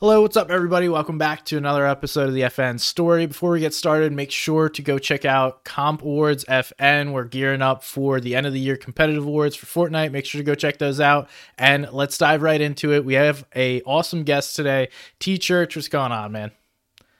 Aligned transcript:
Hello, 0.00 0.22
what's 0.22 0.36
up, 0.36 0.50
everybody? 0.50 0.88
Welcome 0.88 1.18
back 1.18 1.44
to 1.46 1.56
another 1.56 1.86
episode 1.86 2.26
of 2.26 2.34
the 2.34 2.40
FN 2.40 2.80
story. 2.80 3.26
Before 3.26 3.52
we 3.52 3.60
get 3.60 3.72
started, 3.72 4.12
make 4.12 4.32
sure 4.32 4.68
to 4.68 4.82
go 4.82 4.98
check 4.98 5.24
out 5.24 5.62
Comp 5.62 6.02
Awards 6.02 6.44
FN. 6.46 7.12
We're 7.12 7.24
gearing 7.24 7.62
up 7.62 7.84
for 7.84 8.20
the 8.20 8.34
end 8.34 8.44
of 8.44 8.52
the 8.52 8.58
year 8.58 8.76
competitive 8.76 9.24
awards 9.24 9.54
for 9.54 9.66
Fortnite. 9.66 10.10
Make 10.10 10.26
sure 10.26 10.40
to 10.40 10.44
go 10.44 10.56
check 10.56 10.78
those 10.78 10.98
out. 10.98 11.30
And 11.56 11.88
let's 11.92 12.18
dive 12.18 12.42
right 12.42 12.60
into 12.60 12.92
it. 12.92 13.04
We 13.04 13.14
have 13.14 13.46
a 13.54 13.82
awesome 13.82 14.24
guest 14.24 14.56
today, 14.56 14.88
TeeChurch. 15.20 15.76
What's 15.76 15.86
going 15.86 16.10
on, 16.10 16.32
man? 16.32 16.50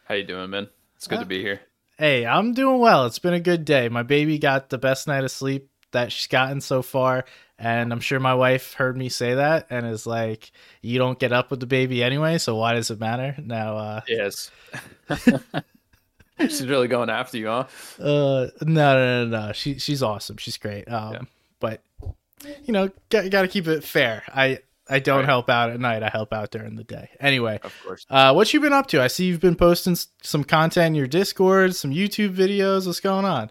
How 0.06 0.16
you 0.16 0.24
doing, 0.24 0.50
man? 0.50 0.68
It's 0.96 1.06
good 1.06 1.18
uh, 1.18 1.22
to 1.22 1.26
be 1.26 1.40
here. 1.40 1.60
Hey, 1.96 2.26
I'm 2.26 2.54
doing 2.54 2.80
well. 2.80 3.06
It's 3.06 3.20
been 3.20 3.34
a 3.34 3.40
good 3.40 3.64
day. 3.64 3.88
My 3.88 4.02
baby 4.02 4.36
got 4.40 4.70
the 4.70 4.78
best 4.78 5.06
night 5.06 5.22
of 5.22 5.30
sleep 5.30 5.70
that 5.92 6.10
she's 6.10 6.26
gotten 6.26 6.60
so 6.60 6.82
far. 6.82 7.24
And 7.58 7.92
I'm 7.92 8.00
sure 8.00 8.18
my 8.18 8.34
wife 8.34 8.74
heard 8.74 8.96
me 8.96 9.08
say 9.08 9.34
that 9.34 9.68
and 9.70 9.86
is 9.86 10.06
like, 10.06 10.50
"You 10.82 10.98
don't 10.98 11.18
get 11.18 11.32
up 11.32 11.50
with 11.50 11.60
the 11.60 11.66
baby 11.66 12.02
anyway, 12.02 12.38
so 12.38 12.56
why 12.56 12.74
does 12.74 12.90
it 12.90 12.98
matter?" 12.98 13.36
Now, 13.38 13.76
uh, 13.76 14.00
yes, 14.08 14.50
she's 16.40 16.66
really 16.66 16.88
going 16.88 17.10
after 17.10 17.38
you, 17.38 17.46
huh? 17.46 17.66
Uh, 18.00 18.48
no, 18.62 18.94
no, 18.94 19.24
no, 19.24 19.46
no. 19.46 19.52
She 19.52 19.78
she's 19.78 20.02
awesome. 20.02 20.36
She's 20.36 20.56
great. 20.56 20.90
Um, 20.90 21.12
yeah. 21.12 21.20
but 21.60 21.82
you 22.64 22.72
know, 22.72 22.90
got, 23.08 23.30
got 23.30 23.42
to 23.42 23.48
keep 23.48 23.68
it 23.68 23.84
fair. 23.84 24.24
I 24.34 24.58
I 24.88 24.98
don't 24.98 25.20
right. 25.20 25.24
help 25.24 25.48
out 25.48 25.70
at 25.70 25.80
night. 25.80 26.02
I 26.02 26.08
help 26.08 26.32
out 26.32 26.50
during 26.50 26.76
the 26.76 26.84
day. 26.84 27.08
Anyway, 27.20 27.58
of 27.62 27.74
course. 27.84 28.04
Uh, 28.10 28.32
what 28.32 28.52
you 28.52 28.60
been 28.60 28.72
up 28.72 28.86
to? 28.88 29.02
I 29.02 29.06
see 29.06 29.26
you've 29.26 29.40
been 29.40 29.56
posting 29.56 29.96
some 30.22 30.44
content 30.44 30.88
in 30.88 30.94
your 30.94 31.06
Discord, 31.06 31.74
some 31.74 31.90
YouTube 31.90 32.34
videos. 32.34 32.86
What's 32.86 33.00
going 33.00 33.24
on? 33.24 33.50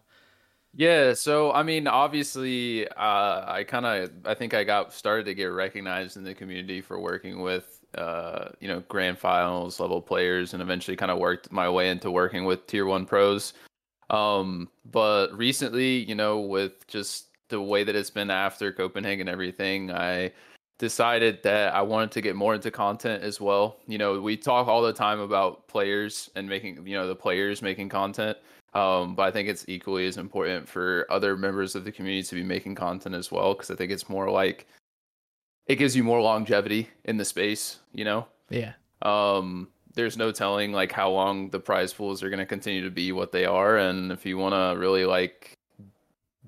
Yeah, 0.76 1.13
so 1.13 1.52
I 1.52 1.62
mean, 1.62 1.88
obviously, 1.88 2.88
uh, 2.88 3.44
I 3.48 3.63
kind 3.68 3.86
of, 3.86 4.12
I 4.26 4.34
think 4.34 4.55
I 4.55 4.63
got 4.63 4.91
started 4.91 5.26
to 5.26 5.36
get 5.36 5.46
recognized 5.46 6.18
in 6.18 6.23
the 6.23 6.34
community 6.34 6.82
for 6.82 6.99
working 6.99 7.41
with, 7.41 7.80
uh, 7.96 8.49
you 8.59 8.68
know, 8.68 8.80
grand 8.90 9.20
finals 9.20 9.80
level 9.80 10.02
players, 10.02 10.54
and 10.54 10.63
eventually 10.63 10.98
kind 10.98 11.12
of 11.12 11.20
worked 11.20 11.52
my 11.52 11.70
way 11.70 11.90
into 11.90 12.09
working 12.09 12.46
with 12.46 12.66
tier 12.66 12.88
one 12.88 13.05
pros. 13.05 13.54
Um, 14.10 14.68
but 14.91 15.27
recently, 15.38 15.98
you 16.05 16.16
know, 16.16 16.40
with 16.40 16.88
just 16.88 17.27
the 17.49 17.62
way 17.62 17.84
that 17.84 17.96
it's 17.96 18.10
been 18.10 18.32
after 18.32 18.71
Copenhagen 18.71 19.21
and 19.21 19.29
everything, 19.29 19.91
I 19.91 20.32
decided 20.79 21.44
that 21.44 21.76
I 21.76 21.84
wanted 21.84 22.12
to 22.13 22.21
get 22.21 22.35
more 22.35 22.55
into 22.55 22.71
content 22.71 23.24
as 23.24 23.40
well. 23.40 23.77
You 23.88 23.99
know, 23.99 24.20
we 24.20 24.35
talk 24.38 24.68
all 24.68 24.82
the 24.82 24.94
time 24.94 25.20
about 25.20 25.68
players 25.68 26.32
and 26.35 26.49
making, 26.49 26.85
you 26.88 26.96
know, 26.96 27.07
the 27.07 27.16
players 27.16 27.62
making 27.62 27.90
content. 27.90 28.38
Um, 28.74 29.16
but 29.16 29.24
I 29.24 29.32
think 29.32 29.49
it's 29.49 29.66
equally 29.68 30.07
as 30.07 30.18
important 30.18 30.68
for 30.68 31.05
other 31.10 31.38
members 31.38 31.76
of 31.76 31.84
the 31.84 31.91
community 31.91 32.24
to 32.24 32.35
be 32.35 32.43
making 32.43 32.76
content 32.76 33.13
as 33.13 33.32
well, 33.32 33.54
because 33.54 33.70
I 33.70 33.76
think 33.76 33.91
it's 33.91 34.10
more 34.10 34.29
like 34.32 34.68
it 35.68 35.76
gives 35.76 35.96
you 35.96 36.04
more 36.04 36.21
longevity 36.21 36.90
in 37.05 37.18
the 37.18 37.26
space, 37.26 37.77
you 37.94 38.04
know? 38.04 38.26
Yeah. 38.49 38.74
Um, 39.04 39.68
there's 39.94 40.18
no 40.18 40.32
telling 40.32 40.71
like 40.71 40.91
how 40.91 41.12
long 41.12 41.49
the 41.49 41.60
prize 41.60 41.94
pools 41.94 42.24
are 42.24 42.29
going 42.29 42.40
to 42.40 42.46
continue 42.46 42.84
to 42.84 42.90
be 42.90 43.12
what 43.12 43.32
they 43.32 43.46
are, 43.46 43.77
and 43.77 44.12
if 44.12 44.26
you 44.26 44.38
want 44.38 44.54
to 44.55 44.79
really 44.79 45.05
like 45.05 45.54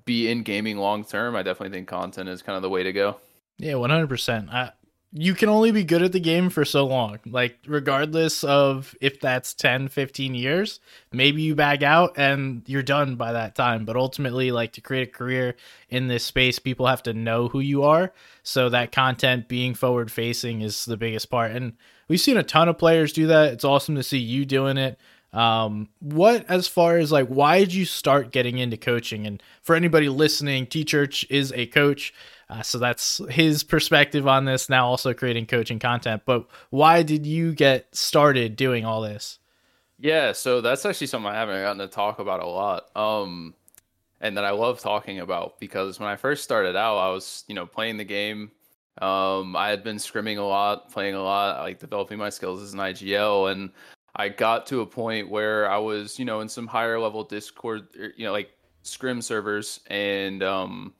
be 0.06 0.30
in 0.30 0.42
gaming 0.42 0.78
long 0.78 1.04
term, 1.04 1.36
I 1.36 1.44
definitely 1.44 1.78
think 1.78 1.88
content 1.88 2.30
is 2.30 2.42
kind 2.42 2.56
of 2.56 2.64
the 2.64 2.70
way 2.70 2.82
to 2.82 2.92
go. 2.92 3.18
Yeah, 3.60 3.76
one 3.76 3.92
hundred 3.92 4.10
percent. 4.10 4.50
I 4.50 4.72
you 5.12 5.34
can 5.34 5.48
only 5.48 5.72
be 5.72 5.84
good 5.84 6.02
at 6.02 6.12
the 6.12 6.20
game 6.20 6.50
for 6.50 6.66
so 6.66 6.86
long. 6.86 7.20
Like, 7.26 7.58
regardless 7.66 8.44
of 8.44 8.96
if 9.00 9.20
that's 9.22 9.54
10, 9.54 9.88
15 9.88 10.36
years, 10.36 10.80
maybe 11.12 11.42
you 11.42 11.56
bag 11.56 11.84
out 11.84 12.18
and 12.18 12.64
you're 12.66 12.84
done 12.84 13.16
by 13.16 13.32
that 13.32 13.56
time. 13.56 13.86
But 13.86 13.96
ultimately, 13.96 14.52
like, 14.52 14.74
to 14.74 14.82
create 14.82 15.08
a 15.08 15.12
career 15.12 15.56
in 15.90 16.08
this 16.08 16.26
space, 16.26 16.60
people 16.60 16.88
have 16.88 17.04
to 17.04 17.14
know 17.14 17.48
who 17.48 17.62
you 17.62 17.84
are. 17.84 18.14
So, 18.44 18.68
that 18.70 18.92
content 18.92 19.48
being 19.48 19.74
forward 19.74 20.12
facing 20.12 20.62
is 20.62 20.86
the 20.86 20.98
biggest 20.98 21.30
part. 21.30 21.52
And 21.52 21.74
we've 22.08 22.20
seen 22.20 22.38
a 22.38 22.44
ton 22.44 22.68
of 22.68 22.78
players 22.78 23.14
do 23.14 23.28
that. 23.28 23.54
It's 23.54 23.66
awesome 23.66 23.96
to 23.96 24.04
see 24.04 24.20
you 24.20 24.46
doing 24.46 24.78
it. 24.78 25.00
Um, 25.36 25.90
what, 26.00 26.46
as 26.50 26.68
far 26.68 26.98
as 26.98 27.12
like, 27.12 27.28
why 27.28 27.60
did 27.60 27.74
you 27.74 27.84
start 27.84 28.32
getting 28.32 28.58
into 28.58 28.78
coaching? 28.78 29.28
And 29.28 29.44
for 29.62 29.76
anybody 29.76 30.08
listening, 30.08 30.66
TeeChurch 30.66 31.26
is 31.30 31.52
a 31.54 31.68
coach. 31.68 32.14
Uh, 32.50 32.62
so 32.62 32.78
that's 32.78 33.22
his 33.30 33.64
perspective 33.64 34.28
on 34.28 34.46
this 34.46 34.70
now, 34.70 34.86
also 34.86 35.14
creating 35.14 35.48
coaching 35.48 35.80
content. 35.80 36.22
But 36.26 36.46
why 36.70 37.02
did 37.02 37.26
you 37.26 37.54
get 37.54 37.96
started 37.96 38.56
doing 38.56 38.86
all 38.86 39.02
this? 39.02 39.40
Yeah, 39.98 40.34
so 40.34 40.62
that's 40.62 40.86
actually 40.86 41.08
something 41.08 41.32
I 41.32 41.36
haven't 41.36 41.62
gotten 41.62 41.80
to 41.80 41.88
talk 41.88 42.20
about 42.20 42.42
a 42.42 42.48
lot. 42.48 42.96
Um, 42.96 43.56
and 44.22 44.38
that 44.38 44.46
I 44.46 44.52
love 44.52 44.80
talking 44.80 45.20
about 45.20 45.60
because 45.60 46.00
when 46.00 46.10
I 46.10 46.16
first 46.16 46.44
started 46.44 46.76
out, 46.76 46.98
I 46.98 47.10
was, 47.10 47.44
you 47.48 47.56
know, 47.56 47.66
playing 47.66 47.98
the 47.98 48.04
game. 48.04 48.52
Um, 49.02 49.56
I 49.56 49.70
had 49.70 49.84
been 49.84 49.98
scrimming 49.98 50.38
a 50.38 50.44
lot, 50.44 50.92
playing 50.92 51.16
a 51.16 51.22
lot, 51.22 51.60
like 51.60 51.80
developing 51.80 52.18
my 52.18 52.30
skills 52.30 52.62
as 52.62 52.74
an 52.74 52.80
IGL, 52.80 53.52
and 53.52 53.72
I 54.16 54.30
got 54.30 54.66
to 54.68 54.82
a 54.82 54.86
point 54.86 55.30
where 55.30 55.70
I 55.70 55.78
was, 55.78 56.18
you 56.18 56.24
know, 56.24 56.40
in 56.40 56.48
some 56.48 56.66
higher 56.66 56.98
level 57.00 57.24
Discord, 57.24 57.88
er, 58.00 58.14
you 58.16 58.26
know, 58.26 58.32
like 58.32 58.52
scrim 58.84 59.22
servers, 59.22 59.82
and 59.88 60.42
um, 60.42 60.94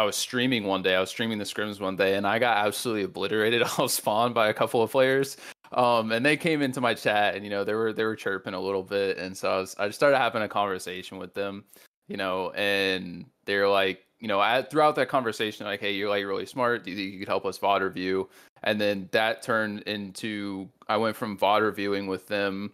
I 0.00 0.04
was 0.04 0.16
streaming 0.16 0.64
one 0.64 0.80
day. 0.80 0.94
I 0.94 1.00
was 1.00 1.10
streaming 1.10 1.36
the 1.36 1.44
scrims 1.44 1.78
one 1.78 1.94
day, 1.94 2.14
and 2.14 2.26
I 2.26 2.38
got 2.38 2.56
absolutely 2.66 3.02
obliterated 3.02 3.62
off 3.78 3.90
spawn 3.90 4.32
by 4.32 4.48
a 4.48 4.54
couple 4.54 4.82
of 4.82 4.90
players. 4.90 5.36
Um, 5.72 6.10
and 6.10 6.24
they 6.24 6.38
came 6.38 6.62
into 6.62 6.80
my 6.80 6.94
chat, 6.94 7.34
and 7.34 7.44
you 7.44 7.50
know 7.50 7.64
they 7.64 7.74
were 7.74 7.92
they 7.92 8.04
were 8.04 8.16
chirping 8.16 8.54
a 8.54 8.60
little 8.60 8.82
bit, 8.82 9.18
and 9.18 9.36
so 9.36 9.50
I 9.50 9.58
was 9.58 9.76
I 9.78 9.86
just 9.88 9.98
started 9.98 10.16
having 10.16 10.40
a 10.40 10.48
conversation 10.48 11.18
with 11.18 11.34
them, 11.34 11.64
you 12.08 12.16
know, 12.16 12.50
and 12.52 13.26
they're 13.44 13.68
like, 13.68 14.06
you 14.20 14.26
know, 14.26 14.40
at, 14.40 14.70
throughout 14.70 14.96
that 14.96 15.10
conversation, 15.10 15.66
like, 15.66 15.80
hey, 15.80 15.92
you're 15.92 16.08
like 16.08 16.24
really 16.24 16.46
smart. 16.46 16.82
Do 16.82 16.90
you 16.90 16.96
think 16.96 17.12
you 17.12 17.18
could 17.18 17.28
help 17.28 17.44
us 17.44 17.58
VOD 17.58 17.82
review? 17.82 18.30
And 18.62 18.80
then 18.80 19.06
that 19.12 19.42
turned 19.42 19.82
into 19.82 20.66
I 20.88 20.96
went 20.96 21.14
from 21.14 21.36
VOD 21.36 21.60
reviewing 21.60 22.06
with 22.06 22.26
them 22.26 22.72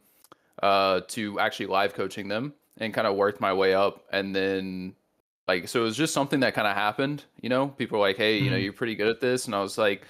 uh, 0.63 1.01
to 1.09 1.41
actually 1.41 1.67
live 1.67 1.93
coaching 1.93 2.29
them, 2.29 2.55
and 2.79 2.95
kind 2.95 3.09
of 3.09 3.17
worked 3.17 3.41
my 3.41 3.53
way 3.53 3.75
up, 3.75 4.05
and 4.13 4.35
then 4.35 4.95
like 5.49 5.69
so 5.69 5.81
it 5.81 5.85
was 5.85 5.97
just 5.97 6.15
something 6.15 6.41
that 6.41 6.55
kind 6.55 6.67
of 6.67 6.75
happened 6.75 7.25
you 7.41 7.49
know? 7.49 7.69
People 7.69 7.99
were 7.99 8.07
like 8.07 8.17
hey 8.17 8.39
you 8.39 8.51
know 8.51 8.57
mm-hmm. 8.57 8.65
you're 8.65 8.73
pretty 8.73 8.95
good 8.95 9.09
at 9.09 9.21
this. 9.21 9.47
And 9.47 9.55
i 9.55 9.61
was 9.61 9.79
like 9.79 10.03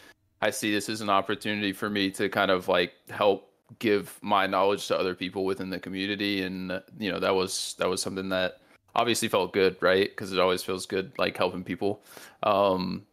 i 0.42 0.50
see 0.50 0.72
this 0.72 0.88
as 0.88 1.00
an 1.00 1.10
opportunity 1.10 1.72
for 1.72 1.88
me 1.88 2.10
to 2.10 2.28
kind 2.28 2.50
of 2.50 2.69
like 2.69 2.92
help 3.08 3.52
give 3.78 4.19
my 4.22 4.47
knowledge 4.47 4.86
to 4.88 4.98
other 4.98 5.14
people 5.14 5.44
within 5.44 5.70
the 5.70 5.78
community. 5.78 6.42
And 6.42 6.82
you 6.98 7.10
know 7.10 7.19
that 7.20 7.34
was 7.34 7.74
that 7.78 7.88
was 7.88 8.00
something 8.00 8.28
that 8.30 8.60
obviously 8.94 9.28
felt 9.28 9.52
good 9.52 9.76
right? 9.80 10.08
Because 10.08 10.32
it 10.32 10.38
always 10.38 10.62
feels 10.62 10.86
good 10.86 11.12
like 11.19 11.36
helping 11.36 11.64
people. 11.64 12.03
Um 12.42 13.06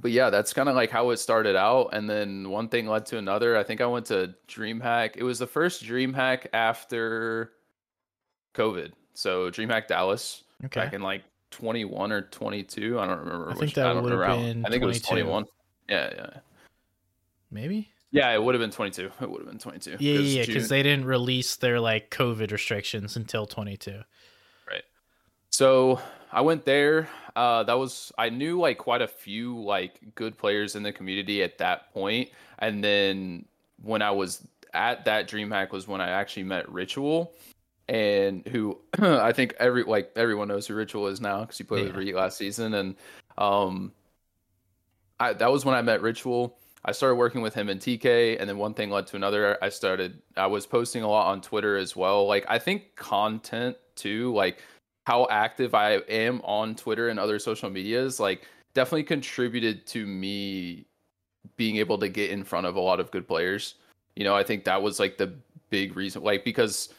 but 0.00 0.12
yeah 0.12 0.30
that's 0.30 0.52
kind 0.52 0.68
of 0.68 0.76
like 0.76 0.90
how 0.90 1.10
it 1.10 1.18
started 1.18 1.56
out. 1.56 1.90
And 1.92 2.08
then 2.08 2.50
one 2.50 2.68
thing 2.68 2.86
led 2.86 3.06
to 3.06 3.18
another. 3.18 3.56
I 3.56 3.62
think 3.62 3.80
i 3.80 3.86
went 3.86 4.06
to 4.06 4.34
dreamhack. 4.48 5.16
It 5.16 5.22
was 5.22 5.38
the 5.38 5.46
first 5.46 5.84
dreamhack 5.84 6.46
after 6.52 7.52
covid. 8.54 8.92
So 9.14 9.50
dreamhack 9.50 9.86
dallas 9.86 10.44
okay. 10.64 10.80
back 10.80 10.92
in 10.92 11.02
like 11.02 11.22
21 11.50 12.12
or 12.12 12.22
22. 12.22 12.98
I 12.98 13.06
don't 13.06 13.18
remember. 13.18 13.50
I 13.50 13.54
think 13.54 13.74
that 13.74 13.94
would 14.02 14.12
have 14.12 14.38
been. 14.38 14.64
I 14.64 14.70
think 14.70 14.82
22. 14.82 14.84
it 14.84 14.86
was 14.86 15.02
21. 15.02 15.44
Yeah, 15.88 16.10
yeah. 16.14 16.30
Maybe. 17.50 17.90
Yeah, 18.12 18.32
it 18.32 18.42
would 18.42 18.54
have 18.54 18.60
been 18.60 18.70
22. 18.70 19.10
It 19.20 19.30
would 19.30 19.40
have 19.40 19.48
been 19.48 19.58
22. 19.58 19.96
Yeah, 20.00 20.18
yeah, 20.18 20.46
because 20.46 20.68
they 20.68 20.82
didn't 20.82 21.04
release 21.04 21.56
their 21.56 21.78
like 21.78 22.10
COVID 22.10 22.50
restrictions 22.50 23.16
until 23.16 23.46
22. 23.46 24.00
Right. 24.68 24.82
So 25.50 26.00
I 26.32 26.40
went 26.40 26.64
there. 26.64 27.08
Uh, 27.36 27.62
that 27.64 27.74
was 27.74 28.12
I 28.18 28.28
knew 28.30 28.58
like 28.58 28.78
quite 28.78 29.02
a 29.02 29.08
few 29.08 29.62
like 29.62 30.00
good 30.14 30.36
players 30.36 30.74
in 30.74 30.82
the 30.82 30.92
community 30.92 31.42
at 31.42 31.58
that 31.58 31.92
point, 31.92 32.30
and 32.58 32.82
then 32.82 33.44
when 33.82 34.02
I 34.02 34.10
was 34.10 34.46
at 34.74 35.04
that 35.04 35.28
DreamHack 35.28 35.70
was 35.70 35.86
when 35.86 36.00
I 36.00 36.10
actually 36.10 36.44
met 36.44 36.68
Ritual 36.70 37.32
and 37.90 38.46
who 38.46 38.78
I 38.98 39.32
think 39.32 39.54
every 39.58 39.82
like 39.82 40.12
everyone 40.16 40.48
knows 40.48 40.66
who 40.66 40.74
Ritual 40.74 41.08
is 41.08 41.20
now 41.20 41.40
because 41.40 41.58
he 41.58 41.64
played 41.64 41.80
yeah. 41.80 41.86
with 41.88 41.96
Reet 41.96 42.14
last 42.14 42.38
season, 42.38 42.74
and 42.74 42.94
um, 43.36 43.92
I 45.18 45.34
that 45.34 45.50
was 45.52 45.66
when 45.66 45.74
I 45.74 45.82
met 45.82 46.00
Ritual. 46.00 46.56
I 46.82 46.92
started 46.92 47.16
working 47.16 47.42
with 47.42 47.52
him 47.52 47.68
in 47.68 47.78
TK, 47.78 48.38
and 48.40 48.48
then 48.48 48.56
one 48.56 48.72
thing 48.72 48.90
led 48.90 49.06
to 49.08 49.16
another. 49.16 49.58
I 49.60 49.68
started 49.68 50.22
I 50.36 50.46
was 50.46 50.66
posting 50.66 51.02
a 51.02 51.08
lot 51.08 51.26
on 51.26 51.42
Twitter 51.42 51.76
as 51.76 51.94
well. 51.94 52.26
Like 52.26 52.46
I 52.48 52.58
think 52.58 52.94
content 52.94 53.76
too, 53.96 54.32
like 54.32 54.62
how 55.04 55.26
active 55.28 55.74
I 55.74 55.94
am 56.08 56.40
on 56.42 56.76
Twitter 56.76 57.08
and 57.08 57.18
other 57.18 57.40
social 57.40 57.68
medias, 57.68 58.20
like 58.20 58.46
definitely 58.72 59.02
contributed 59.02 59.84
to 59.88 60.06
me 60.06 60.86
being 61.56 61.76
able 61.76 61.98
to 61.98 62.08
get 62.08 62.30
in 62.30 62.44
front 62.44 62.66
of 62.66 62.76
a 62.76 62.80
lot 62.80 63.00
of 63.00 63.10
good 63.10 63.26
players. 63.26 63.74
You 64.14 64.22
know, 64.22 64.36
I 64.36 64.44
think 64.44 64.64
that 64.64 64.80
was 64.80 65.00
like 65.00 65.18
the 65.18 65.34
big 65.70 65.96
reason, 65.96 66.22
like 66.22 66.44
because 66.44 66.90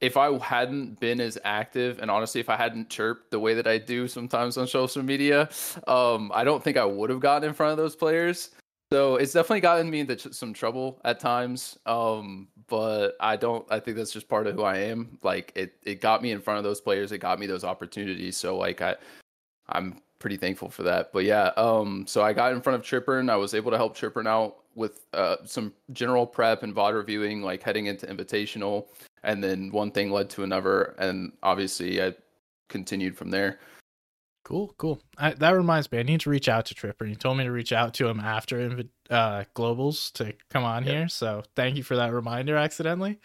if 0.00 0.16
I 0.16 0.36
hadn't 0.38 0.98
been 0.98 1.20
as 1.20 1.38
active 1.44 1.98
and 1.98 2.10
honestly, 2.10 2.40
if 2.40 2.48
I 2.48 2.56
hadn't 2.56 2.88
chirped 2.88 3.30
the 3.30 3.38
way 3.38 3.54
that 3.54 3.66
I 3.66 3.78
do 3.78 4.08
sometimes 4.08 4.56
on 4.56 4.66
social 4.66 5.02
media, 5.02 5.48
um, 5.86 6.30
I 6.34 6.44
don't 6.44 6.64
think 6.64 6.76
I 6.76 6.84
would 6.84 7.10
have 7.10 7.20
gotten 7.20 7.48
in 7.48 7.54
front 7.54 7.72
of 7.72 7.76
those 7.78 7.96
players. 7.96 8.50
So 8.92 9.16
it's 9.16 9.32
definitely 9.32 9.60
gotten 9.60 9.88
me 9.88 10.00
into 10.00 10.16
ch- 10.16 10.32
some 10.32 10.52
trouble 10.52 11.00
at 11.04 11.20
times. 11.20 11.78
Um, 11.86 12.48
but 12.66 13.16
I 13.20 13.36
don't. 13.36 13.64
I 13.70 13.78
think 13.78 13.96
that's 13.96 14.12
just 14.12 14.28
part 14.28 14.46
of 14.46 14.54
who 14.54 14.62
I 14.62 14.78
am. 14.78 15.18
Like 15.22 15.52
it, 15.54 15.74
it 15.84 16.00
got 16.00 16.22
me 16.22 16.32
in 16.32 16.40
front 16.40 16.58
of 16.58 16.64
those 16.64 16.80
players. 16.80 17.12
It 17.12 17.18
got 17.18 17.38
me 17.38 17.46
those 17.46 17.64
opportunities. 17.64 18.36
So 18.36 18.56
like 18.56 18.80
I, 18.80 18.96
I'm 19.68 20.00
pretty 20.18 20.36
thankful 20.36 20.70
for 20.70 20.82
that. 20.84 21.12
But 21.12 21.24
yeah, 21.24 21.50
um, 21.56 22.04
so 22.06 22.22
I 22.22 22.32
got 22.32 22.52
in 22.52 22.60
front 22.60 22.78
of 22.78 22.84
Tripper 22.84 23.18
and 23.18 23.30
I 23.30 23.36
was 23.36 23.54
able 23.54 23.70
to 23.70 23.76
help 23.76 23.94
Tripper 23.94 24.26
out 24.26 24.56
with 24.74 25.06
uh, 25.12 25.36
some 25.44 25.72
general 25.92 26.26
prep 26.26 26.62
and 26.62 26.74
VOD 26.74 26.94
reviewing, 26.94 27.42
like 27.42 27.62
heading 27.62 27.86
into 27.86 28.06
Invitational, 28.06 28.86
and 29.22 29.42
then 29.42 29.70
one 29.70 29.90
thing 29.90 30.10
led 30.10 30.30
to 30.30 30.42
another, 30.42 30.94
and 30.98 31.32
obviously 31.42 32.02
I 32.02 32.14
continued 32.68 33.16
from 33.16 33.30
there. 33.30 33.58
Cool, 34.44 34.74
cool. 34.78 35.00
I, 35.18 35.32
that 35.34 35.50
reminds 35.50 35.92
me, 35.92 35.98
I 35.98 36.02
need 36.02 36.20
to 36.20 36.30
reach 36.30 36.48
out 36.48 36.66
to 36.66 36.74
Tripper. 36.74 37.04
He 37.04 37.14
told 37.14 37.36
me 37.36 37.44
to 37.44 37.52
reach 37.52 37.72
out 37.72 37.94
to 37.94 38.08
him 38.08 38.20
after 38.20 38.82
uh, 39.10 39.44
Globals 39.54 40.12
to 40.14 40.32
come 40.48 40.64
on 40.64 40.84
yeah. 40.84 40.92
here. 40.92 41.08
So 41.08 41.42
thank 41.54 41.76
you 41.76 41.82
for 41.82 41.96
that 41.96 42.12
reminder. 42.12 42.56
Accidentally. 42.56 43.20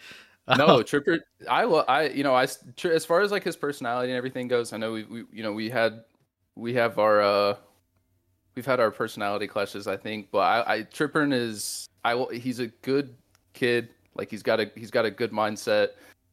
no, 0.56 0.82
Tripper. 0.84 1.20
I, 1.48 1.64
will 1.64 1.84
I, 1.88 2.08
you 2.08 2.22
know, 2.22 2.34
I 2.34 2.46
as 2.84 3.04
far 3.04 3.22
as 3.22 3.32
like 3.32 3.42
his 3.42 3.56
personality 3.56 4.12
and 4.12 4.16
everything 4.16 4.46
goes, 4.46 4.72
I 4.72 4.76
know 4.76 4.92
we, 4.92 5.04
we 5.04 5.24
you 5.32 5.42
know, 5.42 5.52
we 5.52 5.70
had, 5.70 6.04
we 6.54 6.74
have 6.74 6.98
our, 6.98 7.22
uh 7.22 7.56
we've 8.54 8.66
had 8.66 8.78
our 8.80 8.90
personality 8.90 9.46
clashes, 9.46 9.86
I 9.86 9.96
think. 9.96 10.30
But 10.30 10.38
I, 10.38 10.74
I 10.74 10.82
Trippern 10.82 11.32
is, 11.32 11.88
I, 12.04 12.14
will 12.14 12.28
he's 12.28 12.60
a 12.60 12.68
good 12.68 13.14
kid. 13.52 13.88
Like 14.16 14.30
he's 14.30 14.42
got 14.42 14.60
a, 14.60 14.70
he's 14.74 14.90
got 14.90 15.04
a 15.04 15.10
good 15.10 15.32
mindset. 15.32 15.90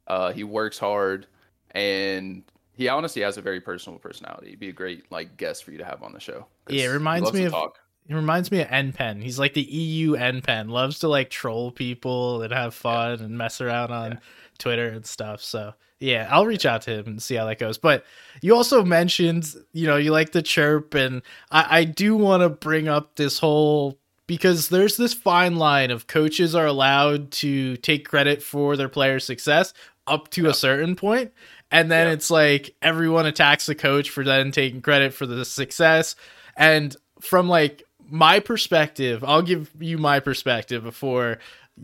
Uh, 0.07 0.31
he 0.31 0.44
works 0.44 0.77
hard, 0.77 1.27
and 1.71 2.44
he 2.74 2.88
honestly 2.88 3.21
has 3.21 3.38
a 3.38 3.41
very 3.41 3.62
personal 3.62 4.00
personality. 4.00 4.50
He'd 4.51 4.59
be 4.59 4.69
a 4.69 4.74
great 4.74 5.12
like 5.12 5.38
guest 5.38 5.63
for 5.63 5.71
you 5.71 5.77
to 5.77 5.85
have 5.85 6.03
on 6.03 6.13
the 6.13 6.19
show. 6.19 6.45
Yeah, 6.69 6.85
it 6.85 6.94
reminds 6.94 7.31
me 7.33 7.44
of. 7.45 7.51
Talk. 7.51 7.80
It 8.07 8.15
reminds 8.15 8.51
me 8.51 8.59
of 8.59 8.68
NPen. 8.68 9.24
He's 9.24 9.39
like 9.39 9.53
the 9.53 9.62
EU 9.62 10.12
NPen. 10.18 10.69
Loves 10.69 11.00
to 11.00 11.07
like 11.07 11.30
troll 11.30 11.71
people 11.71 12.41
and 12.41 12.51
have 12.51 12.74
fun 12.74 13.19
yeah. 13.19 13.25
and 13.25 13.38
mess 13.38 13.62
around 13.62 13.91
on 13.91 14.12
yeah. 14.12 14.18
Twitter 14.57 14.89
and 14.89 15.06
stuff. 15.06 15.41
So 15.41 15.74
yeah, 16.03 16.27
I'll 16.30 16.45
reach 16.45 16.65
out 16.65 16.81
to 16.83 16.91
him 16.91 17.07
and 17.07 17.24
see 17.24 17.35
how 17.35 17.45
that 17.45 17.59
goes. 17.59 17.77
But 17.77 18.03
you 18.41 18.56
also 18.56 18.83
mentioned, 18.83 19.56
you 19.71 19.88
know, 19.88 19.95
you 19.95 20.12
like 20.12 20.33
the 20.33 20.41
chirp, 20.41 20.95
and 20.95 21.21
I, 21.50 21.80
I 21.80 21.83
do 21.85 22.18
want 22.18 22.44
to 22.44 22.50
bring 22.50 22.89
up 22.89 23.15
this 23.15 23.39
whole 23.39 23.97
because 24.27 24.69
there's 24.69 24.97
this 24.97 25.13
fine 25.13 25.55
line 25.55 25.91
of 25.91 26.07
coaches 26.07 26.55
are 26.55 26.65
allowed 26.65 27.31
to 27.31 27.77
take 27.77 28.07
credit 28.07 28.41
for 28.41 28.77
their 28.77 28.89
players' 28.89 29.25
success 29.25 29.73
up 30.07 30.29
to 30.31 30.47
a 30.47 30.53
certain 30.53 30.95
point, 30.95 31.31
and 31.71 31.91
then 31.91 32.07
it's 32.07 32.29
like 32.29 32.75
everyone 32.81 33.25
attacks 33.25 33.65
the 33.65 33.75
coach 33.75 34.09
for 34.09 34.23
then 34.23 34.51
taking 34.51 34.81
credit 34.81 35.13
for 35.13 35.25
the 35.25 35.43
success. 35.45 36.15
And 36.55 36.95
from 37.19 37.47
like 37.47 37.83
my 38.05 38.39
perspective, 38.39 39.23
I'll 39.23 39.41
give 39.41 39.71
you 39.79 39.97
my 39.97 40.19
perspective 40.19 40.83
before 40.83 41.39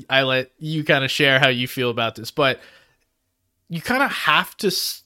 I 0.09 0.23
let 0.23 0.51
you 0.59 0.83
kind 0.83 1.03
of 1.03 1.11
share 1.11 1.39
how 1.39 1.47
you 1.47 1.67
feel 1.67 1.89
about 1.89 2.15
this. 2.15 2.29
But 2.29 2.59
you 3.69 3.81
kind 3.81 4.03
of 4.03 4.11
have 4.11 4.55
to 4.57 4.67
s- 4.67 5.03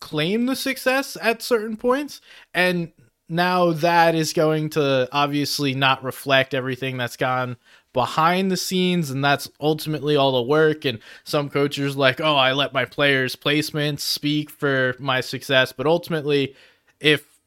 claim 0.00 0.46
the 0.46 0.56
success 0.56 1.16
at 1.20 1.42
certain 1.42 1.76
points 1.76 2.20
and 2.52 2.92
now 3.28 3.72
that 3.72 4.14
is 4.14 4.32
going 4.32 4.70
to 4.70 5.08
obviously 5.12 5.74
not 5.74 6.04
reflect 6.04 6.54
everything 6.54 6.96
that's 6.96 7.16
gone 7.16 7.56
behind 7.92 8.50
the 8.50 8.56
scenes 8.56 9.10
and 9.10 9.24
that's 9.24 9.48
ultimately 9.60 10.16
all 10.16 10.32
the 10.32 10.42
work 10.42 10.84
and 10.84 10.98
some 11.24 11.48
coaches 11.48 11.96
like 11.96 12.20
oh 12.20 12.36
i 12.36 12.52
let 12.52 12.74
my 12.74 12.84
players 12.84 13.34
placements 13.34 14.00
speak 14.00 14.50
for 14.50 14.94
my 14.98 15.20
success 15.20 15.72
but 15.72 15.86
ultimately 15.86 16.54
if 17.00 17.40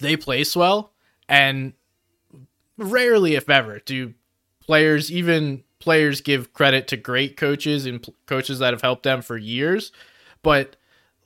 they 0.00 0.16
place 0.16 0.54
well 0.54 0.92
and 1.28 1.72
rarely 2.76 3.34
if 3.34 3.48
ever 3.48 3.78
do 3.80 4.12
players 4.60 5.10
even 5.10 5.64
players 5.84 6.22
give 6.22 6.54
credit 6.54 6.88
to 6.88 6.96
great 6.96 7.36
coaches 7.36 7.84
and 7.84 8.02
p- 8.02 8.14
coaches 8.24 8.58
that 8.58 8.72
have 8.72 8.80
helped 8.80 9.02
them 9.02 9.20
for 9.20 9.36
years. 9.36 9.92
But 10.42 10.76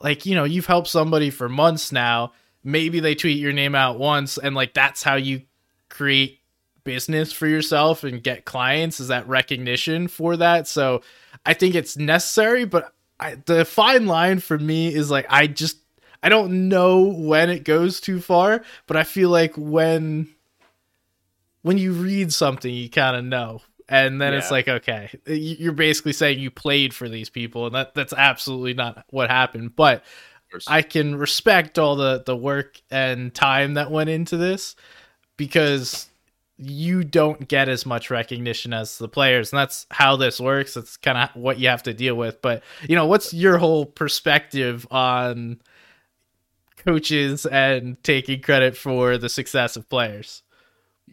like, 0.01 0.27
you 0.27 0.35
know, 0.35 0.43
you've 0.43 0.67
helped 0.67 0.89
somebody 0.89 1.31
for 1.31 1.49
months 1.49 1.93
now. 1.93 2.33
Maybe 2.69 3.01
they 3.01 3.15
tweet 3.15 3.39
your 3.39 3.53
name 3.53 3.75
out 3.75 3.99
once 3.99 4.37
and 4.37 4.55
like 4.55 4.75
that's 4.75 5.03
how 5.03 5.15
you 5.15 5.43
create 5.89 6.41
business 6.85 7.33
for 7.33 7.47
yourself 7.47 8.05
and 8.05 8.23
get 8.23 8.45
clients 8.45 9.01
is 9.01 9.09
that 9.09 9.27
recognition 9.27 10.07
for 10.07 10.37
that. 10.37 10.67
So 10.67 11.03
I 11.47 11.55
think 11.55 11.75
it's 11.75 11.97
necessary, 11.97 12.65
but 12.65 12.93
I, 13.19 13.37
the 13.47 13.65
fine 13.65 14.07
line 14.07 14.41
for 14.41 14.59
me 14.59 14.95
is 14.95 15.11
like 15.11 15.27
I 15.31 15.47
just 15.47 15.79
I 16.23 16.29
don't 16.29 16.69
know 16.69 17.05
when 17.05 17.49
it 17.49 17.65
goes 17.65 18.01
too 18.01 18.21
far, 18.21 18.63
but 18.87 18.97
I 18.97 19.05
feel 19.05 19.31
like 19.31 19.55
when 19.57 20.29
when 21.63 21.79
you 21.79 21.93
read 21.93 22.33
something, 22.33 22.73
you 22.73 22.91
kind 22.91 23.17
of 23.17 23.25
know 23.25 23.63
and 23.89 24.21
then 24.21 24.33
yeah. 24.33 24.39
it's 24.39 24.51
like 24.51 24.69
okay 24.69 25.11
you're 25.27 25.73
basically 25.73 26.13
saying 26.13 26.39
you 26.39 26.51
played 26.51 26.93
for 26.93 27.09
these 27.09 27.31
people 27.31 27.67
and 27.67 27.75
that 27.75 27.95
that's 27.95 28.13
absolutely 28.13 28.75
not 28.75 29.05
what 29.11 29.31
happened 29.31 29.75
but 29.75 30.05
i 30.67 30.83
can 30.83 31.17
respect 31.17 31.79
all 31.79 31.97
the 31.97 32.23
the 32.27 32.37
work 32.37 32.81
and 32.91 33.35
time 33.35 33.75
that 33.75 33.91
went 33.91 34.11
into 34.11 34.37
this 34.37 34.77
because 35.37 36.09
you 36.59 37.05
don't 37.05 37.47
get 37.47 37.69
as 37.69 37.87
much 37.87 38.11
recognition 38.11 38.73
as 38.73 38.99
the 38.99 39.09
players 39.09 39.53
and 39.53 39.59
that's 39.59 39.87
how 39.91 40.17
this 40.17 40.41
works. 40.41 40.77
It's 40.77 40.97
kind 40.97 41.17
of 41.17 41.31
what 41.41 41.59
you 41.61 41.69
have 41.69 41.85
to 41.85 41.95
deal 41.95 42.17
with. 42.17 42.43
But 42.43 42.63
you 42.89 42.97
know 42.97 43.07
what's 43.07 43.33
your 43.33 43.59
whole 43.59 43.87
perspective 43.87 44.87
on 44.91 45.61
coaches 46.77 47.47
and 47.47 48.03
taking 48.03 48.43
credit 48.43 48.77
for 48.77 49.17
the 49.19 49.29
success 49.29 49.77
of 49.77 49.89
players? 49.89 50.43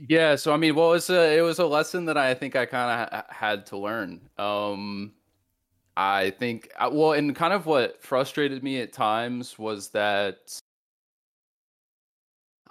Yeah, 0.09 0.35
so 0.35 0.53
I 0.53 0.57
mean, 0.57 0.75
well, 0.75 0.93
it's 0.93 1.09
a 1.09 1.37
it 1.37 1.41
was 1.41 1.59
a 1.59 1.65
lesson 1.65 2.05
that 2.05 2.17
I 2.17 2.33
think 2.33 2.55
I 2.55 2.65
kind 2.65 3.01
of 3.01 3.09
ha- 3.09 3.25
had 3.29 3.67
to 3.67 3.77
learn. 3.77 4.21
Um, 4.37 5.13
I 5.97 6.31
think 6.31 6.69
uh, 6.77 6.89
well, 6.91 7.13
and 7.13 7.35
kind 7.35 7.53
of 7.53 7.65
what 7.65 8.01
frustrated 8.03 8.63
me 8.63 8.81
at 8.81 8.93
times 8.93 9.57
was 9.57 9.89
that 9.89 10.59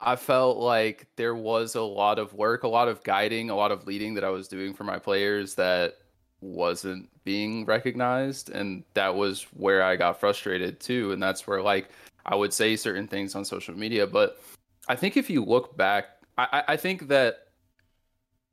I 0.00 0.16
felt 0.16 0.58
like 0.58 1.06
there 1.16 1.34
was 1.34 1.74
a 1.74 1.82
lot 1.82 2.18
of 2.18 2.34
work, 2.34 2.64
a 2.64 2.68
lot 2.68 2.88
of 2.88 3.02
guiding, 3.02 3.50
a 3.50 3.56
lot 3.56 3.72
of 3.72 3.86
leading 3.86 4.14
that 4.14 4.24
I 4.24 4.30
was 4.30 4.48
doing 4.48 4.74
for 4.74 4.84
my 4.84 4.98
players 4.98 5.54
that 5.54 5.98
wasn't 6.40 7.08
being 7.24 7.64
recognized, 7.64 8.50
and 8.50 8.84
that 8.94 9.14
was 9.14 9.46
where 9.54 9.82
I 9.82 9.96
got 9.96 10.20
frustrated 10.20 10.80
too. 10.80 11.12
And 11.12 11.22
that's 11.22 11.46
where 11.46 11.62
like 11.62 11.88
I 12.26 12.34
would 12.34 12.52
say 12.52 12.76
certain 12.76 13.08
things 13.08 13.34
on 13.34 13.44
social 13.44 13.74
media, 13.76 14.06
but 14.06 14.40
I 14.88 14.96
think 14.96 15.16
if 15.16 15.30
you 15.30 15.42
look 15.44 15.76
back 15.76 16.14
I, 16.36 16.64
I 16.68 16.76
think 16.76 17.08
that 17.08 17.48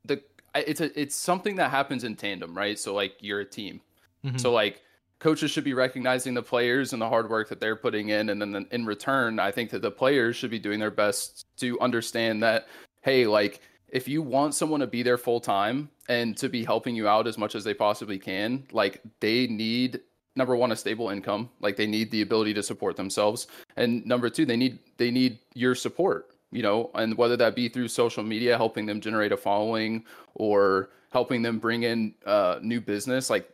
the 0.05 0.21
it's 0.53 0.81
a 0.81 0.99
it's 0.99 1.15
something 1.15 1.55
that 1.55 1.71
happens 1.71 2.03
in 2.03 2.15
tandem, 2.15 2.55
right? 2.55 2.77
So 2.77 2.93
like 2.93 3.15
you're 3.19 3.39
a 3.39 3.45
team. 3.45 3.81
Mm-hmm. 4.25 4.37
So 4.37 4.51
like 4.51 4.81
coaches 5.19 5.51
should 5.51 5.63
be 5.63 5.73
recognizing 5.73 6.33
the 6.33 6.41
players 6.41 6.93
and 6.93 7.01
the 7.01 7.09
hard 7.09 7.29
work 7.29 7.49
that 7.49 7.59
they're 7.59 7.75
putting 7.75 8.09
in 8.09 8.29
and 8.29 8.41
then 8.41 8.65
in 8.71 8.85
return, 8.85 9.39
I 9.39 9.51
think 9.51 9.69
that 9.71 9.81
the 9.81 9.91
players 9.91 10.35
should 10.35 10.51
be 10.51 10.59
doing 10.59 10.79
their 10.79 10.91
best 10.91 11.45
to 11.57 11.79
understand 11.79 12.43
that 12.43 12.67
hey, 13.01 13.25
like 13.25 13.61
if 13.89 14.07
you 14.07 14.21
want 14.21 14.55
someone 14.55 14.79
to 14.79 14.87
be 14.87 15.03
there 15.03 15.17
full 15.17 15.39
time 15.39 15.89
and 16.07 16.37
to 16.37 16.49
be 16.49 16.63
helping 16.63 16.95
you 16.95 17.07
out 17.07 17.27
as 17.27 17.37
much 17.37 17.55
as 17.55 17.63
they 17.63 17.73
possibly 17.73 18.17
can, 18.17 18.63
like 18.71 19.01
they 19.19 19.47
need 19.47 19.99
number 20.35 20.55
one 20.55 20.71
a 20.71 20.75
stable 20.75 21.09
income. 21.09 21.49
Like 21.59 21.75
they 21.75 21.87
need 21.87 22.09
the 22.09 22.21
ability 22.21 22.53
to 22.53 22.63
support 22.63 22.95
themselves. 22.95 23.47
And 23.75 24.05
number 24.05 24.29
two 24.29 24.45
they 24.45 24.57
need 24.57 24.79
they 24.97 25.11
need 25.11 25.39
your 25.53 25.75
support 25.75 26.31
you 26.51 26.61
know, 26.61 26.91
and 26.95 27.17
whether 27.17 27.37
that 27.37 27.55
be 27.55 27.69
through 27.69 27.87
social 27.87 28.23
media, 28.23 28.57
helping 28.57 28.85
them 28.85 28.99
generate 28.99 29.31
a 29.31 29.37
following 29.37 30.03
or 30.35 30.89
helping 31.11 31.41
them 31.41 31.59
bring 31.59 31.83
in 31.83 32.13
uh, 32.25 32.59
new 32.61 32.81
business, 32.81 33.29
like 33.29 33.49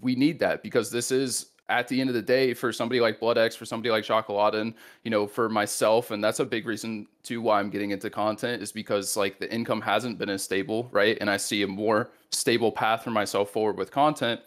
we 0.00 0.14
need 0.14 0.38
that 0.40 0.62
because 0.62 0.90
this 0.90 1.10
is 1.10 1.46
at 1.68 1.88
the 1.88 2.00
end 2.00 2.10
of 2.10 2.14
the 2.14 2.22
day 2.22 2.52
for 2.54 2.72
somebody 2.72 3.00
like 3.00 3.20
BloodX, 3.20 3.56
for 3.56 3.64
somebody 3.64 3.90
like 3.90 4.08
and 4.08 4.74
you 5.04 5.10
know, 5.10 5.26
for 5.26 5.48
myself, 5.48 6.10
and 6.10 6.22
that's 6.22 6.40
a 6.40 6.44
big 6.44 6.66
reason 6.66 7.06
too 7.22 7.40
why 7.40 7.60
I'm 7.60 7.70
getting 7.70 7.90
into 7.92 8.10
content 8.10 8.62
is 8.62 8.72
because 8.72 9.16
like 9.16 9.38
the 9.38 9.52
income 9.52 9.80
hasn't 9.80 10.18
been 10.18 10.28
as 10.28 10.42
stable, 10.42 10.88
right? 10.92 11.16
And 11.20 11.30
I 11.30 11.36
see 11.36 11.62
a 11.62 11.66
more 11.68 12.10
stable 12.30 12.72
path 12.72 13.04
for 13.04 13.10
myself 13.10 13.50
forward 13.50 13.78
with 13.78 13.90
content. 13.90 14.40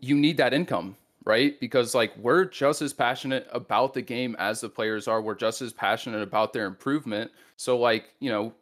You 0.00 0.16
need 0.16 0.36
that 0.36 0.54
income 0.54 0.96
right? 1.24 1.58
Because 1.60 1.94
like 1.94 2.16
we're 2.16 2.44
just 2.44 2.82
as 2.82 2.92
passionate 2.92 3.46
about 3.52 3.94
the 3.94 4.02
game 4.02 4.36
as 4.38 4.60
the 4.60 4.68
players 4.68 5.08
are. 5.08 5.22
We're 5.22 5.34
just 5.34 5.62
as 5.62 5.72
passionate 5.72 6.22
about 6.22 6.52
their 6.52 6.66
improvement. 6.66 7.30
So 7.56 7.78
like, 7.78 8.14
you 8.20 8.30
know, 8.30 8.52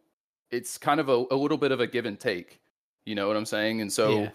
it's 0.50 0.76
kind 0.76 1.00
of 1.00 1.08
a, 1.08 1.24
a 1.30 1.36
little 1.36 1.56
bit 1.56 1.72
of 1.72 1.80
a 1.80 1.86
give 1.86 2.06
and 2.06 2.18
take. 2.18 2.60
You 3.06 3.14
know 3.14 3.28
what 3.28 3.36
I'm 3.36 3.46
saying? 3.46 3.80
And 3.80 3.92
so 3.92 4.20
yeah. 4.20 4.30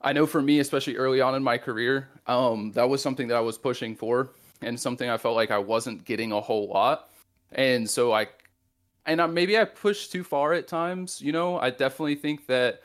I 0.00 0.12
know 0.12 0.26
for 0.26 0.40
me, 0.40 0.60
especially 0.60 0.96
early 0.96 1.20
on 1.20 1.34
in 1.34 1.42
my 1.42 1.58
career, 1.58 2.08
um, 2.26 2.72
that 2.72 2.88
was 2.88 3.02
something 3.02 3.28
that 3.28 3.36
I 3.36 3.40
was 3.40 3.58
pushing 3.58 3.96
for 3.96 4.30
and 4.62 4.78
something 4.78 5.08
I 5.08 5.16
felt 5.16 5.36
like 5.36 5.50
I 5.50 5.58
wasn't 5.58 6.04
getting 6.04 6.32
a 6.32 6.40
whole 6.40 6.68
lot. 6.68 7.10
And 7.52 7.88
so 7.88 8.12
I 8.12 8.28
and 9.06 9.22
I, 9.22 9.26
maybe 9.26 9.58
I 9.58 9.64
pushed 9.64 10.12
too 10.12 10.22
far 10.22 10.52
at 10.52 10.68
times, 10.68 11.20
you 11.20 11.32
know. 11.32 11.58
I 11.58 11.70
definitely 11.70 12.14
think 12.14 12.46
that 12.46 12.82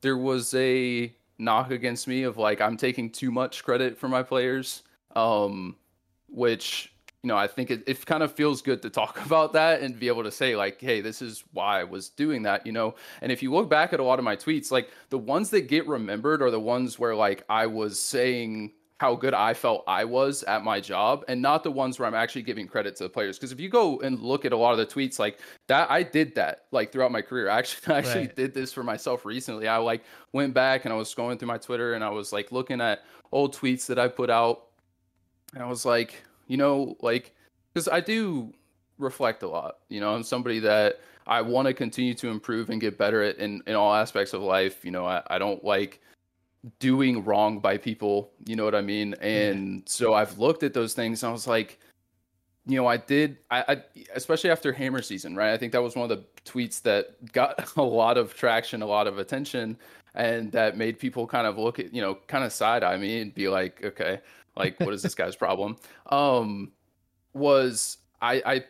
there 0.00 0.16
was 0.16 0.54
a 0.54 1.12
knock 1.38 1.70
against 1.70 2.08
me 2.08 2.22
of 2.22 2.38
like 2.38 2.60
I'm 2.60 2.76
taking 2.76 3.10
too 3.10 3.30
much 3.30 3.62
credit 3.62 3.98
for 3.98 4.08
my 4.08 4.22
players, 4.22 4.82
um, 5.14 5.76
which 6.28 6.92
you 7.26 7.32
know 7.32 7.36
I 7.36 7.48
think 7.48 7.72
it, 7.72 7.82
it 7.88 8.06
kind 8.06 8.22
of 8.22 8.32
feels 8.32 8.62
good 8.62 8.80
to 8.82 8.88
talk 8.88 9.20
about 9.26 9.52
that 9.54 9.82
and 9.82 9.98
be 9.98 10.06
able 10.06 10.22
to 10.22 10.30
say 10.30 10.54
like, 10.54 10.80
hey, 10.80 11.00
this 11.00 11.20
is 11.20 11.42
why 11.52 11.80
I 11.80 11.82
was 11.84 12.08
doing 12.08 12.44
that, 12.44 12.64
you 12.64 12.70
know. 12.70 12.94
And 13.20 13.32
if 13.32 13.42
you 13.42 13.52
look 13.52 13.68
back 13.68 13.92
at 13.92 13.98
a 13.98 14.04
lot 14.04 14.20
of 14.20 14.24
my 14.24 14.36
tweets, 14.36 14.70
like 14.70 14.90
the 15.10 15.18
ones 15.18 15.50
that 15.50 15.62
get 15.62 15.88
remembered 15.88 16.40
are 16.40 16.52
the 16.52 16.60
ones 16.60 17.00
where 17.00 17.16
like 17.16 17.42
I 17.48 17.66
was 17.66 17.98
saying 17.98 18.74
how 18.98 19.16
good 19.16 19.34
I 19.34 19.54
felt 19.54 19.82
I 19.88 20.04
was 20.04 20.44
at 20.44 20.62
my 20.62 20.80
job 20.80 21.24
and 21.26 21.42
not 21.42 21.64
the 21.64 21.70
ones 21.72 21.98
where 21.98 22.06
I'm 22.06 22.14
actually 22.14 22.42
giving 22.42 22.68
credit 22.68 22.94
to 22.96 23.02
the 23.02 23.10
players. 23.10 23.36
Because 23.36 23.50
if 23.50 23.58
you 23.58 23.68
go 23.68 23.98
and 23.98 24.20
look 24.20 24.44
at 24.44 24.52
a 24.52 24.56
lot 24.56 24.70
of 24.70 24.78
the 24.78 24.86
tweets 24.86 25.18
like 25.18 25.40
that, 25.66 25.90
I 25.90 26.04
did 26.04 26.32
that 26.36 26.66
like 26.70 26.92
throughout 26.92 27.10
my 27.10 27.22
career. 27.22 27.50
I 27.50 27.58
actually, 27.58 27.92
I 27.92 27.98
actually 27.98 28.26
right. 28.26 28.36
did 28.36 28.54
this 28.54 28.72
for 28.72 28.84
myself 28.84 29.24
recently. 29.24 29.66
I 29.66 29.78
like 29.78 30.04
went 30.32 30.54
back 30.54 30.84
and 30.84 30.94
I 30.94 30.96
was 30.96 31.12
going 31.12 31.38
through 31.38 31.48
my 31.48 31.58
Twitter 31.58 31.94
and 31.94 32.04
I 32.04 32.10
was 32.10 32.32
like 32.32 32.52
looking 32.52 32.80
at 32.80 33.02
old 33.32 33.52
tweets 33.52 33.86
that 33.86 33.98
I 33.98 34.06
put 34.06 34.30
out. 34.30 34.62
And 35.54 35.64
I 35.64 35.66
was 35.66 35.84
like, 35.84 36.22
you 36.46 36.56
know, 36.56 36.96
like, 37.00 37.34
because 37.72 37.88
I 37.88 38.00
do 38.00 38.52
reflect 38.98 39.42
a 39.42 39.48
lot. 39.48 39.78
You 39.88 40.00
know, 40.00 40.14
I'm 40.14 40.22
somebody 40.22 40.58
that 40.60 41.00
I 41.26 41.42
want 41.42 41.66
to 41.66 41.74
continue 41.74 42.14
to 42.14 42.28
improve 42.28 42.70
and 42.70 42.80
get 42.80 42.98
better 42.98 43.22
at 43.22 43.38
in, 43.38 43.62
in 43.66 43.74
all 43.74 43.94
aspects 43.94 44.32
of 44.32 44.42
life. 44.42 44.84
You 44.84 44.90
know, 44.90 45.06
I, 45.06 45.22
I 45.28 45.38
don't 45.38 45.64
like 45.64 46.00
doing 46.78 47.24
wrong 47.24 47.58
by 47.58 47.76
people. 47.76 48.30
You 48.46 48.56
know 48.56 48.64
what 48.64 48.74
I 48.74 48.82
mean? 48.82 49.12
Mm-hmm. 49.12 49.24
And 49.24 49.82
so 49.86 50.14
I've 50.14 50.38
looked 50.38 50.62
at 50.62 50.74
those 50.74 50.94
things 50.94 51.22
and 51.22 51.30
I 51.30 51.32
was 51.32 51.46
like, 51.46 51.78
you 52.66 52.76
know, 52.76 52.86
I 52.86 52.96
did, 52.96 53.38
I, 53.50 53.64
I, 53.68 53.82
especially 54.14 54.50
after 54.50 54.72
Hammer 54.72 55.02
season, 55.02 55.36
right? 55.36 55.52
I 55.52 55.56
think 55.56 55.72
that 55.72 55.82
was 55.82 55.94
one 55.94 56.10
of 56.10 56.18
the 56.18 56.24
tweets 56.50 56.82
that 56.82 57.32
got 57.32 57.72
a 57.76 57.82
lot 57.82 58.18
of 58.18 58.34
traction, 58.34 58.82
a 58.82 58.86
lot 58.86 59.06
of 59.06 59.18
attention, 59.18 59.78
and 60.14 60.50
that 60.52 60.76
made 60.76 60.98
people 60.98 61.26
kind 61.26 61.46
of 61.46 61.58
look 61.58 61.78
at, 61.78 61.94
you 61.94 62.00
know, 62.02 62.18
kind 62.26 62.44
of 62.44 62.52
side 62.52 62.82
eye 62.82 62.96
me 62.96 63.20
and 63.20 63.34
be 63.34 63.48
like, 63.48 63.84
okay, 63.84 64.20
like, 64.56 64.78
what 64.80 64.92
is 64.92 65.02
this 65.02 65.14
guy's 65.14 65.36
problem? 65.36 65.76
Um, 66.10 66.72
was 67.34 67.98
I, 68.22 68.42
I 68.46 68.64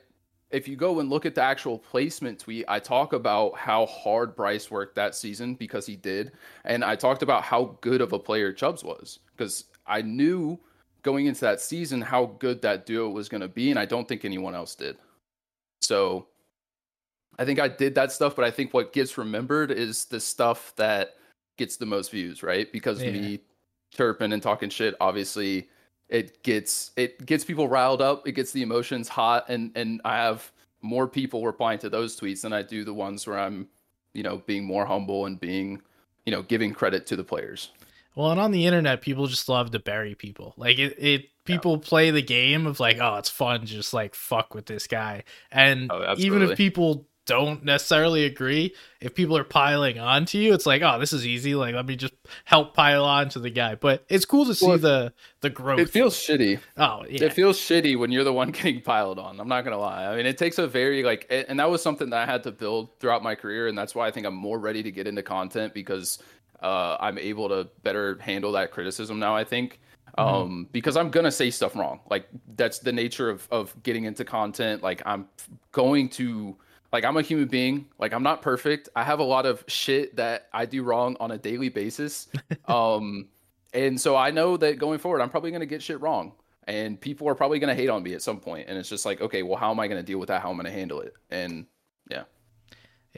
if 0.50 0.66
you 0.66 0.76
go 0.76 1.00
and 1.00 1.10
look 1.10 1.26
at 1.26 1.34
the 1.34 1.42
actual 1.42 1.78
placement 1.78 2.40
tweet, 2.40 2.64
I 2.66 2.78
talk 2.78 3.12
about 3.12 3.56
how 3.56 3.86
hard 3.86 4.34
Bryce 4.34 4.70
worked 4.70 4.94
that 4.96 5.14
season 5.14 5.54
because 5.54 5.86
he 5.86 5.96
did. 5.96 6.32
And 6.64 6.84
I 6.84 6.96
talked 6.96 7.22
about 7.22 7.42
how 7.42 7.76
good 7.80 8.00
of 8.00 8.12
a 8.12 8.18
player 8.18 8.52
Chubs 8.52 8.82
was 8.82 9.20
because 9.36 9.64
I 9.86 10.02
knew 10.02 10.58
going 11.06 11.26
into 11.26 11.42
that 11.42 11.60
season 11.60 12.00
how 12.02 12.26
good 12.40 12.60
that 12.62 12.84
duo 12.84 13.08
was 13.08 13.28
going 13.28 13.40
to 13.40 13.48
be. 13.48 13.70
And 13.70 13.78
I 13.78 13.86
don't 13.86 14.08
think 14.08 14.25
anyone 14.25 14.56
else 14.56 14.75
did. 14.75 14.96
So 15.80 16.26
I 17.38 17.44
think 17.44 17.60
I 17.60 17.68
did 17.68 17.94
that 17.94 18.10
stuff. 18.10 18.34
But 18.34 18.44
I 18.44 18.50
think 18.50 18.75
what 18.75 18.92
gets 18.92 19.16
remembered 19.16 19.70
is 19.70 20.06
the 20.06 20.18
stuff 20.18 20.75
that 20.76 21.14
gets 21.56 21.76
the 21.76 21.86
most 21.86 22.10
views, 22.10 22.42
right? 22.42 22.70
Because 22.72 23.00
yeah. 23.00 23.12
me 23.12 23.40
chirping 23.94 24.32
and 24.32 24.42
talking 24.42 24.68
shit, 24.68 24.96
obviously 25.00 25.68
it 26.08 26.42
gets 26.42 26.90
it 26.96 27.25
gets 27.26 27.44
people 27.44 27.68
riled 27.68 28.00
up 28.00 28.26
it 28.28 28.32
gets 28.32 28.52
the 28.52 28.62
emotions 28.62 29.08
hot 29.08 29.44
and 29.48 29.72
and 29.75 30.00
i 30.04 30.16
have 30.16 30.52
more 30.82 31.08
people 31.08 31.44
replying 31.44 31.78
to 31.78 31.90
those 31.90 32.18
tweets 32.18 32.42
than 32.42 32.52
i 32.52 32.62
do 32.62 32.84
the 32.84 32.94
ones 32.94 33.26
where 33.26 33.38
i'm 33.38 33.66
you 34.12 34.22
know 34.22 34.38
being 34.46 34.64
more 34.64 34.86
humble 34.86 35.26
and 35.26 35.40
being 35.40 35.80
you 36.25 36.30
know 36.30 36.42
giving 36.42 36.72
credit 36.72 37.06
to 37.06 37.16
the 37.16 37.25
players 37.25 37.70
well 38.16 38.32
and 38.32 38.40
on 38.40 38.50
the 38.50 38.66
internet 38.66 39.00
people 39.00 39.26
just 39.26 39.49
love 39.49 39.70
to 39.70 39.78
bury 39.78 40.16
people 40.16 40.54
like 40.56 40.78
it, 40.78 40.96
it 40.99 41.26
people 41.44 41.75
yeah. 41.75 41.88
play 41.88 42.11
the 42.11 42.23
game 42.23 42.66
of 42.66 42.80
like 42.80 42.99
oh 43.00 43.14
it's 43.14 43.30
fun 43.30 43.64
just 43.64 43.94
like 43.94 44.16
fuck 44.16 44.54
with 44.54 44.66
this 44.66 44.88
guy 44.88 45.23
and 45.52 45.92
oh, 45.92 46.14
even 46.18 46.42
if 46.42 46.56
people 46.56 47.06
don't 47.26 47.64
necessarily 47.64 48.25
agree, 48.25 48.73
if 49.00 49.14
people 49.14 49.37
are 49.37 49.44
piling 49.44 49.99
onto 49.99 50.38
you, 50.38 50.54
it's 50.54 50.64
like, 50.64 50.80
oh, 50.82 50.99
this 50.99 51.12
is 51.12 51.26
easy. 51.26 51.54
Like, 51.54 51.75
let 51.75 51.85
me 51.85 51.96
just 51.96 52.14
help 52.44 52.75
pile 52.75 53.04
on 53.04 53.28
to 53.30 53.40
the 53.40 53.50
guy. 53.50 53.75
But 53.75 54.04
it's 54.08 54.25
cool 54.25 54.46
to 54.46 54.54
see 54.54 54.66
well, 54.66 54.78
the 54.78 55.12
the 55.40 55.50
growth. 55.50 55.80
It 55.80 55.90
feels 55.90 56.16
shitty. 56.16 56.61
Oh, 56.76 57.04
yeah. 57.08 57.25
It 57.25 57.32
feels 57.32 57.58
shitty 57.58 57.99
when 57.99 58.12
you're 58.12 58.25
the 58.25 58.32
one 58.32 58.50
getting 58.52 58.80
piled 58.80 59.18
on. 59.18 59.38
I'm 59.40 59.49
not 59.49 59.64
gonna 59.64 59.78
lie. 59.78 60.06
I 60.06 60.16
mean, 60.16 60.26
it 60.26 60.38
takes 60.38 60.58
a 60.58 60.66
very 60.66 61.02
like, 61.02 61.26
and 61.30 61.58
that 61.58 61.68
was 61.68 61.82
something 61.82 62.11
that 62.11 62.28
I 62.28 62.30
had 62.30 62.44
to 62.44 62.52
build 62.52 62.99
throughout 63.00 63.23
my 63.23 63.35
career, 63.35 63.66
and 63.66 63.76
that's 63.76 63.94
why 63.94 64.06
I 64.06 64.12
think 64.12 64.25
I'm 64.25 64.35
more 64.35 64.58
ready 64.58 64.82
to 64.85 64.90
get 64.90 65.06
into 65.06 65.23
content 65.23 65.75
because 65.75 66.20
uh, 66.62 66.96
I'm 67.00 67.18
able 67.18 67.48
to 67.48 67.68
better 67.82 68.18
handle 68.20 68.52
that 68.52 68.70
criticism 68.70 69.18
now. 69.18 69.34
I 69.36 69.44
think. 69.44 69.80
Mm-hmm. 70.16 70.34
um 70.34 70.68
because 70.70 70.96
i'm 70.96 71.10
gonna 71.10 71.32
say 71.32 71.50
stuff 71.50 71.75
wrong 71.76 72.00
like 72.08 72.28
that's 72.54 72.78
the 72.78 72.92
nature 72.92 73.28
of 73.28 73.46
of 73.50 73.75
getting 73.82 74.04
into 74.04 74.25
content 74.25 74.82
like 74.82 75.02
i'm 75.04 75.28
going 75.72 76.08
to 76.08 76.56
like 76.92 77.04
I'm 77.04 77.16
a 77.16 77.22
human 77.22 77.48
being. 77.48 77.86
Like 77.98 78.12
I'm 78.12 78.22
not 78.22 78.42
perfect. 78.42 78.88
I 78.96 79.04
have 79.04 79.18
a 79.18 79.25
lot 79.25 79.46
of 79.46 79.64
shit 79.66 80.16
that 80.16 80.48
I 80.52 80.66
do 80.66 80.82
wrong 80.82 81.16
on 81.20 81.30
a 81.30 81.38
daily 81.38 81.68
basis. 81.68 82.28
um 82.66 83.28
and 83.75 84.00
so 84.00 84.16
I 84.16 84.30
know 84.30 84.56
that 84.56 84.78
going 84.78 84.98
forward 84.98 85.20
I'm 85.20 85.30
probably 85.30 85.50
going 85.50 85.60
to 85.60 85.66
get 85.66 85.82
shit 85.82 86.00
wrong 86.00 86.32
and 86.66 87.00
people 87.00 87.28
are 87.28 87.34
probably 87.34 87.58
going 87.58 87.75
to 87.75 87.80
hate 87.80 87.90
on 87.90 88.02
me 88.02 88.14
at 88.14 88.22
some 88.22 88.40
point 88.40 88.68
and 88.68 88.78
it's 88.78 88.88
just 88.88 89.04
like 89.04 89.20
okay, 89.20 89.42
well 89.42 89.56
how 89.56 89.70
am 89.70 89.80
I 89.80 89.88
going 89.88 90.00
to 90.00 90.06
deal 90.06 90.18
with 90.18 90.28
that? 90.28 90.42
How 90.42 90.50
am 90.50 90.60
I 90.60 90.62
going 90.62 90.72
to 90.72 90.78
handle 90.78 91.00
it? 91.00 91.14
And 91.30 91.66
yeah. 92.10 92.25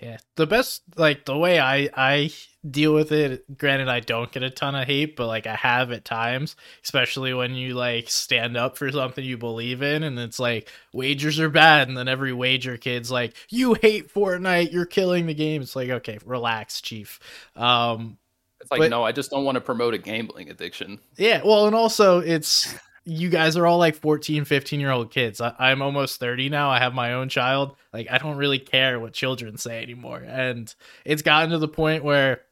Yeah, 0.02 0.18
the 0.36 0.46
best 0.46 0.82
like 0.96 1.24
the 1.24 1.36
way 1.36 1.58
I 1.58 1.88
I 1.96 2.30
deal 2.68 2.92
with 2.94 3.12
it. 3.12 3.58
Granted, 3.58 3.88
I 3.88 4.00
don't 4.00 4.30
get 4.30 4.42
a 4.42 4.50
ton 4.50 4.74
of 4.74 4.86
hate, 4.86 5.16
but 5.16 5.26
like 5.26 5.46
I 5.46 5.56
have 5.56 5.90
at 5.92 6.04
times, 6.04 6.56
especially 6.84 7.34
when 7.34 7.54
you 7.54 7.74
like 7.74 8.08
stand 8.08 8.56
up 8.56 8.76
for 8.76 8.90
something 8.90 9.24
you 9.24 9.38
believe 9.38 9.82
in, 9.82 10.02
and 10.02 10.18
it's 10.18 10.38
like 10.38 10.68
wagers 10.92 11.40
are 11.40 11.48
bad, 11.48 11.88
and 11.88 11.96
then 11.96 12.08
every 12.08 12.32
wager 12.32 12.76
kid's 12.76 13.10
like, 13.10 13.34
"You 13.48 13.74
hate 13.74 14.12
Fortnite, 14.12 14.72
you're 14.72 14.86
killing 14.86 15.26
the 15.26 15.34
game." 15.34 15.62
It's 15.62 15.76
like, 15.76 15.90
okay, 15.90 16.18
relax, 16.24 16.80
chief. 16.80 17.18
Um, 17.56 18.18
it's 18.60 18.70
like, 18.70 18.80
but, 18.80 18.90
no, 18.90 19.04
I 19.04 19.12
just 19.12 19.30
don't 19.30 19.44
want 19.44 19.56
to 19.56 19.60
promote 19.60 19.94
a 19.94 19.98
gambling 19.98 20.50
addiction. 20.50 20.98
Yeah, 21.16 21.42
well, 21.44 21.66
and 21.66 21.74
also 21.74 22.18
it's 22.18 22.74
you 23.08 23.30
guys 23.30 23.56
are 23.56 23.66
all 23.66 23.78
like 23.78 23.96
14 23.96 24.44
15 24.44 24.80
year 24.80 24.90
old 24.90 25.10
kids. 25.10 25.40
I, 25.40 25.70
am 25.70 25.80
almost 25.80 26.20
30 26.20 26.50
now. 26.50 26.68
I 26.68 26.78
have 26.78 26.92
my 26.92 27.14
own 27.14 27.28
child. 27.28 27.74
Like 27.92 28.06
i 28.10 28.18
don't 28.18 28.36
really 28.36 28.58
care 28.58 29.00
what 29.00 29.14
children 29.14 29.56
say 29.56 29.82
anymore. 29.82 30.22
And 30.26 30.72
it's 31.04 31.22
gotten 31.22 31.50
to 31.50 31.58
the 31.58 31.68
point 31.68 32.04
where 32.04 32.42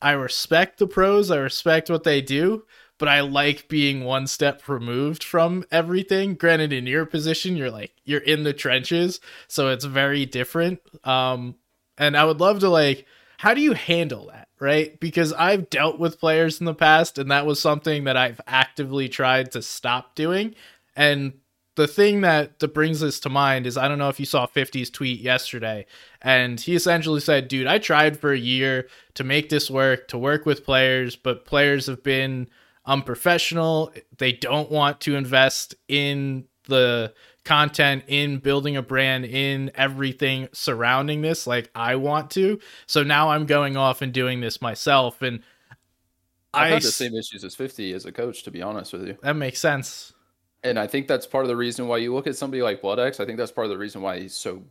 i 0.00 0.12
respect 0.12 0.78
the 0.78 0.86
pros 0.86 1.30
i 1.30 1.36
respect 1.36 1.90
what 1.90 2.04
they 2.04 2.22
do 2.22 2.64
but 2.96 3.06
i 3.06 3.20
like 3.20 3.68
being 3.68 4.02
one 4.02 4.26
step 4.26 4.68
removed 4.68 5.24
from 5.24 5.64
everything. 5.72 6.34
Granted 6.34 6.72
in 6.72 6.86
your 6.86 7.04
position 7.04 7.56
you're 7.56 7.72
like 7.72 7.92
you're 8.04 8.20
in 8.20 8.44
the 8.44 8.52
trenches 8.52 9.20
so 9.48 9.68
it's 9.68 9.84
very 9.84 10.26
different. 10.26 10.80
Um 11.04 11.56
and 11.98 12.16
i 12.16 12.24
would 12.24 12.40
love 12.40 12.60
to 12.60 12.68
like 12.68 13.04
how 13.38 13.52
do 13.52 13.60
you 13.60 13.72
handle 13.72 14.28
that 14.28 14.39
right? 14.60 15.00
Because 15.00 15.32
I've 15.32 15.70
dealt 15.70 15.98
with 15.98 16.20
players 16.20 16.60
in 16.60 16.66
the 16.66 16.74
past, 16.74 17.18
and 17.18 17.30
that 17.30 17.46
was 17.46 17.58
something 17.58 18.04
that 18.04 18.16
I've 18.16 18.40
actively 18.46 19.08
tried 19.08 19.52
to 19.52 19.62
stop 19.62 20.14
doing. 20.14 20.54
And 20.94 21.32
the 21.76 21.88
thing 21.88 22.20
that, 22.20 22.58
that 22.58 22.74
brings 22.74 23.00
this 23.00 23.18
to 23.20 23.30
mind 23.30 23.66
is 23.66 23.78
I 23.78 23.88
don't 23.88 23.98
know 23.98 24.10
if 24.10 24.20
you 24.20 24.26
saw 24.26 24.46
50's 24.46 24.90
tweet 24.90 25.20
yesterday, 25.20 25.86
and 26.20 26.60
he 26.60 26.74
essentially 26.74 27.20
said, 27.20 27.48
Dude, 27.48 27.66
I 27.66 27.78
tried 27.78 28.18
for 28.18 28.32
a 28.32 28.38
year 28.38 28.88
to 29.14 29.24
make 29.24 29.48
this 29.48 29.70
work, 29.70 30.08
to 30.08 30.18
work 30.18 30.44
with 30.44 30.64
players, 30.64 31.16
but 31.16 31.46
players 31.46 31.86
have 31.86 32.02
been 32.02 32.48
unprofessional. 32.84 33.94
They 34.18 34.32
don't 34.32 34.70
want 34.70 35.00
to 35.02 35.16
invest 35.16 35.74
in 35.88 36.44
the 36.66 37.14
content 37.50 38.04
in 38.06 38.38
building 38.38 38.76
a 38.76 38.82
brand 38.82 39.24
in 39.24 39.72
everything 39.74 40.48
surrounding 40.52 41.20
this 41.20 41.48
like 41.48 41.68
I 41.74 41.96
want 41.96 42.30
to. 42.30 42.60
So 42.86 43.02
now 43.02 43.30
I'm 43.30 43.44
going 43.44 43.76
off 43.76 44.02
and 44.02 44.12
doing 44.12 44.40
this 44.40 44.62
myself 44.62 45.20
and 45.20 45.40
I've 46.54 46.62
I 46.62 46.74
had 46.74 46.82
the 46.82 46.92
same 46.92 47.12
issues 47.16 47.42
as 47.42 47.56
50 47.56 47.92
as 47.92 48.06
a 48.06 48.12
coach 48.12 48.44
to 48.44 48.52
be 48.52 48.62
honest 48.62 48.92
with 48.92 49.04
you. 49.04 49.18
That 49.22 49.34
makes 49.34 49.58
sense. 49.58 50.12
And 50.62 50.78
I 50.78 50.86
think 50.86 51.08
that's 51.08 51.26
part 51.26 51.42
of 51.42 51.48
the 51.48 51.56
reason 51.56 51.88
why 51.88 51.96
you 51.96 52.14
look 52.14 52.28
at 52.28 52.36
somebody 52.36 52.62
like 52.62 52.82
BloodX, 52.82 53.18
I 53.18 53.26
think 53.26 53.36
that's 53.36 53.50
part 53.50 53.64
of 53.64 53.72
the 53.72 53.78
reason 53.78 54.00
why 54.00 54.20
he's 54.20 54.34
so 54.34 54.62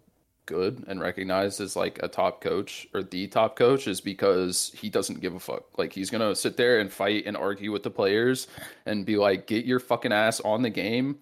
good 0.46 0.86
and 0.88 1.02
recognized 1.02 1.60
as 1.60 1.76
like 1.76 2.00
a 2.02 2.08
top 2.08 2.40
coach 2.40 2.88
or 2.94 3.04
the 3.04 3.28
top 3.28 3.58
coach 3.58 3.90
is 3.90 4.00
because 4.00 4.72
he 4.74 4.90
doesn't 4.90 5.20
give 5.20 5.36
a 5.36 5.40
fuck. 5.40 5.78
Like 5.78 5.92
he's 5.92 6.10
gonna 6.10 6.34
sit 6.34 6.56
there 6.56 6.80
and 6.80 6.90
fight 6.90 7.26
and 7.26 7.36
argue 7.36 7.74
with 7.74 7.84
the 7.84 7.92
players 7.92 8.48
and 8.86 9.06
be 9.06 9.18
like, 9.18 9.48
get 9.48 9.66
your 9.66 9.82
fucking 9.82 10.14
ass 10.14 10.40
on 10.40 10.62
the 10.62 10.70
game 10.70 11.20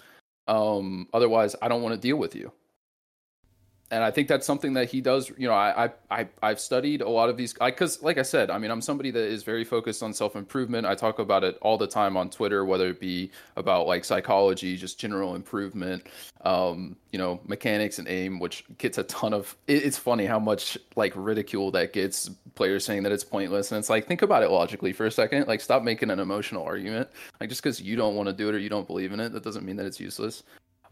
um, 0.48 1.08
otherwise, 1.14 1.56
I 1.62 1.68
don't 1.68 1.82
want 1.82 1.96
to 1.96 2.02
deal 2.02 2.18
with 2.18 2.36
you. 2.36 2.52
And 3.90 4.04
I 4.04 4.12
think 4.12 4.28
that's 4.28 4.46
something 4.46 4.74
that 4.74 4.90
he 4.90 5.00
does. 5.00 5.30
You 5.38 5.48
know, 5.48 5.54
I 5.54 5.90
I 6.12 6.28
I've 6.44 6.60
studied 6.60 7.02
a 7.02 7.08
lot 7.08 7.30
of 7.30 7.38
these 7.38 7.54
because, 7.54 8.02
like 8.04 8.18
I 8.18 8.22
said, 8.22 8.50
I 8.50 8.58
mean, 8.58 8.70
I'm 8.70 8.82
somebody 8.82 9.12
that 9.12 9.24
is 9.24 9.44
very 9.44 9.64
focused 9.64 10.04
on 10.04 10.14
self 10.14 10.36
improvement. 10.36 10.86
I 10.86 10.94
talk 10.94 11.20
about 11.20 11.46
it 11.46 11.58
all 11.62 11.78
the 11.78 11.88
time 11.88 12.18
on 12.18 12.30
Twitter, 12.30 12.66
whether 12.66 12.90
it 12.90 13.00
be 13.00 13.32
about 13.56 13.88
like 13.88 14.04
psychology, 14.04 14.76
just 14.76 15.00
general 15.00 15.36
improvement, 15.36 16.06
um, 16.42 16.98
you 17.14 17.18
know, 17.18 17.40
mechanics 17.46 17.98
and 17.98 18.10
aim, 18.10 18.40
which 18.40 18.66
gets 18.78 18.98
a 18.98 19.04
ton 19.04 19.34
of. 19.34 19.56
It, 19.68 19.84
it's 19.86 19.98
funny 19.98 20.26
how 20.26 20.40
much 20.40 20.78
like 20.98 21.14
ridicule 21.16 21.72
that 21.72 21.94
gets. 21.94 22.30
Players 22.56 22.84
saying 22.84 23.04
that 23.04 23.12
it's 23.12 23.24
pointless, 23.24 23.72
and 23.72 23.80
it's 23.80 23.90
like 23.90 24.08
think 24.08 24.22
about 24.22 24.44
it 24.44 24.50
logically 24.50 24.92
for 24.92 25.06
a 25.06 25.12
second. 25.12 25.48
Like, 25.48 25.62
stop 25.62 25.84
making 25.84 26.10
an 26.10 26.20
emotional 26.20 26.64
argument. 26.64 27.08
Like, 27.40 27.50
just 27.50 27.62
because 27.62 27.80
you 27.80 27.96
don't 27.96 28.16
want 28.16 28.28
to 28.28 28.34
do 28.34 28.50
it 28.50 28.56
or 28.56 28.58
you 28.58 28.68
don't 28.68 28.88
believe 28.88 29.14
in 29.14 29.20
it, 29.20 29.32
that 29.32 29.44
doesn't 29.44 29.64
mean 29.64 29.76
that 29.76 29.86
it's 29.86 30.00
useless. 30.00 30.44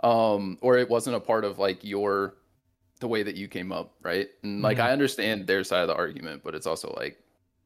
Um, 0.04 0.60
or 0.62 0.78
it 0.78 0.88
wasn't 0.88 1.16
a 1.16 1.20
part 1.20 1.44
of 1.44 1.58
like 1.58 1.84
your 1.84 2.36
the 3.06 3.10
way 3.10 3.22
that 3.22 3.36
you 3.36 3.48
came 3.48 3.72
up, 3.72 3.94
right? 4.02 4.28
And 4.42 4.64
like 4.64 4.78
mm-hmm. 4.78 4.88
I 4.88 4.92
understand 4.92 5.46
their 5.46 5.64
side 5.64 5.82
of 5.82 5.90
the 5.90 5.96
argument, 5.96 6.42
but 6.44 6.56
it's 6.56 6.66
also 6.66 6.92
like 6.98 7.22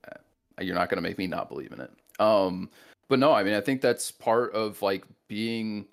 uh, 0.05 0.17
you're 0.61 0.75
not 0.75 0.89
going 0.89 1.01
to 1.01 1.01
make 1.01 1.17
me 1.17 1.27
not 1.27 1.47
believe 1.47 1.71
in 1.71 1.79
it. 1.79 1.91
Um, 2.19 2.69
but 3.07 3.19
no, 3.19 3.31
I 3.31 3.43
mean 3.43 3.53
I 3.53 3.61
think 3.61 3.79
that's 3.79 4.11
part 4.11 4.53
of 4.53 4.81
like 4.81 5.05
being 5.29 5.85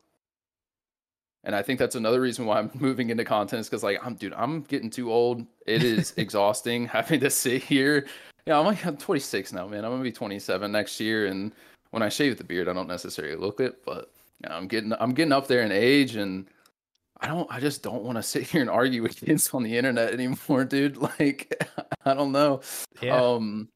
and 1.45 1.55
I 1.55 1.63
think 1.63 1.79
that's 1.79 1.95
another 1.95 2.21
reason 2.21 2.45
why 2.45 2.59
I'm 2.59 2.73
moving 2.81 3.11
into 3.11 3.25
content 3.25 3.61
is 3.61 3.69
because 3.69 3.85
like 3.85 4.05
I'm 4.05 4.17
dude, 4.17 4.35
I'm 4.35 4.63
getting 4.63 4.91
too 4.91 5.13
old. 5.13 5.47
It 5.65 5.85
is 5.85 6.13
exhausting 6.17 6.87
having 6.89 7.21
to 7.21 7.31
sit 7.31 7.63
here. 7.63 8.09
Yeah, 8.47 8.59
I'm 8.59 8.67
like 8.67 8.85
I'm 8.85 8.97
26 8.97 9.53
now, 9.53 9.69
man. 9.69 9.85
I'm 9.85 9.93
gonna 9.93 10.03
be 10.03 10.11
27 10.11 10.73
next 10.73 10.99
year, 10.99 11.27
and 11.27 11.53
when 11.93 12.03
I 12.03 12.09
shave 12.09 12.37
the 12.37 12.43
beard, 12.43 12.69
I 12.69 12.73
don't 12.73 12.89
necessarily 12.89 13.37
look 13.37 13.61
it, 13.61 13.85
but 13.85 14.11
you 14.43 14.49
know, 14.49 14.57
I'm 14.57 14.67
getting 14.67 14.93
I'm 14.99 15.15
getting 15.15 15.33
up 15.33 15.47
there 15.47 15.63
in 15.63 15.71
age, 15.71 16.17
and 16.17 16.49
I 17.21 17.29
don't 17.29 17.51
I 17.51 17.61
just 17.61 17.83
don't 17.83 18.03
want 18.03 18.17
to 18.17 18.23
sit 18.23 18.43
here 18.51 18.61
and 18.61 18.71
argue 18.71 19.03
with 19.03 19.17
kids 19.17 19.51
on 19.53 19.63
the 19.63 19.77
internet 19.77 20.13
anymore, 20.13 20.65
dude. 20.65 20.99
Like 21.19 21.65
I 22.05 22.15
don't 22.15 22.33
know. 22.33 22.61
Yeah. 23.01 23.21
Um, 23.21 23.69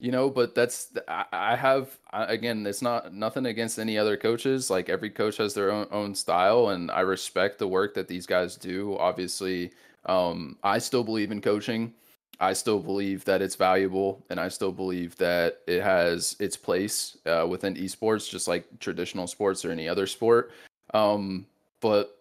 you 0.00 0.12
know, 0.12 0.30
but 0.30 0.54
that's 0.54 0.92
I, 1.08 1.24
I 1.32 1.56
have 1.56 1.98
I, 2.10 2.24
again. 2.24 2.66
It's 2.66 2.82
not 2.82 3.12
nothing 3.12 3.46
against 3.46 3.78
any 3.78 3.98
other 3.98 4.16
coaches. 4.16 4.70
Like 4.70 4.88
every 4.88 5.10
coach 5.10 5.36
has 5.38 5.54
their 5.54 5.70
own 5.72 5.86
own 5.90 6.14
style, 6.14 6.68
and 6.68 6.90
I 6.90 7.00
respect 7.00 7.58
the 7.58 7.68
work 7.68 7.94
that 7.94 8.08
these 8.08 8.26
guys 8.26 8.56
do. 8.56 8.96
Obviously, 8.98 9.72
um, 10.06 10.56
I 10.62 10.78
still 10.78 11.02
believe 11.02 11.32
in 11.32 11.40
coaching. 11.40 11.92
I 12.40 12.52
still 12.52 12.78
believe 12.78 13.24
that 13.24 13.42
it's 13.42 13.56
valuable, 13.56 14.24
and 14.30 14.38
I 14.38 14.48
still 14.48 14.70
believe 14.70 15.16
that 15.16 15.60
it 15.66 15.82
has 15.82 16.36
its 16.38 16.56
place 16.56 17.16
uh, 17.26 17.46
within 17.48 17.74
esports, 17.74 18.30
just 18.30 18.46
like 18.46 18.66
traditional 18.78 19.26
sports 19.26 19.64
or 19.64 19.72
any 19.72 19.88
other 19.88 20.06
sport. 20.06 20.52
Um, 20.94 21.46
but 21.80 22.17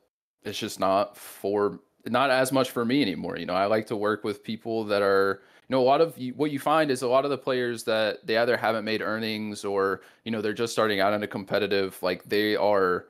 it's 0.48 0.58
just 0.58 0.80
not 0.80 1.18
for 1.18 1.80
not 2.06 2.30
as 2.30 2.52
much 2.52 2.72
for 2.72 2.86
me 2.86 3.02
anymore. 3.02 3.38
You 3.38 3.46
know, 3.46 3.54
I 3.54 3.66
like 3.66 3.88
to 3.88 3.96
work 3.96 4.24
with 4.24 4.44
people 4.44 4.84
that 4.86 5.02
are 5.02 5.42
you 5.68 5.76
know 5.76 5.82
a 5.82 5.84
lot 5.84 6.02
of 6.02 6.18
what 6.36 6.52
you 6.52 6.60
find 6.60 6.90
is 6.90 7.02
a 7.02 7.08
lot 7.08 7.26
of 7.26 7.32
the 7.32 7.38
players 7.38 7.84
that 7.84 8.26
they 8.26 8.38
either 8.38 8.56
haven't 8.56 8.86
made 8.86 9.02
earnings 9.02 9.66
or 9.66 10.02
you 10.24 10.32
know 10.32 10.42
they're 10.42 10.54
just 10.54 10.74
starting 10.74 11.00
out 11.00 11.14
in 11.14 11.24
a 11.24 11.28
competitive 11.28 12.02
like 12.02 12.24
they 12.24 12.56
are 12.56 13.08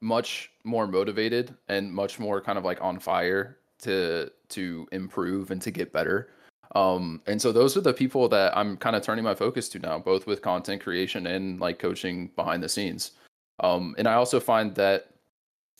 much 0.00 0.50
more 0.64 0.86
motivated 0.86 1.54
and 1.68 1.92
much 1.92 2.18
more 2.18 2.40
kind 2.40 2.56
of 2.56 2.64
like 2.64 2.80
on 2.80 2.98
fire 2.98 3.58
to 3.80 4.30
to 4.48 4.88
improve 4.92 5.50
and 5.50 5.60
to 5.60 5.70
get 5.70 5.92
better 5.92 6.30
um 6.74 7.20
and 7.26 7.40
so 7.40 7.52
those 7.52 7.76
are 7.76 7.82
the 7.82 7.92
people 7.92 8.28
that 8.28 8.56
i'm 8.56 8.78
kind 8.78 8.96
of 8.96 9.02
turning 9.02 9.24
my 9.24 9.34
focus 9.34 9.68
to 9.68 9.78
now 9.78 9.98
both 9.98 10.26
with 10.26 10.40
content 10.40 10.80
creation 10.82 11.26
and 11.26 11.60
like 11.60 11.78
coaching 11.78 12.28
behind 12.34 12.62
the 12.62 12.68
scenes 12.68 13.12
um 13.60 13.94
and 13.98 14.08
i 14.08 14.14
also 14.14 14.40
find 14.40 14.74
that 14.74 15.09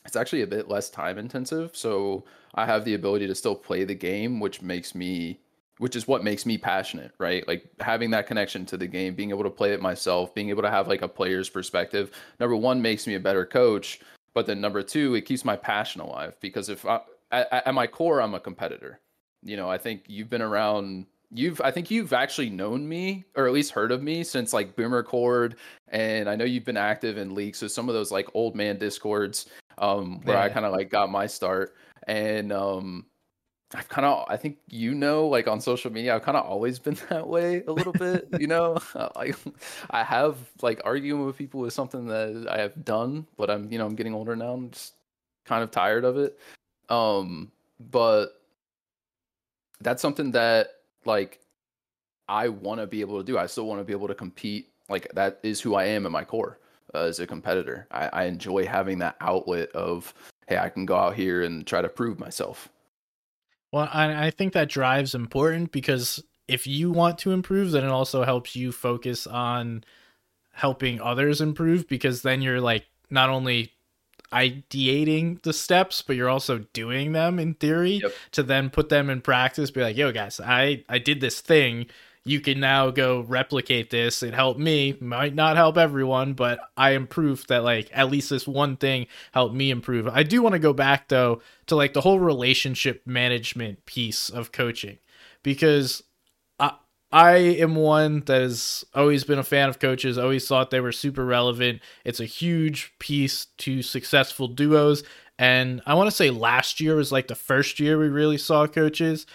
it's 0.05 0.15
actually 0.15 0.41
a 0.41 0.47
bit 0.47 0.67
less 0.67 0.89
time 0.89 1.17
intensive 1.17 1.75
so 1.75 2.23
i 2.55 2.65
have 2.65 2.85
the 2.85 2.93
ability 2.93 3.27
to 3.27 3.35
still 3.35 3.55
play 3.55 3.83
the 3.83 3.95
game 3.95 4.39
which 4.39 4.61
makes 4.61 4.95
me 4.95 5.39
which 5.81 5.95
is 5.95 6.07
what 6.07 6.23
makes 6.23 6.45
me 6.45 6.59
passionate, 6.59 7.11
right? 7.17 7.47
Like 7.47 7.65
having 7.79 8.11
that 8.11 8.27
connection 8.27 8.67
to 8.67 8.77
the 8.77 8.85
game, 8.85 9.15
being 9.15 9.31
able 9.31 9.41
to 9.41 9.49
play 9.49 9.73
it 9.73 9.81
myself, 9.81 10.31
being 10.35 10.49
able 10.49 10.61
to 10.61 10.69
have 10.69 10.87
like 10.87 11.01
a 11.01 11.07
player's 11.07 11.49
perspective. 11.49 12.11
Number 12.39 12.55
one 12.55 12.83
makes 12.83 13.07
me 13.07 13.15
a 13.15 13.19
better 13.19 13.47
coach, 13.47 13.99
but 14.35 14.45
then 14.45 14.61
number 14.61 14.83
two, 14.83 15.15
it 15.15 15.21
keeps 15.21 15.43
my 15.43 15.55
passion 15.55 15.99
alive 15.99 16.35
because 16.39 16.69
if 16.69 16.85
I, 16.85 16.99
at, 17.31 17.65
at 17.65 17.73
my 17.73 17.87
core, 17.87 18.21
I'm 18.21 18.35
a 18.35 18.39
competitor. 18.39 18.99
You 19.41 19.57
know, 19.57 19.71
I 19.71 19.79
think 19.79 20.03
you've 20.05 20.29
been 20.29 20.43
around. 20.43 21.07
You've, 21.31 21.59
I 21.61 21.71
think 21.71 21.89
you've 21.89 22.13
actually 22.13 22.51
known 22.51 22.87
me, 22.87 23.23
or 23.35 23.47
at 23.47 23.53
least 23.53 23.71
heard 23.71 23.91
of 23.91 24.03
me, 24.03 24.23
since 24.23 24.53
like 24.53 24.75
Boomer 24.75 25.01
Cord, 25.01 25.55
and 25.87 26.29
I 26.29 26.35
know 26.35 26.45
you've 26.45 26.65
been 26.65 26.77
active 26.77 27.17
in 27.17 27.33
leagues. 27.33 27.57
So 27.57 27.67
some 27.67 27.89
of 27.89 27.95
those 27.95 28.11
like 28.11 28.27
old 28.35 28.55
man 28.55 28.77
discords, 28.77 29.47
um, 29.77 30.21
where 30.23 30.37
yeah. 30.37 30.43
I 30.43 30.49
kind 30.49 30.65
of 30.65 30.71
like 30.71 30.89
got 30.89 31.09
my 31.09 31.27
start, 31.27 31.75
and 32.07 32.51
um, 32.51 33.05
I've 33.73 33.87
kind 33.87 34.05
of, 34.05 34.25
I 34.27 34.37
think 34.37 34.57
you 34.69 34.93
know, 34.93 35.27
like 35.27 35.47
on 35.47 35.61
social 35.61 35.91
media, 35.91 36.15
I've 36.15 36.23
kind 36.23 36.37
of 36.37 36.45
always 36.45 36.77
been 36.79 36.97
that 37.09 37.27
way 37.27 37.63
a 37.67 37.71
little 37.71 37.93
bit. 37.93 38.27
you 38.39 38.47
know, 38.47 38.77
like 39.15 39.35
I 39.89 40.03
have 40.03 40.37
like 40.61 40.81
arguing 40.83 41.25
with 41.25 41.37
people 41.37 41.65
is 41.65 41.73
something 41.73 42.07
that 42.07 42.47
I 42.49 42.59
have 42.59 42.83
done, 42.83 43.27
but 43.37 43.49
I'm, 43.49 43.71
you 43.71 43.77
know, 43.77 43.85
I'm 43.85 43.95
getting 43.95 44.13
older 44.13 44.35
now. 44.35 44.53
I'm 44.53 44.71
just 44.71 44.93
kind 45.45 45.63
of 45.63 45.71
tired 45.71 46.03
of 46.03 46.17
it. 46.17 46.37
Um, 46.89 47.51
but 47.91 48.41
that's 49.79 50.01
something 50.01 50.31
that 50.31 50.67
like 51.05 51.39
I 52.27 52.49
want 52.49 52.81
to 52.81 52.87
be 52.87 53.01
able 53.01 53.17
to 53.19 53.23
do. 53.23 53.37
I 53.37 53.45
still 53.45 53.67
want 53.67 53.79
to 53.79 53.85
be 53.85 53.93
able 53.93 54.07
to 54.07 54.15
compete. 54.15 54.69
Like 54.89 55.07
that 55.13 55.39
is 55.43 55.61
who 55.61 55.75
I 55.75 55.85
am 55.85 56.05
at 56.05 56.11
my 56.11 56.25
core 56.25 56.59
uh, 56.93 56.99
as 56.99 57.19
a 57.19 57.27
competitor. 57.27 57.87
I, 57.91 58.09
I 58.13 58.23
enjoy 58.25 58.65
having 58.65 58.99
that 58.99 59.15
outlet 59.21 59.69
of, 59.71 60.13
hey, 60.47 60.57
I 60.57 60.69
can 60.69 60.85
go 60.85 60.95
out 60.95 61.15
here 61.15 61.41
and 61.41 61.65
try 61.65 61.81
to 61.81 61.89
prove 61.89 62.19
myself. 62.19 62.69
Well, 63.71 63.89
I, 63.91 64.27
I 64.27 64.31
think 64.31 64.53
that 64.53 64.69
drive's 64.69 65.15
important 65.15 65.71
because 65.71 66.23
if 66.47 66.67
you 66.67 66.91
want 66.91 67.17
to 67.19 67.31
improve, 67.31 67.71
then 67.71 67.83
it 67.85 67.89
also 67.89 68.23
helps 68.23 68.55
you 68.55 68.71
focus 68.71 69.25
on 69.25 69.83
helping 70.53 70.99
others 71.01 71.39
improve 71.39 71.87
because 71.87 72.23
then 72.23 72.41
you're 72.41 72.61
like 72.61 72.85
not 73.09 73.29
only 73.29 73.71
ideating 74.33 75.41
the 75.43 75.51
steps 75.51 76.01
but 76.01 76.15
you're 76.15 76.29
also 76.29 76.59
doing 76.71 77.11
them 77.11 77.37
in 77.37 77.53
theory 77.53 77.99
yep. 78.01 78.13
to 78.31 78.41
then 78.41 78.69
put 78.69 78.87
them 78.87 79.09
in 79.09 79.19
practice 79.19 79.71
be 79.71 79.81
like 79.81 79.97
yo 79.97 80.09
guys 80.11 80.39
i 80.39 80.81
i 80.87 80.97
did 80.97 81.19
this 81.19 81.41
thing 81.41 81.85
you 82.23 82.39
can 82.39 82.59
now 82.59 82.91
go 82.91 83.21
replicate 83.21 83.89
this. 83.89 84.21
It 84.21 84.33
helped 84.33 84.59
me, 84.59 84.95
might 84.99 85.33
not 85.33 85.55
help 85.55 85.77
everyone, 85.77 86.33
but 86.33 86.59
I 86.77 86.91
am 86.91 87.07
proof 87.07 87.47
that 87.47 87.63
like 87.63 87.89
at 87.93 88.11
least 88.11 88.29
this 88.29 88.47
one 88.47 88.77
thing 88.77 89.07
helped 89.31 89.55
me 89.55 89.71
improve. 89.71 90.07
I 90.07 90.23
do 90.23 90.41
want 90.41 90.53
to 90.53 90.59
go 90.59 90.73
back 90.73 91.07
though 91.07 91.41
to 91.67 91.75
like 91.75 91.93
the 91.93 92.01
whole 92.01 92.19
relationship 92.19 93.01
management 93.07 93.85
piece 93.85 94.29
of 94.29 94.51
coaching 94.51 94.99
because 95.41 96.03
I 96.59 96.73
I 97.11 97.31
am 97.37 97.75
one 97.75 98.21
that 98.27 98.41
has 98.41 98.85
always 98.93 99.23
been 99.23 99.39
a 99.39 99.43
fan 99.43 99.67
of 99.67 99.79
coaches, 99.79 100.17
always 100.17 100.47
thought 100.47 100.69
they 100.69 100.79
were 100.79 100.91
super 100.91 101.25
relevant. 101.25 101.81
It's 102.05 102.19
a 102.19 102.25
huge 102.25 102.93
piece 102.99 103.47
to 103.59 103.81
successful 103.81 104.47
duos. 104.47 105.03
And 105.39 105.81
I 105.87 105.95
want 105.95 106.07
to 106.07 106.15
say 106.15 106.29
last 106.29 106.79
year 106.79 106.95
was 106.95 107.11
like 107.11 107.27
the 107.27 107.35
first 107.35 107.79
year 107.79 107.97
we 107.97 108.09
really 108.09 108.37
saw 108.37 108.67
coaches 108.67 109.25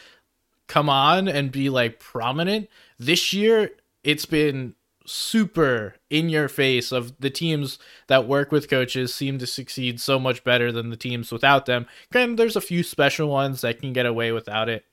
come 0.69 0.89
on 0.89 1.29
and 1.29 1.53
be 1.53 1.71
like 1.71 1.99
prominent. 2.01 2.69
This 2.99 3.33
year, 3.33 3.71
it's 4.05 4.27
been 4.27 4.75
super 5.05 5.95
in 6.11 6.29
your 6.29 6.49
face 6.49 6.91
of 6.93 7.19
the 7.21 7.31
teams 7.31 7.79
that 8.09 8.27
work 8.27 8.51
with 8.51 8.69
coaches 8.69 9.15
seem 9.15 9.39
to 9.39 9.47
succeed 9.47 10.01
so 10.01 10.19
much 10.19 10.43
better 10.43 10.73
than 10.73 10.91
the 10.91 10.97
teams 10.97 11.31
without 11.31 11.67
them. 11.67 11.87
Granted, 12.13 12.37
there's 12.37 12.57
a 12.57 12.61
few 12.61 12.83
special 12.83 13.29
ones 13.29 13.61
that 13.61 13.81
can 13.81 13.93
get 13.93 14.07
away 14.07 14.33
without 14.33 14.69
it, 14.69 14.85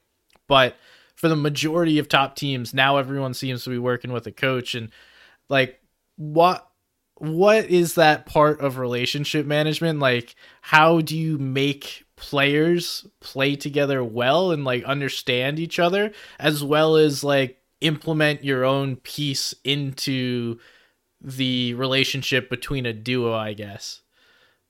but 0.47 0.75
for 1.15 1.27
the 1.27 1.35
majority 1.35 1.99
of 1.99 2.07
top 2.07 2.35
teams, 2.35 2.73
now 2.73 2.97
everyone 2.97 3.33
seems 3.33 3.63
to 3.63 3.69
be 3.69 3.77
working 3.77 4.11
with 4.11 4.27
a 4.27 4.31
coach 4.31 4.75
and 4.75 4.89
like 5.49 5.79
what 6.15 6.67
what 7.17 7.65
is 7.65 7.95
that 7.95 8.25
part 8.25 8.59
of 8.59 8.77
relationship 8.77 9.45
management 9.45 9.99
like 9.99 10.35
how 10.61 10.99
do 10.99 11.17
you 11.17 11.37
make 11.37 12.02
players 12.15 13.07
play 13.19 13.55
together 13.55 14.03
well 14.03 14.51
and 14.51 14.63
like 14.63 14.83
understand 14.83 15.59
each 15.59 15.79
other 15.79 16.11
as 16.39 16.63
well 16.63 16.95
as 16.95 17.23
like 17.23 17.61
implement 17.81 18.43
your 18.43 18.63
own 18.63 18.95
piece 18.97 19.53
into 19.63 20.59
the 21.19 21.73
relationship 21.73 22.49
between 22.49 22.85
a 22.85 22.93
duo 22.93 23.33
i 23.33 23.53
guess 23.53 24.03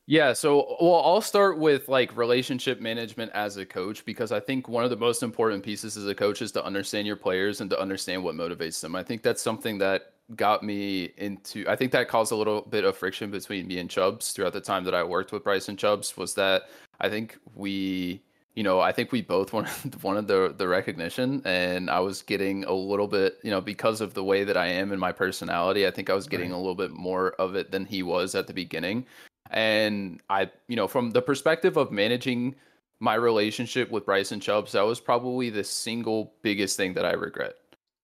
yeah, 0.06 0.34
so 0.34 0.76
well, 0.82 1.02
I'll 1.02 1.22
start 1.22 1.58
with 1.58 1.88
like 1.88 2.18
relationship 2.18 2.82
management 2.82 3.32
as 3.34 3.56
a 3.56 3.66
coach 3.66 4.04
because 4.04 4.34
I 4.34 4.40
think 4.42 4.68
one 4.68 4.84
of 4.84 4.90
the 4.90 4.98
most 4.98 5.24
important 5.24 5.64
pieces 5.64 5.96
as 5.96 6.06
a 6.08 6.16
coach 6.16 6.42
is 6.42 6.52
to 6.54 6.66
understand 6.66 7.08
your 7.08 7.16
players 7.16 7.62
and 7.62 7.70
to 7.70 7.80
understand 7.80 8.22
what 8.22 8.36
motivates 8.36 8.82
them. 8.82 8.98
I 8.98 9.04
think 9.04 9.24
that's 9.24 9.42
something 9.42 9.78
that 9.78 10.14
got 10.36 10.64
me 10.64 11.14
into 11.18 11.66
I 11.68 11.76
think 11.76 11.92
that 11.92 12.08
caused 12.08 12.32
a 12.32 12.36
little 12.36 12.62
bit 12.62 12.84
of 12.84 12.98
friction 12.98 13.32
between 13.32 13.68
me 13.68 13.80
and 13.80 13.90
Chubs 13.90 14.32
throughout 14.32 14.54
the 14.54 14.62
time 14.62 14.84
that 14.86 14.96
I 14.96 15.04
worked 15.04 15.32
with 15.32 15.44
Bryson 15.44 15.78
Chubs 15.78 16.16
was 16.18 16.34
that 16.36 16.64
I 17.00 17.10
think 17.10 17.38
we 17.56 18.22
you 18.56 18.62
know, 18.62 18.80
I 18.80 18.92
think 18.92 19.12
we 19.12 19.22
both 19.22 19.52
wanted 19.54 20.02
wanted 20.04 20.28
the 20.28 20.54
the 20.58 20.68
recognition, 20.68 21.42
and 21.46 21.90
I 21.90 22.00
was 22.00 22.22
getting 22.22 22.64
a 22.66 22.74
little 22.74 23.08
bit, 23.08 23.40
you 23.44 23.52
know, 23.52 23.62
because 23.62 24.02
of 24.02 24.14
the 24.14 24.24
way 24.24 24.44
that 24.44 24.58
I 24.58 24.68
am 24.68 24.92
and 24.92 25.00
my 25.00 25.12
personality. 25.12 25.88
I 25.88 25.92
think 25.92 26.10
I 26.10 26.14
was 26.14 26.28
getting 26.28 26.52
right. 26.52 26.58
a 26.58 26.60
little 26.60 26.76
bit 26.76 26.92
more 26.92 27.32
of 27.34 27.56
it 27.56 27.72
than 27.72 27.86
he 27.86 28.04
was 28.04 28.36
at 28.36 28.48
the 28.48 28.54
beginning, 28.54 29.06
and 29.52 30.22
I, 30.30 30.50
you 30.68 30.76
know, 30.76 30.88
from 30.88 31.12
the 31.12 31.22
perspective 31.22 31.78
of 31.78 31.92
managing 31.92 32.56
my 33.00 33.16
relationship 33.16 33.92
with 33.92 34.06
Bryson 34.06 34.40
Chubbs, 34.40 34.72
that 34.74 34.82
was 34.82 35.00
probably 35.00 35.50
the 35.50 35.64
single 35.64 36.34
biggest 36.42 36.78
thing 36.78 36.94
that 36.94 37.06
I 37.06 37.12
regret. 37.14 37.56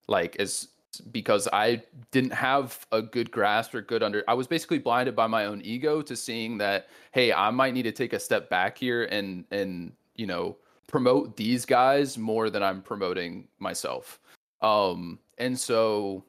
Like, 0.08 0.36
as 0.38 0.68
because 1.12 1.48
I 1.54 1.84
didn't 2.12 2.34
have 2.34 2.86
a 2.92 3.02
good 3.02 3.32
grasp 3.32 3.74
or 3.76 3.82
good 3.82 4.04
under 4.04 4.24
I 4.28 4.34
was 4.34 4.48
basically 4.48 4.80
blinded 4.80 5.16
by 5.16 5.28
my 5.28 5.46
own 5.46 5.62
ego 5.62 6.02
to 6.02 6.16
seeing 6.16 6.58
that 6.60 6.88
hey, 7.12 7.32
I 7.34 7.50
might 7.52 7.74
need 7.74 7.84
to 7.84 7.92
take 7.92 8.14
a 8.14 8.20
step 8.20 8.50
back 8.50 8.78
here 8.78 9.06
and 9.06 9.46
and 9.52 9.94
you 10.16 10.28
know, 10.28 10.58
promote 10.88 11.38
these 11.38 11.66
guys 11.66 12.18
more 12.18 12.50
than 12.50 12.64
I'm 12.64 12.82
promoting 12.82 13.48
myself. 13.60 14.20
Um 14.62 15.20
and 15.38 15.58
so 15.58 16.26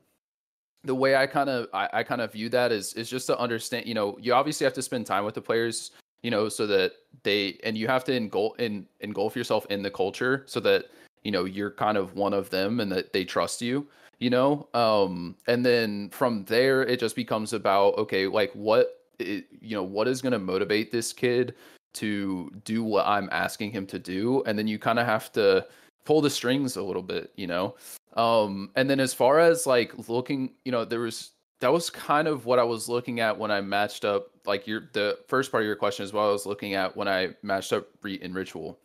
the 0.84 0.94
way 0.94 1.16
I 1.16 1.26
kind 1.26 1.50
of 1.50 1.68
I, 1.72 1.88
I 1.92 2.02
kind 2.02 2.20
of 2.20 2.32
view 2.32 2.48
that 2.50 2.72
is 2.72 2.94
is 2.94 3.08
just 3.08 3.26
to 3.28 3.38
understand, 3.38 3.86
you 3.86 3.94
know, 3.94 4.18
you 4.20 4.34
obviously 4.34 4.64
have 4.64 4.74
to 4.74 4.82
spend 4.82 5.06
time 5.06 5.24
with 5.24 5.34
the 5.34 5.42
players, 5.42 5.92
you 6.22 6.30
know, 6.30 6.48
so 6.48 6.66
that 6.66 6.92
they 7.22 7.58
and 7.64 7.76
you 7.76 7.86
have 7.86 8.04
to 8.04 8.14
engulf 8.14 8.58
in 8.58 8.86
engulf 9.00 9.36
yourself 9.36 9.66
in 9.70 9.82
the 9.82 9.90
culture 9.90 10.44
so 10.46 10.60
that 10.60 10.86
you 11.24 11.30
know 11.30 11.44
you're 11.44 11.70
kind 11.70 11.98
of 11.98 12.14
one 12.14 12.32
of 12.32 12.48
them 12.50 12.80
and 12.80 12.90
that 12.92 13.12
they 13.12 13.24
trust 13.24 13.60
you 13.60 13.86
you 14.20 14.30
know 14.30 14.68
um 14.74 15.34
and 15.48 15.66
then 15.66 16.08
from 16.10 16.44
there 16.44 16.82
it 16.82 17.00
just 17.00 17.16
becomes 17.16 17.52
about 17.52 17.96
okay 17.98 18.26
like 18.26 18.52
what 18.52 19.02
it, 19.18 19.46
you 19.60 19.74
know 19.74 19.82
what 19.82 20.06
is 20.06 20.22
going 20.22 20.32
to 20.32 20.38
motivate 20.38 20.92
this 20.92 21.12
kid 21.12 21.54
to 21.92 22.50
do 22.64 22.84
what 22.84 23.06
i'm 23.06 23.28
asking 23.32 23.70
him 23.70 23.86
to 23.86 23.98
do 23.98 24.42
and 24.44 24.56
then 24.58 24.68
you 24.68 24.78
kind 24.78 24.98
of 24.98 25.06
have 25.06 25.32
to 25.32 25.66
pull 26.04 26.20
the 26.20 26.30
strings 26.30 26.76
a 26.76 26.82
little 26.82 27.02
bit 27.02 27.32
you 27.36 27.46
know 27.46 27.74
um 28.14 28.70
and 28.76 28.88
then 28.88 29.00
as 29.00 29.12
far 29.12 29.40
as 29.40 29.66
like 29.66 30.08
looking 30.08 30.52
you 30.64 30.70
know 30.70 30.84
there 30.84 31.00
was 31.00 31.32
that 31.60 31.72
was 31.72 31.90
kind 31.90 32.26
of 32.26 32.46
what 32.46 32.58
I 32.58 32.64
was 32.64 32.88
looking 32.88 33.20
at 33.20 33.38
when 33.38 33.50
I 33.50 33.60
matched 33.60 34.04
up 34.04 34.28
like 34.46 34.66
your 34.66 34.88
the 34.92 35.18
first 35.28 35.50
part 35.50 35.62
of 35.62 35.66
your 35.66 35.76
question 35.76 36.04
is 36.04 36.12
what 36.12 36.22
I 36.22 36.32
was 36.32 36.46
looking 36.46 36.74
at 36.74 36.96
when 36.96 37.06
I 37.06 37.34
matched 37.42 37.72
up 37.72 37.86
Reet 38.02 38.22
and 38.22 38.34
Ritual, 38.34 38.78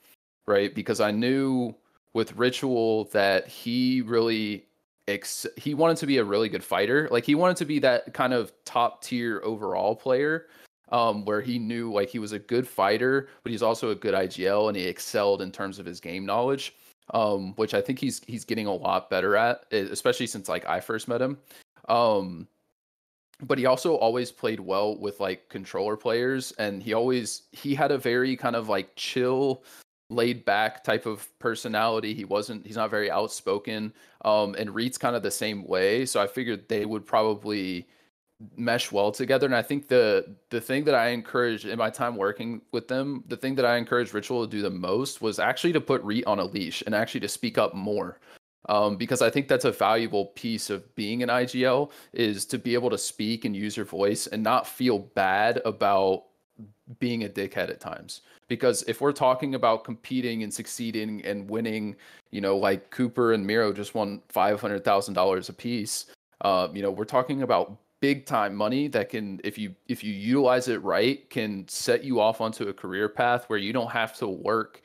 right? 0.45 0.75
Because 0.75 0.99
I 0.99 1.11
knew 1.11 1.73
with 2.13 2.35
Ritual 2.35 3.05
that 3.05 3.47
he 3.47 4.01
really 4.01 4.65
ex- 5.07 5.47
he 5.57 5.73
wanted 5.73 5.97
to 5.97 6.05
be 6.05 6.17
a 6.17 6.23
really 6.23 6.49
good 6.49 6.63
fighter. 6.63 7.07
Like 7.11 7.25
he 7.25 7.35
wanted 7.35 7.57
to 7.57 7.65
be 7.65 7.79
that 7.79 8.13
kind 8.13 8.33
of 8.33 8.51
top 8.65 9.03
tier 9.03 9.41
overall 9.43 9.95
player 9.95 10.47
um, 10.91 11.25
where 11.25 11.41
he 11.41 11.59
knew 11.59 11.91
like 11.91 12.09
he 12.09 12.19
was 12.19 12.31
a 12.31 12.39
good 12.39 12.67
fighter, 12.67 13.29
but 13.43 13.51
he's 13.51 13.63
also 13.63 13.89
a 13.89 13.95
good 13.95 14.13
IGL 14.13 14.67
and 14.67 14.77
he 14.77 14.85
excelled 14.85 15.41
in 15.41 15.51
terms 15.51 15.79
of 15.79 15.85
his 15.85 15.99
game 15.99 16.25
knowledge. 16.25 16.75
Um, 17.13 17.53
which 17.53 17.75
I 17.75 17.81
think 17.81 17.99
he's 17.99 18.19
he's 18.25 18.43
getting 18.43 18.65
a 18.65 18.73
lot 18.73 19.11
better 19.11 19.35
at, 19.35 19.71
especially 19.71 20.25
since 20.25 20.49
like 20.49 20.65
I 20.65 20.79
first 20.79 21.07
met 21.07 21.21
him. 21.21 21.37
Um, 21.87 22.47
but 23.43 23.57
he 23.59 23.67
also 23.67 23.95
always 23.95 24.31
played 24.31 24.59
well 24.59 24.97
with 24.97 25.19
like 25.19 25.47
controller 25.49 25.97
players, 25.97 26.51
and 26.57 26.81
he 26.81 26.93
always 26.93 27.43
he 27.51 27.75
had 27.75 27.91
a 27.91 27.97
very 27.99 28.35
kind 28.35 28.55
of 28.55 28.69
like 28.69 28.95
chill, 28.95 29.63
laid 30.09 30.45
back 30.45 30.83
type 30.83 31.05
of 31.05 31.27
personality. 31.39 32.13
He 32.13 32.25
wasn't 32.25 32.65
he's 32.65 32.75
not 32.75 32.89
very 32.89 33.09
outspoken. 33.09 33.93
Um, 34.23 34.55
and 34.57 34.73
Reet's 34.73 34.97
kind 34.97 35.15
of 35.15 35.23
the 35.23 35.31
same 35.31 35.65
way, 35.65 36.05
so 36.05 36.21
I 36.21 36.27
figured 36.27 36.67
they 36.67 36.85
would 36.85 37.05
probably 37.05 37.87
mesh 38.57 38.91
well 38.91 39.11
together. 39.11 39.45
And 39.45 39.55
I 39.55 39.61
think 39.61 39.87
the 39.87 40.35
the 40.49 40.61
thing 40.61 40.83
that 40.85 40.95
I 40.95 41.09
encouraged 41.09 41.65
in 41.65 41.77
my 41.77 41.89
time 41.89 42.15
working 42.15 42.61
with 42.71 42.87
them, 42.87 43.23
the 43.27 43.37
thing 43.37 43.55
that 43.55 43.65
I 43.65 43.77
encouraged 43.77 44.13
Ritual 44.13 44.45
to 44.45 44.51
do 44.51 44.61
the 44.61 44.69
most 44.69 45.21
was 45.21 45.39
actually 45.39 45.73
to 45.73 45.81
put 45.81 46.03
Reet 46.03 46.25
on 46.27 46.39
a 46.39 46.45
leash 46.45 46.83
and 46.85 46.93
actually 46.93 47.21
to 47.21 47.29
speak 47.29 47.57
up 47.57 47.73
more. 47.73 48.19
Um, 48.67 48.97
because 48.97 49.21
I 49.21 49.29
think 49.29 49.47
that's 49.47 49.65
a 49.65 49.71
valuable 49.71 50.27
piece 50.27 50.71
of 50.71 50.95
being 50.95 51.21
an 51.21 51.29
IGL 51.29 51.91
is 52.13 52.45
to 52.47 52.57
be 52.57 52.73
able 52.73 52.89
to 52.89 52.97
speak 52.97 53.45
and 53.45 53.55
use 53.55 53.77
your 53.77 53.85
voice 53.85 54.25
and 54.25 54.41
not 54.41 54.65
feel 54.65 54.97
bad 54.97 55.61
about 55.65 56.23
being 56.97 57.23
a 57.25 57.29
dickhead 57.29 57.69
at 57.69 57.79
times. 57.79 58.21
Because 58.47 58.83
if 58.83 59.01
we're 59.01 59.11
talking 59.11 59.55
about 59.55 59.83
competing 59.83 60.43
and 60.43 60.53
succeeding 60.53 61.23
and 61.25 61.49
winning, 61.49 61.95
you 62.31 62.41
know, 62.41 62.57
like 62.57 62.91
Cooper 62.91 63.33
and 63.33 63.45
Mero 63.45 63.73
just 63.73 63.95
won 63.95 64.21
five 64.29 64.61
hundred 64.61 64.83
thousand 64.83 65.13
dollars 65.13 65.49
a 65.49 65.53
piece. 65.53 66.05
Uh, 66.41 66.67
you 66.73 66.81
know, 66.81 66.91
we're 66.91 67.05
talking 67.05 67.41
about 67.41 67.77
big 68.05 68.25
time 68.25 68.53
money 68.53 68.87
that 68.87 69.09
can 69.09 69.39
if 69.43 69.57
you 69.57 69.73
if 69.87 70.03
you 70.03 70.13
utilize 70.13 70.67
it 70.67 70.83
right 70.83 71.29
can 71.29 71.67
set 71.67 72.03
you 72.03 72.19
off 72.19 72.41
onto 72.41 72.67
a 72.67 72.73
career 72.73 73.07
path 73.09 73.45
where 73.47 73.57
you 73.57 73.73
don't 73.73 73.89
have 73.89 74.15
to 74.15 74.27
work 74.27 74.81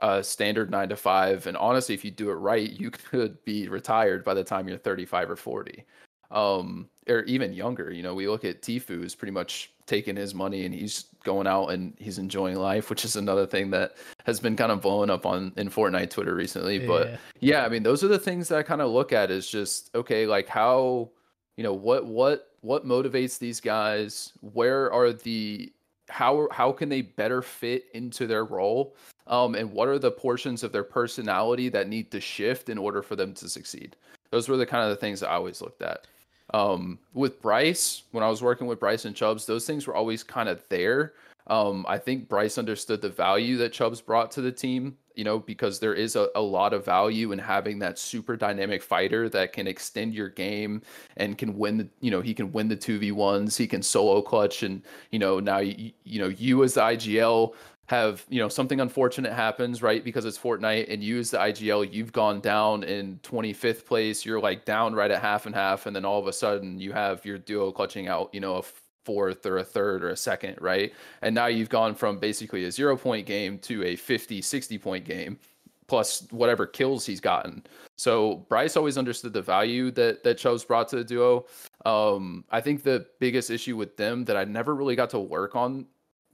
a 0.00 0.22
standard 0.24 0.70
9 0.70 0.88
to 0.88 0.96
5 0.96 1.46
and 1.46 1.56
honestly 1.56 1.94
if 1.94 2.04
you 2.04 2.10
do 2.10 2.30
it 2.30 2.34
right 2.34 2.72
you 2.72 2.90
could 3.10 3.42
be 3.44 3.68
retired 3.68 4.24
by 4.24 4.34
the 4.34 4.42
time 4.42 4.66
you're 4.66 4.78
35 4.78 5.30
or 5.30 5.36
40 5.36 5.84
um 6.30 6.88
or 7.08 7.20
even 7.24 7.52
younger 7.52 7.92
you 7.92 8.02
know 8.02 8.14
we 8.14 8.26
look 8.26 8.44
at 8.44 8.62
Tfue 8.62 8.86
who's 8.86 9.14
pretty 9.14 9.32
much 9.32 9.70
taking 9.86 10.16
his 10.16 10.34
money 10.34 10.64
and 10.64 10.74
he's 10.74 11.06
going 11.24 11.46
out 11.46 11.68
and 11.68 11.94
he's 11.98 12.18
enjoying 12.18 12.56
life 12.56 12.90
which 12.90 13.04
is 13.04 13.16
another 13.16 13.46
thing 13.46 13.70
that 13.70 13.96
has 14.24 14.40
been 14.40 14.56
kind 14.56 14.72
of 14.72 14.80
blowing 14.80 15.10
up 15.10 15.26
on 15.26 15.52
in 15.56 15.68
Fortnite 15.68 16.10
Twitter 16.10 16.34
recently. 16.34 16.80
Yeah. 16.80 16.86
but 16.86 17.20
yeah. 17.40 17.64
I 17.64 17.68
mean 17.68 17.82
those 17.82 18.04
are 18.04 18.08
the 18.08 18.18
things 18.18 18.48
that 18.48 18.58
I 18.58 18.62
kind 18.62 18.80
of 18.80 18.90
look 18.90 19.12
at 19.12 19.30
is 19.30 19.48
just 19.48 19.94
okay 19.94 20.26
like 20.26 20.48
how 20.48 21.10
you 21.56 21.62
know 21.62 21.72
what 21.72 22.06
what 22.06 22.50
what 22.60 22.86
motivates 22.86 23.38
these 23.38 23.60
guys? 23.60 24.32
Where 24.40 24.90
are 24.92 25.12
the 25.12 25.72
how 26.08 26.48
how 26.50 26.72
can 26.72 26.88
they 26.88 27.02
better 27.02 27.42
fit 27.42 27.84
into 27.94 28.26
their 28.26 28.44
role? 28.44 28.96
Um, 29.26 29.54
and 29.54 29.72
what 29.72 29.88
are 29.88 29.98
the 29.98 30.10
portions 30.10 30.62
of 30.62 30.72
their 30.72 30.84
personality 30.84 31.68
that 31.70 31.88
need 31.88 32.10
to 32.10 32.20
shift 32.20 32.68
in 32.68 32.76
order 32.76 33.02
for 33.02 33.16
them 33.16 33.32
to 33.34 33.48
succeed? 33.48 33.96
Those 34.30 34.48
were 34.48 34.56
the 34.56 34.66
kind 34.66 34.84
of 34.84 34.90
the 34.90 34.96
things 34.96 35.20
that 35.20 35.30
i 35.30 35.34
always 35.34 35.62
looked 35.62 35.80
at 35.80 36.06
um, 36.54 36.98
with 37.12 37.40
bryce 37.42 38.04
when 38.12 38.24
i 38.24 38.28
was 38.28 38.42
working 38.42 38.66
with 38.66 38.80
bryce 38.80 39.04
and 39.04 39.16
Chubs 39.16 39.46
those 39.46 39.66
things 39.66 39.86
were 39.86 39.94
always 39.94 40.22
kind 40.22 40.48
of 40.48 40.62
there 40.68 41.14
um, 41.46 41.84
I 41.86 41.98
think 41.98 42.28
Bryce 42.28 42.56
understood 42.56 43.02
the 43.02 43.10
value 43.10 43.56
that 43.58 43.72
Chubs 43.72 44.00
brought 44.00 44.30
to 44.32 44.40
the 44.40 44.50
team, 44.50 44.96
you 45.14 45.24
know, 45.24 45.38
because 45.38 45.78
there 45.78 45.92
is 45.92 46.16
a, 46.16 46.28
a 46.34 46.40
lot 46.40 46.72
of 46.72 46.86
value 46.86 47.32
in 47.32 47.38
having 47.38 47.78
that 47.80 47.98
super 47.98 48.34
dynamic 48.34 48.82
fighter 48.82 49.28
that 49.28 49.52
can 49.52 49.66
extend 49.66 50.14
your 50.14 50.30
game 50.30 50.80
and 51.18 51.36
can 51.36 51.58
win 51.58 51.76
the, 51.76 51.88
you 52.00 52.10
know, 52.10 52.22
he 52.22 52.32
can 52.32 52.50
win 52.50 52.68
the 52.68 52.76
2v1s, 52.76 53.58
he 53.58 53.66
can 53.66 53.82
solo 53.82 54.22
clutch. 54.22 54.62
And, 54.62 54.82
you 55.10 55.18
know, 55.18 55.38
now, 55.38 55.58
you, 55.58 55.92
you 56.04 56.18
know, 56.18 56.28
you 56.28 56.64
as 56.64 56.74
the 56.74 56.80
IGL 56.80 57.54
have, 57.86 58.24
you 58.28 58.40
know, 58.40 58.48
something 58.48 58.80
unfortunate 58.80 59.32
happens, 59.32 59.82
right? 59.82 60.02
Because 60.02 60.24
it's 60.24 60.38
Fortnite 60.38 60.92
and 60.92 61.02
you 61.02 61.22
the 61.22 61.38
IGL, 61.38 61.92
you've 61.92 62.12
gone 62.12 62.40
down 62.40 62.82
in 62.82 63.18
25th 63.22 63.84
place. 63.84 64.24
You're 64.24 64.40
like 64.40 64.64
down 64.64 64.94
right 64.94 65.10
at 65.10 65.20
half 65.20 65.46
and 65.46 65.54
half. 65.54 65.86
And 65.86 65.94
then 65.94 66.04
all 66.04 66.18
of 66.18 66.26
a 66.26 66.32
sudden 66.32 66.78
you 66.78 66.92
have 66.92 67.24
your 67.24 67.38
duo 67.38 67.72
clutching 67.72 68.08
out, 68.08 68.30
you 68.32 68.40
know, 68.40 68.56
a 68.56 68.62
fourth 69.04 69.44
or 69.44 69.58
a 69.58 69.64
third 69.64 70.02
or 70.02 70.10
a 70.10 70.16
second, 70.16 70.56
right? 70.60 70.92
And 71.22 71.34
now 71.34 71.46
you've 71.46 71.68
gone 71.68 71.94
from 71.94 72.18
basically 72.18 72.64
a 72.64 72.72
zero 72.72 72.96
point 72.96 73.26
game 73.26 73.58
to 73.60 73.84
a 73.84 73.96
50, 73.96 74.40
60 74.40 74.78
point 74.78 75.04
game 75.04 75.38
plus 75.86 76.26
whatever 76.30 76.66
kills 76.66 77.04
he's 77.04 77.20
gotten. 77.20 77.62
So 77.96 78.46
Bryce 78.48 78.76
always 78.76 78.96
understood 78.96 79.32
the 79.32 79.42
value 79.42 79.90
that 79.92 80.24
that 80.24 80.38
Chubs 80.38 80.64
brought 80.64 80.88
to 80.88 80.96
the 80.96 81.04
duo. 81.04 81.46
Um, 81.84 82.44
I 82.50 82.60
think 82.60 82.82
the 82.82 83.06
biggest 83.20 83.50
issue 83.50 83.76
with 83.76 83.96
them 83.96 84.24
that 84.24 84.36
I 84.36 84.44
never 84.44 84.74
really 84.74 84.96
got 84.96 85.10
to 85.10 85.18
work 85.18 85.54
on 85.54 85.86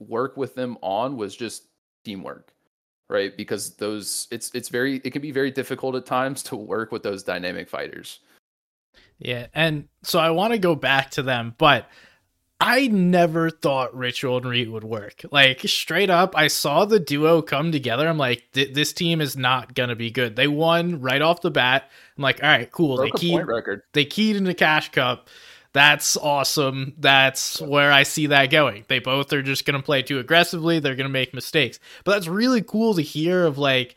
work 0.07 0.37
with 0.37 0.55
them 0.55 0.77
on 0.81 1.17
was 1.17 1.35
just 1.35 1.67
teamwork. 2.05 2.53
Right? 3.09 3.35
Because 3.35 3.75
those 3.75 4.27
it's 4.31 4.51
it's 4.53 4.69
very 4.69 5.01
it 5.03 5.11
can 5.11 5.21
be 5.21 5.31
very 5.31 5.51
difficult 5.51 5.95
at 5.95 6.05
times 6.05 6.43
to 6.43 6.55
work 6.55 6.91
with 6.91 7.03
those 7.03 7.23
dynamic 7.23 7.67
fighters. 7.67 8.19
Yeah, 9.19 9.47
and 9.53 9.87
so 10.01 10.17
I 10.19 10.31
want 10.31 10.53
to 10.53 10.59
go 10.59 10.75
back 10.75 11.11
to 11.11 11.21
them, 11.21 11.53
but 11.57 11.87
I 12.61 12.87
never 12.87 13.49
thought 13.49 13.95
Ritual 13.95 14.37
and 14.37 14.45
Reet 14.45 14.71
would 14.71 14.83
work. 14.83 15.25
Like 15.31 15.61
straight 15.61 16.11
up, 16.11 16.37
I 16.37 16.47
saw 16.47 16.85
the 16.85 16.99
duo 16.99 17.41
come 17.41 17.71
together. 17.71 18.07
I'm 18.07 18.19
like, 18.19 18.43
this 18.53 18.93
team 18.93 19.19
is 19.19 19.35
not 19.35 19.73
gonna 19.73 19.95
be 19.95 20.11
good. 20.11 20.35
They 20.35 20.47
won 20.47 21.01
right 21.01 21.21
off 21.21 21.41
the 21.41 21.49
bat. 21.49 21.89
I'm 22.15 22.21
like, 22.21 22.41
all 22.43 22.49
right, 22.49 22.71
cool. 22.71 22.97
Broke 22.97 23.13
they 23.13 23.19
keyed 23.19 23.47
record. 23.47 23.81
They 23.93 24.05
keyed 24.05 24.35
into 24.35 24.53
Cash 24.53 24.91
Cup. 24.91 25.27
That's 25.73 26.17
awesome. 26.17 26.93
That's 26.97 27.61
where 27.61 27.91
I 27.91 28.03
see 28.03 28.27
that 28.27 28.47
going. 28.47 28.83
They 28.89 28.99
both 28.99 29.31
are 29.31 29.41
just 29.41 29.65
gonna 29.65 29.81
play 29.81 30.01
too 30.01 30.19
aggressively. 30.19 30.79
They're 30.79 30.95
gonna 30.95 31.09
make 31.09 31.33
mistakes. 31.33 31.79
But 32.03 32.13
that's 32.13 32.27
really 32.27 32.61
cool 32.61 32.93
to 32.95 33.01
hear 33.01 33.45
of 33.45 33.57
like 33.57 33.95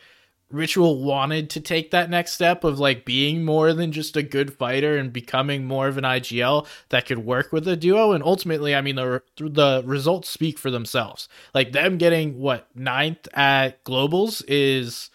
Ritual 0.50 1.02
wanted 1.02 1.50
to 1.50 1.60
take 1.60 1.90
that 1.90 2.10
next 2.10 2.32
step 2.32 2.62
of 2.62 2.78
like 2.78 3.04
being 3.04 3.44
more 3.44 3.72
than 3.72 3.90
just 3.90 4.16
a 4.16 4.22
good 4.22 4.54
fighter 4.54 4.96
and 4.96 5.12
becoming 5.12 5.64
more 5.64 5.88
of 5.88 5.98
an 5.98 6.04
IGL 6.04 6.66
that 6.90 7.06
could 7.06 7.18
work 7.18 7.52
with 7.52 7.66
a 7.66 7.76
duo. 7.76 8.12
And 8.12 8.22
ultimately, 8.22 8.74
I 8.74 8.80
mean, 8.80 8.94
the 8.94 9.22
the 9.36 9.82
results 9.84 10.28
speak 10.28 10.58
for 10.58 10.70
themselves. 10.70 11.28
Like 11.54 11.72
them 11.72 11.98
getting 11.98 12.38
what 12.38 12.68
ninth 12.76 13.26
at 13.34 13.82
globals 13.84 14.44
is 14.46 15.10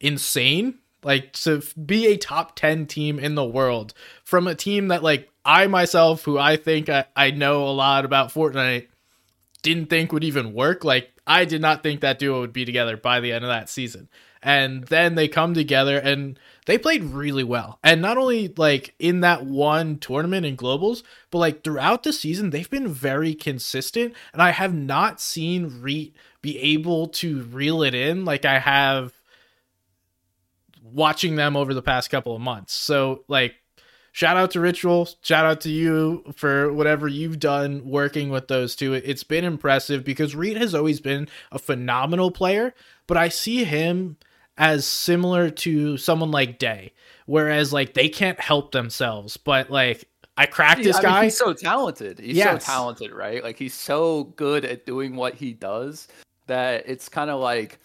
insane. 0.00 0.78
Like 1.02 1.34
to 1.34 1.62
be 1.84 2.06
a 2.06 2.16
top 2.16 2.56
ten 2.56 2.86
team 2.86 3.18
in 3.18 3.34
the 3.34 3.44
world 3.44 3.92
from 4.24 4.46
a 4.46 4.54
team 4.54 4.88
that 4.88 5.02
like 5.02 5.28
I 5.48 5.66
myself, 5.66 6.24
who 6.24 6.38
I 6.38 6.56
think 6.56 6.88
I, 6.88 7.06
I 7.16 7.30
know 7.30 7.66
a 7.66 7.70
lot 7.70 8.04
about 8.04 8.32
Fortnite, 8.32 8.88
didn't 9.62 9.90
think 9.90 10.12
would 10.12 10.22
even 10.22 10.52
work. 10.52 10.84
Like 10.84 11.10
I 11.26 11.44
did 11.44 11.60
not 11.60 11.82
think 11.82 12.00
that 12.00 12.18
duo 12.18 12.40
would 12.40 12.52
be 12.52 12.64
together 12.64 12.96
by 12.96 13.18
the 13.20 13.32
end 13.32 13.44
of 13.44 13.48
that 13.48 13.68
season 13.68 14.08
and 14.42 14.84
then 14.84 15.14
they 15.14 15.28
come 15.28 15.54
together 15.54 15.98
and 15.98 16.38
they 16.66 16.78
played 16.78 17.04
really 17.04 17.44
well. 17.44 17.78
And 17.82 18.00
not 18.00 18.18
only 18.18 18.52
like 18.56 18.94
in 18.98 19.20
that 19.20 19.44
one 19.44 19.98
tournament 19.98 20.46
in 20.46 20.56
globals, 20.56 21.02
but 21.30 21.38
like 21.38 21.64
throughout 21.64 22.02
the 22.02 22.12
season, 22.12 22.50
they've 22.50 22.70
been 22.70 22.88
very 22.88 23.34
consistent. 23.34 24.14
And 24.32 24.42
I 24.42 24.50
have 24.50 24.74
not 24.74 25.20
seen 25.20 25.80
Reet 25.80 26.14
be 26.40 26.58
able 26.58 27.08
to 27.08 27.42
reel 27.44 27.82
it 27.82 27.94
in 27.94 28.24
like 28.24 28.44
I 28.44 28.58
have 28.58 29.12
watching 30.82 31.36
them 31.36 31.56
over 31.56 31.74
the 31.74 31.82
past 31.82 32.10
couple 32.10 32.34
of 32.34 32.40
months. 32.40 32.72
So 32.72 33.24
like 33.28 33.56
shout 34.18 34.36
out 34.36 34.50
to 34.50 34.58
Ritual, 34.58 35.08
shout 35.22 35.46
out 35.46 35.60
to 35.60 35.70
you 35.70 36.24
for 36.34 36.72
whatever 36.72 37.06
you've 37.06 37.38
done 37.38 37.88
working 37.88 38.30
with 38.30 38.48
those 38.48 38.74
two. 38.74 38.92
It's 38.92 39.22
been 39.22 39.44
impressive 39.44 40.02
because 40.02 40.34
Reet 40.34 40.56
has 40.56 40.74
always 40.74 40.98
been 40.98 41.28
a 41.52 41.58
phenomenal 41.60 42.32
player, 42.32 42.74
but 43.06 43.16
I 43.16 43.28
see 43.28 43.62
him 43.62 44.16
as 44.56 44.84
similar 44.84 45.50
to 45.50 45.96
someone 45.98 46.32
like 46.32 46.58
Day, 46.58 46.94
whereas 47.26 47.72
like 47.72 47.94
they 47.94 48.08
can't 48.08 48.40
help 48.40 48.72
themselves, 48.72 49.36
but 49.36 49.70
like 49.70 50.08
I 50.36 50.46
cracked 50.46 50.82
this 50.82 50.96
I 50.96 51.02
guy. 51.02 51.14
Mean, 51.14 51.24
he's 51.24 51.38
so 51.38 51.52
talented. 51.52 52.18
He's 52.18 52.38
yes. 52.38 52.64
so 52.64 52.72
talented, 52.72 53.12
right? 53.12 53.40
Like 53.40 53.56
he's 53.56 53.74
so 53.74 54.24
good 54.34 54.64
at 54.64 54.84
doing 54.84 55.14
what 55.14 55.34
he 55.34 55.52
does 55.52 56.08
that 56.48 56.82
it's 56.88 57.08
kind 57.08 57.30
of 57.30 57.38
like 57.38 57.78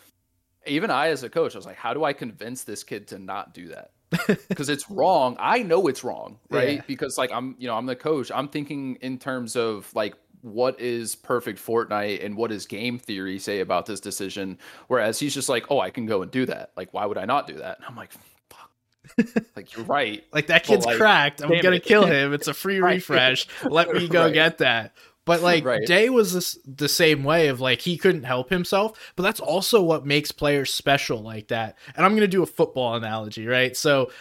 even 0.66 0.90
I 0.90 1.10
as 1.10 1.22
a 1.22 1.30
coach, 1.30 1.54
I 1.54 1.60
was 1.60 1.68
like, 1.68 1.78
how 1.78 1.94
do 1.94 2.04
I 2.04 2.12
convince 2.12 2.64
this 2.64 2.84
kid 2.84 3.08
to 3.10 3.20
not 3.20 3.54
do 3.54 3.68
that? 3.68 3.92
Because 4.50 4.70
it's 4.70 4.90
wrong. 4.90 5.36
I 5.40 5.64
know 5.64 5.88
it's 5.88 6.04
wrong, 6.04 6.40
right? 6.50 6.78
Yeah. 6.78 6.82
Because 6.88 7.18
like 7.18 7.32
I'm, 7.32 7.56
you 7.58 7.68
know, 7.68 7.76
I'm 7.76 7.86
the 7.86 7.96
coach. 7.96 8.32
I'm 8.32 8.48
thinking 8.48 8.96
in 9.02 9.18
terms 9.18 9.56
of 9.56 9.94
like 9.96 10.16
what 10.42 10.80
is 10.80 11.16
perfect 11.16 11.58
Fortnite 11.58 12.24
and 12.24 12.36
what 12.36 12.50
does 12.50 12.66
game 12.66 13.00
theory 13.00 13.40
say 13.40 13.62
about 13.62 13.86
this 13.86 14.00
decision? 14.00 14.58
Whereas 14.88 15.20
he's 15.20 15.34
just 15.34 15.48
like, 15.50 15.72
oh, 15.72 15.80
I 15.80 15.90
can 15.90 16.06
go 16.06 16.22
and 16.22 16.30
do 16.32 16.46
that. 16.48 16.72
Like, 16.76 16.94
why 16.94 17.06
would 17.06 17.18
I 17.18 17.26
not 17.26 17.48
do 17.48 17.54
that? 17.56 17.78
And 17.78 17.86
I'm 17.88 17.96
like, 17.96 18.12
fuck. 18.50 18.70
like 19.56 19.74
you're 19.76 19.86
right. 19.86 20.24
Like 20.34 20.48
that 20.48 20.64
kid's 20.64 20.86
like, 20.86 20.98
cracked. 20.98 21.42
I'm 21.42 21.50
gonna 21.62 21.78
it. 21.78 21.84
kill 21.86 22.06
him. 22.06 22.34
It's 22.34 22.48
a 22.50 22.54
free 22.54 22.82
refresh. 22.82 23.48
Let 23.64 23.94
me 23.94 24.08
go 24.08 24.26
Right. 24.26 24.34
get 24.34 24.58
that. 24.60 24.94
But 25.26 25.42
like 25.44 25.64
Right. 25.64 25.86
Day 25.86 26.10
was 26.10 26.34
this, 26.34 26.58
the 26.66 26.90
same 26.90 27.24
way 27.24 27.48
of 27.48 27.62
like 27.62 27.82
he 27.82 27.98
couldn't 27.98 28.24
help 28.24 28.50
himself, 28.50 29.14
but 29.16 29.24
that's 29.24 29.40
also 29.40 29.82
what 29.82 30.06
makes 30.06 30.32
players 30.32 30.74
special 30.74 31.22
like 31.22 31.48
that. 31.50 31.78
And 31.96 32.06
I'm 32.06 32.16
gonna 32.16 32.28
do 32.28 32.44
a 32.44 32.48
football 32.48 32.96
analogy, 32.96 33.48
right? 33.48 33.76
So 33.76 34.12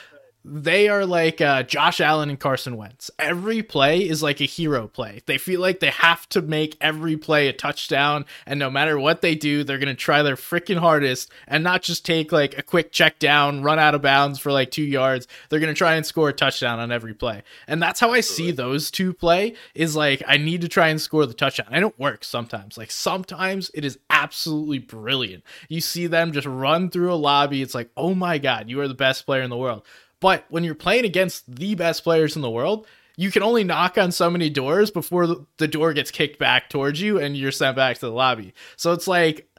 they 0.44 0.88
are 0.88 1.06
like 1.06 1.40
uh, 1.40 1.62
Josh 1.62 2.00
Allen 2.00 2.28
and 2.28 2.38
Carson 2.40 2.76
Wentz. 2.76 3.10
Every 3.18 3.62
play 3.62 4.08
is 4.08 4.22
like 4.22 4.40
a 4.40 4.44
hero 4.44 4.88
play. 4.88 5.20
They 5.26 5.38
feel 5.38 5.60
like 5.60 5.80
they 5.80 5.90
have 5.90 6.28
to 6.30 6.42
make 6.42 6.76
every 6.80 7.16
play 7.16 7.48
a 7.48 7.52
touchdown, 7.52 8.24
and 8.44 8.58
no 8.58 8.68
matter 8.68 8.98
what 8.98 9.20
they 9.20 9.34
do, 9.34 9.62
they're 9.62 9.78
gonna 9.78 9.94
try 9.94 10.22
their 10.22 10.36
freaking 10.36 10.78
hardest 10.78 11.30
and 11.46 11.62
not 11.62 11.82
just 11.82 12.04
take 12.04 12.32
like 12.32 12.58
a 12.58 12.62
quick 12.62 12.90
check 12.90 13.18
down, 13.18 13.62
run 13.62 13.78
out 13.78 13.94
of 13.94 14.02
bounds 14.02 14.38
for 14.38 14.50
like 14.50 14.70
two 14.70 14.82
yards. 14.82 15.28
They're 15.48 15.60
gonna 15.60 15.74
try 15.74 15.94
and 15.94 16.04
score 16.04 16.30
a 16.30 16.32
touchdown 16.32 16.80
on 16.80 16.90
every 16.90 17.14
play, 17.14 17.44
and 17.68 17.80
that's 17.80 18.00
how 18.00 18.12
I 18.12 18.20
see 18.20 18.50
those 18.50 18.90
two 18.90 19.12
play. 19.12 19.54
Is 19.74 19.94
like 19.94 20.22
I 20.26 20.38
need 20.38 20.62
to 20.62 20.68
try 20.68 20.88
and 20.88 21.00
score 21.00 21.24
the 21.24 21.34
touchdown. 21.34 21.68
I 21.70 21.78
don't 21.78 21.98
work 21.98 22.24
sometimes. 22.24 22.76
Like 22.76 22.90
sometimes 22.90 23.70
it 23.74 23.84
is 23.84 23.98
absolutely 24.10 24.80
brilliant. 24.80 25.44
You 25.68 25.80
see 25.80 26.08
them 26.08 26.32
just 26.32 26.46
run 26.46 26.90
through 26.90 27.12
a 27.12 27.14
lobby. 27.14 27.62
It's 27.62 27.74
like, 27.74 27.90
oh 27.96 28.14
my 28.14 28.38
god, 28.38 28.68
you 28.68 28.80
are 28.80 28.88
the 28.88 28.94
best 28.94 29.24
player 29.24 29.42
in 29.42 29.50
the 29.50 29.56
world. 29.56 29.82
But 30.22 30.44
when 30.50 30.62
you're 30.62 30.76
playing 30.76 31.04
against 31.04 31.52
the 31.52 31.74
best 31.74 32.04
players 32.04 32.36
in 32.36 32.42
the 32.42 32.50
world, 32.50 32.86
you 33.16 33.32
can 33.32 33.42
only 33.42 33.64
knock 33.64 33.98
on 33.98 34.12
so 34.12 34.30
many 34.30 34.48
doors 34.48 34.88
before 34.90 35.26
the- 35.56 35.68
door 35.68 35.92
gets 35.92 36.12
kicked 36.12 36.38
back 36.38 36.70
towards 36.70 37.00
you 37.00 37.18
and 37.18 37.36
you're 37.36 37.50
sent 37.50 37.74
back 37.74 37.98
to 37.98 38.06
the 38.06 38.12
lobby. 38.12 38.54
So 38.76 38.92
it's 38.92 39.08
like 39.08 39.50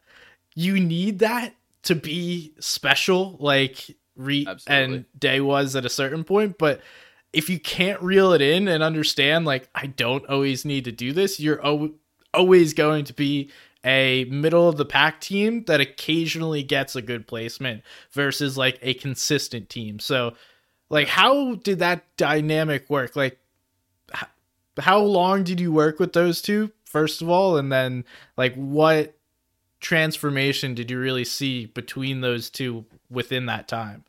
you 0.56 0.80
need 0.80 1.20
that 1.20 1.54
to 1.84 1.96
be 1.96 2.54
special, 2.60 3.36
like 3.42 3.96
Absolutely. 4.48 4.64
and 4.68 5.06
Day 5.20 5.42
was 5.42 5.76
at 5.76 5.86
a 5.86 5.90
certain 5.90 6.24
point. 6.24 6.58
But 6.58 6.80
if 7.34 7.50
you 7.50 7.60
can't 7.60 8.02
reel 8.02 8.32
it 8.32 8.42
in 8.42 8.70
and 8.70 8.82
understand, 8.82 9.44
like, 9.44 9.68
I 9.76 9.88
don't 9.88 10.26
always 10.28 10.64
need 10.64 10.86
to 10.86 10.94
do 10.94 11.12
this, 11.12 11.42
you're 11.42 11.64
al- 11.66 11.92
always 12.34 12.74
going 12.74 13.04
to 13.06 13.14
be 13.14 13.52
a 13.86 14.24
middle 14.26 14.70
of 14.70 14.78
the 14.78 14.86
pack 14.86 15.20
team 15.20 15.66
that 15.66 15.82
occasionally 15.82 16.64
gets 16.64 16.96
a 16.96 17.02
good 17.02 17.28
placement 17.28 17.84
versus 18.14 18.58
like 18.58 18.80
a 18.82 18.94
consistent 18.94 19.68
team. 19.70 20.00
So, 20.00 20.36
like, 20.94 21.08
how 21.08 21.56
did 21.56 21.80
that 21.80 22.06
dynamic 22.18 22.88
work? 22.88 23.16
Like, 23.16 23.40
how 24.78 25.00
long 25.00 25.44
did 25.44 25.60
you 25.60 25.72
work 25.72 26.00
with 26.00 26.14
those 26.14 26.40
two, 26.40 26.72
first 26.86 27.24
of 27.24 27.30
all? 27.30 27.58
And 27.58 27.72
then, 27.72 28.06
like, 28.38 28.54
what 28.54 29.18
transformation 29.80 30.76
did 30.76 30.92
you 30.92 31.00
really 31.00 31.26
see 31.26 31.66
between 31.66 32.22
those 32.22 32.52
two 32.52 32.86
within 33.10 33.48
that 33.48 33.68
time? 33.68 34.04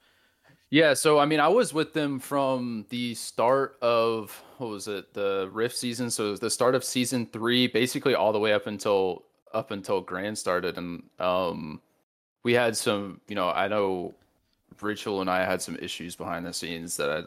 Yeah, 0.69 0.93
so 0.93 1.19
I 1.19 1.25
mean, 1.25 1.41
I 1.41 1.49
was 1.49 1.73
with 1.73 1.95
them 1.95 2.19
from 2.19 2.85
the 2.91 3.15
start 3.15 3.79
of 3.81 4.43
what 4.59 4.69
was 4.69 4.87
it, 4.87 5.15
the 5.15 5.49
Rift 5.51 5.79
season. 5.79 6.11
So 6.11 6.37
the 6.37 6.51
start 6.51 6.75
of 6.75 6.85
season 6.85 7.27
three, 7.33 7.67
basically 7.67 8.15
all 8.15 8.33
the 8.33 8.39
way 8.39 8.53
up 8.53 8.67
until 8.67 9.25
up 9.55 9.71
until 9.71 10.03
Grand 10.03 10.37
started, 10.37 10.77
and 10.77 11.05
um, 11.19 11.81
we 12.43 12.53
had 12.53 12.77
some, 12.77 13.23
you 13.27 13.37
know, 13.37 13.49
I 13.49 13.69
know 13.69 14.15
Ritual 14.81 15.21
and 15.21 15.31
I 15.31 15.45
had 15.45 15.63
some 15.63 15.77
issues 15.77 16.17
behind 16.17 16.47
the 16.47 16.53
scenes 16.53 16.97
that 16.97 17.11
I 17.11 17.23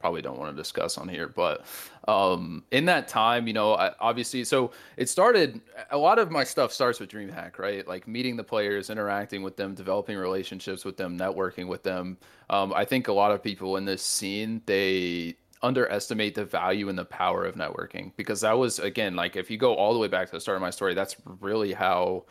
probably 0.00 0.22
don't 0.22 0.38
want 0.38 0.54
to 0.54 0.60
discuss 0.60 0.96
on 0.96 1.08
here, 1.08 1.28
but 1.28 1.64
um, 2.08 2.64
in 2.70 2.86
that 2.86 3.06
time, 3.06 3.46
you 3.46 3.52
know, 3.52 3.74
I, 3.74 3.92
obviously, 4.00 4.44
so 4.44 4.72
it 4.96 5.08
started. 5.08 5.60
A 5.90 5.98
lot 5.98 6.18
of 6.18 6.30
my 6.30 6.42
stuff 6.42 6.72
starts 6.72 6.98
with 6.98 7.10
DreamHack, 7.10 7.58
right? 7.58 7.86
Like 7.86 8.08
meeting 8.08 8.36
the 8.36 8.42
players, 8.42 8.88
interacting 8.88 9.42
with 9.42 9.56
them, 9.56 9.74
developing 9.74 10.16
relationships 10.16 10.84
with 10.84 10.96
them, 10.96 11.18
networking 11.18 11.68
with 11.68 11.82
them. 11.82 12.16
Um, 12.48 12.72
I 12.72 12.84
think 12.84 13.08
a 13.08 13.12
lot 13.12 13.30
of 13.30 13.42
people 13.42 13.76
in 13.76 13.84
this 13.84 14.02
scene 14.02 14.62
they 14.66 15.36
underestimate 15.62 16.34
the 16.34 16.44
value 16.44 16.88
and 16.88 16.98
the 16.98 17.04
power 17.04 17.44
of 17.44 17.54
networking 17.54 18.12
because 18.16 18.40
that 18.40 18.56
was 18.56 18.78
again 18.78 19.14
like 19.14 19.36
if 19.36 19.50
you 19.50 19.58
go 19.58 19.74
all 19.74 19.92
the 19.92 19.98
way 19.98 20.08
back 20.08 20.26
to 20.26 20.32
the 20.32 20.40
start 20.40 20.56
of 20.56 20.62
my 20.62 20.70
story, 20.70 20.94
that's 20.94 21.16
really 21.40 21.72
how 21.74 22.24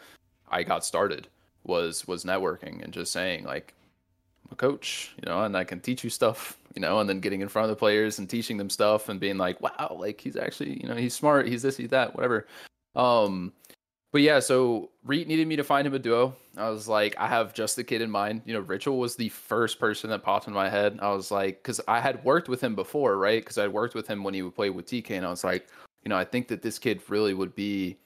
I 0.50 0.64
got 0.64 0.84
started 0.84 1.28
was 1.64 2.08
was 2.08 2.24
networking 2.24 2.84
and 2.84 2.92
just 2.92 3.12
saying 3.12 3.44
like 3.44 3.76
a 4.52 4.56
coach, 4.56 5.14
you 5.22 5.30
know, 5.30 5.44
and 5.44 5.56
I 5.56 5.64
can 5.64 5.80
teach 5.80 6.04
you 6.04 6.10
stuff, 6.10 6.58
you 6.76 6.82
know, 6.82 7.00
and 7.00 7.10
then 7.10 7.20
getting 7.20 7.42
in 7.42 7.50
front 7.50 7.66
of 7.66 7.70
the 7.70 7.80
players 7.80 8.20
and 8.20 8.30
teaching 8.30 8.58
them 8.58 8.70
stuff 8.70 9.10
and 9.10 9.20
being 9.20 9.38
like, 9.38 9.60
wow, 9.62 9.98
like 10.00 10.20
he's 10.22 10.36
actually, 10.36 10.82
you 10.82 10.88
know, 10.88 10.96
he's 10.96 11.14
smart, 11.14 11.48
he's 11.48 11.62
this, 11.62 11.78
he's 11.78 11.90
that, 11.90 12.16
whatever. 12.16 12.48
Um, 12.96 13.54
but 14.12 14.22
yeah, 14.22 14.40
so 14.40 14.90
Reet 15.06 15.28
needed 15.28 15.48
me 15.48 15.56
to 15.56 15.64
find 15.64 15.86
him 15.86 15.94
a 15.94 16.00
duo. 16.00 16.36
I 16.58 16.70
was 16.70 16.88
like, 16.88 17.16
I 17.20 17.28
have 17.28 17.54
just 17.54 17.76
the 17.76 17.84
kid 17.84 18.02
in 18.02 18.10
mind. 18.10 18.42
You 18.46 18.54
know, 18.54 18.62
Ritual 18.62 18.98
was 18.98 19.16
the 19.16 19.30
first 19.30 19.80
person 19.80 20.10
that 20.10 20.24
popped 20.24 20.48
in 20.48 20.54
my 20.54 20.68
head. 20.68 20.98
I 21.02 21.12
was 21.12 21.30
like, 21.30 21.62
because 21.62 21.80
I 21.88 22.00
had 22.00 22.24
worked 22.24 22.50
with 22.50 22.62
him 22.62 22.74
before, 22.74 23.18
right? 23.18 23.42
Because 23.42 23.60
I 23.60 23.64
had 23.64 23.74
worked 23.74 23.94
with 23.94 24.08
him 24.08 24.24
when 24.24 24.34
he 24.34 24.42
would 24.42 24.56
play 24.56 24.72
with 24.72 24.88
TK, 24.88 25.12
and 25.12 25.26
I 25.26 25.30
was 25.30 25.44
like, 25.44 25.68
you 26.04 26.10
know, 26.10 26.18
I 26.18 26.26
think 26.26 26.48
that 26.48 26.64
this 26.64 26.80
kid 26.80 27.02
really 27.08 27.36
would 27.36 27.54
be, 27.54 27.98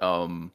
um, 0.00 0.50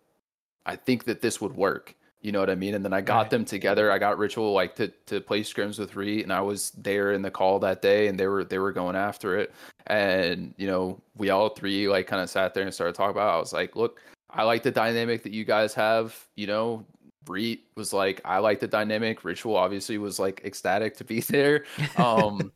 I 0.66 0.76
think 0.76 1.06
that 1.06 1.22
this 1.22 1.40
would 1.40 1.56
work. 1.56 1.96
You 2.22 2.32
know 2.32 2.40
what 2.40 2.50
I 2.50 2.56
mean? 2.56 2.76
And 2.76 2.86
then 2.86 2.94
I 2.94 3.02
got 3.02 3.18
Right. 3.24 3.30
them 3.32 3.46
together. 3.46 3.92
I 3.92 3.98
got 3.98 4.18
Ritual 4.18 4.54
like 4.54 4.76
to 4.76 4.90
to 5.08 5.20
play 5.22 5.42
scrims 5.42 5.80
with 5.80 5.96
Reet, 5.96 6.24
and 6.24 6.32
I 6.32 6.42
was 6.42 6.72
there 6.72 7.14
in 7.14 7.22
the 7.24 7.32
call 7.32 7.60
that 7.60 7.82
day, 7.82 8.08
and 8.08 8.20
they 8.20 8.28
were 8.28 8.44
they 8.44 8.60
were 8.60 8.72
going 8.72 8.96
after 8.96 9.38
it. 9.38 9.52
And 9.88 10.54
you 10.58 10.68
know, 10.68 11.02
we 11.16 11.30
all 11.32 11.50
three 11.50 11.88
like 11.88 12.08
kind 12.08 12.22
of 12.22 12.30
sat 12.30 12.54
there 12.54 12.64
and 12.64 12.74
started 12.74 12.96
talking 12.96 13.12
about. 13.12 13.34
It. 13.34 13.38
I 13.38 13.40
was 13.40 13.54
like, 13.54 13.76
look, 13.76 14.02
I 14.30 14.44
like 14.44 14.64
the 14.64 14.72
dynamic 14.72 15.24
that 15.24 15.32
you 15.34 15.44
guys 15.46 15.74
have. 15.74 16.16
You 16.36 16.48
know, 16.48 16.86
Reet 17.28 17.66
was 17.76 17.92
like, 17.92 18.22
I 18.24 18.38
like 18.38 18.60
the 18.60 18.68
dynamic. 18.68 19.24
Ritual 19.24 19.56
obviously 19.56 19.98
was 19.98 20.20
like 20.20 20.42
ecstatic 20.46 20.98
to 20.98 21.04
be 21.04 21.20
there. 21.22 21.66
Um, 21.98 22.52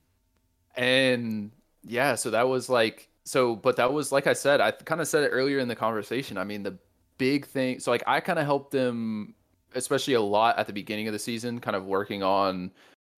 and 0.76 1.52
yeah, 1.84 2.16
so 2.16 2.30
that 2.32 2.48
was 2.48 2.70
like 2.70 3.10
so, 3.24 3.56
but 3.56 3.78
that 3.78 3.92
was 3.92 4.12
like 4.12 4.28
I 4.28 4.34
said, 4.34 4.62
I 4.62 4.72
kind 4.72 5.02
of 5.02 5.08
said 5.08 5.24
it 5.24 5.30
earlier 5.30 5.60
in 5.60 5.68
the 5.68 5.76
conversation. 5.76 6.38
I 6.38 6.44
mean, 6.44 6.64
the 6.64 6.78
big 7.18 7.46
thing. 7.48 7.80
So 7.80 7.92
like 7.92 8.04
I 8.06 8.20
kind 8.20 8.38
of 8.40 8.46
helped 8.46 8.72
them, 8.72 9.34
especially 9.76 10.16
a 10.16 10.22
lot 10.22 10.58
at 10.58 10.68
the 10.68 10.74
beginning 10.74 11.08
of 11.08 11.14
the 11.14 11.20
season, 11.20 11.60
kind 11.60 11.76
of 11.76 11.86
working 11.86 12.24
on 12.24 12.72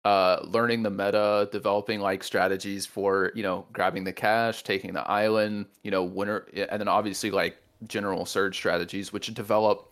uh 0.06 0.40
learning 0.44 0.84
the 0.84 0.90
meta 0.90 1.50
developing 1.52 2.00
like 2.00 2.24
strategies 2.24 2.86
for 2.86 3.32
you 3.36 3.42
know 3.44 3.66
grabbing 3.74 4.04
the 4.04 4.14
cash 4.14 4.64
taking 4.64 4.94
the 4.94 5.02
island 5.10 5.66
you 5.82 5.90
know 5.90 6.04
winner 6.04 6.46
and 6.54 6.80
then 6.80 6.88
obviously 6.88 7.32
like 7.32 7.58
general 7.88 8.24
surge 8.24 8.56
strategies 8.56 9.12
which 9.12 9.34
develop 9.34 9.92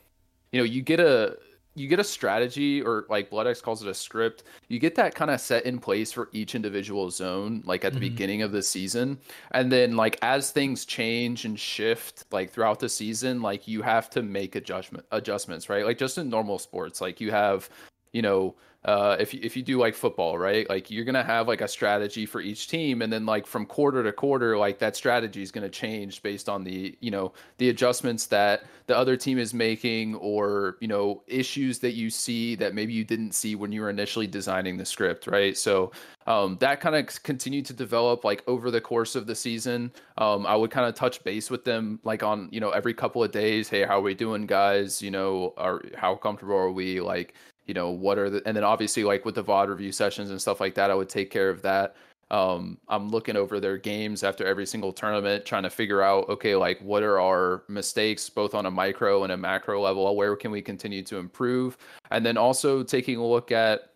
you 0.51 0.60
know 0.60 0.63
you 0.63 0.82
get 0.82 0.99
a 0.99 1.36
you 1.75 1.88
get 1.88 1.99
a 1.99 2.03
strategy 2.03 2.81
or 2.81 3.05
like 3.09 3.29
BloodX 3.29 3.61
calls 3.61 3.83
it 3.83 3.89
a 3.89 3.93
script. 3.93 4.43
You 4.69 4.79
get 4.79 4.95
that 4.95 5.13
kind 5.13 5.29
of 5.29 5.41
set 5.41 5.65
in 5.65 5.77
place 5.79 6.11
for 6.11 6.29
each 6.31 6.55
individual 6.55 7.11
zone 7.11 7.61
like 7.65 7.83
at 7.83 7.93
the 7.93 7.99
Mhm. 7.99 8.01
beginning 8.01 8.41
of 8.41 8.51
the 8.53 8.63
season. 8.63 9.19
And 9.51 9.71
then 9.71 9.95
like 9.97 10.17
as 10.21 10.51
things 10.51 10.85
change 10.85 11.43
and 11.45 11.59
shift 11.59 12.25
like 12.31 12.49
throughout 12.51 12.79
the 12.79 12.89
season 12.89 13.41
like 13.41 13.67
you 13.67 13.81
have 13.81 14.09
to 14.11 14.23
make 14.23 14.55
adjustment 14.55 15.05
adjustments 15.11 15.69
right? 15.69 15.85
Like 15.85 15.97
just 15.97 16.17
in 16.17 16.29
normal 16.29 16.59
sports 16.59 17.01
like 17.01 17.19
you 17.19 17.31
have 17.31 17.69
you 18.13 18.21
know 18.21 18.55
uh, 18.86 19.17
if 19.19 19.34
you, 19.34 19.39
if 19.41 19.58
you 19.58 19.63
do 19.63 19.80
like 19.80 19.95
football, 19.95 20.38
right? 20.38 20.69
Like 20.69 20.91
you're 20.91 21.06
gonna 21.06 21.24
have 21.24 21.48
like 21.48 21.62
a 21.62 21.67
strategy 21.67 22.28
for 22.28 22.39
each 22.39 22.67
team, 22.67 23.02
and 23.02 23.12
then 23.12 23.26
like 23.26 23.48
from 23.48 23.65
quarter 23.65 24.04
to 24.04 24.12
quarter, 24.12 24.58
like 24.58 24.78
that 24.78 24.95
strategy 24.95 25.41
is 25.41 25.52
gonna 25.52 25.69
change 25.69 26.21
based 26.21 26.48
on 26.48 26.63
the 26.63 26.95
you 27.02 27.10
know 27.10 27.34
the 27.58 27.69
adjustments 27.69 28.28
that 28.28 28.63
the 28.86 28.95
other 28.95 29.17
team 29.17 29.39
is 29.39 29.56
making, 29.56 30.13
or 30.15 30.78
you 30.82 30.88
know 30.88 31.24
issues 31.26 31.80
that 31.80 31.93
you 31.93 32.12
see 32.12 32.54
that 32.56 32.76
maybe 32.76 32.93
you 32.93 33.04
didn't 33.04 33.32
see 33.32 33.56
when 33.56 33.71
you 33.71 33.82
were 33.82 33.89
initially 33.89 34.28
designing 34.28 34.78
the 34.78 34.86
script, 34.86 35.26
right? 35.26 35.58
So 35.58 35.91
um, 36.28 36.58
that 36.60 36.80
kind 36.80 36.95
of 36.95 37.24
continued 37.24 37.65
to 37.65 37.74
develop 37.74 38.24
like 38.24 38.43
over 38.45 38.69
the 38.69 38.82
course 38.82 39.15
of 39.15 39.26
the 39.26 39.36
season. 39.36 39.91
Um, 40.19 40.45
I 40.45 40.56
would 40.56 40.69
kind 40.69 40.88
of 40.88 40.93
touch 40.93 41.24
base 41.24 41.50
with 41.50 41.65
them 41.65 42.00
like 42.04 42.21
on 42.21 42.50
you 42.52 42.60
know 42.60 42.69
every 42.69 42.93
couple 42.93 43.24
of 43.24 43.32
days. 43.32 43.67
Hey, 43.67 43.84
how 43.84 43.98
are 43.98 44.02
we 44.02 44.13
doing, 44.13 44.45
guys? 44.45 45.02
You 45.02 45.10
know, 45.10 45.56
are 45.58 45.82
how 45.95 46.15
comfortable 46.15 46.56
are 46.56 46.71
we? 46.71 47.00
Like 47.02 47.34
you 47.65 47.73
know 47.73 47.89
what 47.89 48.17
are 48.17 48.30
the 48.30 48.41
and 48.45 48.56
then 48.56 48.63
obviously 48.63 49.04
like 49.04 49.25
with 49.25 49.36
the 49.36 49.43
VOD 49.43 49.69
review 49.69 49.91
sessions 49.91 50.30
and 50.30 50.41
stuff 50.41 50.60
like 50.60 50.75
that, 50.75 50.91
I 50.91 50.95
would 50.95 51.10
take 51.10 51.32
care 51.32 51.49
of 51.49 51.62
that. 51.63 51.95
Um, 52.32 52.80
I'm 52.88 53.10
looking 53.10 53.36
over 53.36 53.60
their 53.60 53.78
games 53.78 54.23
after 54.23 54.45
every 54.45 54.65
single 54.65 54.91
tournament, 54.91 55.45
trying 55.45 55.63
to 55.63 55.69
figure 55.69 56.01
out 56.01 56.28
okay, 56.30 56.56
like 56.56 56.80
what 56.82 57.04
are 57.04 57.19
our 57.19 57.63
mistakes 57.67 58.30
both 58.30 58.56
on 58.56 58.65
a 58.65 58.71
micro 58.71 59.23
and 59.23 59.32
a 59.32 59.38
macro 59.38 59.82
level? 59.82 60.15
Where 60.15 60.36
can 60.36 60.51
we 60.51 60.62
continue 60.62 61.04
to 61.04 61.17
improve? 61.17 61.78
And 62.12 62.25
then 62.25 62.38
also 62.38 62.84
taking 62.84 63.17
a 63.17 63.25
look 63.25 63.51
at 63.51 63.91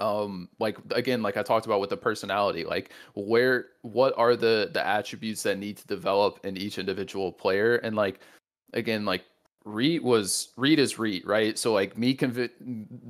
um 0.00 0.48
like 0.58 0.78
again 0.92 1.22
like 1.22 1.36
i 1.36 1.42
talked 1.42 1.66
about 1.66 1.80
with 1.80 1.90
the 1.90 1.96
personality 1.96 2.64
like 2.64 2.90
where 3.14 3.66
what 3.82 4.14
are 4.16 4.34
the 4.34 4.70
the 4.72 4.84
attributes 4.84 5.42
that 5.42 5.58
need 5.58 5.76
to 5.76 5.86
develop 5.86 6.40
in 6.44 6.56
each 6.56 6.78
individual 6.78 7.30
player 7.30 7.76
and 7.76 7.94
like 7.94 8.20
again 8.72 9.04
like 9.04 9.24
Reet 9.64 10.02
was 10.02 10.48
Reet 10.56 10.78
is 10.78 10.98
Reet, 10.98 11.26
right? 11.26 11.58
So 11.58 11.72
like 11.72 11.98
me 11.98 12.16
conv- 12.16 12.50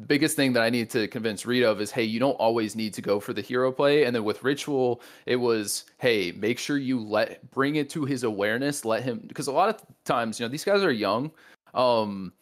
biggest 0.07 0.35
thing 0.35 0.53
that 0.55 0.63
I 0.63 0.71
need 0.71 0.91
to 0.91 1.07
convince 1.07 1.47
Reet 1.47 1.63
of 1.63 1.81
is 1.81 1.93
hey, 1.93 2.03
you 2.03 2.19
don't 2.19 2.35
always 2.35 2.75
need 2.75 2.93
to 2.95 3.03
go 3.03 3.21
for 3.21 3.33
the 3.33 3.41
hero 3.41 3.71
play. 3.71 4.05
And 4.05 4.15
then 4.15 4.25
with 4.25 4.43
Ritual, 4.43 5.01
it 5.27 5.37
was 5.37 5.85
hey, 5.99 6.33
make 6.33 6.59
sure 6.59 6.77
you 6.77 7.01
let 7.01 7.49
bring 7.53 7.77
it 7.77 7.89
to 7.91 8.05
his 8.05 8.25
awareness, 8.25 8.85
let 8.85 9.05
him 9.05 9.25
because 9.29 9.47
a 9.47 9.53
lot 9.53 9.69
of 9.69 9.83
times, 10.05 10.41
you 10.41 10.47
know, 10.47 10.51
these 10.51 10.65
guys 10.65 10.83
are 10.83 10.93
young. 10.93 11.31
Um 11.75 12.33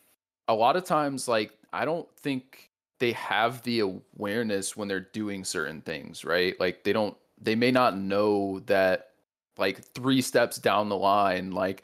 a 0.49 0.55
lot 0.55 0.77
of 0.77 0.85
times 0.85 1.29
like 1.29 1.53
I 1.73 1.85
don't 1.85 2.09
think 2.17 2.71
they 2.99 3.13
have 3.13 3.63
the 3.63 3.81
awareness 3.81 4.77
when 4.77 4.89
they're 4.89 5.01
doing 5.01 5.45
certain 5.45 5.83
things, 5.83 6.25
right? 6.25 6.59
Like 6.59 6.83
they 6.83 6.95
don't 6.95 7.17
they 7.41 7.55
may 7.55 7.71
not 7.71 7.99
know 7.99 8.61
that 8.61 9.11
like 9.59 9.85
three 9.85 10.23
steps 10.23 10.57
down 10.57 10.89
the 10.89 10.97
line 10.97 11.51
like 11.51 11.83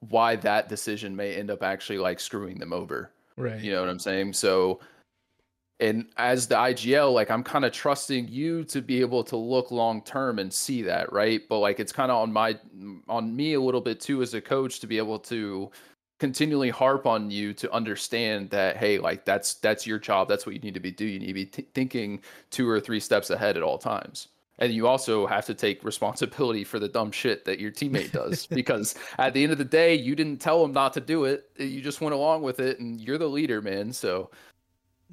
why 0.00 0.36
that 0.36 0.68
decision 0.68 1.16
may 1.16 1.34
end 1.34 1.50
up 1.50 1.62
actually 1.62 1.98
like 1.98 2.20
screwing 2.20 2.58
them 2.58 2.72
over. 2.72 3.10
Right. 3.36 3.60
You 3.60 3.72
know 3.72 3.80
what 3.80 3.90
I'm 3.90 3.98
saying? 3.98 4.32
So 4.34 4.80
and 5.80 6.06
as 6.16 6.48
the 6.48 6.56
IGL, 6.56 7.12
like 7.12 7.30
I'm 7.30 7.44
kind 7.44 7.64
of 7.64 7.72
trusting 7.72 8.28
you 8.28 8.64
to 8.64 8.82
be 8.82 9.00
able 9.00 9.22
to 9.24 9.36
look 9.36 9.70
long 9.70 10.02
term 10.02 10.38
and 10.38 10.52
see 10.52 10.82
that, 10.82 11.12
right? 11.12 11.40
But 11.48 11.58
like 11.60 11.78
it's 11.78 11.92
kind 11.92 12.10
of 12.10 12.18
on 12.18 12.32
my 12.32 12.58
on 13.08 13.34
me 13.34 13.54
a 13.54 13.60
little 13.60 13.80
bit 13.80 14.00
too 14.00 14.22
as 14.22 14.34
a 14.34 14.40
coach 14.40 14.80
to 14.80 14.86
be 14.86 14.98
able 14.98 15.18
to 15.20 15.70
continually 16.18 16.70
harp 16.70 17.06
on 17.06 17.30
you 17.30 17.52
to 17.54 17.72
understand 17.72 18.50
that 18.50 18.76
hey, 18.76 18.98
like 18.98 19.24
that's 19.24 19.54
that's 19.54 19.86
your 19.86 20.00
job, 20.00 20.28
that's 20.28 20.46
what 20.46 20.54
you 20.54 20.60
need 20.60 20.74
to 20.74 20.80
be 20.80 20.90
doing. 20.90 21.12
You 21.12 21.18
need 21.20 21.26
to 21.28 21.34
be 21.34 21.46
t- 21.46 21.68
thinking 21.74 22.20
two 22.50 22.68
or 22.68 22.80
three 22.80 23.00
steps 23.00 23.30
ahead 23.30 23.56
at 23.56 23.62
all 23.62 23.78
times. 23.78 24.28
And 24.58 24.72
you 24.72 24.88
also 24.88 25.26
have 25.26 25.46
to 25.46 25.54
take 25.54 25.84
responsibility 25.84 26.64
for 26.64 26.78
the 26.78 26.88
dumb 26.88 27.12
shit 27.12 27.44
that 27.44 27.60
your 27.60 27.70
teammate 27.70 28.12
does 28.12 28.46
because 28.50 28.96
at 29.18 29.32
the 29.32 29.42
end 29.42 29.52
of 29.52 29.58
the 29.58 29.64
day, 29.64 29.94
you 29.94 30.16
didn't 30.16 30.38
tell 30.38 30.62
them 30.62 30.72
not 30.72 30.92
to 30.94 31.00
do 31.00 31.24
it. 31.24 31.50
You 31.56 31.80
just 31.80 32.00
went 32.00 32.14
along 32.14 32.42
with 32.42 32.58
it 32.58 32.80
and 32.80 33.00
you're 33.00 33.18
the 33.18 33.28
leader, 33.28 33.62
man. 33.62 33.92
So 33.92 34.30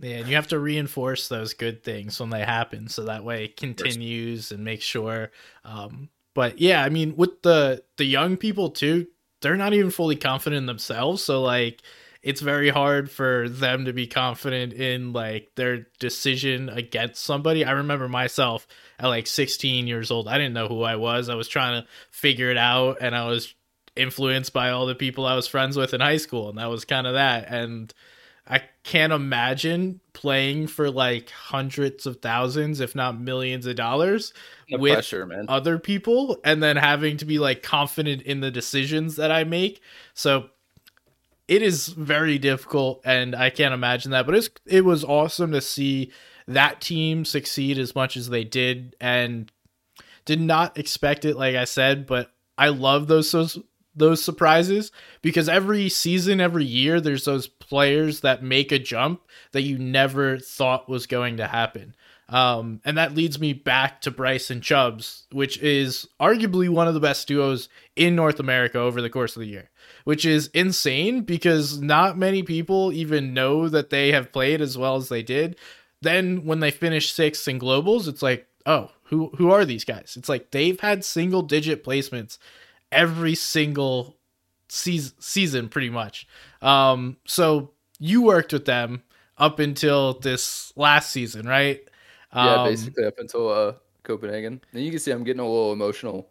yeah, 0.01 0.17
and 0.17 0.27
you 0.27 0.35
have 0.35 0.47
to 0.49 0.59
reinforce 0.59 1.27
those 1.27 1.53
good 1.53 1.83
things 1.83 2.19
when 2.19 2.29
they 2.29 2.43
happen, 2.43 2.89
so 2.89 3.05
that 3.05 3.23
way 3.23 3.45
it 3.45 3.55
continues 3.55 4.51
and 4.51 4.63
make 4.63 4.81
sure. 4.81 5.31
Um, 5.63 6.09
but 6.33 6.59
yeah, 6.59 6.83
I 6.83 6.89
mean, 6.89 7.15
with 7.15 7.41
the 7.43 7.81
the 7.97 8.05
young 8.05 8.35
people 8.35 8.71
too, 8.71 9.07
they're 9.41 9.55
not 9.55 9.73
even 9.73 9.91
fully 9.91 10.17
confident 10.17 10.57
in 10.57 10.65
themselves, 10.65 11.23
so 11.23 11.41
like 11.41 11.81
it's 12.25 12.41
very 12.41 12.69
hard 12.69 13.11
for 13.11 13.47
them 13.47 13.85
to 13.85 13.93
be 13.93 14.07
confident 14.07 14.73
in 14.73 15.13
like 15.13 15.51
their 15.53 15.85
decision 15.99 16.69
against 16.69 17.23
somebody. 17.23 17.63
I 17.63 17.71
remember 17.73 18.09
myself 18.09 18.67
at 18.97 19.07
like 19.07 19.27
16 19.27 19.85
years 19.85 20.09
old. 20.09 20.27
I 20.27 20.39
didn't 20.39 20.55
know 20.55 20.67
who 20.67 20.81
I 20.81 20.95
was. 20.95 21.29
I 21.29 21.35
was 21.35 21.47
trying 21.47 21.83
to 21.83 21.87
figure 22.09 22.49
it 22.49 22.57
out, 22.57 22.97
and 22.99 23.15
I 23.15 23.27
was 23.27 23.53
influenced 23.95 24.53
by 24.53 24.71
all 24.71 24.87
the 24.87 24.95
people 24.95 25.27
I 25.27 25.35
was 25.35 25.47
friends 25.47 25.77
with 25.77 25.93
in 25.93 26.01
high 26.01 26.17
school, 26.17 26.49
and 26.49 26.57
that 26.57 26.65
was 26.65 26.83
kind 26.83 27.05
of 27.05 27.13
that. 27.13 27.45
And 27.47 27.93
I 28.47 28.63
can't 28.83 29.13
imagine 29.13 29.99
playing 30.13 30.65
for 30.65 30.89
like 30.89 31.29
hundreds 31.29 32.07
of 32.07 32.21
thousands, 32.21 32.79
if 32.79 32.95
not 32.95 33.19
millions 33.19 33.67
of 33.67 33.75
dollars 33.75 34.33
with 34.71 34.93
pressure, 34.93 35.45
other 35.47 35.77
people 35.77 36.39
and 36.43 36.61
then 36.61 36.75
having 36.75 37.17
to 37.17 37.25
be 37.25 37.37
like 37.37 37.61
confident 37.61 38.23
in 38.23 38.39
the 38.39 38.49
decisions 38.49 39.17
that 39.17 39.31
I 39.31 39.43
make. 39.43 39.81
So 40.15 40.49
it 41.47 41.61
is 41.61 41.87
very 41.87 42.37
difficult 42.37 43.01
and 43.05 43.35
I 43.35 43.49
can't 43.49 43.73
imagine 43.73 44.11
that, 44.11 44.25
but 44.25 44.35
it's 44.35 44.49
it 44.65 44.83
was 44.83 45.03
awesome 45.03 45.51
to 45.51 45.61
see 45.61 46.11
that 46.47 46.81
team 46.81 47.25
succeed 47.25 47.77
as 47.77 47.95
much 47.95 48.17
as 48.17 48.29
they 48.29 48.43
did 48.43 48.95
and 49.01 49.51
did 50.25 50.41
not 50.41 50.77
expect 50.77 51.25
it 51.25 51.35
like 51.35 51.55
I 51.55 51.65
said, 51.65 52.05
but 52.05 52.31
I 52.57 52.69
love 52.69 53.07
those 53.07 53.31
those 53.31 53.59
those 53.95 54.23
surprises 54.23 54.91
because 55.21 55.47
every 55.47 55.87
season, 55.89 56.41
every 56.41 56.65
year, 56.65 56.99
there's 56.99 57.25
those 57.25 57.47
players 57.47 58.21
that 58.21 58.43
make 58.43 58.71
a 58.71 58.79
jump 58.79 59.21
that 59.53 59.61
you 59.61 59.77
never 59.77 60.37
thought 60.37 60.89
was 60.89 61.07
going 61.07 61.37
to 61.37 61.47
happen. 61.47 61.95
Um, 62.27 62.81
and 62.83 62.97
that 62.97 63.13
leads 63.13 63.39
me 63.39 63.53
back 63.53 64.01
to 64.01 64.11
Brycx 64.11 64.49
and 64.49 64.63
Chubs, 64.63 65.27
which 65.31 65.59
is 65.59 66.07
arguably 66.19 66.69
one 66.69 66.87
of 66.87 66.95
the 66.95 66.99
best 66.99 67.27
duos 67.27 67.69
in 67.95 68.15
North 68.15 68.39
America 68.39 68.79
over 68.79 68.99
the 69.01 69.11
course 69.11 69.35
of 69.35 69.41
the 69.41 69.47
year, 69.47 69.69
which 70.05 70.25
is 70.25 70.47
insane 70.47 71.21
because 71.21 71.79
not 71.79 72.17
many 72.17 72.41
people 72.41 72.91
even 72.91 73.33
know 73.33 73.69
that 73.69 73.91
they 73.91 74.11
have 74.11 74.31
played 74.31 74.59
as 74.59 74.77
well 74.77 74.95
as 74.95 75.09
they 75.09 75.21
did. 75.21 75.55
Then 76.01 76.45
when 76.45 76.61
they 76.61 76.71
finish 76.71 77.13
sixth 77.13 77.47
in 77.47 77.59
globals, 77.59 78.07
it's 78.07 78.23
like, 78.23 78.47
oh, 78.65 78.91
who 79.03 79.29
who 79.37 79.51
are 79.51 79.65
these 79.65 79.85
guys? 79.85 80.15
It's 80.17 80.29
like 80.29 80.49
they've 80.49 80.79
had 80.79 81.05
single 81.05 81.43
digit 81.43 81.83
placements 81.83 82.39
every 82.91 83.35
single 83.35 84.17
season, 84.67 85.13
season 85.19 85.69
pretty 85.69 85.89
much. 85.91 86.27
Um, 86.61 87.17
so 87.25 87.71
you 87.99 88.23
worked 88.23 88.51
with 88.51 88.65
them 88.65 89.03
up 89.37 89.59
until 89.59 90.19
this 90.19 90.73
last 90.75 91.11
season, 91.11 91.47
right? 91.47 91.87
Yeah, 92.35 92.55
Um, 92.55 92.69
basically 92.69 93.05
up 93.05 93.17
until 93.17 93.49
uh, 93.49 93.73
Copenhagen. 94.03 94.61
And 94.73 94.83
you 94.83 94.91
can 94.91 94.99
see 94.99 95.11
I'm 95.11 95.23
getting 95.23 95.39
a 95.39 95.47
little 95.47 95.71
emotional 95.71 96.29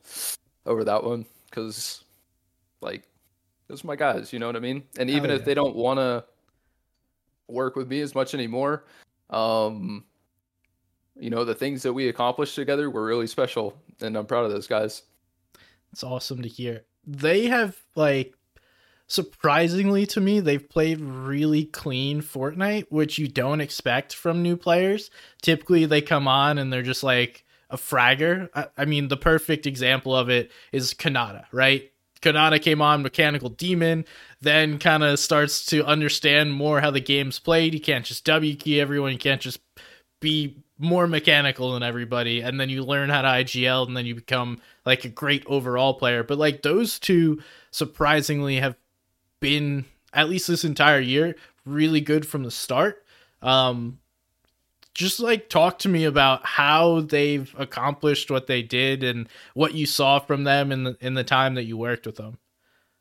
over 0.67 0.85
that 0.85 1.03
one 1.03 1.25
because, 1.49 2.05
like, 2.81 3.09
those 3.69 3.83
are 3.83 3.87
my 3.87 3.97
guys. 3.97 4.33
You 4.33 4.39
know 4.39 4.47
what 4.47 4.57
I 4.57 4.61
mean? 4.61 4.85
And 4.99 5.09
even 5.09 5.31
Hell 5.31 5.39
if 5.39 5.45
they 5.45 5.55
don't 5.55 5.75
want 5.75 5.99
to 5.99 6.25
work 7.49 7.77
with 7.77 7.89
me 7.89 8.01
as 8.01 8.15
much 8.15 8.35
anymore, 8.35 8.85
um, 9.31 10.05
you 11.17 11.31
know, 11.31 11.45
the 11.45 11.55
things 11.55 11.83
that 11.83 11.93
we 11.93 12.09
accomplished 12.09 12.55
together 12.55 12.91
were 12.91 13.05
really 13.05 13.27
special, 13.27 13.77
and 14.01 14.17
I'm 14.17 14.27
proud 14.27 14.45
of 14.45 14.51
those 14.51 14.67
guys. 14.67 15.03
It's 15.93 16.05
awesome 16.05 16.43
to 16.43 16.49
hear. 16.49 16.85
They 17.07 17.47
have 17.47 17.77
like 17.95 18.35
surprisingly 19.07 20.07
to 20.07 20.21
me, 20.21 20.41
they've 20.41 20.69
played 20.69 21.01
really 21.01 21.65
clean 21.65 22.23
Fortnite, 22.23 22.87
which 22.89 23.19
you 23.19 23.29
don't 23.29 23.61
expect 23.61 24.15
from 24.15 24.43
new 24.43 24.57
players. 24.57 25.11
Typically 25.43 25.87
they 25.87 26.01
come 26.01 26.29
on 26.29 26.59
and 26.59 26.73
they're 26.73 26.83
just 26.83 27.03
like 27.03 27.45
a 27.71 27.77
fragger. 27.77 28.49
I, 28.55 28.67
I 28.79 28.85
mean, 28.85 29.09
the 29.09 29.17
perfect 29.17 29.67
example 29.67 30.15
of 30.17 30.31
it 30.31 30.51
is 30.73 30.95
Khanada, 30.95 31.45
right? 31.53 31.91
Khanada 32.23 32.61
came 32.61 32.81
on 32.81 33.03
Mechanical 33.03 33.51
Demon, 33.51 34.07
then 34.41 34.79
kind 34.79 35.03
of 35.03 35.19
starts 35.19 35.67
to 35.67 35.85
understand 35.85 36.55
more 36.55 36.81
how 36.81 36.91
the 36.91 37.01
game's 37.01 37.39
played. 37.39 37.75
You 37.75 37.81
can't 37.81 38.05
just 38.05 38.25
W 38.25 38.55
key 38.57 38.81
everyone, 38.81 39.13
you 39.13 39.19
can't 39.19 39.43
just 39.43 39.61
be 40.21 40.65
more 40.79 41.07
mechanical 41.07 41.75
than 41.75 41.83
everybody 41.83 42.41
and 42.41 42.59
then 42.59 42.69
you 42.69 42.83
learn 42.83 43.09
how 43.09 43.23
to 43.23 43.29
IGL 43.29 43.87
and 43.87 43.97
then 43.97 44.07
you 44.07 44.15
become 44.15 44.61
like 44.85 45.05
a 45.05 45.09
great 45.09 45.45
overall 45.47 45.95
player 45.95 46.25
but 46.25 46.37
like 46.37 46.63
those 46.63 46.99
two 46.99 47.41
surprisingly 47.71 48.57
have 48.57 48.75
been 49.45 49.85
at 50.13 50.29
least 50.29 50.49
this 50.49 50.65
entire 50.65 51.01
year 51.01 51.37
really 51.65 52.01
good 52.01 52.27
from 52.27 52.43
the 52.45 52.51
start 52.51 53.05
um 53.43 53.99
just 54.95 55.19
like 55.19 55.49
talk 55.49 55.79
to 55.79 55.89
me 55.89 56.05
about 56.05 56.45
how 56.47 57.01
they've 57.01 57.53
accomplished 57.59 58.31
what 58.31 58.47
they 58.47 58.63
did 58.63 59.03
and 59.03 59.29
what 59.55 59.75
you 59.75 59.87
saw 59.87 60.19
from 60.19 60.45
them 60.45 60.73
in 60.73 60.85
the 60.85 60.97
in 61.01 61.15
the 61.15 61.25
time 61.25 61.55
that 61.55 61.65
you 61.65 61.77
worked 61.77 62.07
with 62.07 62.17
them 62.17 62.39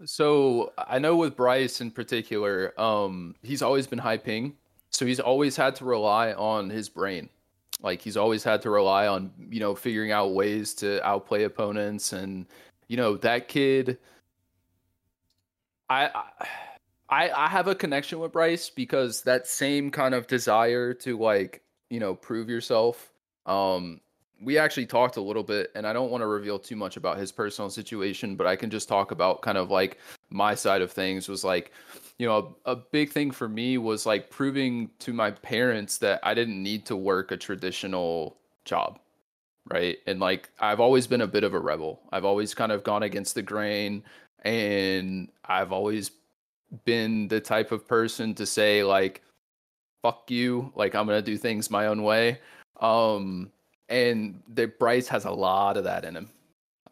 So 0.05 0.73
I 0.77 0.99
know 0.99 1.15
with 1.15 1.35
Brycx 1.37 1.79
in 1.79 1.91
particular, 1.91 2.73
um, 2.79 3.35
he's 3.41 3.61
always 3.61 3.87
been 3.87 3.99
high 3.99 4.17
ping, 4.17 4.57
so 4.89 5.05
he's 5.05 5.19
always 5.19 5.55
had 5.55 5.75
to 5.77 5.85
rely 5.85 6.33
on 6.33 6.69
his 6.69 6.89
brain. 6.89 7.29
Like 7.81 8.01
he's 8.01 8.17
always 8.17 8.43
had 8.43 8.61
to 8.63 8.69
rely 8.69 9.07
on 9.07 9.31
you 9.49 9.59
know 9.59 9.75
figuring 9.75 10.11
out 10.11 10.33
ways 10.33 10.73
to 10.75 10.99
outplay 11.07 11.43
opponents, 11.43 12.11
and 12.13 12.45
you 12.87 12.97
know 12.97 13.17
that 13.17 13.47
kid. 13.47 13.97
I 15.89 16.09
I 17.09 17.31
I 17.31 17.47
have 17.47 17.67
a 17.67 17.75
connection 17.75 18.19
with 18.19 18.31
Brycx 18.31 18.73
because 18.73 19.21
that 19.23 19.47
same 19.47 19.91
kind 19.91 20.13
of 20.15 20.27
desire 20.27 20.93
to 20.95 21.17
like 21.17 21.61
you 21.89 21.99
know 21.99 22.15
prove 22.15 22.49
yourself. 22.49 23.11
Um, 23.45 24.01
we 24.41 24.57
actually 24.57 24.85
talked 24.85 25.17
a 25.17 25.21
little 25.21 25.43
bit, 25.43 25.71
and 25.75 25.87
I 25.87 25.93
don't 25.93 26.11
want 26.11 26.21
to 26.21 26.27
reveal 26.27 26.59
too 26.59 26.75
much 26.75 26.97
about 26.97 27.17
his 27.17 27.31
personal 27.31 27.69
situation, 27.69 28.35
but 28.35 28.47
I 28.47 28.55
can 28.55 28.69
just 28.69 28.89
talk 28.89 29.11
about 29.11 29.41
kind 29.41 29.57
of 29.57 29.71
like 29.71 29.99
my 30.29 30.55
side 30.55 30.81
of 30.81 30.91
things. 30.91 31.29
Was 31.29 31.43
like, 31.43 31.71
you 32.17 32.27
know, 32.27 32.55
a, 32.65 32.71
a 32.71 32.75
big 32.75 33.11
thing 33.11 33.31
for 33.31 33.47
me 33.47 33.77
was 33.77 34.05
like 34.05 34.29
proving 34.29 34.89
to 34.99 35.13
my 35.13 35.31
parents 35.31 35.97
that 35.99 36.19
I 36.23 36.33
didn't 36.33 36.61
need 36.61 36.85
to 36.87 36.95
work 36.95 37.31
a 37.31 37.37
traditional 37.37 38.37
job, 38.65 38.99
right? 39.71 39.97
And 40.07 40.19
like, 40.19 40.49
I've 40.59 40.79
always 40.79 41.07
been 41.07 41.21
a 41.21 41.27
bit 41.27 41.43
of 41.43 41.53
a 41.53 41.59
rebel. 41.59 42.01
I've 42.11 42.25
always 42.25 42.53
kind 42.53 42.71
of 42.71 42.83
gone 42.83 43.03
against 43.03 43.35
the 43.35 43.41
grain, 43.41 44.03
and 44.43 45.29
I've 45.45 45.71
always 45.71 46.11
been 46.85 47.27
the 47.27 47.39
type 47.39 47.71
of 47.71 47.87
person 47.87 48.33
to 48.35 48.45
say 48.45 48.83
like, 48.83 49.21
"Fuck 50.01 50.29
you!" 50.29 50.71
Like 50.75 50.95
I'm 50.95 51.05
gonna 51.05 51.21
do 51.21 51.37
things 51.37 51.69
my 51.69 51.87
own 51.87 52.03
way. 52.03 52.39
Um, 52.81 53.51
and 53.89 54.41
the 54.47 54.67
Brycx 54.67 55.07
has 55.07 55.25
a 55.25 55.31
lot 55.31 55.77
of 55.77 55.83
that 55.85 56.05
in 56.05 56.15
him, 56.15 56.29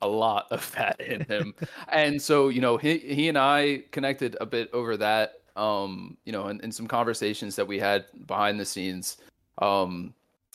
a 0.02 0.08
lot 0.08 0.48
of 0.52 0.72
that 0.78 1.00
in 1.02 1.22
him. 1.26 1.54
and 1.90 2.22
so 2.22 2.50
you 2.50 2.62
know, 2.62 2.78
he 2.78 2.98
he 2.98 3.30
and 3.30 3.38
I 3.38 3.84
connected 3.92 4.38
a 4.42 4.46
bit 4.46 4.70
over 4.74 4.98
that. 4.98 5.36
Um, 5.58 6.18
you 6.24 6.32
know, 6.32 6.48
in, 6.48 6.62
in 6.62 6.72
some 6.72 6.88
conversations 6.88 7.58
that 7.58 7.68
we 7.68 7.78
had 7.78 8.06
behind 8.26 8.58
the 8.58 8.66
scenes. 8.66 9.18
Um, 9.62 10.14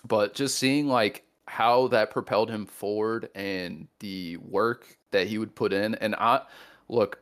but 0.08 0.34
just 0.34 0.58
seeing 0.58 0.88
like 0.88 1.24
how 1.48 1.88
that 1.88 2.10
propelled 2.10 2.50
him 2.50 2.64
forward 2.64 3.28
and 3.34 3.88
the 4.00 4.38
work 4.38 4.96
that 5.10 5.26
he 5.26 5.36
would 5.36 5.54
put 5.54 5.72
in, 5.74 5.94
and 5.96 6.14
I 6.14 6.42
look 6.88 7.20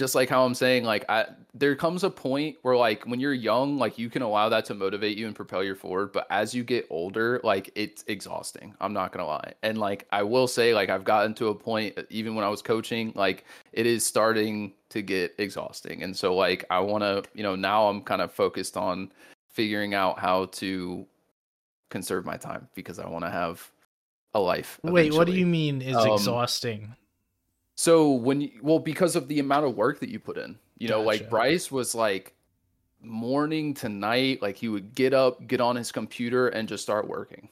just 0.00 0.14
like 0.14 0.30
how 0.30 0.46
I'm 0.46 0.54
saying, 0.54 0.84
like 0.84 1.04
I 1.10 1.26
there 1.52 1.76
comes 1.76 2.04
a 2.04 2.10
point 2.10 2.56
where 2.62 2.74
like 2.74 3.04
when 3.04 3.20
you're 3.20 3.34
young, 3.34 3.76
like 3.76 3.98
you 3.98 4.08
can 4.08 4.22
allow 4.22 4.48
that 4.48 4.64
to 4.64 4.74
motivate 4.74 5.18
you 5.18 5.26
and 5.26 5.36
propel 5.36 5.62
you 5.62 5.74
forward. 5.74 6.12
But 6.12 6.26
as 6.30 6.54
you 6.54 6.64
get 6.64 6.86
older, 6.88 7.38
like 7.44 7.70
it's 7.74 8.02
exhausting. 8.06 8.74
I'm 8.80 8.94
not 8.94 9.12
gonna 9.12 9.26
lie. 9.26 9.52
And 9.62 9.76
like 9.76 10.08
I 10.10 10.22
will 10.22 10.48
say, 10.48 10.72
like 10.72 10.88
I've 10.88 11.04
gotten 11.04 11.34
to 11.34 11.48
a 11.48 11.54
point, 11.54 11.98
even 12.08 12.34
when 12.34 12.46
I 12.46 12.48
was 12.48 12.62
coaching, 12.62 13.12
like 13.14 13.44
it 13.72 13.84
is 13.84 14.02
starting 14.02 14.72
to 14.88 15.02
get 15.02 15.34
exhausting. 15.36 16.02
And 16.02 16.16
so 16.16 16.34
like 16.34 16.64
I 16.70 16.80
wanna, 16.80 17.22
you 17.34 17.42
know, 17.42 17.54
now 17.54 17.86
I'm 17.86 18.00
kind 18.00 18.22
of 18.22 18.32
focused 18.32 18.78
on 18.78 19.12
figuring 19.52 19.92
out 19.92 20.18
how 20.18 20.46
to 20.46 21.06
conserve 21.90 22.24
my 22.24 22.38
time 22.38 22.68
because 22.74 22.98
I 22.98 23.06
want 23.06 23.26
to 23.26 23.30
have 23.30 23.70
a 24.32 24.40
life. 24.40 24.80
Wait, 24.82 25.12
what 25.12 25.26
do 25.26 25.34
you 25.34 25.46
mean 25.46 25.82
is 25.82 25.96
Um, 25.96 26.12
exhausting? 26.12 26.96
So 27.80 28.10
when 28.10 28.42
you, 28.42 28.50
well, 28.60 28.78
because 28.78 29.16
of 29.16 29.26
the 29.26 29.38
amount 29.38 29.64
of 29.64 29.74
work 29.74 30.00
that 30.00 30.10
you 30.10 30.18
put 30.18 30.36
in, 30.36 30.58
you 30.76 30.86
know, 30.86 31.00
like 31.00 31.30
Brycx 31.30 31.70
was 31.70 31.94
like 31.94 32.34
morning 33.00 33.72
to 33.72 33.88
night, 33.88 34.42
like 34.42 34.56
he 34.56 34.68
would 34.68 34.94
get 34.94 35.14
up, 35.14 35.46
get 35.46 35.62
on 35.62 35.76
his 35.76 35.90
computer, 35.90 36.48
and 36.48 36.68
just 36.68 36.82
start 36.82 37.08
working, 37.08 37.48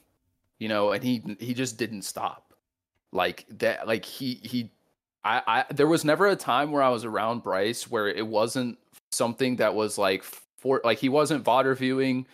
you 0.58 0.68
know, 0.68 0.92
and 0.92 1.02
he 1.02 1.22
he 1.40 1.54
just 1.54 1.78
didn't 1.78 2.02
stop, 2.02 2.52
like 3.10 3.46
that, 3.56 3.88
like 3.88 4.04
he 4.04 4.34
he, 4.42 4.70
I 5.24 5.40
I 5.46 5.72
there 5.72 5.86
was 5.86 6.04
never 6.04 6.26
a 6.26 6.36
time 6.36 6.72
where 6.72 6.82
I 6.82 6.90
was 6.90 7.06
around 7.06 7.42
Brycx 7.42 7.84
where 7.84 8.08
it 8.08 8.26
wasn't 8.26 8.76
something 9.10 9.56
that 9.56 9.74
was 9.74 9.96
like 9.96 10.22
for 10.58 10.82
like 10.84 10.98
he 10.98 11.08
wasn't 11.08 11.42
VOD 11.42 11.64
reviewing, 11.64 12.26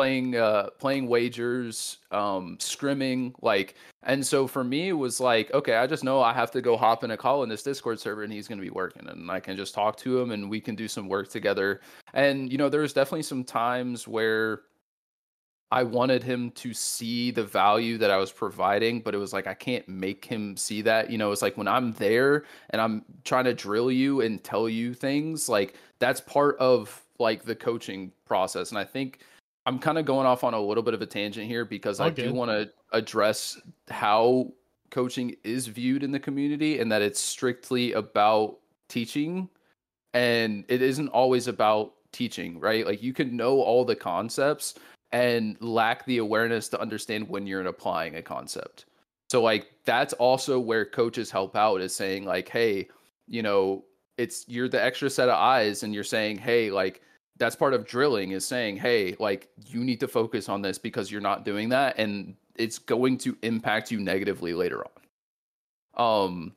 playing 0.00 0.34
uh 0.34 0.70
playing 0.78 1.06
wagers, 1.08 1.98
um 2.10 2.56
scrimming, 2.58 3.34
like 3.42 3.74
and 4.02 4.26
so 4.26 4.46
for 4.46 4.64
me, 4.64 4.88
it 4.88 4.94
was 4.94 5.20
like, 5.20 5.52
okay, 5.52 5.74
I 5.76 5.86
just 5.86 6.04
know 6.04 6.22
I 6.22 6.32
have 6.32 6.50
to 6.52 6.62
go 6.62 6.74
hop 6.78 7.04
in 7.04 7.10
a 7.10 7.18
call 7.18 7.42
in 7.42 7.50
this 7.50 7.62
Discord 7.62 8.00
server 8.00 8.22
and 8.22 8.32
he's 8.32 8.48
going 8.48 8.58
to 8.58 8.64
be 8.64 8.70
working 8.70 9.06
and 9.06 9.30
I 9.30 9.40
can 9.40 9.58
just 9.58 9.74
talk 9.74 9.98
to 9.98 10.18
him 10.18 10.30
and 10.30 10.48
we 10.48 10.58
can 10.58 10.74
do 10.74 10.88
some 10.88 11.06
work 11.06 11.28
together. 11.28 11.82
And, 12.14 12.50
you 12.50 12.56
know, 12.56 12.70
there's 12.70 12.94
definitely 12.94 13.24
some 13.24 13.44
times 13.44 14.08
where 14.08 14.62
I 15.70 15.82
wanted 15.82 16.22
him 16.22 16.50
to 16.52 16.72
see 16.72 17.30
the 17.30 17.44
value 17.44 17.98
that 17.98 18.10
I 18.10 18.16
was 18.16 18.32
providing, 18.32 19.00
but 19.00 19.14
it 19.14 19.18
was 19.18 19.34
like, 19.34 19.46
I 19.46 19.54
can't 19.54 19.86
make 19.86 20.24
him 20.24 20.56
see 20.56 20.80
that. 20.80 21.10
You 21.10 21.18
know, 21.18 21.30
it's 21.30 21.42
like 21.42 21.58
when 21.58 21.68
I'm 21.68 21.92
there 21.92 22.44
and 22.70 22.80
I'm 22.80 23.04
trying 23.24 23.44
to 23.44 23.54
drill 23.54 23.92
you 23.92 24.22
and 24.22 24.42
tell 24.42 24.66
you 24.66 24.94
things, 24.94 25.46
like 25.46 25.74
that's 25.98 26.22
part 26.22 26.56
of 26.58 27.02
like 27.18 27.44
the 27.44 27.54
coaching 27.54 28.12
process. 28.24 28.70
And 28.70 28.78
I 28.78 28.84
think 28.84 29.20
I'm 29.70 29.78
kind 29.78 29.98
of 29.98 30.04
going 30.04 30.26
off 30.26 30.42
on 30.42 30.52
a 30.52 30.60
little 30.60 30.82
bit 30.82 30.94
of 30.94 31.00
a 31.00 31.06
tangent 31.06 31.46
here 31.46 31.64
because 31.64 32.00
I 32.00 32.10
do 32.10 32.34
want 32.34 32.50
to 32.50 32.72
address 32.92 33.56
how 33.88 34.52
coaching 34.90 35.36
is 35.44 35.68
viewed 35.68 36.02
in 36.02 36.10
the 36.10 36.18
community 36.18 36.80
and 36.80 36.90
that 36.90 37.02
it's 37.02 37.20
strictly 37.20 37.92
about 37.92 38.58
teaching 38.88 39.48
and 40.12 40.64
it 40.66 40.82
isn't 40.82 41.06
always 41.10 41.46
about 41.46 41.92
teaching, 42.10 42.58
right? 42.58 42.84
Like 42.84 43.00
you 43.00 43.12
can 43.12 43.36
know 43.36 43.60
all 43.60 43.84
the 43.84 43.94
concepts 43.94 44.74
and 45.12 45.56
lack 45.60 46.04
the 46.04 46.18
awareness 46.18 46.66
to 46.70 46.80
understand 46.80 47.28
when 47.28 47.46
you're 47.46 47.64
applying 47.64 48.16
a 48.16 48.22
concept. 48.22 48.86
So 49.28 49.40
like 49.40 49.68
that's 49.84 50.14
also 50.14 50.58
where 50.58 50.84
coaches 50.84 51.30
help 51.30 51.54
out 51.54 51.80
is 51.80 51.94
saying 51.94 52.24
like, 52.24 52.48
hey, 52.48 52.88
you 53.28 53.44
know, 53.44 53.84
it's 54.18 54.44
you're 54.48 54.68
the 54.68 54.82
extra 54.82 55.08
set 55.08 55.28
of 55.28 55.36
eyes 55.36 55.84
and 55.84 55.94
you're 55.94 56.02
saying, 56.02 56.38
hey, 56.38 56.72
like 56.72 57.02
that's 57.40 57.56
part 57.56 57.74
of 57.74 57.86
drilling 57.86 58.30
is 58.32 58.44
saying, 58.46 58.76
hey, 58.76 59.16
like 59.18 59.48
you 59.66 59.82
need 59.82 59.98
to 60.00 60.06
focus 60.06 60.48
on 60.48 60.62
this 60.62 60.78
because 60.78 61.10
you're 61.10 61.20
not 61.20 61.44
doing 61.44 61.68
that 61.70 61.98
and 61.98 62.36
it's 62.54 62.78
going 62.78 63.16
to 63.18 63.36
impact 63.42 63.90
you 63.90 63.98
negatively 63.98 64.54
later 64.54 64.84
on. 65.96 66.22
Um 66.26 66.54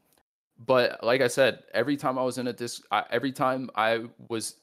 but 0.65 1.03
like 1.03 1.21
I 1.21 1.27
said, 1.27 1.63
every 1.73 1.97
time 1.97 2.19
I 2.19 2.23
was 2.23 2.37
in 2.37 2.47
a 2.47 2.53
disc, 2.53 2.83
I, 2.91 3.03
every 3.09 3.31
time 3.31 3.69
I 3.75 4.03
was 4.29 4.57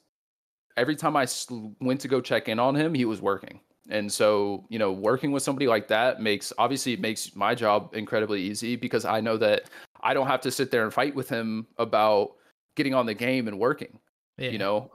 every 0.76 0.94
time 0.94 1.16
I 1.16 1.24
sl- 1.24 1.70
went 1.80 2.00
to 2.02 2.08
go 2.08 2.20
check 2.20 2.48
in 2.48 2.58
on 2.58 2.74
him, 2.76 2.94
he 2.94 3.04
was 3.04 3.20
working. 3.20 3.58
And 3.88 4.10
so, 4.12 4.64
you 4.68 4.78
know, 4.78 4.92
working 4.92 5.32
with 5.32 5.42
somebody 5.42 5.66
like 5.66 5.88
that 5.88 6.20
makes 6.20 6.52
obviously 6.58 6.92
it 6.92 7.00
makes 7.00 7.34
my 7.34 7.54
job 7.54 7.90
incredibly 7.94 8.40
easy 8.42 8.76
because 8.76 9.04
I 9.04 9.20
know 9.20 9.36
that 9.38 9.64
I 10.02 10.14
don't 10.14 10.28
have 10.28 10.40
to 10.42 10.50
sit 10.50 10.70
there 10.70 10.84
and 10.84 10.92
fight 10.94 11.14
with 11.14 11.28
him 11.28 11.66
about 11.78 12.32
getting 12.76 12.94
on 12.94 13.06
the 13.06 13.14
game 13.14 13.48
and 13.48 13.58
working 13.58 13.98
Yeah. 14.38 14.50
you 14.50 14.58
know 14.58 14.90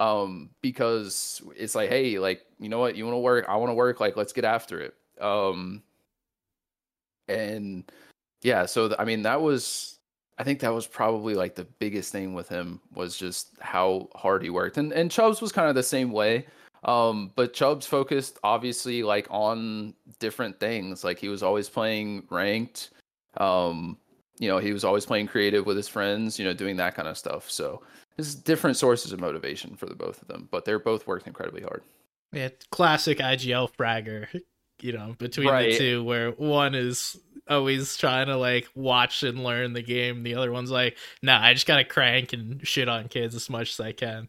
um 0.00 0.50
because 0.62 1.42
it's 1.56 1.74
like 1.74 1.90
hey 1.90 2.18
like 2.18 2.44
you 2.58 2.68
know 2.68 2.78
what? 2.78 2.96
You 2.96 3.04
want 3.04 3.14
to 3.14 3.18
work 3.18 3.44
i 3.48 3.56
want 3.56 3.70
to 3.70 3.74
work 3.74 4.00
like 4.00 4.16
let's 4.16 4.32
get 4.32 4.44
after 4.44 4.80
it. 4.80 4.94
Um 5.20 5.82
and 7.28 7.90
yeah 8.42 8.66
so 8.66 8.88
th- 8.88 8.98
i 8.98 9.04
mean 9.04 9.22
that 9.22 9.40
was 9.40 9.98
i 10.38 10.44
think 10.44 10.58
that 10.58 10.72
was 10.72 10.86
probably 10.86 11.34
like 11.34 11.54
the 11.54 11.64
biggest 11.78 12.10
thing 12.10 12.34
with 12.34 12.48
him 12.48 12.80
was 12.94 13.16
just 13.16 13.50
how 13.60 14.08
hard 14.14 14.42
he 14.42 14.50
worked. 14.50 14.76
And 14.78 14.92
and 14.92 15.10
Chubs 15.10 15.40
was 15.40 15.52
kind 15.52 15.68
of 15.68 15.74
the 15.74 15.82
same 15.82 16.10
way. 16.10 16.46
Um 16.84 17.30
but 17.36 17.54
Chubs 17.54 17.86
focused 17.86 18.38
obviously 18.42 19.02
like 19.02 19.26
on 19.30 19.94
different 20.18 20.58
things. 20.58 21.04
Like 21.04 21.18
he 21.18 21.28
was 21.28 21.42
always 21.42 21.68
playing 21.68 22.24
ranked. 22.30 22.90
Um 23.36 23.98
you 24.38 24.48
know 24.48 24.58
he 24.58 24.72
was 24.72 24.84
always 24.84 25.06
playing 25.06 25.28
creative 25.28 25.66
with 25.66 25.76
his 25.76 25.88
friends 25.88 26.38
you 26.38 26.44
know 26.44 26.54
doing 26.54 26.76
that 26.78 26.94
kind 26.96 27.06
of 27.08 27.16
stuff. 27.16 27.48
So 27.50 27.82
there's 28.16 28.34
different 28.34 28.76
sources 28.76 29.12
of 29.12 29.20
motivation 29.20 29.76
for 29.76 29.86
the 29.86 29.94
both 29.94 30.20
of 30.22 30.28
them 30.28 30.48
but 30.50 30.64
they're 30.64 30.78
both 30.78 31.06
worked 31.06 31.26
incredibly 31.26 31.62
hard 31.62 31.82
Yeah, 32.32 32.48
classic 32.70 33.20
IGL 33.20 33.68
fragger, 33.68 34.28
you 34.80 34.92
know, 34.92 35.14
between 35.18 35.48
Right. 35.50 35.58
the 35.58 35.76
two, 35.76 36.02
where 36.04 36.30
one 36.32 36.74
is 36.74 37.16
always 37.48 37.96
trying 37.96 38.26
to 38.28 38.36
like 38.36 38.68
watch 38.74 39.22
and 39.22 39.42
learn 39.44 39.72
the 39.74 39.82
game, 39.82 40.22
the 40.22 40.34
other 40.34 40.50
one's 40.52 40.70
like, 40.70 40.96
nah, 41.22 41.40
I 41.42 41.52
just 41.54 41.66
gotta 41.66 41.84
crank 41.84 42.32
and 42.32 42.66
shit 42.66 42.88
on 42.88 43.08
kids 43.08 43.34
as 43.34 43.50
much 43.50 43.72
as 43.72 43.80
I 43.80 43.92
can. 43.92 44.28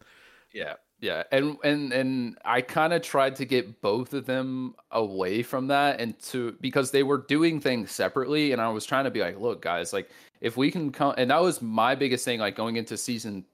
Yeah, 0.52 0.74
yeah, 1.00 1.24
and 1.32 1.56
and 1.64 1.92
and 1.92 2.38
I 2.44 2.60
kind 2.60 2.92
of 2.92 3.02
tried 3.02 3.36
to 3.36 3.44
get 3.44 3.80
both 3.80 4.14
of 4.14 4.26
them 4.26 4.74
away 4.90 5.42
from 5.42 5.66
that, 5.68 6.00
and 6.00 6.18
to 6.24 6.52
because 6.60 6.90
they 6.92 7.02
were 7.02 7.18
doing 7.18 7.60
things 7.60 7.90
separately, 7.90 8.52
and 8.52 8.60
I 8.60 8.68
was 8.68 8.86
trying 8.86 9.04
to 9.04 9.10
be 9.10 9.20
like, 9.20 9.38
look, 9.38 9.60
guys, 9.62 9.92
like 9.92 10.10
if 10.40 10.56
we 10.56 10.70
can 10.70 10.92
come, 10.92 11.14
and 11.18 11.30
that 11.30 11.42
was 11.42 11.60
my 11.60 11.94
biggest 11.94 12.24
thing, 12.24 12.38
like 12.40 12.54
going 12.56 12.76
into 12.76 12.96
season 12.96 13.44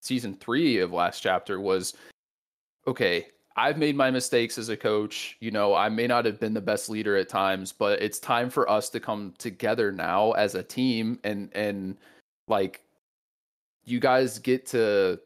season 0.00 0.34
three 0.34 0.78
of 0.78 0.92
last 0.92 1.20
chapter 1.20 1.60
was, 1.60 1.94
okay, 2.86 3.26
I've 3.56 3.78
made 3.78 3.96
my 3.96 4.10
mistakes 4.10 4.58
as 4.58 4.68
a 4.68 4.76
coach. 4.76 5.36
You 5.40 5.50
know, 5.50 5.74
I 5.74 5.88
may 5.88 6.06
not 6.06 6.24
have 6.24 6.40
been 6.40 6.54
the 6.54 6.60
best 6.60 6.88
leader 6.88 7.16
at 7.16 7.28
times, 7.28 7.72
but 7.72 8.00
it's 8.00 8.18
time 8.18 8.48
for 8.48 8.68
us 8.70 8.88
to 8.90 9.00
come 9.00 9.34
together 9.38 9.92
now 9.92 10.32
as 10.32 10.54
a 10.54 10.62
team 10.62 11.18
and 11.24 11.50
and 11.54 11.96
like 12.48 12.82
you 13.84 14.00
guys 14.00 14.38
get 14.38 14.66
to 14.66 15.20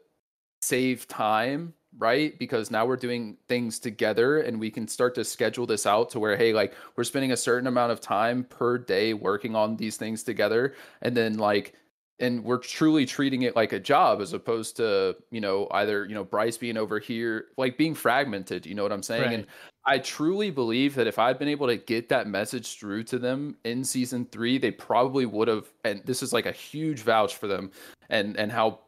save 0.61 1.07
time, 1.07 1.73
right? 1.97 2.37
Because 2.39 2.71
now 2.71 2.85
we're 2.85 2.97
doing 2.97 3.37
things 3.47 3.79
together 3.79 4.39
and 4.39 4.59
we 4.59 4.71
can 4.71 4.87
start 4.87 5.15
to 5.15 5.23
schedule 5.23 5.65
this 5.65 5.85
out 5.85 6.09
to 6.09 6.19
where 6.19 6.35
hey, 6.35 6.51
like 6.51 6.73
we're 6.95 7.03
spending 7.03 7.31
a 7.31 7.37
certain 7.37 7.67
amount 7.67 7.91
of 7.91 8.01
time 8.01 8.43
per 8.43 8.77
day 8.77 9.13
working 9.13 9.55
on 9.55 9.77
these 9.77 9.97
things 9.97 10.23
together 10.23 10.73
and 11.01 11.15
then 11.15 11.37
like 11.37 11.73
and 12.19 12.43
we're 12.43 12.57
truly 12.57 13.05
treating 13.05 13.41
it 13.41 13.55
like 13.55 13.73
a 13.73 13.79
job 13.79 14.21
as 14.21 14.33
opposed 14.33 14.77
to 14.77 15.15
you 15.31 15.41
know 15.41 15.67
either 15.71 16.05
you 16.05 16.13
know 16.13 16.23
Brycx 16.23 16.59
being 16.59 16.77
over 16.77 16.99
here 16.99 17.47
like 17.57 17.77
being 17.77 17.93
fragmented 17.93 18.65
you 18.65 18.75
know 18.75 18.83
what 18.83 18.91
i'm 18.91 19.03
saying? 19.03 19.33
And 19.33 19.47
i 19.85 19.99
truly 19.99 20.49
believe 20.49 20.95
that 20.95 21.07
if 21.07 21.19
i'd 21.19 21.37
been 21.37 21.47
able 21.47 21.67
to 21.67 21.77
get 21.77 22.09
that 22.09 22.27
message 22.27 22.79
through 22.79 23.03
to 23.03 23.19
them 23.19 23.57
in 23.65 23.83
season 23.83 24.25
three 24.31 24.57
they 24.57 24.71
probably 24.71 25.25
would 25.25 25.47
have 25.47 25.67
and 25.83 26.01
this 26.05 26.23
is 26.23 26.33
like 26.33 26.45
a 26.45 26.51
huge 26.51 27.01
vouch 27.01 27.35
for 27.35 27.47
them 27.47 27.71
and 28.09 28.37
and 28.37 28.51
how 28.51 28.79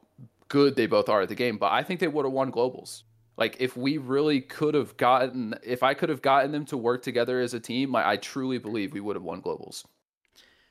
good 0.48 0.76
they 0.76 0.88
both 0.88 1.10
are 1.10 1.22
at 1.22 1.30
the 1.30 1.36
game 1.36 1.58
but 1.58 1.72
i 1.72 1.84
think 1.84 2.00
they 2.00 2.08
would 2.08 2.26
have 2.26 2.34
won 2.34 2.52
globals. 2.52 3.04
Like 3.36 3.58
if 3.60 3.78
we 3.78 4.00
really 4.00 4.42
could 4.42 4.74
have 4.74 4.98
gotten 4.98 5.54
if 5.62 5.84
i 5.84 5.94
could 5.94 6.10
have 6.10 6.24
gotten 6.24 6.52
them 6.52 6.66
to 6.66 6.78
work 6.78 7.04
together 7.04 7.40
as 7.40 7.54
a 7.54 7.60
team 7.60 7.92
like, 7.92 8.06
i 8.06 8.18
truly 8.18 8.58
believe 8.58 8.94
we 8.94 9.00
would 9.00 9.16
have 9.16 9.24
won 9.24 9.44
globals. 9.44 9.86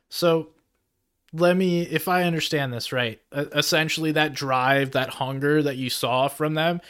So 0.08 0.48
let 1.32 1.56
me, 1.56 1.82
if 1.82 2.08
I 2.08 2.22
understand 2.24 2.72
this 2.72 2.92
right, 2.92 3.20
essentially 3.32 4.12
that 4.12 4.34
drive, 4.34 4.92
that 4.92 5.10
hunger 5.10 5.62
that 5.62 5.76
you 5.76 5.90
saw 5.90 6.28
from 6.28 6.54
them, 6.54 6.80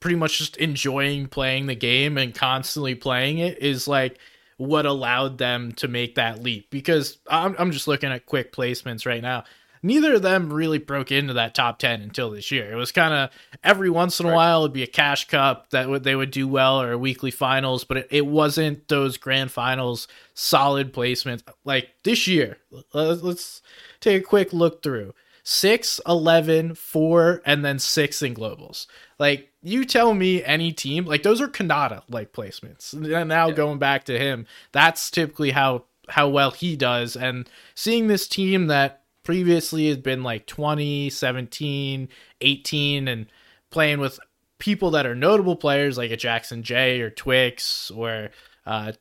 pretty 0.00 0.16
much 0.16 0.38
just 0.38 0.56
enjoying 0.56 1.26
playing 1.28 1.66
the 1.66 1.74
game 1.74 2.18
and 2.18 2.34
constantly 2.34 2.94
playing 2.94 3.38
it 3.38 3.58
is 3.62 3.86
like 3.86 4.18
what 4.56 4.86
allowed 4.86 5.38
them 5.38 5.72
to 5.72 5.88
make 5.88 6.16
that 6.16 6.42
leap. 6.42 6.70
Because 6.70 7.18
I'm, 7.28 7.54
I'm 7.58 7.70
just 7.70 7.88
looking 7.88 8.10
at 8.10 8.26
quick 8.26 8.52
placements 8.52 9.06
right 9.06 9.22
now. 9.22 9.44
Neither 9.82 10.14
of 10.14 10.22
them 10.22 10.52
really 10.52 10.78
broke 10.78 11.10
into 11.10 11.32
that 11.34 11.54
top 11.54 11.78
10 11.78 12.00
until 12.02 12.30
this 12.30 12.50
year. 12.50 12.70
It 12.72 12.76
was 12.76 12.92
kind 12.92 13.12
of 13.12 13.30
every 13.64 13.90
once 13.90 14.20
in 14.20 14.26
a 14.26 14.28
Right. 14.28 14.36
while 14.36 14.60
it'd 14.62 14.72
be 14.72 14.82
a 14.84 14.86
cash 14.86 15.26
cup 15.26 15.70
that 15.70 15.88
would 15.88 16.04
they 16.04 16.14
would 16.14 16.30
do 16.30 16.46
well 16.46 16.80
or 16.80 16.92
a 16.92 16.98
weekly 16.98 17.30
finals, 17.32 17.82
but 17.84 17.96
it, 17.96 18.08
it 18.10 18.26
wasn't 18.26 18.86
those 18.88 19.16
grand 19.16 19.50
finals 19.50 20.06
solid 20.34 20.92
placements 20.92 21.42
like 21.64 21.88
this 22.04 22.26
year. 22.28 22.58
Let's, 22.92 23.22
let's 23.22 23.62
take 24.00 24.22
a 24.22 24.24
quick 24.24 24.52
look 24.52 24.82
through 24.82 25.14
6 25.44 26.00
11 26.06 26.76
4 26.76 27.42
and 27.44 27.64
then 27.64 27.78
6 27.80 28.22
in 28.22 28.32
globals 28.34 28.86
like 29.18 29.48
you 29.60 29.84
tell 29.84 30.14
me 30.14 30.42
any 30.44 30.70
team 30.72 31.04
like 31.04 31.24
those 31.24 31.40
are 31.40 31.48
Khanada 31.48 32.02
like 32.08 32.32
placements 32.32 32.92
and 32.92 33.28
now 33.28 33.48
Yeah. 33.48 33.54
going 33.54 33.78
back 33.80 34.04
to 34.04 34.16
him 34.16 34.46
that's 34.70 35.10
typically 35.10 35.50
how 35.50 35.84
how 36.08 36.28
well 36.28 36.52
he 36.52 36.76
does 36.76 37.16
and 37.16 37.48
seeing 37.74 38.06
this 38.06 38.28
team 38.28 38.68
that 38.68 39.01
previously 39.24 39.88
has 39.88 39.98
been 39.98 40.22
like 40.22 40.46
20 40.46 41.10
17 41.10 42.08
18 42.40 43.08
and 43.08 43.26
playing 43.70 44.00
with 44.00 44.18
people 44.58 44.90
that 44.90 45.06
are 45.06 45.14
notable 45.14 45.56
players 45.56 45.96
like 45.98 46.10
a 46.10 46.16
jackson 46.16 46.62
j 46.62 47.00
or 47.00 47.10
twix 47.10 47.90
or 47.90 48.30
uh 48.66 48.92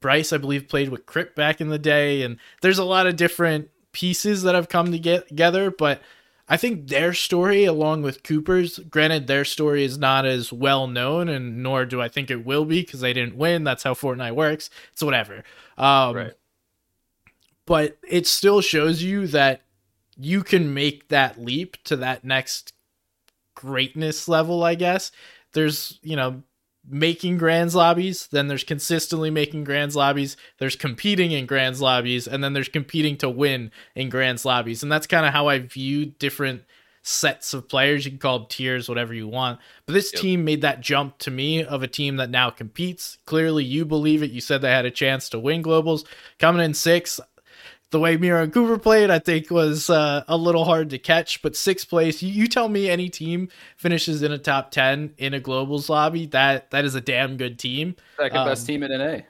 Brycx, 0.00 0.32
I 0.32 0.38
believe, 0.38 0.68
played 0.68 0.88
with 0.88 1.06
Crip 1.06 1.34
back 1.34 1.60
in 1.60 1.68
the 1.68 1.78
day, 1.78 2.22
and 2.22 2.38
there's 2.62 2.78
a 2.78 2.84
lot 2.84 3.06
of 3.06 3.16
different 3.16 3.70
pieces 3.92 4.42
that 4.42 4.54
have 4.54 4.68
come 4.68 4.92
to 4.92 4.98
get 4.98 5.28
together. 5.28 5.70
But 5.70 6.00
I 6.48 6.56
think 6.56 6.88
their 6.88 7.12
story, 7.12 7.64
along 7.64 8.02
with 8.02 8.22
Cooper's, 8.22 8.78
granted, 8.78 9.26
their 9.26 9.44
story 9.44 9.84
is 9.84 9.98
not 9.98 10.26
as 10.26 10.52
well 10.52 10.86
known, 10.86 11.28
and 11.28 11.62
nor 11.62 11.84
do 11.84 12.00
I 12.00 12.08
think 12.08 12.30
it 12.30 12.44
will 12.44 12.64
be 12.64 12.80
because 12.82 13.00
they 13.00 13.12
didn't 13.12 13.36
win. 13.36 13.64
That's 13.64 13.82
how 13.82 13.94
Fortnite 13.94 14.34
works. 14.34 14.70
It's 14.92 15.02
whatever. 15.02 15.44
Um, 15.76 16.16
right. 16.16 16.32
But 17.70 17.98
it 18.02 18.26
still 18.26 18.62
shows 18.62 19.00
you 19.00 19.28
that 19.28 19.62
you 20.16 20.42
can 20.42 20.74
make 20.74 21.06
that 21.10 21.40
leap 21.40 21.76
to 21.84 21.94
that 21.98 22.24
next 22.24 22.72
greatness 23.54 24.26
level, 24.26 24.64
I 24.64 24.74
guess. 24.74 25.12
There's, 25.52 26.00
you 26.02 26.16
know, 26.16 26.42
making 26.84 27.38
grands 27.38 27.76
lobbies, 27.76 28.26
then 28.32 28.48
there's 28.48 28.64
consistently 28.64 29.30
making 29.30 29.62
grands 29.62 29.94
lobbies, 29.94 30.36
there's 30.58 30.74
competing 30.74 31.30
in 31.30 31.46
grands 31.46 31.80
lobbies, 31.80 32.26
and 32.26 32.42
then 32.42 32.54
there's 32.54 32.68
competing 32.68 33.16
to 33.18 33.30
win 33.30 33.70
in 33.94 34.08
grands 34.08 34.44
lobbies. 34.44 34.82
And 34.82 34.90
that's 34.90 35.06
kind 35.06 35.24
of 35.24 35.32
how 35.32 35.46
I 35.46 35.60
view 35.60 36.06
different 36.06 36.64
sets 37.02 37.54
of 37.54 37.68
players. 37.68 38.04
You 38.04 38.10
can 38.10 38.18
call 38.18 38.40
them 38.40 38.48
tiers, 38.50 38.88
whatever 38.88 39.14
you 39.14 39.28
want. 39.28 39.60
But 39.86 39.92
this 39.92 40.12
yep. 40.12 40.20
team 40.20 40.44
made 40.44 40.62
that 40.62 40.80
jump 40.80 41.18
to 41.18 41.30
me 41.30 41.62
of 41.62 41.84
a 41.84 41.88
team 41.88 42.16
that 42.16 42.30
now 42.30 42.50
competes. 42.50 43.18
Clearly, 43.26 43.62
you 43.62 43.84
believe 43.84 44.24
it. 44.24 44.32
You 44.32 44.40
said 44.40 44.60
they 44.60 44.70
had 44.70 44.86
a 44.86 44.90
chance 44.90 45.28
to 45.28 45.38
win 45.38 45.62
globals. 45.62 46.04
Coming 46.40 46.64
in 46.64 46.74
six, 46.74 47.20
the 47.90 47.98
way 47.98 48.16
Mero 48.16 48.42
and 48.42 48.52
Cooper 48.52 48.78
played, 48.78 49.10
I 49.10 49.18
think 49.18 49.50
was 49.50 49.90
uh, 49.90 50.24
a 50.28 50.36
little 50.36 50.64
hard 50.64 50.90
to 50.90 50.98
catch. 50.98 51.42
But 51.42 51.56
sixth 51.56 51.88
place, 51.88 52.22
you, 52.22 52.30
you, 52.30 52.46
tell 52.46 52.68
me 52.68 52.88
any 52.88 53.08
team 53.08 53.48
finishes 53.76 54.22
in 54.22 54.32
a 54.32 54.38
top 54.38 54.70
ten 54.70 55.14
in 55.18 55.34
a 55.34 55.40
globals 55.40 55.88
lobby, 55.88 56.26
that 56.26 56.70
that 56.70 56.84
is 56.84 56.94
a 56.94 57.00
damn 57.00 57.36
good 57.36 57.58
team. 57.58 57.96
Second 58.16 58.38
um, 58.38 58.48
best 58.48 58.66
team 58.66 58.82
in 58.82 58.90
NA. 58.96 59.20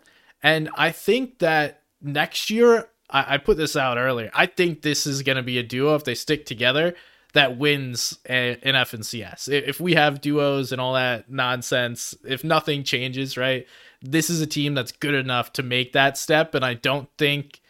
And 0.43 0.71
I 0.75 0.91
think 0.91 1.39
that 1.39 1.83
next 2.03 2.51
year, 2.51 2.89
I, 3.09 3.35
I 3.35 3.39
put 3.39 3.57
this 3.57 3.77
out 3.77 3.99
earlier. 3.99 4.31
I 4.35 4.47
think 4.47 4.83
this 4.83 5.07
is 5.07 5.23
going 5.23 5.37
to 5.37 5.43
be 5.43 5.59
a 5.59 5.63
duo 5.63 5.95
if 5.95 6.05
they 6.05 6.15
stick 6.15 6.47
together 6.47 6.95
that 7.33 7.59
wins 7.59 8.19
in 8.29 8.57
FNCS. 8.65 9.49
If 9.49 9.81
we 9.81 9.95
have 9.95 10.21
duos 10.21 10.73
and 10.73 10.81
all 10.81 10.95
that 10.95 11.31
nonsense, 11.31 12.15
if 12.25 12.43
nothing 12.43 12.83
changes, 12.83 13.37
right? 13.37 13.67
This 14.03 14.31
is 14.31 14.41
a 14.41 14.47
team 14.47 14.75
that's 14.75 14.93
good 14.93 15.15
enough 15.15 15.53
to 15.55 15.63
make 15.63 15.93
that 15.93 16.19
step, 16.19 16.55
and 16.55 16.65
I 16.65 16.75
don't 16.75 17.09
think 17.19 17.61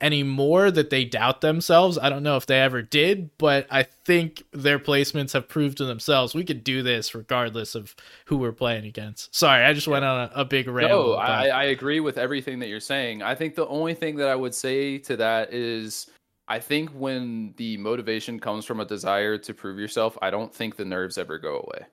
anymore 0.00 0.70
that 0.70 0.90
they 0.90 1.04
doubt 1.04 1.40
themselves. 1.40 1.98
I 1.98 2.10
don't 2.10 2.22
know 2.22 2.36
if 2.36 2.46
they 2.46 2.60
ever 2.60 2.82
did, 2.82 3.30
but 3.38 3.66
I 3.70 3.82
think 3.82 4.42
their 4.52 4.78
placements 4.78 5.32
have 5.32 5.48
proved 5.48 5.78
to 5.78 5.84
themselves 5.84 6.34
we 6.34 6.44
could 6.44 6.62
do 6.64 6.82
this 6.82 7.14
regardless 7.14 7.74
of 7.74 7.94
who 8.26 8.36
we're 8.36 8.52
playing 8.52 8.84
against. 8.84 9.34
Sorry, 9.34 9.64
I 9.64 9.72
just 9.72 9.88
went 9.88 10.04
on 10.04 10.28
a, 10.28 10.40
a 10.40 10.44
big 10.44 10.68
rant. 10.68 10.90
No, 10.90 11.14
I, 11.14 11.46
I 11.46 11.64
agree 11.64 12.00
with 12.00 12.18
everything 12.18 12.58
that 12.58 12.68
you're 12.68 12.80
saying. 12.80 13.22
I 13.22 13.34
think 13.34 13.54
the 13.54 13.66
only 13.68 13.94
thing 13.94 14.16
that 14.16 14.28
I 14.28 14.34
would 14.34 14.54
say 14.54 14.98
to 14.98 15.16
that 15.16 15.52
is 15.52 16.10
I 16.46 16.58
think 16.60 16.90
when 16.90 17.54
the 17.56 17.76
motivation 17.78 18.38
comes 18.38 18.64
from 18.64 18.80
a 18.80 18.84
desire 18.84 19.38
to 19.38 19.54
prove 19.54 19.78
yourself, 19.78 20.18
I 20.20 20.30
don't 20.30 20.54
think 20.54 20.76
the 20.76 20.84
nerves 20.84 21.18
ever 21.18 21.38
go 21.38 21.56
away. 21.56 21.86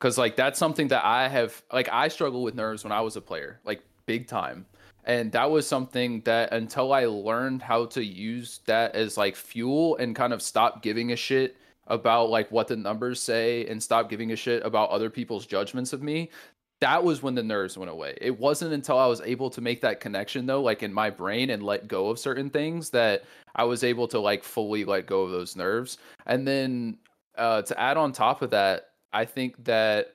Cause 0.00 0.16
like 0.16 0.36
that's 0.36 0.60
something 0.60 0.88
that 0.88 1.04
I 1.04 1.28
have 1.28 1.60
like 1.72 1.88
I 1.90 2.06
struggle 2.06 2.44
with 2.44 2.54
nerves 2.54 2.84
when 2.84 2.92
I 2.92 3.00
was 3.00 3.16
a 3.16 3.20
player, 3.20 3.58
like 3.64 3.82
big 4.06 4.28
time 4.28 4.64
and 5.04 5.32
that 5.32 5.50
was 5.50 5.66
something 5.66 6.20
that 6.22 6.52
until 6.52 6.92
i 6.92 7.04
learned 7.06 7.62
how 7.62 7.86
to 7.86 8.04
use 8.04 8.60
that 8.66 8.94
as 8.94 9.16
like 9.16 9.36
fuel 9.36 9.96
and 9.96 10.14
kind 10.16 10.32
of 10.32 10.42
stop 10.42 10.82
giving 10.82 11.12
a 11.12 11.16
shit 11.16 11.56
about 11.86 12.28
like 12.28 12.50
what 12.50 12.68
the 12.68 12.76
numbers 12.76 13.20
say 13.20 13.66
and 13.66 13.82
stop 13.82 14.10
giving 14.10 14.32
a 14.32 14.36
shit 14.36 14.64
about 14.64 14.90
other 14.90 15.10
people's 15.10 15.46
judgments 15.46 15.92
of 15.92 16.02
me 16.02 16.30
that 16.80 17.02
was 17.02 17.22
when 17.22 17.34
the 17.34 17.42
nerves 17.42 17.76
went 17.76 17.90
away. 17.90 18.16
It 18.20 18.38
wasn't 18.38 18.72
until 18.72 18.98
i 18.98 19.06
was 19.06 19.20
able 19.22 19.50
to 19.50 19.60
make 19.60 19.80
that 19.80 20.00
connection 20.00 20.46
though 20.46 20.62
like 20.62 20.82
in 20.82 20.92
my 20.92 21.10
brain 21.10 21.50
and 21.50 21.62
let 21.62 21.88
go 21.88 22.08
of 22.08 22.18
certain 22.18 22.50
things 22.50 22.90
that 22.90 23.24
i 23.56 23.64
was 23.64 23.82
able 23.84 24.06
to 24.08 24.18
like 24.18 24.44
fully 24.44 24.84
let 24.84 25.06
go 25.06 25.22
of 25.22 25.30
those 25.30 25.56
nerves. 25.56 25.98
And 26.26 26.46
then 26.46 26.98
uh, 27.36 27.62
to 27.62 27.80
add 27.80 27.96
on 27.96 28.12
top 28.12 28.42
of 28.42 28.50
that 28.50 28.90
i 29.12 29.24
think 29.24 29.62
that 29.64 30.14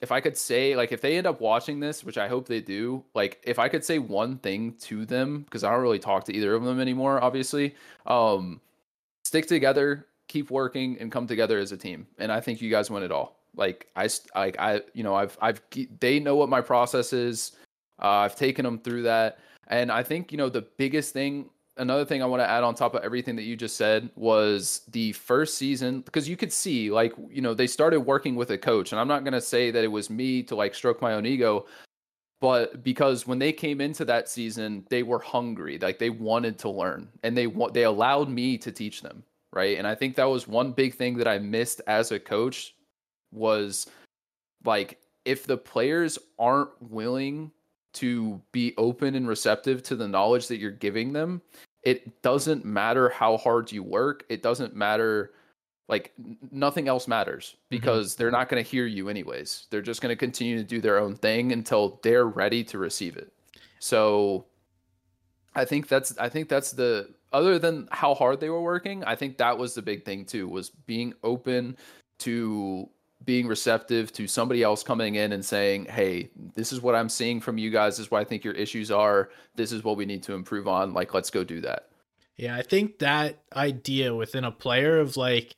if 0.00 0.10
I 0.10 0.20
could 0.20 0.36
say 0.36 0.74
like 0.76 0.92
if 0.92 1.00
they 1.00 1.18
end 1.18 1.26
up 1.26 1.40
watching 1.40 1.80
this, 1.80 2.04
which 2.04 2.18
I 2.18 2.28
hope 2.28 2.46
they 2.46 2.60
do, 2.60 3.04
like 3.14 3.40
if 3.44 3.58
I 3.58 3.68
could 3.68 3.84
say 3.84 3.98
one 3.98 4.38
thing 4.38 4.74
to 4.80 5.04
them 5.04 5.42
because 5.42 5.62
I 5.62 5.70
don't 5.70 5.82
really 5.82 5.98
talk 5.98 6.24
to 6.24 6.34
either 6.34 6.54
of 6.54 6.64
them 6.64 6.80
anymore, 6.80 7.22
obviously, 7.22 7.74
um, 8.06 8.60
stick 9.24 9.46
together, 9.46 10.06
keep 10.28 10.50
working, 10.50 10.96
and 10.98 11.12
come 11.12 11.26
together 11.26 11.58
as 11.58 11.72
a 11.72 11.76
team. 11.76 12.06
And 12.18 12.32
I 12.32 12.40
think 12.40 12.62
you 12.62 12.70
guys 12.70 12.90
win 12.90 13.02
it 13.02 13.12
all. 13.12 13.36
Like 13.54 13.88
I, 13.94 14.08
like 14.34 14.58
I, 14.58 14.80
you 14.94 15.02
know, 15.02 15.14
I've, 15.14 15.36
I've, 15.42 15.60
they 15.98 16.18
know 16.18 16.36
what 16.36 16.48
my 16.48 16.60
process 16.60 17.12
is. 17.12 17.52
Uh, 18.00 18.08
I've 18.08 18.36
taken 18.36 18.64
them 18.64 18.78
through 18.78 19.02
that, 19.02 19.38
and 19.68 19.92
I 19.92 20.02
think 20.02 20.32
you 20.32 20.38
know 20.38 20.48
the 20.48 20.62
biggest 20.62 21.12
thing 21.12 21.50
another 21.80 22.04
thing 22.04 22.22
I 22.22 22.26
want 22.26 22.40
to 22.40 22.48
add 22.48 22.62
on 22.62 22.74
top 22.74 22.94
of 22.94 23.02
everything 23.02 23.36
that 23.36 23.42
you 23.42 23.56
just 23.56 23.76
said 23.76 24.10
was 24.14 24.82
the 24.92 25.12
first 25.12 25.58
season 25.58 26.00
because 26.02 26.28
you 26.28 26.36
could 26.36 26.52
see 26.52 26.90
like 26.90 27.12
you 27.30 27.42
know 27.42 27.54
they 27.54 27.66
started 27.66 28.00
working 28.00 28.36
with 28.36 28.50
a 28.50 28.58
coach 28.58 28.92
and 28.92 29.00
I'm 29.00 29.08
not 29.08 29.24
going 29.24 29.34
to 29.34 29.40
say 29.40 29.70
that 29.70 29.84
it 29.84 29.88
was 29.88 30.10
me 30.10 30.42
to 30.44 30.54
like 30.54 30.74
stroke 30.74 31.02
my 31.02 31.14
own 31.14 31.26
ego 31.26 31.66
but 32.40 32.82
because 32.82 33.26
when 33.26 33.38
they 33.38 33.52
came 33.52 33.80
into 33.80 34.04
that 34.04 34.28
season 34.28 34.86
they 34.88 35.02
were 35.02 35.18
hungry 35.18 35.78
like 35.78 35.98
they 35.98 36.10
wanted 36.10 36.58
to 36.60 36.70
learn 36.70 37.08
and 37.22 37.36
they 37.36 37.46
they 37.72 37.84
allowed 37.84 38.28
me 38.28 38.56
to 38.58 38.70
teach 38.70 39.02
them 39.02 39.24
right? 39.52 39.78
And 39.78 39.86
I 39.86 39.94
think 39.94 40.16
that 40.16 40.24
was 40.24 40.46
one 40.46 40.72
big 40.72 40.94
thing 40.94 41.16
that 41.18 41.28
I 41.28 41.38
missed 41.38 41.80
as 41.86 42.12
a 42.12 42.20
coach 42.20 42.74
was 43.32 43.88
like 44.64 44.98
if 45.24 45.46
the 45.46 45.56
players 45.56 46.18
aren't 46.38 46.70
willing 46.80 47.50
to 47.92 48.40
be 48.52 48.74
open 48.76 49.14
and 49.14 49.26
receptive 49.26 49.82
to 49.82 49.96
the 49.96 50.06
knowledge 50.06 50.46
that 50.48 50.58
you're 50.58 50.70
giving 50.70 51.12
them 51.12 51.42
it 51.82 52.22
doesn't 52.22 52.64
matter 52.64 53.08
how 53.08 53.36
hard 53.36 53.72
you 53.72 53.82
work. 53.82 54.24
It 54.28 54.42
doesn't 54.42 54.74
matter 54.74 55.32
like 55.88 56.12
nothing 56.52 56.86
else 56.88 57.08
matters 57.08 57.56
mm-hmm. 57.56 57.66
because 57.70 58.12
mm-hmm. 58.12 58.22
they're 58.22 58.30
not 58.30 58.48
going 58.48 58.62
to 58.62 58.68
hear 58.68 58.86
you 58.86 59.08
anyways. 59.08 59.66
They're 59.70 59.82
just 59.82 60.00
going 60.00 60.12
to 60.12 60.16
continue 60.16 60.56
to 60.56 60.64
do 60.64 60.80
their 60.80 60.98
own 60.98 61.16
thing 61.16 61.52
until 61.52 61.98
they're 62.02 62.26
ready 62.26 62.62
to 62.64 62.78
receive 62.78 63.16
it. 63.16 63.32
So 63.80 64.46
I 65.54 65.64
think 65.64 65.88
that's 65.88 66.16
I 66.18 66.28
think 66.28 66.48
that's 66.48 66.72
the 66.72 67.10
other 67.32 67.58
than 67.58 67.88
how 67.90 68.14
hard 68.14 68.40
they 68.40 68.50
were 68.50 68.62
working, 68.62 69.04
I 69.04 69.16
think 69.16 69.36
that 69.38 69.56
was 69.56 69.74
the 69.74 69.82
big 69.82 70.04
thing 70.04 70.24
too 70.24 70.48
was 70.48 70.70
being 70.70 71.14
open 71.22 71.76
to 72.20 72.88
being 73.24 73.46
receptive 73.46 74.12
to 74.12 74.26
somebody 74.26 74.62
else 74.62 74.82
coming 74.82 75.16
in 75.16 75.32
and 75.32 75.44
saying, 75.44 75.86
"Hey, 75.86 76.30
this 76.56 76.72
is 76.72 76.80
what 76.80 76.94
I'm 76.94 77.08
seeing 77.08 77.40
from 77.40 77.58
you 77.58 77.70
guys. 77.70 77.96
This 77.96 78.06
is 78.06 78.10
what 78.10 78.20
I 78.20 78.24
think 78.24 78.44
your 78.44 78.54
issues 78.54 78.90
are. 78.90 79.30
This 79.56 79.72
is 79.72 79.84
what 79.84 79.96
we 79.96 80.06
need 80.06 80.22
to 80.24 80.32
improve 80.32 80.66
on. 80.66 80.94
Like, 80.94 81.14
let's 81.14 81.30
go 81.30 81.44
do 81.44 81.60
that." 81.60 81.88
Yeah, 82.36 82.56
I 82.56 82.62
think 82.62 83.00
that 83.00 83.42
idea 83.54 84.14
within 84.14 84.44
a 84.44 84.50
player 84.50 84.98
of 84.98 85.18
like, 85.18 85.56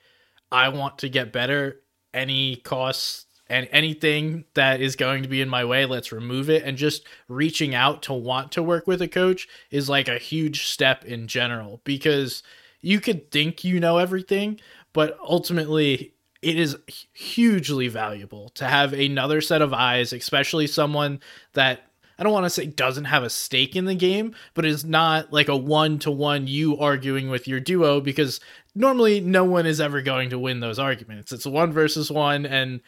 I 0.50 0.68
want 0.68 0.98
to 0.98 1.08
get 1.08 1.32
better. 1.32 1.80
Any 2.12 2.56
cost 2.56 3.26
and 3.48 3.68
anything 3.70 4.44
that 4.54 4.80
is 4.80 4.96
going 4.96 5.22
to 5.22 5.28
be 5.28 5.40
in 5.40 5.48
my 5.48 5.64
way, 5.64 5.86
let's 5.86 6.10
remove 6.10 6.50
it. 6.50 6.64
And 6.64 6.76
just 6.76 7.06
reaching 7.28 7.74
out 7.74 8.02
to 8.02 8.12
want 8.12 8.50
to 8.52 8.62
work 8.62 8.86
with 8.86 9.00
a 9.00 9.08
coach 9.08 9.46
is 9.70 9.88
like 9.88 10.08
a 10.08 10.18
huge 10.18 10.66
step 10.66 11.04
in 11.04 11.28
general 11.28 11.80
because 11.84 12.42
you 12.80 12.98
could 12.98 13.30
think 13.30 13.62
you 13.62 13.78
know 13.78 13.98
everything, 13.98 14.58
but 14.92 15.16
ultimately 15.20 16.14
it 16.42 16.58
is 16.58 16.76
hugely 17.14 17.88
valuable 17.88 18.50
to 18.50 18.64
have 18.66 18.92
another 18.92 19.40
set 19.40 19.62
of 19.62 19.72
eyes, 19.72 20.12
especially 20.12 20.66
someone 20.66 21.20
that 21.52 21.84
I 22.18 22.24
don't 22.24 22.32
want 22.32 22.46
to 22.46 22.50
say 22.50 22.66
doesn't 22.66 23.06
have 23.06 23.22
a 23.22 23.30
stake 23.30 23.74
in 23.74 23.84
the 23.84 23.94
game, 23.94 24.34
but 24.54 24.64
is 24.64 24.84
not 24.84 25.32
like 25.32 25.48
a 25.48 25.56
one 25.56 25.98
to 26.00 26.10
one 26.10 26.46
you 26.46 26.78
arguing 26.78 27.30
with 27.30 27.48
your 27.48 27.60
duo 27.60 28.00
because 28.00 28.40
normally 28.74 29.20
no 29.20 29.44
one 29.44 29.66
is 29.66 29.80
ever 29.80 30.02
going 30.02 30.30
to 30.30 30.38
win 30.38 30.60
those 30.60 30.78
arguments. 30.78 31.32
It's 31.32 31.46
one 31.46 31.72
versus 31.72 32.10
one, 32.10 32.44
and 32.44 32.80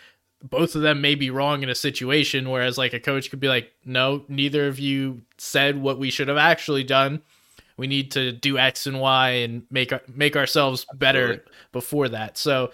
both 0.43 0.75
of 0.75 0.83
them 0.83 1.01
may 1.01 1.15
be 1.15 1.31
wrong 1.31 1.63
in 1.63 1.69
a 1.69 1.75
situation, 1.75 2.51
whereas 2.51 2.77
like 2.77 2.93
a 2.93 3.01
coach 3.01 3.31
could 3.31 3.41
be 3.41 3.49
like, 3.49 3.73
no, 3.85 4.25
neither 4.29 4.67
of 4.67 4.79
you 4.79 5.23
said 5.39 5.81
what 5.81 5.99
we 5.99 6.11
should 6.11 6.29
have 6.29 6.37
actually 6.37 6.85
done. 6.85 7.23
We 7.77 7.87
need 7.87 8.13
to 8.13 8.31
do 8.31 8.59
X 8.59 8.87
and 8.87 9.01
Y 9.01 9.31
and 9.31 9.65
make 9.71 9.93
make 10.17 10.37
ourselves 10.37 10.87
better 10.95 11.25
Absolutely. 11.25 11.53
before 11.73 12.09
that. 12.11 12.39
So 12.39 12.71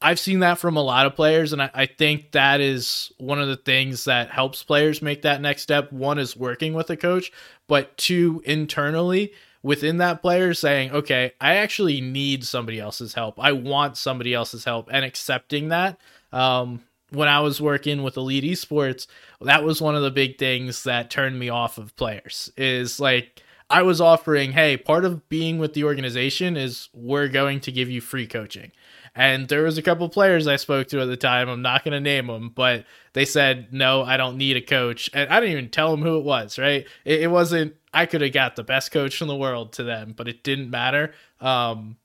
I've 0.00 0.20
seen 0.20 0.40
that 0.40 0.58
from 0.58 0.76
a 0.76 0.82
lot 0.82 1.06
of 1.06 1.16
players, 1.16 1.52
and 1.52 1.60
I, 1.60 1.70
I, 1.74 1.86
think 1.86 2.30
that 2.30 2.60
is 2.60 3.12
one 3.18 3.40
of 3.40 3.48
the 3.48 3.56
things 3.56 4.04
that 4.04 4.30
helps 4.30 4.62
players 4.62 5.02
make 5.02 5.22
that 5.22 5.40
next 5.40 5.62
step. 5.62 5.92
One 5.92 6.20
is 6.20 6.36
working 6.36 6.72
with 6.72 6.88
a 6.90 6.96
coach, 6.96 7.32
but 7.66 7.96
two, 7.96 8.40
internally 8.44 9.32
within 9.62 9.96
that 9.98 10.22
player 10.22 10.54
saying, 10.54 10.92
okay, 10.92 11.32
I 11.40 11.56
actually 11.56 12.00
need 12.00 12.44
somebody 12.44 12.78
else's 12.78 13.14
help. 13.14 13.40
I 13.40 13.52
want 13.52 13.96
somebody 13.96 14.34
else's 14.34 14.64
help, 14.64 14.88
and 14.92 15.04
accepting 15.04 15.68
that. 15.68 15.98
Um, 16.32 16.84
when 17.10 17.28
I 17.28 17.40
was 17.40 17.60
working 17.60 18.02
with 18.02 18.16
Elite 18.16 18.44
Esports, 18.44 19.06
that 19.40 19.64
was 19.64 19.80
one 19.80 19.96
of 19.96 20.02
the 20.02 20.10
big 20.10 20.38
things 20.38 20.84
that 20.84 21.10
turned 21.10 21.38
me 21.38 21.48
off 21.48 21.78
of 21.78 21.96
players. 21.96 22.52
Is 22.56 23.00
like, 23.00 23.42
I 23.70 23.82
was 23.82 24.00
offering, 24.00 24.52
hey, 24.52 24.76
part 24.76 25.04
of 25.04 25.28
being 25.28 25.58
with 25.58 25.74
the 25.74 25.84
organization 25.84 26.56
is 26.56 26.88
we're 26.94 27.28
going 27.28 27.60
to 27.60 27.72
give 27.72 27.90
you 27.90 28.00
free 28.00 28.26
coaching. 28.26 28.72
And 29.18 29.48
there 29.48 29.64
was 29.64 29.76
a 29.76 29.82
couple 29.82 30.08
players 30.08 30.46
I 30.46 30.54
spoke 30.54 30.86
to 30.88 31.00
at 31.00 31.06
the 31.06 31.16
time. 31.16 31.48
I'm 31.48 31.60
not 31.60 31.82
going 31.82 31.92
to 31.92 32.00
name 32.00 32.28
them, 32.28 32.52
but 32.54 32.84
they 33.14 33.24
said, 33.24 33.72
no, 33.72 34.02
I 34.04 34.16
don't 34.16 34.38
need 34.38 34.56
a 34.56 34.60
coach. 34.60 35.10
And 35.12 35.28
I 35.28 35.40
didn't 35.40 35.52
even 35.52 35.70
tell 35.70 35.90
them 35.90 36.02
who 36.02 36.18
it 36.18 36.24
was, 36.24 36.56
right? 36.56 36.86
It, 37.04 37.22
it 37.22 37.26
wasn't, 37.26 37.74
I 37.92 38.06
could 38.06 38.20
have 38.20 38.32
got 38.32 38.54
the 38.54 38.62
best 38.62 38.92
coach 38.92 39.20
in 39.20 39.26
the 39.26 39.34
world 39.34 39.72
to 39.72 39.82
them, 39.82 40.14
but 40.16 40.28
it 40.28 40.44
didn't 40.44 40.70
matter. 40.70 41.14
Um, 41.40 41.96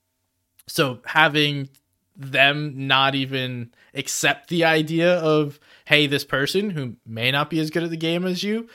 so 0.66 1.02
having 1.06 1.70
them 2.16 2.88
not 2.88 3.14
even 3.14 3.72
accept 3.94 4.50
the 4.50 4.64
idea 4.64 5.18
of 5.20 5.60
hey 5.86 6.08
this 6.08 6.24
person 6.24 6.70
who 6.70 6.96
may 7.06 7.32
not 7.32 7.50
be 7.50 7.60
as 7.60 7.70
good 7.70 7.84
at 7.84 7.90
the 7.90 7.98
game 7.98 8.26
as 8.26 8.44
you 8.44 8.68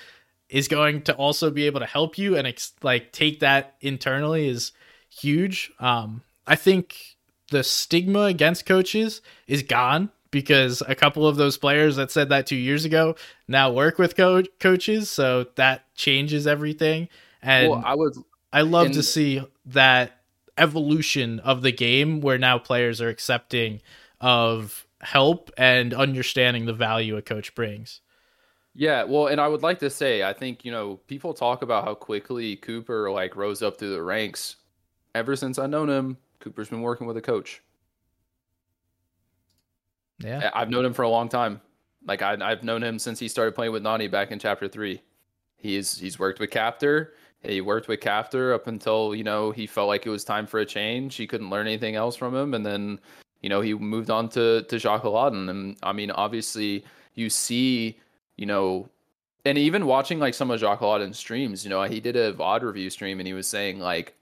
is 0.49 0.67
going 0.67 1.03
to 1.03 1.15
also 1.15 1.51
be 1.51 1.67
able 1.67 1.79
to 1.79 1.87
help 1.87 2.19
you 2.19 2.37
and 2.37 2.49
ex- 2.49 2.73
like 2.83 3.13
take 3.13 3.39
that 3.41 3.77
internally 3.81 4.49
is 4.49 4.73
huge 5.09 5.71
um 5.79 6.21
i 6.49 6.57
think 6.57 7.17
the 7.51 7.63
stigma 7.63 8.23
against 8.23 8.67
coaches 8.67 9.21
is 9.47 9.63
gone 9.63 10.11
because 10.31 10.83
a 10.87 10.95
couple 10.95 11.27
of 11.27 11.37
those 11.37 11.57
players 11.57 11.97
that 11.97 12.11
said 12.11 12.29
that 12.29 12.47
2 12.47 12.57
years 12.57 12.85
ago 12.85 13.15
now 13.47 13.73
work 13.73 13.99
with 13.99 14.17
co- 14.17 14.43
coaches 14.61 15.11
so 15.11 15.47
that 15.55 15.95
changes 15.95 16.47
everything 16.47 17.09
and 17.43 17.71
well, 17.71 17.83
I 17.85 17.95
would 17.95 18.15
I 18.53 18.63
love 18.63 18.93
to 18.93 19.03
see 19.03 19.43
that 19.67 20.19
evolution 20.57 21.39
of 21.41 21.63
the 21.63 21.73
game 21.73 22.21
where 22.21 22.39
now 22.39 22.59
players 22.59 23.01
are 23.01 23.09
accepting 23.09 23.81
of 24.21 24.87
help 25.01 25.51
and 25.57 25.95
understanding 25.95 26.67
the 26.67 26.73
value 26.73 27.17
a 27.17 27.23
coach 27.23 27.55
brings. 27.55 28.01
Yeah, 28.75 29.05
well, 29.05 29.27
and 29.27 29.41
I 29.41 29.49
would 29.49 29.63
like 29.63 29.81
to 29.81 29.91
say, 29.91 30.23
I 30.23 30.33
think, 30.33 30.65
you 30.65 30.71
know, 30.71 30.97
people 31.07 31.35
talk 31.35 31.63
about 31.63 31.85
how 31.85 31.95
quickly 31.95 32.57
Cooper 32.57 33.11
like 33.11 33.37
rose 33.37 33.63
up 33.63 33.79
through 33.79 33.93
the 33.93 34.03
ranks. 34.03 34.57
Ever 35.15 35.37
since 35.37 35.59
I've 35.59 35.71
known 35.71 35.89
him, 35.89 36.17
Cooper's 36.41 36.69
been 36.69 36.83
working 36.83 37.07
with 37.07 37.17
a 37.17 37.23
coach. 37.23 37.63
Yeah. 40.19 40.51
I've 40.55 40.71
known 40.71 40.85
him 40.85 40.95
for 40.95 41.03
a 41.03 41.09
long 41.09 41.29
time. 41.29 41.61
Like 42.07 42.23
I, 42.23 42.37
I've 42.41 42.63
known 42.63 42.83
him 42.83 42.99
since 42.99 43.19
he 43.19 43.29
started 43.29 43.55
playing 43.55 43.73
with 43.73 43.83
Nani 43.83 44.09
back 44.09 44.31
in 44.31 44.39
chapter 44.39 44.69
three. 44.69 45.03
He's 45.57 45.99
he's 45.99 46.19
worked 46.19 46.41
with 46.41 46.51
Captor. 46.51 47.15
He 47.41 47.61
worked 47.61 47.89
with 47.89 48.01
Captor 48.01 48.53
up 48.53 48.67
until 48.67 49.15
you 49.15 49.25
know 49.25 49.51
he 49.51 49.67
felt 49.67 49.89
like 49.89 50.07
it 50.07 50.11
was 50.11 50.25
time 50.25 50.47
for 50.47 50.61
a 50.61 50.67
change. 50.67 51.17
He 51.17 51.27
couldn't 51.27 51.51
learn 51.51 51.67
anything 51.67 51.95
else 51.95 52.17
from 52.17 52.35
him, 52.35 52.55
and 52.55 52.65
then 52.65 53.01
you 53.43 53.49
know 53.49 53.61
he 53.61 53.75
moved 53.75 54.11
on 54.11 54.29
to 54.31 54.63
to 54.63 54.79
Jacques 54.79 55.05
Aladdin. 55.05 55.49
And 55.49 55.77
I 55.83 55.93
mean, 55.93 56.11
obviously, 56.11 56.85
you 57.15 57.31
see, 57.31 57.99
you 58.37 58.47
know, 58.47 58.89
and 59.45 59.59
even 59.59 59.87
watching 59.87 60.19
like 60.19 60.35
some 60.35 60.51
of 60.51 60.61
Jacques 60.61 60.81
Aladdin's 60.81 61.19
streams, 61.19 61.65
you 61.65 61.71
know, 61.71 61.83
he 61.85 62.01
did 62.01 62.17
a 62.17 62.33
VOD 62.33 62.63
review 62.63 62.91
stream, 62.91 63.21
and 63.21 63.27
he 63.27 63.35
was 63.35 63.47
saying 63.47 63.81
like, 63.81 64.15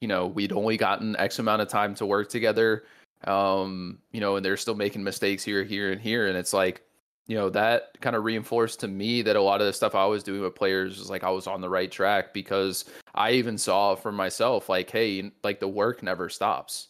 you 0.00 0.08
know, 0.08 0.26
we'd 0.26 0.52
only 0.52 0.76
gotten 0.76 1.16
X 1.16 1.38
amount 1.38 1.62
of 1.62 1.68
time 1.68 1.94
to 1.96 2.06
work 2.06 2.28
together 2.28 2.84
um 3.24 3.98
you 4.12 4.20
know 4.20 4.36
and 4.36 4.44
they're 4.44 4.58
still 4.58 4.74
making 4.74 5.02
mistakes 5.02 5.42
here 5.42 5.64
here 5.64 5.90
and 5.90 6.00
here. 6.00 6.26
And 6.26 6.36
it's 6.36 6.52
like 6.52 6.82
you 7.26 7.34
know 7.36 7.48
that 7.50 7.98
kind 8.02 8.14
of 8.14 8.24
reinforced 8.24 8.80
to 8.80 8.88
me 8.88 9.22
that 9.22 9.36
a 9.36 9.42
lot 9.42 9.60
of 9.62 9.66
the 9.66 9.72
stuff 9.72 9.94
i 9.96 10.04
was 10.04 10.22
doing 10.22 10.42
with 10.42 10.54
players 10.54 10.98
was 10.98 11.08
like 11.10 11.24
i 11.24 11.30
was 11.30 11.46
on 11.48 11.60
the 11.62 11.68
right 11.68 11.90
track 11.90 12.32
because 12.34 12.84
i 13.16 13.32
even 13.32 13.56
saw 13.58 13.96
for 13.96 14.12
myself 14.12 14.68
like 14.68 14.90
hey 14.90 15.32
like 15.42 15.58
the 15.58 15.66
work 15.66 16.02
never 16.04 16.28
stops 16.28 16.88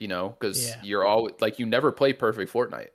you 0.00 0.08
know 0.08 0.30
because 0.30 0.70
Yeah. 0.70 0.80
you're 0.82 1.04
always 1.04 1.34
like 1.40 1.58
you 1.60 1.66
never 1.66 1.92
play 1.92 2.12
perfect 2.14 2.50
fortnite 2.52 2.88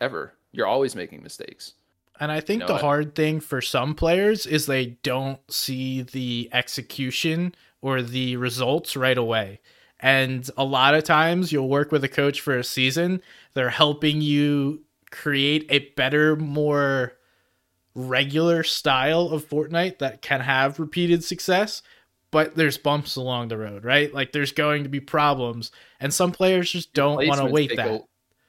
ever. 0.00 0.34
You're 0.52 0.66
always 0.68 0.94
making 0.94 1.22
mistakes. 1.24 1.72
And 2.20 2.30
I 2.30 2.40
think 2.40 2.60
know, 2.60 2.66
the 2.68 2.74
I- 2.74 2.80
hard 2.80 3.14
thing 3.16 3.40
for 3.40 3.60
some 3.60 3.94
players 3.94 4.46
is 4.46 4.66
they 4.66 4.98
don't 5.02 5.40
see 5.50 6.02
the 6.02 6.48
execution 6.52 7.54
or 7.80 8.02
the 8.02 8.36
results 8.36 8.96
right 8.96 9.18
away. 9.18 9.60
And 10.00 10.48
a 10.56 10.64
lot 10.64 10.94
of 10.94 11.04
times 11.04 11.52
you'll 11.52 11.68
work 11.68 11.90
with 11.90 12.04
a 12.04 12.08
coach 12.08 12.40
for 12.40 12.56
a 12.56 12.64
season, 12.64 13.20
they're 13.54 13.70
helping 13.70 14.20
you 14.20 14.82
create 15.10 15.66
a 15.70 15.80
better, 15.96 16.36
more 16.36 17.14
regular 17.94 18.62
style 18.62 19.28
of 19.28 19.48
Fortnite 19.48 19.98
that 19.98 20.22
can 20.22 20.40
have 20.40 20.78
repeated 20.78 21.24
success. 21.24 21.82
But 22.30 22.56
there's 22.56 22.76
bumps 22.76 23.16
along 23.16 23.48
the 23.48 23.56
road, 23.56 23.84
right? 23.84 24.12
Like 24.12 24.32
there's 24.32 24.52
going 24.52 24.82
to 24.82 24.90
be 24.90 25.00
problems, 25.00 25.72
and 25.98 26.12
some 26.12 26.30
players 26.30 26.70
just 26.70 26.92
don't 26.92 27.26
want 27.26 27.40
to 27.40 27.46
wait 27.46 27.74
that. 27.76 27.88
a- 27.88 28.04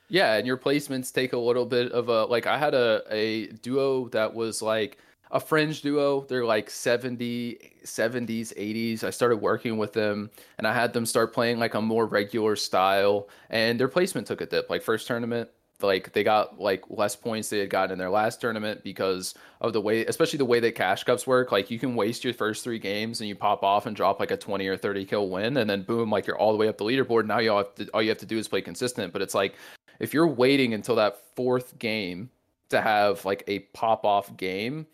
yeah, 0.10 0.34
and 0.36 0.46
your 0.46 0.58
placements 0.58 1.14
take 1.14 1.32
a 1.32 1.38
little 1.38 1.66
bit 1.66 1.92
of 1.94 2.10
a 2.10 2.26
like 2.26 2.46
I 2.46 2.58
had 2.58 2.74
a 2.74 3.04
a 3.10 3.48
duo 3.48 4.10
that 4.10 4.34
was 4.34 4.62
like 4.62 4.98
a 5.32 5.40
fringe 5.40 5.82
duo. 5.82 6.26
They're 6.28 6.46
like 6.46 6.70
70 6.70 7.58
70s, 7.84 8.54
80s. 8.56 9.04
I 9.04 9.10
started 9.10 9.38
working 9.38 9.78
with 9.78 9.94
them 9.94 10.30
and 10.58 10.68
I 10.68 10.74
had 10.74 10.94
them 10.94 11.06
start 11.06 11.34
playing 11.34 11.60
like 11.60 11.74
a 11.74 11.82
more 11.82 12.06
regular 12.06 12.56
style 12.56 13.30
and 13.50 13.80
their 13.80 13.88
placement 13.88 14.28
took 14.28 14.42
a 14.42 14.46
dip. 14.46 14.70
Like 14.70 14.82
first 14.82 15.08
tournament, 15.08 15.50
like 15.82 16.12
they 16.14 16.24
got 16.24 16.60
like 16.60 16.84
less 16.90 17.16
points 17.16 17.50
they 17.50 17.60
had 17.60 17.70
gotten 17.70 17.94
in 17.94 17.98
their 17.98 18.10
last 18.10 18.42
tournament 18.42 18.84
because 18.84 19.34
of 19.62 19.74
the 19.74 19.82
way 19.82 20.06
especially 20.06 20.38
the 20.38 20.46
way 20.46 20.60
that 20.60 20.76
cash 20.76 21.04
cups 21.04 21.26
work 21.26 21.52
like 21.52 21.72
you 21.72 21.80
can 21.80 21.96
waste 21.96 22.24
your 22.24 22.34
first 22.34 22.64
three 22.64 22.80
games 22.80 23.22
and 23.22 23.28
you 23.28 23.36
pop 23.36 23.64
off 23.64 23.86
and 23.86 23.96
drop 23.96 24.20
like 24.20 24.32
a 24.32 24.38
20 24.38 24.68
or 24.68 24.76
30 24.76 25.06
kill 25.06 25.30
win 25.30 25.58
and 25.58 25.70
then 25.70 25.84
boom 25.84 26.10
like 26.10 26.28
you're 26.28 26.38
all 26.38 26.52
the 26.52 26.58
way 26.58 26.68
up 26.68 26.78
the 26.78 26.84
leaderboard 26.84 27.26
now 27.26 27.40
you 27.40 27.52
all 27.52 27.60
have 27.60 27.76
to 27.76 27.88
all 27.94 28.02
you 28.02 28.10
have 28.10 28.18
to 28.18 28.26
do 28.26 28.38
is 28.38 28.48
play 28.48 28.62
consistent 28.62 29.14
but 29.14 29.22
it's 29.22 29.34
like 29.34 29.56
if 30.00 30.14
you're 30.14 30.28
waiting 30.28 30.74
until 30.74 30.96
that 30.96 31.18
fourth 31.36 31.78
game 31.80 32.30
to 32.70 32.82
have 32.82 33.24
like 33.26 33.44
a 33.48 33.60
pop 33.74 34.06
off 34.06 34.36
game 34.38 34.86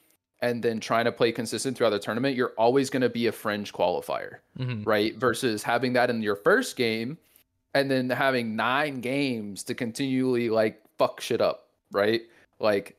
and 0.41 0.61
then 0.63 0.79
trying 0.79 1.05
to 1.05 1.11
play 1.11 1.31
consistent 1.31 1.77
throughout 1.77 1.91
the 1.91 1.99
tournament 1.99 2.35
you're 2.35 2.53
always 2.57 2.89
going 2.89 3.01
to 3.01 3.09
be 3.09 3.27
a 3.27 3.31
fringe 3.31 3.71
qualifier 3.73 4.37
Mhm. 4.59 4.85
right? 4.85 5.15
Versus 5.15 5.63
having 5.63 5.93
that 5.93 6.09
in 6.09 6.21
your 6.21 6.35
first 6.35 6.75
game 6.75 7.17
and 7.73 7.89
then 7.91 8.09
having 8.09 8.55
nine 8.55 9.01
games 9.01 9.63
to 9.63 9.73
continually 9.75 10.49
like 10.49 10.81
fuck 10.97 11.19
shit 11.21 11.41
up, 11.41 11.67
right? 11.91 12.21
Like 12.59 12.95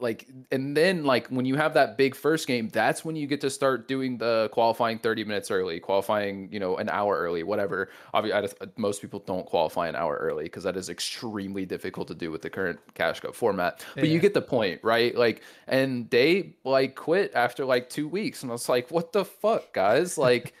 like 0.00 0.26
and 0.50 0.76
then 0.76 1.04
like 1.04 1.28
when 1.28 1.44
you 1.44 1.56
have 1.56 1.74
that 1.74 1.96
big 1.96 2.14
first 2.14 2.46
game, 2.46 2.68
that's 2.68 3.04
when 3.04 3.16
you 3.16 3.26
get 3.26 3.40
to 3.40 3.50
start 3.50 3.88
doing 3.88 4.18
the 4.18 4.48
qualifying 4.52 4.98
30 4.98 5.24
minutes 5.24 5.50
early, 5.50 5.80
qualifying, 5.80 6.48
you 6.52 6.60
know, 6.60 6.76
an 6.76 6.88
hour 6.88 7.16
early, 7.16 7.42
whatever. 7.42 7.90
Obviously, 8.14 8.50
uh, 8.60 8.66
most 8.76 9.00
people 9.00 9.20
don't 9.20 9.46
qualify 9.46 9.88
an 9.88 9.96
hour 9.96 10.16
early 10.16 10.44
because 10.44 10.64
that 10.64 10.76
is 10.76 10.88
extremely 10.88 11.66
difficult 11.66 12.08
to 12.08 12.14
do 12.14 12.30
with 12.30 12.42
the 12.42 12.50
current 12.50 12.78
Cash 12.94 13.20
Cup 13.20 13.34
format. 13.34 13.84
But 13.94 14.08
you 14.08 14.18
get 14.18 14.34
the 14.34 14.42
point, 14.42 14.80
right? 14.82 15.14
Like, 15.16 15.42
and 15.66 16.08
they 16.10 16.54
like 16.64 16.94
quit 16.94 17.32
after 17.34 17.64
like 17.64 17.90
two 17.90 18.08
weeks, 18.08 18.42
and 18.42 18.50
I 18.50 18.54
was 18.54 18.68
like, 18.68 18.90
what 18.90 19.12
the 19.12 19.24
fuck, 19.24 19.72
guys? 19.72 20.18
Like, 20.18 20.54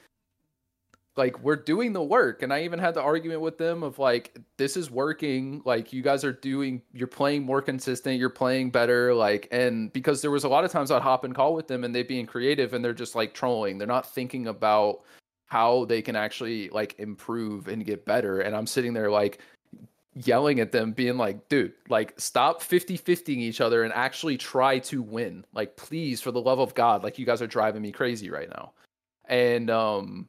like 1.18 1.38
we're 1.42 1.56
doing 1.56 1.92
the 1.92 2.02
work. 2.02 2.42
And 2.42 2.52
i 2.52 2.62
even 2.62 2.78
had 2.78 2.94
the 2.94 3.02
argument 3.02 3.40
with 3.40 3.58
them 3.58 3.82
of 3.82 3.98
like 3.98 4.38
this 4.56 4.76
is 4.76 4.90
working. 4.90 5.60
Like 5.66 5.92
you 5.92 6.00
guys 6.00 6.24
are 6.24 6.32
doing 6.32 6.80
you're 6.94 7.08
playing 7.08 7.42
more 7.42 7.60
consistent 7.60 8.18
you're 8.18 8.30
playing 8.30 8.70
better. 8.70 9.12
Like 9.12 9.48
and 9.50 9.92
because 9.92 10.22
there 10.22 10.30
was 10.30 10.44
a 10.44 10.48
lot 10.48 10.64
of 10.64 10.70
times 10.70 10.90
i'd 10.90 11.02
hop 11.02 11.24
and 11.24 11.34
call 11.34 11.52
with 11.52 11.66
them 11.66 11.84
and 11.84 11.94
they 11.94 12.04
being 12.04 12.24
creative 12.24 12.72
and 12.72 12.82
they're 12.82 12.94
just 12.94 13.14
like 13.14 13.34
trolling. 13.34 13.76
They're 13.76 13.86
not 13.86 14.08
thinking 14.14 14.46
about 14.46 15.00
how 15.46 15.84
they 15.86 16.00
can 16.00 16.14
actually 16.16 16.68
like 16.70 16.94
improve 16.98 17.68
and 17.68 17.84
get 17.84 18.06
better. 18.06 18.40
And 18.40 18.56
i'm 18.56 18.66
sitting 18.66 18.94
there 18.94 19.10
like 19.10 19.40
yelling 20.14 20.58
at 20.58 20.72
them 20.72 20.92
being 20.92 21.16
like 21.16 21.48
dude 21.48 21.72
like 21.88 22.12
stop 22.18 22.60
50-50ing 22.60 23.36
each 23.36 23.60
other 23.60 23.84
and 23.84 23.92
actually 23.92 24.38
try 24.38 24.78
to 24.80 25.02
win. 25.02 25.44
Like 25.52 25.76
please 25.76 26.20
for 26.20 26.30
the 26.30 26.40
love 26.40 26.60
of 26.60 26.74
god 26.74 27.02
like 27.02 27.18
you 27.18 27.26
guys 27.26 27.42
are 27.42 27.48
driving 27.48 27.82
me 27.82 27.90
crazy 27.90 28.30
right 28.30 28.48
now. 28.48 28.72
And 29.28 29.68
um 29.68 30.28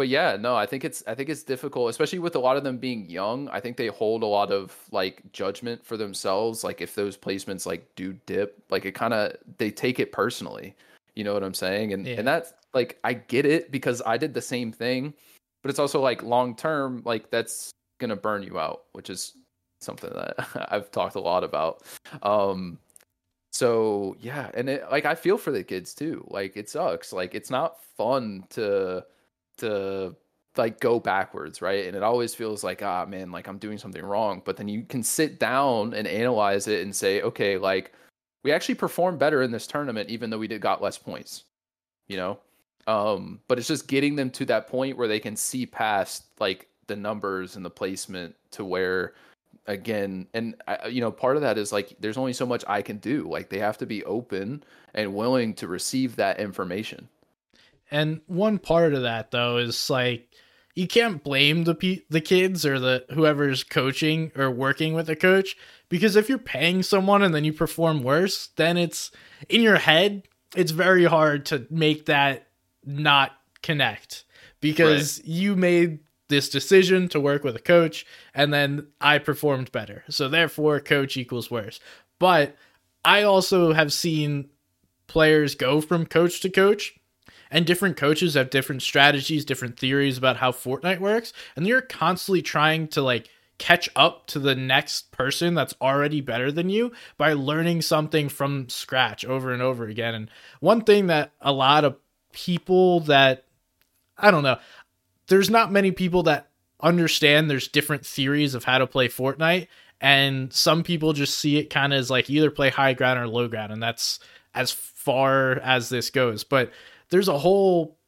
but 0.00 0.08
yeah 0.08 0.34
no 0.34 0.56
i 0.56 0.64
think 0.64 0.82
it's 0.82 1.02
i 1.06 1.14
think 1.14 1.28
it's 1.28 1.42
difficult 1.42 1.90
especially 1.90 2.18
with 2.18 2.34
a 2.34 2.38
lot 2.38 2.56
of 2.56 2.64
them 2.64 2.78
being 2.78 3.04
young 3.10 3.50
i 3.50 3.60
think 3.60 3.76
they 3.76 3.88
hold 3.88 4.22
a 4.22 4.26
lot 4.26 4.50
of 4.50 4.74
like 4.92 5.20
judgment 5.34 5.84
for 5.84 5.98
themselves 5.98 6.64
like 6.64 6.80
if 6.80 6.94
those 6.94 7.18
placements 7.18 7.66
like 7.66 7.86
do 7.96 8.14
dip 8.24 8.62
like 8.70 8.86
it 8.86 8.92
kind 8.94 9.12
of 9.12 9.36
they 9.58 9.70
take 9.70 10.00
it 10.00 10.10
personally 10.10 10.74
you 11.16 11.22
know 11.22 11.34
what 11.34 11.42
i'm 11.42 11.52
saying 11.52 11.92
and 11.92 12.06
Yeah. 12.06 12.14
and 12.14 12.26
that's 12.26 12.54
like 12.72 12.98
i 13.04 13.12
get 13.12 13.44
it 13.44 13.70
because 13.70 14.00
i 14.06 14.16
did 14.16 14.32
the 14.32 14.40
same 14.40 14.72
thing 14.72 15.12
but 15.62 15.68
it's 15.68 15.78
also 15.78 16.00
like 16.00 16.22
long 16.22 16.56
term 16.56 17.02
like 17.04 17.28
that's 17.28 17.70
gonna 17.98 18.16
burn 18.16 18.42
you 18.42 18.58
out 18.58 18.84
which 18.92 19.10
is 19.10 19.34
something 19.82 20.08
that 20.14 20.34
i've 20.72 20.90
talked 20.90 21.14
a 21.14 21.20
lot 21.20 21.44
about 21.44 21.82
um 22.22 22.78
so 23.52 24.16
yeah 24.18 24.50
and 24.54 24.70
it 24.70 24.82
like 24.90 25.04
i 25.04 25.14
feel 25.14 25.36
for 25.36 25.50
the 25.50 25.62
kids 25.62 25.92
too 25.92 26.26
like 26.30 26.56
it 26.56 26.70
sucks 26.70 27.12
like 27.12 27.34
it's 27.34 27.50
not 27.50 27.84
fun 27.98 28.42
to 28.48 29.04
to 29.60 30.14
like 30.56 30.80
go 30.80 30.98
backwards 30.98 31.62
right? 31.62 31.86
And 31.86 31.96
it 31.96 32.02
always 32.02 32.34
feels 32.34 32.64
like 32.64 32.82
ah 32.82 33.06
man 33.06 33.30
like 33.30 33.48
i'm 33.48 33.58
doing 33.58 33.78
something 33.78 34.04
wrong. 34.04 34.42
But 34.44 34.56
then 34.56 34.68
you 34.68 34.82
can 34.82 35.02
sit 35.02 35.38
down 35.38 35.94
and 35.94 36.06
analyze 36.06 36.68
it 36.68 36.82
and 36.82 36.94
say 36.94 37.22
okay 37.22 37.56
like 37.56 37.92
we 38.42 38.52
actually 38.52 38.74
performed 38.76 39.18
better 39.18 39.42
in 39.42 39.50
this 39.50 39.66
tournament 39.66 40.10
even 40.10 40.30
though 40.30 40.38
we 40.38 40.48
did 40.48 40.60
got 40.60 40.82
less 40.82 40.98
points 40.98 41.44
you 42.08 42.16
know? 42.16 42.38
Um 42.86 43.40
but 43.48 43.58
it's 43.58 43.68
just 43.68 43.88
getting 43.88 44.16
them 44.16 44.30
to 44.30 44.44
that 44.46 44.68
point 44.68 44.96
where 44.96 45.08
they 45.08 45.20
can 45.20 45.36
see 45.36 45.66
past 45.66 46.24
like 46.40 46.68
the 46.88 46.96
numbers 46.96 47.56
and 47.56 47.64
the 47.64 47.70
placement 47.70 48.34
to 48.50 48.64
where 48.64 49.14
again 49.66 50.26
and 50.34 50.56
I, 50.66 50.88
you 50.88 51.00
know 51.00 51.12
part 51.12 51.36
of 51.36 51.42
that 51.42 51.58
is 51.58 51.72
like 51.72 51.94
there's 52.00 52.18
only 52.18 52.32
so 52.32 52.46
much 52.46 52.64
i 52.66 52.82
can 52.82 52.98
do. 52.98 53.28
Like 53.28 53.48
they 53.50 53.58
have 53.58 53.78
to 53.78 53.86
be 53.86 54.04
open 54.04 54.64
and 54.94 55.14
willing 55.14 55.54
to 55.54 55.68
receive 55.68 56.16
that 56.16 56.40
information 56.40 57.08
And 57.90 58.20
one 58.26 58.58
part 58.58 58.94
of 58.94 59.02
that 59.02 59.30
though 59.30 59.56
is 59.58 59.90
like 59.90 60.28
you 60.74 60.86
can't 60.86 61.22
blame 61.22 61.64
the 61.64 61.74
pe- 61.74 62.02
the 62.08 62.20
kids 62.20 62.64
or 62.64 62.78
the 62.78 63.04
whoever's 63.10 63.64
coaching 63.64 64.32
or 64.36 64.50
working 64.50 64.94
with 64.94 65.10
a 65.10 65.16
coach 65.16 65.56
because 65.88 66.16
if 66.16 66.28
you're 66.28 66.38
paying 66.38 66.82
someone 66.82 67.22
and 67.22 67.34
then 67.34 67.44
you 67.44 67.52
perform 67.52 68.02
worse, 68.02 68.48
then 68.56 68.76
it's 68.76 69.10
in 69.48 69.62
your 69.62 69.78
head 69.78 70.22
it's 70.56 70.72
very 70.72 71.04
hard 71.04 71.46
to 71.46 71.66
make 71.70 72.06
that 72.06 72.48
not 72.84 73.32
connect 73.62 74.24
because 74.60 75.22
you 75.24 75.54
made 75.56 76.00
this 76.28 76.48
decision 76.48 77.08
to 77.08 77.20
work 77.20 77.44
with 77.44 77.56
a 77.56 77.60
coach 77.60 78.06
and 78.34 78.52
then 78.52 78.86
I 79.00 79.18
performed 79.18 79.72
better. 79.72 80.04
So 80.08 80.28
therefore 80.28 80.80
coach 80.80 81.16
equals 81.16 81.50
worse. 81.50 81.80
But 82.18 82.56
I 83.04 83.22
also 83.22 83.72
have 83.72 83.92
seen 83.92 84.50
players 85.06 85.54
go 85.54 85.80
from 85.80 86.06
coach 86.06 86.40
to 86.40 86.50
coach 86.50 86.99
and 87.50 87.66
different 87.66 87.96
coaches 87.96 88.34
have 88.34 88.50
different 88.50 88.82
strategies, 88.82 89.44
different 89.44 89.78
theories 89.78 90.16
about 90.18 90.36
how 90.36 90.52
Fortnite 90.52 91.00
works, 91.00 91.32
and 91.56 91.66
you're 91.66 91.80
constantly 91.80 92.42
trying 92.42 92.88
to 92.88 93.02
like 93.02 93.28
catch 93.58 93.90
up 93.94 94.26
to 94.26 94.38
the 94.38 94.54
next 94.54 95.12
person 95.12 95.54
that's 95.54 95.74
already 95.82 96.22
better 96.22 96.50
than 96.50 96.70
you 96.70 96.92
by 97.18 97.34
learning 97.34 97.82
something 97.82 98.28
from 98.28 98.68
scratch 98.70 99.24
over 99.24 99.52
and 99.52 99.60
over 99.60 99.84
again. 99.84 100.14
And 100.14 100.30
one 100.60 100.80
thing 100.80 101.08
that 101.08 101.32
a 101.42 101.52
lot 101.52 101.84
of 101.84 101.96
people 102.32 103.00
that 103.00 103.44
I 104.16 104.30
don't 104.30 104.42
know, 104.42 104.58
there's 105.28 105.50
not 105.50 105.72
many 105.72 105.92
people 105.92 106.22
that 106.24 106.48
understand 106.80 107.50
there's 107.50 107.68
different 107.68 108.06
theories 108.06 108.54
of 108.54 108.64
how 108.64 108.78
to 108.78 108.86
play 108.86 109.08
Fortnite 109.08 109.68
and 110.00 110.50
some 110.52 110.82
people 110.82 111.12
just 111.12 111.36
see 111.36 111.58
it 111.58 111.68
kind 111.68 111.92
of 111.92 111.98
as 111.98 112.10
like 112.10 112.30
either 112.30 112.50
play 112.50 112.70
high 112.70 112.94
ground 112.94 113.20
or 113.20 113.28
low 113.28 113.48
ground 113.48 113.72
and 113.72 113.82
that's 113.82 114.20
as 114.54 114.72
far 114.72 115.58
as 115.58 115.88
this 115.88 116.10
goes. 116.10 116.44
But 116.44 116.70
there's 117.10 117.28
a 117.28 117.38
whole 117.38 117.98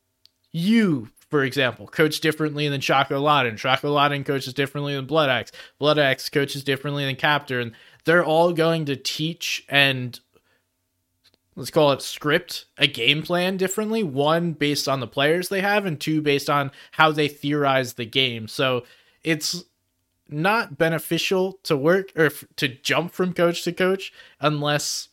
you 0.53 1.09
for 1.33 1.45
example, 1.45 1.87
coach 1.87 2.21
differently 2.21 2.69
than 2.69 2.83
Choco 2.83 3.19
Laden. 3.19 3.57
Choco 3.57 3.91
Laden 3.91 4.23
coaches 4.23 4.53
differently 4.53 4.95
than 4.95 5.07
BloodX. 5.07 5.51
Blood 5.79 5.99
Axe 5.99 6.29
coaches 6.29 6.63
differently 6.63 7.07
than 7.07 7.17
Captor. 7.17 7.59
And 7.59 7.73
they're 8.05 8.23
all 8.23 8.53
going 8.53 8.85
to 8.85 8.97
teach 8.97 9.65
and 9.71 10.21
let's 11.57 11.71
call 11.71 11.93
it 11.93 12.03
script 12.03 12.67
a 12.77 12.87
game 12.87 13.23
plan 13.23 13.57
differently. 13.57 14.03
One 14.03 14.53
based 14.53 14.89
on 14.89 15.01
the 15.01 15.07
players 15.07 15.49
they 15.49 15.63
have, 15.63 15.87
and 15.87 15.99
two 15.99 16.21
based 16.21 16.51
on 16.51 16.71
how 16.93 17.13
they 17.13 17.29
theorize 17.29 17.95
the 17.95 18.05
game. 18.05 18.47
So 18.47 18.85
it's 19.23 19.65
not 20.29 20.79
beneficial 20.79 21.59
to 21.63 21.77
work 21.77 22.13
or 22.15 22.31
to 22.57 22.69
jump 22.69 23.13
from 23.13 23.33
coach 23.33 23.65
to 23.65 23.73
coach 23.73 24.13
unless 24.39 25.09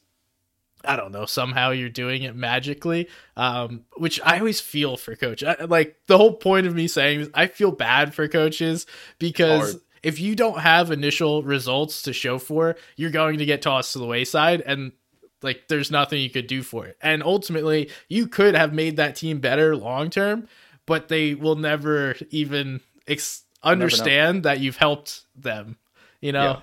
I 0.86 0.96
don't 0.96 1.12
know, 1.12 1.26
somehow 1.26 1.72
you're 1.72 1.90
doing 1.90 2.24
it 2.24 2.36
magically, 2.36 3.10
um, 3.36 3.86
which 3.98 4.22
I 4.24 4.40
always 4.40 4.62
feel 4.62 4.98
for 4.98 5.16
coach. 5.16 5.44
I, 5.44 5.66
like 5.66 5.98
the 6.08 6.18
whole 6.18 6.34
point 6.34 6.68
of 6.68 6.76
me 6.76 6.88
saying 6.88 7.22
is 7.22 7.30
I 7.34 7.48
feel 7.48 7.72
bad 7.72 8.14
for 8.14 8.28
coaches 8.28 8.86
because 9.18 9.72
Hard. 9.72 9.82
if 10.04 10.20
you 10.20 10.36
don't 10.36 10.60
have 10.60 10.92
initial 10.92 11.44
results 11.44 12.04
to 12.04 12.14
show 12.14 12.40
for, 12.40 12.76
you're 12.96 13.10
going 13.10 13.40
to 13.40 13.46
get 13.46 13.62
tossed 13.62 13.94
to 13.94 14.00
the 14.00 14.06
wayside 14.06 14.62
and 14.62 14.94
like 15.42 15.68
there's 15.68 15.92
nothing 15.92 16.22
you 16.22 16.30
could 16.30 16.48
do 16.48 16.64
for 16.64 16.86
it. 16.86 16.98
And 17.02 17.24
ultimately, 17.24 17.90
you 18.08 18.28
could 18.28 18.56
have 18.56 18.74
made 18.74 18.98
that 18.98 19.16
team 19.16 19.40
better 19.40 19.76
long 19.76 20.10
term, 20.10 20.48
but 20.86 21.08
they 21.08 21.34
will 21.34 21.56
never 21.56 22.16
even 22.30 22.82
ex- 23.08 23.44
understand 23.64 24.38
never 24.38 24.56
that 24.56 24.60
you've 24.60 24.78
helped 24.78 25.22
them, 25.36 25.78
you 26.22 26.32
know? 26.32 26.44
Yeah. 26.44 26.60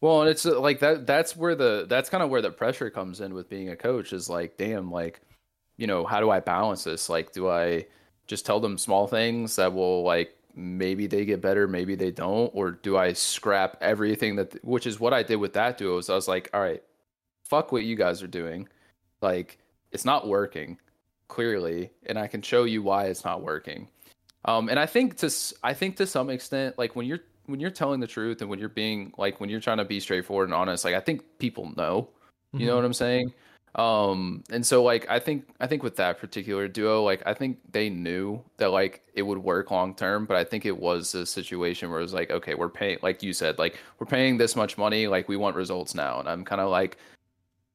Well, 0.00 0.22
and 0.22 0.30
it's 0.30 0.46
uh, 0.46 0.60
like 0.60 0.80
that. 0.80 1.06
That's 1.06 1.36
where 1.36 1.54
the 1.54 1.86
that's 1.88 2.08
kind 2.08 2.22
of 2.22 2.30
where 2.30 2.42
the 2.42 2.50
pressure 2.50 2.90
comes 2.90 3.20
in 3.20 3.34
with 3.34 3.48
being 3.48 3.70
a 3.70 3.76
coach. 3.76 4.12
Is 4.12 4.28
like, 4.30 4.56
damn, 4.56 4.90
like, 4.90 5.20
you 5.76 5.86
know, 5.86 6.04
how 6.04 6.20
do 6.20 6.30
I 6.30 6.40
balance 6.40 6.84
this? 6.84 7.08
Like, 7.08 7.32
do 7.32 7.48
I 7.48 7.86
just 8.26 8.46
tell 8.46 8.60
them 8.60 8.78
small 8.78 9.06
things 9.06 9.56
that 9.56 9.72
will 9.72 10.02
like 10.04 10.36
maybe 10.54 11.06
they 11.06 11.24
get 11.24 11.40
better, 11.40 11.66
maybe 11.66 11.94
they 11.94 12.10
don't, 12.10 12.50
or 12.54 12.72
do 12.72 12.96
I 12.96 13.12
scrap 13.12 13.76
everything 13.80 14.36
that? 14.36 14.64
Which 14.64 14.86
is 14.86 15.00
what 15.00 15.12
I 15.12 15.22
did 15.22 15.36
with 15.36 15.54
that 15.54 15.78
duo. 15.78 15.98
Is 15.98 16.10
I 16.10 16.14
was 16.14 16.28
like, 16.28 16.50
all 16.54 16.60
right, 16.60 16.82
fuck 17.44 17.72
what 17.72 17.84
you 17.84 17.96
guys 17.96 18.22
are 18.22 18.28
doing. 18.28 18.68
Like, 19.20 19.58
it's 19.90 20.04
not 20.04 20.28
working 20.28 20.78
clearly, 21.26 21.90
and 22.06 22.18
I 22.18 22.28
can 22.28 22.42
show 22.42 22.64
you 22.64 22.82
why 22.82 23.06
it's 23.06 23.24
not 23.24 23.42
working. 23.42 23.88
Um, 24.44 24.68
and 24.68 24.78
I 24.78 24.86
think 24.86 25.16
to 25.18 25.30
I 25.62 25.74
think 25.74 25.96
to 25.96 26.06
some 26.06 26.30
extent, 26.30 26.78
like 26.78 26.94
when 26.94 27.06
you're 27.06 27.20
when 27.48 27.60
you're 27.60 27.70
telling 27.70 27.98
the 27.98 28.06
truth 28.06 28.42
and 28.42 28.50
when 28.50 28.58
you're 28.58 28.68
being 28.68 29.12
like 29.16 29.40
when 29.40 29.48
you're 29.48 29.60
trying 29.60 29.78
to 29.78 29.84
be 29.84 29.98
straightforward 30.00 30.48
and 30.48 30.54
honest, 30.54 30.84
like 30.84 30.94
I 30.94 31.00
think 31.00 31.22
people 31.38 31.72
know. 31.76 32.08
You 32.52 32.60
mm-hmm. 32.60 32.68
know 32.68 32.76
what 32.76 32.84
I'm 32.84 32.94
saying? 32.94 33.32
Um, 33.74 34.44
and 34.50 34.64
so 34.64 34.82
like 34.82 35.08
I 35.08 35.18
think 35.18 35.48
I 35.60 35.66
think 35.66 35.82
with 35.82 35.96
that 35.96 36.18
particular 36.18 36.68
duo, 36.68 37.02
like 37.02 37.22
I 37.26 37.32
think 37.32 37.58
they 37.72 37.88
knew 37.88 38.42
that 38.58 38.70
like 38.70 39.02
it 39.14 39.22
would 39.22 39.38
work 39.38 39.70
long 39.70 39.94
term, 39.94 40.26
but 40.26 40.36
I 40.36 40.44
think 40.44 40.66
it 40.66 40.76
was 40.76 41.14
a 41.14 41.24
situation 41.24 41.90
where 41.90 42.00
it 42.00 42.02
was 42.02 42.12
like, 42.12 42.30
okay, 42.30 42.54
we're 42.54 42.68
paying 42.68 42.98
like 43.02 43.22
you 43.22 43.32
said, 43.32 43.58
like 43.58 43.78
we're 43.98 44.06
paying 44.06 44.36
this 44.36 44.54
much 44.54 44.76
money, 44.76 45.06
like 45.06 45.28
we 45.28 45.36
want 45.36 45.56
results 45.56 45.94
now. 45.94 46.20
And 46.20 46.28
I'm 46.28 46.44
kind 46.44 46.60
of 46.60 46.70
like, 46.70 46.98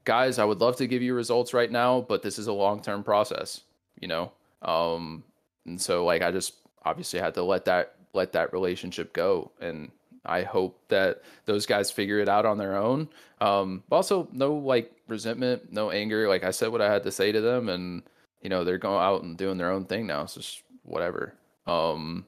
guys, 0.06 0.40
I 0.40 0.46
would 0.46 0.60
love 0.60 0.76
to 0.78 0.88
give 0.88 1.02
you 1.02 1.16
results 1.16 1.54
right 1.54 1.72
now, 1.72 2.02
but 2.02 2.22
this 2.22 2.38
is 2.38 2.48
a 2.48 2.54
long 2.54 2.82
term 2.82 3.04
process, 3.04 3.62
you 4.00 4.08
know? 4.08 4.32
Um, 4.62 5.24
and 5.66 5.82
so 5.82 6.06
like 6.06 6.22
I 6.22 6.32
just 6.32 6.56
obviously 6.86 7.20
had 7.20 7.34
to 7.36 7.44
let 7.44 7.66
that 7.66 7.96
let 8.14 8.32
that 8.34 8.54
relationship 8.54 9.14
go. 9.14 9.52
And 9.60 9.92
I 10.26 10.44
hope 10.44 10.80
that 10.88 11.22
those 11.46 11.66
guys 11.66 11.92
figure 11.92 12.20
it 12.20 12.30
out 12.30 12.46
on 12.46 12.58
their 12.58 12.78
own. 12.78 13.10
Um, 13.42 13.84
but 13.90 13.98
also 13.98 14.28
no 14.32 14.54
like 14.54 14.92
resentment, 15.08 15.72
no 15.72 15.92
anger. 15.92 16.28
Like 16.30 16.44
I 16.44 16.52
said 16.52 16.72
what 16.72 16.82
I 16.82 16.92
had 16.92 17.04
to 17.04 17.12
say 17.12 17.32
to 17.32 17.42
them 17.42 17.70
and 17.70 18.04
you 18.42 18.50
know, 18.50 18.64
they're 18.64 18.78
going 18.78 19.02
out 19.02 19.24
and 19.24 19.38
doing 19.38 19.58
their 19.58 19.72
own 19.72 19.86
thing 19.86 20.06
now. 20.06 20.24
It's 20.24 20.36
just 20.36 20.64
whatever. 20.84 21.34
Um, 21.66 22.26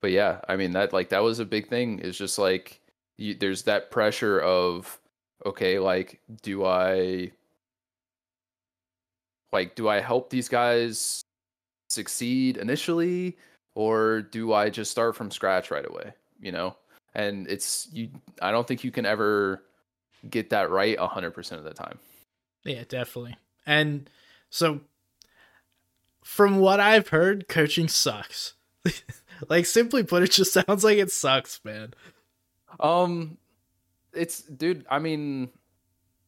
but 0.00 0.10
yeah, 0.10 0.40
I 0.48 0.56
mean 0.56 0.72
that 0.72 0.92
like 0.92 1.10
that 1.10 1.22
was 1.22 1.38
a 1.38 1.44
big 1.44 1.68
thing. 1.68 2.00
Is 2.00 2.18
just 2.18 2.38
like 2.38 2.80
you, 3.18 3.34
there's 3.34 3.62
that 3.64 3.90
pressure 3.90 4.40
of 4.40 5.00
okay, 5.46 5.78
like 5.78 6.20
do 6.42 6.64
I 6.64 7.30
like 9.52 9.74
do 9.74 9.88
I 9.88 10.00
help 10.00 10.30
these 10.30 10.48
guys 10.48 11.22
succeed 11.88 12.56
initially? 12.56 13.36
Or 13.74 14.22
do 14.22 14.52
I 14.52 14.70
just 14.70 14.90
start 14.90 15.16
from 15.16 15.30
scratch 15.30 15.70
right 15.70 15.88
away? 15.88 16.12
You 16.40 16.52
know, 16.52 16.76
and 17.14 17.46
it's 17.48 17.88
you. 17.92 18.10
I 18.40 18.50
don't 18.50 18.66
think 18.66 18.84
you 18.84 18.90
can 18.90 19.06
ever 19.06 19.62
get 20.28 20.50
that 20.50 20.70
right 20.70 20.98
hundred 20.98 21.32
percent 21.32 21.58
of 21.58 21.64
the 21.64 21.74
time. 21.74 21.98
Yeah, 22.64 22.84
definitely. 22.88 23.36
And 23.66 24.08
so, 24.50 24.80
from 26.24 26.58
what 26.58 26.80
I've 26.80 27.08
heard, 27.08 27.48
coaching 27.48 27.88
sucks. 27.88 28.54
like 29.48 29.66
simply 29.66 30.02
put, 30.02 30.22
it 30.22 30.30
just 30.30 30.52
sounds 30.66 30.84
like 30.84 30.98
it 30.98 31.10
sucks, 31.10 31.60
man. 31.64 31.94
Um, 32.80 33.38
it's 34.12 34.42
dude. 34.42 34.84
I 34.90 34.98
mean, 34.98 35.50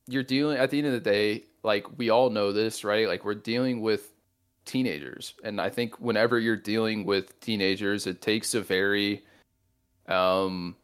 you're 0.06 0.22
dealing 0.22 0.58
at 0.58 0.70
the 0.70 0.78
end 0.78 0.86
of 0.86 0.92
the 0.92 1.00
day. 1.00 1.44
Like 1.62 1.98
we 1.98 2.10
all 2.10 2.30
know 2.30 2.52
this, 2.52 2.84
right? 2.84 3.08
Like 3.08 3.24
we're 3.24 3.34
dealing 3.34 3.80
with 3.80 4.13
teenagers. 4.64 5.34
And 5.44 5.60
I 5.60 5.70
think 5.70 5.98
whenever 6.00 6.38
you're 6.38 6.56
dealing 6.56 7.04
with 7.04 7.38
teenagers, 7.40 8.06
it 8.06 8.20
takes 8.20 8.54
a 8.54 8.60
very 8.60 9.24
um 10.08 10.76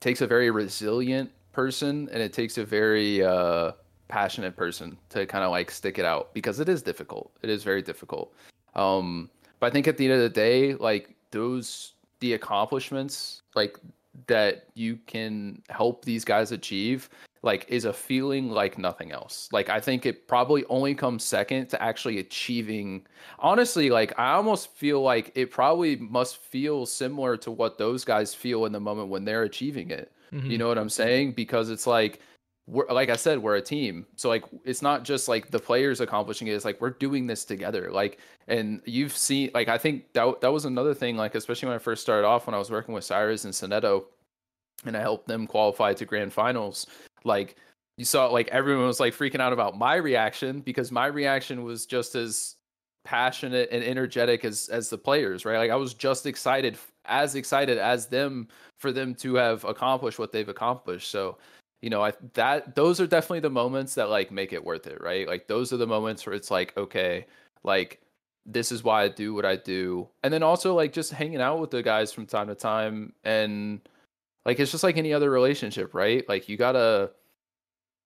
takes 0.00 0.20
a 0.20 0.26
very 0.26 0.50
resilient 0.50 1.30
person 1.52 2.08
and 2.12 2.22
it 2.22 2.32
takes 2.32 2.58
a 2.58 2.64
very 2.64 3.24
uh 3.24 3.72
passionate 4.08 4.56
person 4.56 4.98
to 5.08 5.24
kind 5.24 5.44
of 5.44 5.50
like 5.50 5.70
stick 5.70 5.98
it 5.98 6.04
out 6.04 6.34
because 6.34 6.60
it 6.60 6.68
is 6.68 6.82
difficult. 6.82 7.32
It 7.42 7.50
is 7.50 7.62
very 7.62 7.82
difficult. 7.82 8.34
Um 8.74 9.30
but 9.58 9.66
I 9.66 9.70
think 9.70 9.88
at 9.88 9.96
the 9.96 10.04
end 10.04 10.14
of 10.14 10.20
the 10.20 10.28
day, 10.28 10.74
like 10.74 11.14
those 11.30 11.94
the 12.20 12.34
accomplishments 12.34 13.42
like 13.54 13.78
that 14.26 14.66
you 14.74 14.98
can 15.06 15.62
help 15.68 16.04
these 16.04 16.24
guys 16.24 16.52
achieve 16.52 17.08
like 17.42 17.64
is 17.68 17.86
a 17.86 17.92
feeling 17.92 18.50
like 18.50 18.78
nothing 18.78 19.12
else. 19.12 19.48
Like 19.52 19.68
I 19.68 19.80
think 19.80 20.04
it 20.04 20.28
probably 20.28 20.64
only 20.66 20.94
comes 20.94 21.24
second 21.24 21.68
to 21.70 21.82
actually 21.82 22.18
achieving 22.18 23.06
honestly 23.38 23.88
like 23.90 24.18
I 24.18 24.32
almost 24.32 24.74
feel 24.74 25.00
like 25.02 25.32
it 25.34 25.50
probably 25.50 25.96
must 25.96 26.36
feel 26.38 26.84
similar 26.86 27.36
to 27.38 27.50
what 27.50 27.78
those 27.78 28.04
guys 28.04 28.34
feel 28.34 28.66
in 28.66 28.72
the 28.72 28.80
moment 28.80 29.08
when 29.08 29.24
they're 29.24 29.44
achieving 29.44 29.90
it. 29.90 30.12
Mm-hmm. 30.32 30.50
You 30.50 30.58
know 30.58 30.68
what 30.68 30.78
I'm 30.78 30.90
saying? 30.90 31.32
Because 31.32 31.70
it's 31.70 31.86
like 31.86 32.20
we're 32.66 32.86
like 32.86 33.08
I 33.08 33.16
said, 33.16 33.38
we're 33.38 33.56
a 33.56 33.62
team. 33.62 34.06
So 34.16 34.28
like 34.28 34.44
it's 34.64 34.82
not 34.82 35.04
just 35.04 35.26
like 35.26 35.50
the 35.50 35.58
players 35.58 36.00
accomplishing 36.00 36.46
it, 36.48 36.52
it's 36.52 36.66
like 36.66 36.80
we're 36.80 36.90
doing 36.90 37.26
this 37.26 37.46
together. 37.46 37.90
Like 37.90 38.18
and 38.48 38.82
you've 38.84 39.16
seen 39.16 39.50
like 39.54 39.68
I 39.68 39.78
think 39.78 40.12
that 40.12 40.42
that 40.42 40.52
was 40.52 40.66
another 40.66 40.92
thing, 40.92 41.16
like 41.16 41.34
especially 41.34 41.68
when 41.68 41.76
I 41.76 41.78
first 41.78 42.02
started 42.02 42.26
off 42.26 42.46
when 42.46 42.54
I 42.54 42.58
was 42.58 42.70
working 42.70 42.92
with 42.92 43.04
Cyrus 43.04 43.46
and 43.46 43.54
Soneto 43.54 44.04
and 44.84 44.96
I 44.96 45.00
helped 45.00 45.26
them 45.26 45.46
qualify 45.46 45.94
to 45.94 46.04
grand 46.04 46.32
finals. 46.32 46.86
Like 47.24 47.56
you 47.96 48.04
saw 48.04 48.28
like 48.28 48.48
everyone 48.48 48.86
was 48.86 49.00
like 49.00 49.14
freaking 49.14 49.40
out 49.40 49.52
about 49.52 49.76
my 49.76 49.96
reaction 49.96 50.60
because 50.60 50.90
my 50.90 51.06
reaction 51.06 51.64
was 51.64 51.84
just 51.84 52.14
as 52.14 52.56
passionate 53.04 53.68
and 53.70 53.84
energetic 53.84 54.44
as 54.44 54.68
as 54.68 54.88
the 54.88 54.98
players 54.98 55.44
right? 55.44 55.58
Like 55.58 55.70
i 55.70 55.76
was 55.76 55.94
just 55.94 56.26
excited 56.26 56.78
as 57.04 57.34
excited 57.34 57.78
as 57.78 58.06
them 58.06 58.48
for 58.78 58.92
them 58.92 59.14
to 59.16 59.34
have 59.34 59.64
accomplished 59.64 60.18
what 60.18 60.32
they've 60.32 60.48
accomplished. 60.48 61.10
So 61.10 61.36
you 61.82 61.90
know 61.90 62.02
i 62.02 62.12
that 62.34 62.74
those 62.74 63.00
are 63.00 63.06
definitely 63.06 63.40
the 63.40 63.50
moments 63.50 63.94
that 63.94 64.08
like 64.10 64.30
make 64.30 64.52
it 64.52 64.64
worth 64.64 64.86
it 64.86 65.02
right? 65.02 65.26
Like 65.28 65.46
those 65.46 65.72
are 65.72 65.78
the 65.78 65.86
moments 65.86 66.24
where 66.24 66.34
it's 66.34 66.50
like 66.50 66.76
okay 66.78 67.26
like 67.64 68.00
this 68.46 68.72
is 68.72 68.82
why 68.82 69.02
i 69.02 69.08
do 69.08 69.34
what 69.34 69.44
i 69.44 69.56
do. 69.56 70.08
And 70.22 70.32
then 70.32 70.42
also 70.42 70.74
like 70.74 70.94
just 70.94 71.12
hanging 71.12 71.42
out 71.42 71.60
with 71.60 71.70
the 71.70 71.82
guys 71.82 72.12
from 72.12 72.26
time 72.26 72.48
to 72.48 72.54
time 72.54 73.12
and 73.24 73.80
like 74.44 74.58
it's 74.58 74.70
just 74.70 74.84
like 74.84 74.96
any 74.96 75.12
other 75.12 75.30
relationship 75.30 75.94
right 75.94 76.28
like 76.28 76.48
you 76.48 76.56
gotta 76.56 77.10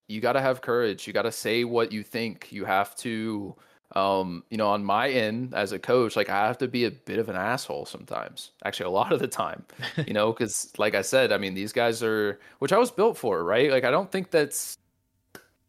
you 0.09 0.21
gotta 0.21 0.41
have 0.41 0.61
courage 0.61 1.07
you 1.07 1.13
gotta 1.13 1.33
say 1.33 1.65
what 1.65 1.93
you 1.93 2.03
think 2.03 2.49
you 2.51 2.65
have 2.65 2.95
to 2.97 3.57
um, 3.95 4.43
you 4.51 4.57
know, 4.57 4.69
on 4.69 4.85
my 4.85 5.09
end 5.09 5.55
as 5.55 5.71
a 5.71 5.79
coach, 5.79 6.17
like 6.17 6.29
I 6.29 6.47
have 6.47 6.59
to 6.59 6.69
be 6.69 6.85
a 6.85 6.91
bit 6.91 7.19
of 7.19 7.29
an 7.29 7.37
asshole 7.37 7.87
sometimes. 7.87 8.51
Actually, 8.65 8.87
a 8.87 8.91
lot 8.91 9.13
of 9.13 9.21
the 9.21 9.29
time, 9.29 9.65
you 10.07 10.13
know, 10.13 10.33
because 10.33 10.73
like 10.79 10.95
I 10.95 11.03
said, 11.03 11.33
I 11.33 11.39
mean, 11.39 11.55
these 11.55 11.73
guys 11.73 12.03
are, 12.03 12.41
which 12.59 12.73
I 12.73 12.79
was 12.79 12.91
built 12.91 13.17
for, 13.17 13.45
right? 13.45 13.71
Like 13.71 13.85
I 13.85 13.91
don't 13.91 14.11
think 14.11 14.31
that's 14.31 14.79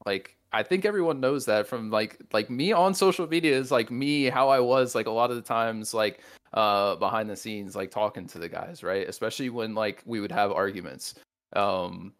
like 0.06 0.36
I 0.54 0.64
think 0.64 0.86
everyone 0.86 1.20
knows 1.20 1.46
that 1.46 1.68
from 1.68 1.92
like 1.92 2.18
like 2.32 2.50
me 2.50 2.72
on 2.72 2.94
social 2.94 3.28
media 3.28 3.56
is 3.58 3.72
like 3.72 3.92
me 3.92 4.26
how 4.26 4.50
I 4.50 4.60
was 4.60 4.96
like 4.96 5.08
a 5.08 5.12
lot 5.12 5.30
of 5.30 5.36
the 5.36 5.42
times 5.42 5.94
like 5.94 6.22
uh 6.56 6.96
behind 6.96 7.30
the 7.30 7.36
scenes 7.36 7.76
like 7.76 7.92
talking 7.92 8.26
to 8.28 8.40
the 8.40 8.50
guys, 8.50 8.84
right? 8.84 9.08
Especially 9.08 9.50
when 9.50 9.76
like 9.76 10.02
we 10.06 10.20
would 10.20 10.32
have 10.32 10.52
arguments. 10.52 11.16
Um 11.54 12.14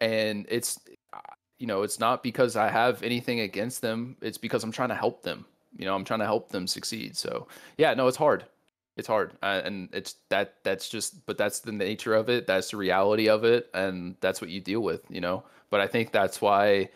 and 0.00 0.46
it's 0.48 0.80
you 1.58 1.66
know, 1.66 1.82
it's 1.82 1.98
not 1.98 2.22
because 2.22 2.56
I 2.56 2.68
have 2.68 3.02
anything 3.02 3.40
against 3.40 3.80
them. 3.80 4.16
It's 4.20 4.38
because 4.38 4.62
I'm 4.62 4.72
trying 4.72 4.90
to 4.90 4.94
help 4.94 5.22
them. 5.22 5.46
You 5.76 5.84
know, 5.86 5.94
I'm 5.94 6.04
trying 6.04 6.20
to 6.20 6.26
help 6.26 6.50
them 6.50 6.66
succeed. 6.66 7.16
So 7.16 7.48
yeah, 7.78 7.94
no, 7.94 8.06
it's 8.08 8.16
hard. 8.16 8.44
It's 8.96 9.08
hard, 9.08 9.32
uh, 9.42 9.60
and 9.62 9.90
it's 9.92 10.14
that. 10.30 10.54
That's 10.62 10.88
just, 10.88 11.26
but 11.26 11.36
that's 11.36 11.60
the 11.60 11.70
nature 11.70 12.14
of 12.14 12.30
it. 12.30 12.46
That's 12.46 12.70
the 12.70 12.78
reality 12.78 13.28
of 13.28 13.44
it, 13.44 13.68
and 13.74 14.16
that's 14.22 14.40
what 14.40 14.48
you 14.48 14.58
deal 14.58 14.80
with. 14.80 15.02
You 15.10 15.20
know. 15.20 15.44
But 15.68 15.80
I 15.80 15.86
think 15.86 16.12
that's 16.12 16.40
why, 16.40 16.88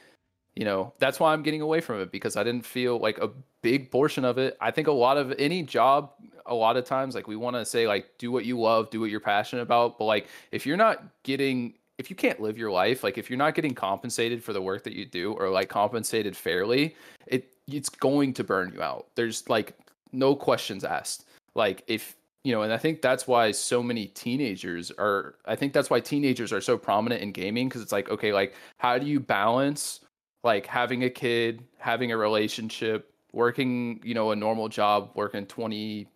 you 0.60 0.66
know, 0.66 0.92
that's 0.98 1.18
why 1.18 1.32
I'm 1.32 1.42
getting 1.42 1.62
away 1.62 1.80
from 1.80 2.02
it 2.02 2.12
because 2.12 2.36
I 2.36 2.44
didn't 2.44 2.66
feel 2.66 2.98
like 2.98 3.16
a 3.16 3.30
big 3.62 3.90
portion 3.90 4.26
of 4.26 4.36
it. 4.36 4.58
I 4.60 4.70
think 4.70 4.88
a 4.88 4.92
lot 4.92 5.16
of 5.16 5.32
any 5.38 5.62
job, 5.62 6.12
a 6.44 6.54
lot 6.54 6.76
of 6.76 6.84
times, 6.84 7.14
like 7.14 7.26
we 7.26 7.34
want 7.34 7.56
to 7.56 7.64
say, 7.64 7.88
like 7.88 8.10
do 8.18 8.30
what 8.30 8.44
you 8.44 8.60
love, 8.60 8.90
do 8.90 9.00
what 9.00 9.08
you're 9.08 9.20
passionate 9.20 9.62
about. 9.62 9.98
But 9.98 10.04
like 10.04 10.28
if 10.52 10.66
you're 10.66 10.76
not 10.76 11.02
getting 11.22 11.72
if 11.96 12.10
you 12.10 12.16
can't 12.16 12.40
live 12.40 12.58
your 12.58 12.70
life, 12.70 13.02
like 13.02 13.16
if 13.16 13.30
you're 13.30 13.38
not 13.38 13.54
getting 13.54 13.72
compensated 13.72 14.44
for 14.44 14.52
the 14.52 14.60
work 14.60 14.84
that 14.84 14.92
you 14.92 15.06
do 15.06 15.32
or 15.32 15.48
like 15.48 15.70
compensated 15.70 16.36
fairly, 16.36 16.94
it 17.26 17.54
it's 17.66 17.88
going 17.88 18.34
to 18.34 18.44
burn 18.44 18.70
you 18.74 18.82
out. 18.82 19.06
There's 19.14 19.48
like 19.48 19.72
no 20.12 20.36
questions 20.36 20.84
asked. 20.84 21.24
Like 21.54 21.84
if 21.86 22.16
you 22.44 22.52
know, 22.52 22.60
and 22.62 22.72
I 22.72 22.76
think 22.76 23.00
that's 23.00 23.26
why 23.26 23.50
so 23.52 23.82
many 23.82 24.08
teenagers 24.08 24.92
are 24.98 25.36
I 25.46 25.56
think 25.56 25.72
that's 25.72 25.88
why 25.88 26.00
teenagers 26.00 26.52
are 26.52 26.60
so 26.60 26.76
prominent 26.76 27.22
in 27.22 27.32
gaming 27.32 27.70
because 27.70 27.80
it's 27.80 27.92
like, 27.92 28.10
okay, 28.10 28.34
like 28.34 28.52
how 28.76 28.98
do 28.98 29.06
you 29.06 29.20
balance 29.20 30.00
like 30.42 30.66
having 30.66 31.04
a 31.04 31.10
kid, 31.10 31.64
having 31.78 32.12
a 32.12 32.16
relationship, 32.16 33.12
working, 33.32 34.00
you 34.04 34.14
know, 34.14 34.30
a 34.30 34.36
normal 34.36 34.68
job, 34.68 35.10
working 35.14 35.46
20 35.46 36.08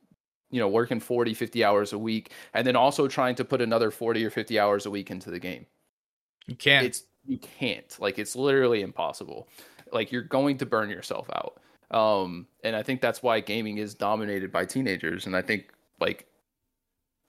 you 0.50 0.60
know 0.60 0.68
working 0.68 1.00
40 1.00 1.34
50 1.34 1.64
hours 1.64 1.92
a 1.92 1.98
week 1.98 2.30
and 2.52 2.64
then 2.64 2.76
also 2.76 3.08
trying 3.08 3.34
to 3.34 3.44
put 3.44 3.60
another 3.60 3.90
40 3.90 4.24
or 4.24 4.30
50 4.30 4.56
hours 4.60 4.86
a 4.86 4.90
week 4.90 5.10
into 5.10 5.28
the 5.30 5.40
game 5.40 5.66
you 6.46 6.56
can't. 6.56 6.86
It's 6.86 7.04
you 7.26 7.38
can't. 7.38 7.96
Like 8.00 8.18
it's 8.18 8.36
literally 8.36 8.82
impossible. 8.82 9.48
Like 9.92 10.12
you're 10.12 10.22
going 10.22 10.58
to 10.58 10.66
burn 10.66 10.90
yourself 10.90 11.28
out. 11.34 11.60
Um, 11.96 12.46
and 12.62 12.74
I 12.74 12.82
think 12.82 13.00
that's 13.00 13.22
why 13.22 13.40
gaming 13.40 13.78
is 13.78 13.94
dominated 13.94 14.50
by 14.50 14.64
teenagers. 14.64 15.26
And 15.26 15.36
I 15.36 15.42
think 15.42 15.72
like, 16.00 16.26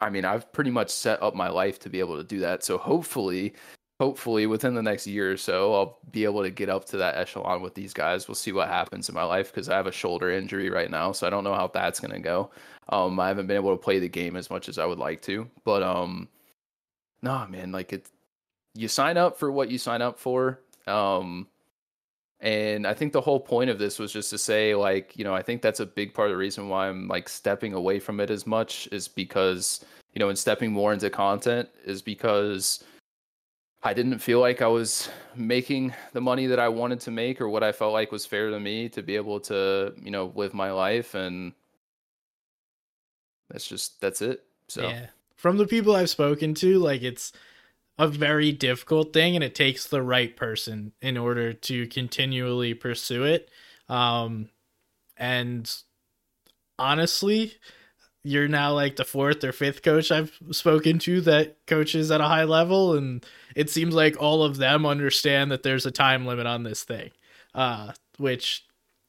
I 0.01 0.09
mean, 0.09 0.25
I've 0.25 0.51
pretty 0.51 0.71
much 0.71 0.89
set 0.89 1.21
up 1.21 1.35
my 1.35 1.49
life 1.49 1.79
to 1.79 1.89
be 1.89 1.99
able 1.99 2.17
to 2.17 2.23
do 2.23 2.39
that. 2.39 2.63
So 2.63 2.77
hopefully, 2.77 3.53
hopefully 3.99 4.45
within 4.45 4.75
the 4.75 4.83
next 4.83 5.07
year 5.07 5.31
or 5.31 5.37
so, 5.37 5.73
I'll 5.73 5.99
be 6.11 6.25
able 6.25 6.43
to 6.43 6.49
get 6.49 6.69
up 6.69 6.85
to 6.85 6.97
that 6.97 7.15
echelon 7.15 7.61
with 7.61 7.75
these 7.75 7.93
guys. 7.93 8.27
We'll 8.27 8.35
see 8.35 8.51
what 8.51 8.67
happens 8.67 9.07
in 9.07 9.15
my 9.15 9.23
life 9.23 9.51
because 9.51 9.69
I 9.69 9.77
have 9.77 9.87
a 9.87 9.91
shoulder 9.91 10.31
injury 10.31 10.69
right 10.69 10.91
now, 10.91 11.11
so 11.11 11.25
I 11.25 11.29
don't 11.29 11.43
know 11.43 11.53
how 11.53 11.67
that's 11.67 11.99
gonna 11.99 12.19
go. 12.19 12.51
Um, 12.89 13.19
I 13.19 13.27
haven't 13.27 13.47
been 13.47 13.55
able 13.55 13.75
to 13.75 13.81
play 13.81 13.99
the 13.99 14.09
game 14.09 14.35
as 14.35 14.49
much 14.49 14.69
as 14.69 14.77
I 14.77 14.85
would 14.85 14.99
like 14.99 15.21
to, 15.23 15.49
but 15.63 15.81
um, 15.81 16.27
no, 17.21 17.45
man, 17.47 17.71
like 17.71 17.93
it, 17.93 18.09
you 18.73 18.87
sign 18.87 19.17
up 19.17 19.37
for 19.37 19.51
what 19.51 19.69
you 19.69 19.77
sign 19.77 20.01
up 20.01 20.19
for. 20.19 20.59
Um, 20.87 21.47
and 22.41 22.85
I 22.85 22.93
think 22.93 23.13
the 23.13 23.21
whole 23.21 23.39
point 23.39 23.69
of 23.69 23.79
this 23.79 23.97
was 23.97 24.11
just 24.11 24.29
to 24.29 24.37
say, 24.37 24.75
like, 24.75 25.17
you 25.17 25.23
know, 25.23 25.33
I 25.33 25.41
think 25.41 25.61
that's 25.61 25.79
a 25.79 25.85
big 25.85 26.13
part 26.13 26.27
of 26.27 26.33
the 26.33 26.37
reason 26.37 26.69
why 26.69 26.89
I'm 26.89 27.07
like 27.07 27.29
stepping 27.29 27.73
away 27.73 27.99
from 27.99 28.19
it 28.19 28.29
as 28.29 28.45
much 28.45 28.87
is 28.91 29.07
because, 29.07 29.83
you 30.13 30.19
know, 30.19 30.29
and 30.29 30.37
stepping 30.37 30.71
more 30.71 30.93
into 30.93 31.09
content 31.09 31.69
is 31.85 32.01
because 32.01 32.83
I 33.83 33.93
didn't 33.93 34.19
feel 34.19 34.39
like 34.39 34.61
I 34.61 34.67
was 34.67 35.09
making 35.35 35.93
the 36.13 36.21
money 36.21 36.47
that 36.47 36.59
I 36.59 36.69
wanted 36.69 36.99
to 37.01 37.11
make 37.11 37.39
or 37.39 37.49
what 37.49 37.63
I 37.63 37.71
felt 37.71 37.93
like 37.93 38.11
was 38.11 38.25
fair 38.25 38.49
to 38.49 38.59
me 38.59 38.89
to 38.89 39.03
be 39.03 39.15
able 39.15 39.39
to, 39.41 39.93
you 40.01 40.09
know, 40.09 40.31
live 40.35 40.53
my 40.53 40.71
life. 40.71 41.13
And 41.13 41.53
that's 43.49 43.67
just, 43.67 44.01
that's 44.01 44.21
it. 44.21 44.43
So, 44.67 44.87
yeah. 44.87 45.07
From 45.35 45.57
the 45.57 45.67
people 45.67 45.95
I've 45.95 46.09
spoken 46.09 46.55
to, 46.55 46.79
like, 46.79 47.03
it's, 47.03 47.31
a 47.97 48.07
very 48.07 48.51
difficult 48.51 49.13
thing 49.13 49.35
and 49.35 49.43
it 49.43 49.55
takes 49.55 49.87
the 49.87 50.01
right 50.01 50.35
person 50.35 50.91
in 51.01 51.17
order 51.17 51.53
to 51.53 51.87
continually 51.87 52.73
pursue 52.73 53.23
it 53.23 53.49
um 53.87 54.49
and 55.17 55.77
honestly 56.77 57.53
you're 58.25 58.47
now 58.47 58.73
like 58.73 58.95
the 58.95 59.05
fourth 59.05 59.43
or 59.43 59.51
fifth 59.51 59.83
coach 59.83 60.11
I've 60.11 60.37
spoken 60.51 60.99
to 60.99 61.21
that 61.21 61.57
coaches 61.67 62.11
at 62.11 62.21
a 62.21 62.25
high 62.25 62.43
level 62.43 62.93
and 62.95 63.25
it 63.55 63.69
seems 63.69 63.93
like 63.93 64.21
all 64.21 64.43
of 64.43 64.57
them 64.57 64.85
understand 64.85 65.51
that 65.51 65.63
there's 65.63 65.85
a 65.85 65.91
time 65.91 66.25
limit 66.25 66.47
on 66.47 66.63
this 66.63 66.83
thing 66.83 67.11
uh 67.53 67.93
which 68.17 68.65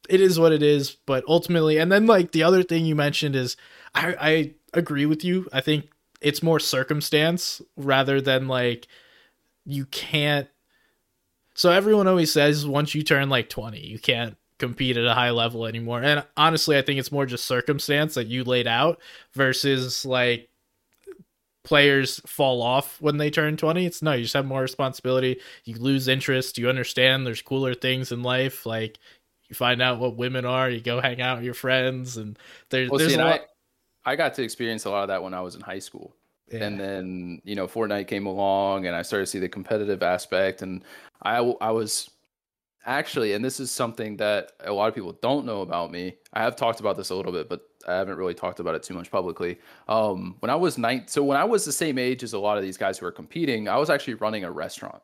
it 0.08 0.20
is 0.20 0.38
what 0.38 0.52
it 0.52 0.62
is 0.62 0.96
but 1.06 1.24
ultimately 1.26 1.78
and 1.78 1.90
then 1.90 2.06
like 2.06 2.32
the 2.32 2.42
other 2.42 2.62
thing 2.62 2.84
you 2.84 2.94
mentioned 2.94 3.34
is 3.34 3.56
I 3.96 4.14
I 4.20 4.54
agree 4.74 5.06
with 5.06 5.24
you. 5.24 5.48
I 5.52 5.60
think 5.60 5.90
it's 6.20 6.42
more 6.42 6.60
circumstance 6.60 7.60
rather 7.76 8.20
than 8.20 8.48
like 8.48 8.86
you 9.64 9.86
can't 9.86 10.48
so 11.54 11.70
everyone 11.70 12.06
always 12.06 12.32
says 12.32 12.66
once 12.66 12.94
you 12.94 13.02
turn 13.02 13.28
like 13.28 13.48
20 13.48 13.80
you 13.80 13.98
can't 13.98 14.36
compete 14.58 14.96
at 14.96 15.04
a 15.04 15.14
high 15.14 15.30
level 15.30 15.66
anymore 15.66 16.02
and 16.02 16.24
honestly 16.36 16.78
i 16.78 16.82
think 16.82 16.98
it's 16.98 17.12
more 17.12 17.26
just 17.26 17.44
circumstance 17.44 18.14
that 18.14 18.26
you 18.26 18.44
laid 18.44 18.66
out 18.66 19.00
versus 19.34 20.04
like 20.04 20.48
players 21.64 22.20
fall 22.26 22.62
off 22.62 23.00
when 23.00 23.16
they 23.16 23.28
turn 23.28 23.56
20 23.56 23.84
it's 23.84 24.00
no 24.00 24.12
you 24.12 24.22
just 24.22 24.34
have 24.34 24.46
more 24.46 24.62
responsibility 24.62 25.38
you 25.64 25.74
lose 25.76 26.08
interest 26.08 26.58
you 26.58 26.68
understand 26.68 27.26
there's 27.26 27.42
cooler 27.42 27.74
things 27.74 28.12
in 28.12 28.22
life 28.22 28.64
like 28.64 28.98
you 29.48 29.54
find 29.54 29.82
out 29.82 29.98
what 29.98 30.16
women 30.16 30.44
are 30.44 30.70
you 30.70 30.80
go 30.80 31.00
hang 31.00 31.20
out 31.20 31.38
with 31.38 31.44
your 31.44 31.54
friends 31.54 32.16
and 32.16 32.38
there, 32.70 32.88
well, 32.88 32.98
there's 32.98 33.14
see, 33.14 33.18
a 33.18 33.24
lot 33.24 33.40
I 34.06 34.14
got 34.14 34.34
to 34.34 34.42
experience 34.44 34.84
a 34.84 34.90
lot 34.90 35.02
of 35.02 35.08
that 35.08 35.22
when 35.22 35.34
I 35.34 35.40
was 35.40 35.56
in 35.56 35.60
high 35.60 35.80
school. 35.80 36.14
Yeah. 36.50 36.62
And 36.62 36.78
then, 36.78 37.42
you 37.44 37.56
know, 37.56 37.66
Fortnite 37.66 38.06
came 38.06 38.26
along 38.26 38.86
and 38.86 38.94
I 38.94 39.02
started 39.02 39.26
to 39.26 39.30
see 39.30 39.40
the 39.40 39.48
competitive 39.48 40.02
aspect. 40.02 40.62
And 40.62 40.84
I, 41.22 41.38
I 41.60 41.72
was 41.72 42.08
actually, 42.86 43.34
and 43.34 43.44
this 43.44 43.60
is 43.60 43.70
something 43.70 44.16
that 44.16 44.52
a 44.64 44.72
lot 44.72 44.88
of 44.88 44.94
people 44.94 45.12
don't 45.20 45.44
know 45.44 45.60
about 45.60 45.90
me. 45.90 46.14
I 46.32 46.42
have 46.42 46.56
talked 46.56 46.80
about 46.80 46.96
this 46.96 47.10
a 47.10 47.14
little 47.14 47.32
bit, 47.32 47.48
but 47.48 47.62
I 47.86 47.94
haven't 47.94 48.16
really 48.16 48.34
talked 48.34 48.60
about 48.60 48.74
it 48.74 48.82
too 48.82 48.94
much 48.94 49.10
publicly. 49.10 49.58
Um, 49.88 50.36
when 50.40 50.50
I 50.50 50.54
was 50.54 50.78
nine, 50.78 51.04
so 51.06 51.22
when 51.22 51.36
I 51.36 51.44
was 51.44 51.64
the 51.64 51.72
same 51.72 51.98
age 51.98 52.22
as 52.22 52.32
a 52.32 52.38
lot 52.38 52.56
of 52.56 52.62
these 52.62 52.76
guys 52.76 52.98
who 52.98 53.06
are 53.06 53.12
competing, 53.12 53.68
I 53.68 53.76
was 53.76 53.90
actually 53.90 54.14
running 54.14 54.44
a 54.44 54.50
restaurant. 54.50 55.02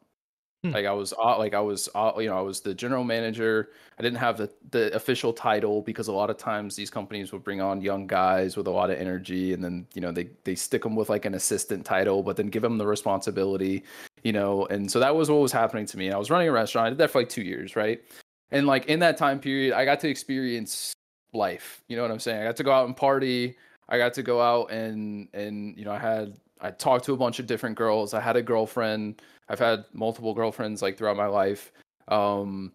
Hmm. 0.62 0.70
Like 0.70 0.86
I 0.86 0.92
was, 0.92 1.12
uh, 1.12 1.38
like 1.38 1.54
I 1.54 1.60
was, 1.60 1.88
uh, 1.94 2.12
you 2.18 2.28
know, 2.28 2.38
I 2.38 2.40
was 2.40 2.60
the 2.60 2.72
general 2.72 3.02
manager. 3.02 3.70
I 3.98 4.02
didn't 4.02 4.18
have 4.18 4.36
the 4.36 4.48
the 4.70 4.94
official 4.94 5.32
title 5.32 5.82
because 5.82 6.06
a 6.06 6.12
lot 6.12 6.30
of 6.30 6.36
times 6.36 6.76
these 6.76 6.90
companies 6.90 7.32
would 7.32 7.42
bring 7.42 7.60
on 7.60 7.80
young 7.80 8.06
guys 8.06 8.56
with 8.56 8.68
a 8.68 8.70
lot 8.70 8.90
of 8.90 8.98
energy, 8.98 9.54
and 9.54 9.62
then 9.62 9.86
you 9.94 10.00
know 10.00 10.12
they 10.12 10.28
they 10.44 10.54
stick 10.54 10.84
them 10.84 10.94
with 10.94 11.10
like 11.10 11.24
an 11.24 11.34
assistant 11.34 11.84
title, 11.84 12.22
but 12.22 12.36
then 12.36 12.46
give 12.46 12.62
them 12.62 12.78
the 12.78 12.86
responsibility, 12.86 13.82
you 14.22 14.32
know. 14.32 14.66
And 14.66 14.90
so 14.90 15.00
that 15.00 15.14
was 15.14 15.30
what 15.30 15.40
was 15.40 15.52
happening 15.52 15.86
to 15.86 15.98
me. 15.98 16.10
I 16.10 16.18
was 16.18 16.30
running 16.30 16.48
a 16.48 16.52
restaurant. 16.52 16.86
I 16.86 16.90
did 16.90 16.98
that 16.98 17.10
for 17.10 17.20
like 17.20 17.28
two 17.28 17.42
years, 17.42 17.76
right? 17.76 18.02
And 18.50 18.66
like 18.66 18.86
in 18.86 19.00
that 19.00 19.16
time 19.16 19.38
period, 19.38 19.74
I 19.74 19.84
got 19.84 20.00
to 20.00 20.08
experience 20.08 20.92
life. 21.32 21.82
You 21.88 21.96
know 21.96 22.02
what 22.02 22.10
I'm 22.10 22.20
saying? 22.20 22.40
I 22.40 22.44
got 22.44 22.56
to 22.56 22.64
go 22.64 22.72
out 22.72 22.86
and 22.86 22.96
party. 22.96 23.56
I 23.88 23.98
got 23.98 24.14
to 24.14 24.22
go 24.22 24.40
out 24.40 24.70
and 24.70 25.28
and 25.34 25.76
you 25.76 25.84
know 25.84 25.92
I 25.92 25.98
had 25.98 26.34
I 26.60 26.70
talked 26.70 27.04
to 27.06 27.12
a 27.12 27.16
bunch 27.16 27.38
of 27.38 27.46
different 27.46 27.76
girls. 27.76 28.14
I 28.14 28.20
had 28.20 28.36
a 28.36 28.42
girlfriend. 28.42 29.20
I've 29.48 29.58
had 29.58 29.84
multiple 29.92 30.32
girlfriends 30.32 30.80
like 30.80 30.96
throughout 30.96 31.16
my 31.16 31.26
life. 31.26 31.72
Um, 32.08 32.72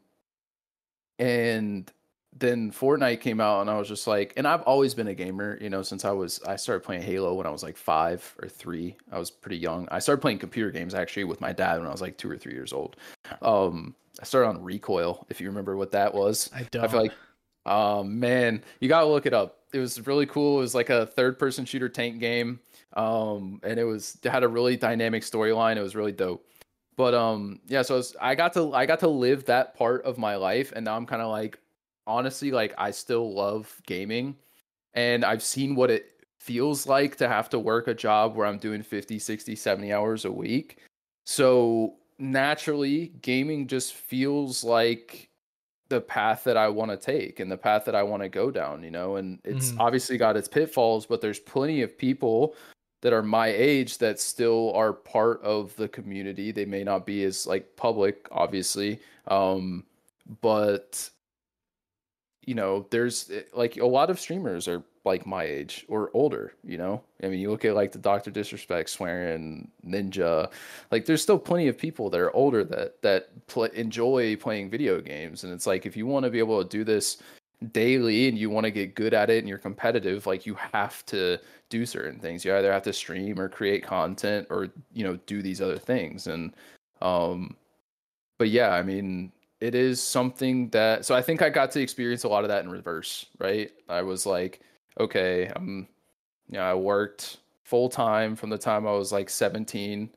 and 1.20 1.92
then 2.40 2.72
Fortnite 2.72 3.22
came 3.22 3.40
out, 3.40 3.62
and 3.62 3.70
I 3.70 3.78
was 3.78 3.88
just 3.88 4.08
like, 4.08 4.34
and 4.38 4.48
I've 4.48 4.62
always 4.64 4.94
been 4.94 5.08
a 5.08 5.14
gamer, 5.14 5.58
you 5.62 5.70
know, 5.70 5.82
since 5.82 6.06
I 6.06 6.12
was 6.12 6.42
I 6.44 6.56
started 6.56 6.84
playing 6.84 7.04
Halo 7.04 7.34
when 7.34 7.46
I 7.46 7.50
was 7.50 7.64
like 7.64 7.78
five 7.78 8.36
or 8.42 8.48
three. 8.48 8.96
I 9.12 9.20
was 9.20 9.32
pretty 9.32 9.58
young. 9.58 9.88
I 9.92 10.00
started 10.00 10.22
playing 10.22 10.40
computer 10.40 10.72
games 10.72 10.94
actually 10.94 11.26
with 11.26 11.42
my 11.42 11.54
dad 11.54 11.80
when 11.80 11.88
I 11.88 11.92
was 11.92 12.02
like 12.02 12.18
two 12.18 12.30
or 12.30 12.38
three 12.38 12.54
years 12.54 12.74
old. 12.74 12.96
Um, 13.42 13.96
I 14.20 14.26
started 14.26 14.50
on 14.50 14.64
Recoil, 14.64 15.26
if 15.30 15.40
you 15.40 15.48
remember 15.48 15.78
what 15.78 15.92
that 15.92 16.14
was. 16.14 16.50
I 16.54 16.64
don't. 16.72 16.84
I 16.84 16.88
feel 16.88 17.02
like, 17.02 17.14
oh 17.66 18.04
man, 18.04 18.64
you 18.80 18.90
gotta 18.90 19.08
look 19.08 19.26
it 19.26 19.34
up. 19.34 19.60
It 19.74 19.80
was 19.80 20.06
really 20.08 20.26
cool. 20.26 20.58
It 20.58 20.62
was 20.62 20.76
like 20.76 20.90
a 20.90 21.06
third 21.06 21.38
person 21.38 21.66
shooter 21.66 21.90
tank 21.90 22.20
game 22.20 22.60
um, 22.98 23.62
and 23.64 23.80
it 23.80 23.84
was 23.84 24.18
it 24.24 24.30
had 24.30 24.44
a 24.44 24.48
really 24.48 24.76
dynamic 24.76 25.24
storyline. 25.24 25.78
It 25.78 25.82
was 25.82 25.96
really 25.96 26.12
dope. 26.12 26.46
But 26.96 27.14
um, 27.14 27.60
yeah, 27.68 27.84
so 27.84 27.94
I, 27.94 27.98
was, 27.98 28.16
I 28.20 28.36
got 28.36 28.54
to 28.54 28.74
I 28.74 28.86
got 28.86 29.00
to 29.02 29.08
live 29.08 29.46
that 29.46 29.76
part 29.76 30.04
of 30.04 30.18
my 30.18 30.36
life, 30.36 30.74
and 30.76 30.84
now 30.84 30.96
I'm 30.96 31.06
kind 31.06 31.22
of 31.22 31.30
like, 31.30 31.60
honestly, 32.08 32.52
like 32.52 32.74
I 32.78 32.92
still 32.92 33.34
love 33.34 33.82
gaming, 33.86 34.38
and 34.94 35.26
I've 35.26 35.44
seen 35.44 35.76
what 35.76 35.92
it 35.92 36.26
feels 36.40 36.88
like 36.88 37.18
to 37.18 37.28
have 37.28 37.50
to 37.50 37.60
work 37.60 37.88
a 37.88 37.94
job 37.94 38.36
where 38.36 38.48
I'm 38.48 38.58
doing 38.60 38.82
50, 38.84 39.20
60, 39.20 39.56
70 39.56 39.94
hours 39.94 40.26
a 40.26 40.32
week. 40.32 40.80
So 41.26 41.98
naturally, 42.20 43.10
gaming 43.22 43.68
just 43.68 43.94
feels 43.94 44.64
like 44.64 45.30
the 45.90 46.02
path 46.02 46.44
that 46.46 46.58
I 46.58 46.68
want 46.70 46.92
to 46.92 46.98
take 46.98 47.40
and 47.40 47.52
the 47.52 47.58
path 47.58 47.86
that 47.86 47.96
I 47.96 48.04
want 48.04 48.24
to 48.24 48.30
go 48.30 48.52
down, 48.52 48.84
you 48.84 48.92
know, 48.92 49.16
and 49.18 49.40
it's 49.46 49.74
Mhm. 49.74 49.80
obviously 49.80 50.18
got 50.18 50.38
its 50.38 50.48
pitfalls, 50.48 51.06
but 51.06 51.22
there's 51.22 51.40
plenty 51.40 51.82
of 51.82 51.98
people 51.98 52.56
that 53.02 53.14
are 53.14 53.24
my 53.24 53.48
age 53.50 54.00
that 54.00 54.20
still 54.20 54.74
are 54.74 54.92
part 54.94 55.42
of 55.44 55.76
the 55.78 55.88
community. 55.88 56.52
They 56.52 56.66
may 56.66 56.84
not 56.84 57.06
be 57.06 57.24
as 57.24 57.48
like 57.48 57.76
public, 57.76 58.28
obviously. 58.32 59.00
Um, 59.28 59.86
but 60.42 61.10
you 62.48 62.56
know, 62.56 62.88
there's 62.90 63.30
eh, 63.30 63.42
like 63.54 63.78
a 63.78 63.86
lot 63.86 64.10
of 64.10 64.20
streamers 64.20 64.68
are 64.68 64.82
like 65.06 65.28
my 65.28 65.44
age 65.44 65.86
or 65.90 66.10
older, 66.14 66.54
you 66.64 66.78
know? 66.78 67.04
I 67.22 67.28
mean, 67.28 67.40
you 67.40 67.52
look 67.52 67.66
at 67.66 67.76
like 67.76 67.92
the 67.92 68.00
Dr. 68.00 68.32
Disrespect, 68.32 68.90
Swearing, 68.90 69.70
Ninja, 69.86 70.50
like 70.90 71.06
there's 71.06 71.22
still 71.22 71.38
plenty 71.38 71.68
of 71.68 71.78
people 71.78 72.10
that 72.10 72.20
are 72.20 72.34
older 72.34 72.64
that 72.64 73.02
that 73.04 73.30
enjoy 73.74 74.36
playing 74.38 74.70
video 74.70 75.00
games 75.02 75.44
and 75.44 75.54
it's 75.54 75.68
like 75.68 75.86
if 75.86 75.96
you 75.96 76.08
want 76.08 76.24
to 76.24 76.30
be 76.30 76.40
able 76.40 76.64
to 76.64 76.70
do 76.70 76.84
this 76.84 77.18
daily 77.72 78.28
and 78.28 78.38
you 78.38 78.50
want 78.50 78.64
to 78.64 78.72
get 78.72 78.96
good 78.96 79.14
at 79.14 79.30
it 79.30 79.40
and 79.40 79.50
you're 79.50 79.58
competitive, 79.58 80.26
like 80.26 80.46
you 80.46 80.56
have 80.74 81.06
to 81.08 81.38
do 81.70 81.86
certain 81.86 82.20
things. 82.20 82.46
You 82.46 82.56
either 82.56 82.72
have 82.72 82.84
to 82.84 82.94
stream 82.94 83.40
or 83.40 83.50
create 83.50 83.84
content 83.84 84.48
or, 84.50 84.70
you 84.94 85.04
know, 85.04 85.18
do 85.26 85.42
these 85.42 85.62
other 85.62 85.78
things 85.78 86.28
and 86.28 86.54
um 87.02 87.58
but 88.38 88.50
yeah, 88.50 88.70
I 88.70 88.84
mean, 88.84 89.32
it 89.60 89.74
is 89.76 90.02
something 90.02 90.70
that 90.70 91.06
so 91.06 91.16
I 91.16 91.22
think 91.22 91.42
I 91.42 91.50
got 91.50 91.72
to 91.72 91.82
experience 91.82 92.24
a 92.24 92.28
lot 92.28 92.44
of 92.44 92.50
that 92.50 92.64
in 92.64 92.70
reverse, 92.70 93.26
right? 93.40 93.72
I 93.90 94.02
was 94.04 94.26
like, 94.26 94.60
okay, 95.00 95.52
I'm 95.56 95.88
you 96.50 96.58
know, 96.58 96.64
I 96.64 96.74
worked 96.74 97.38
full 97.64 97.90
time 97.90 98.36
from 98.36 98.50
the 98.50 98.58
time 98.58 98.88
I 98.88 98.92
was 98.92 99.12
like 99.12 99.30
17. 99.30 100.10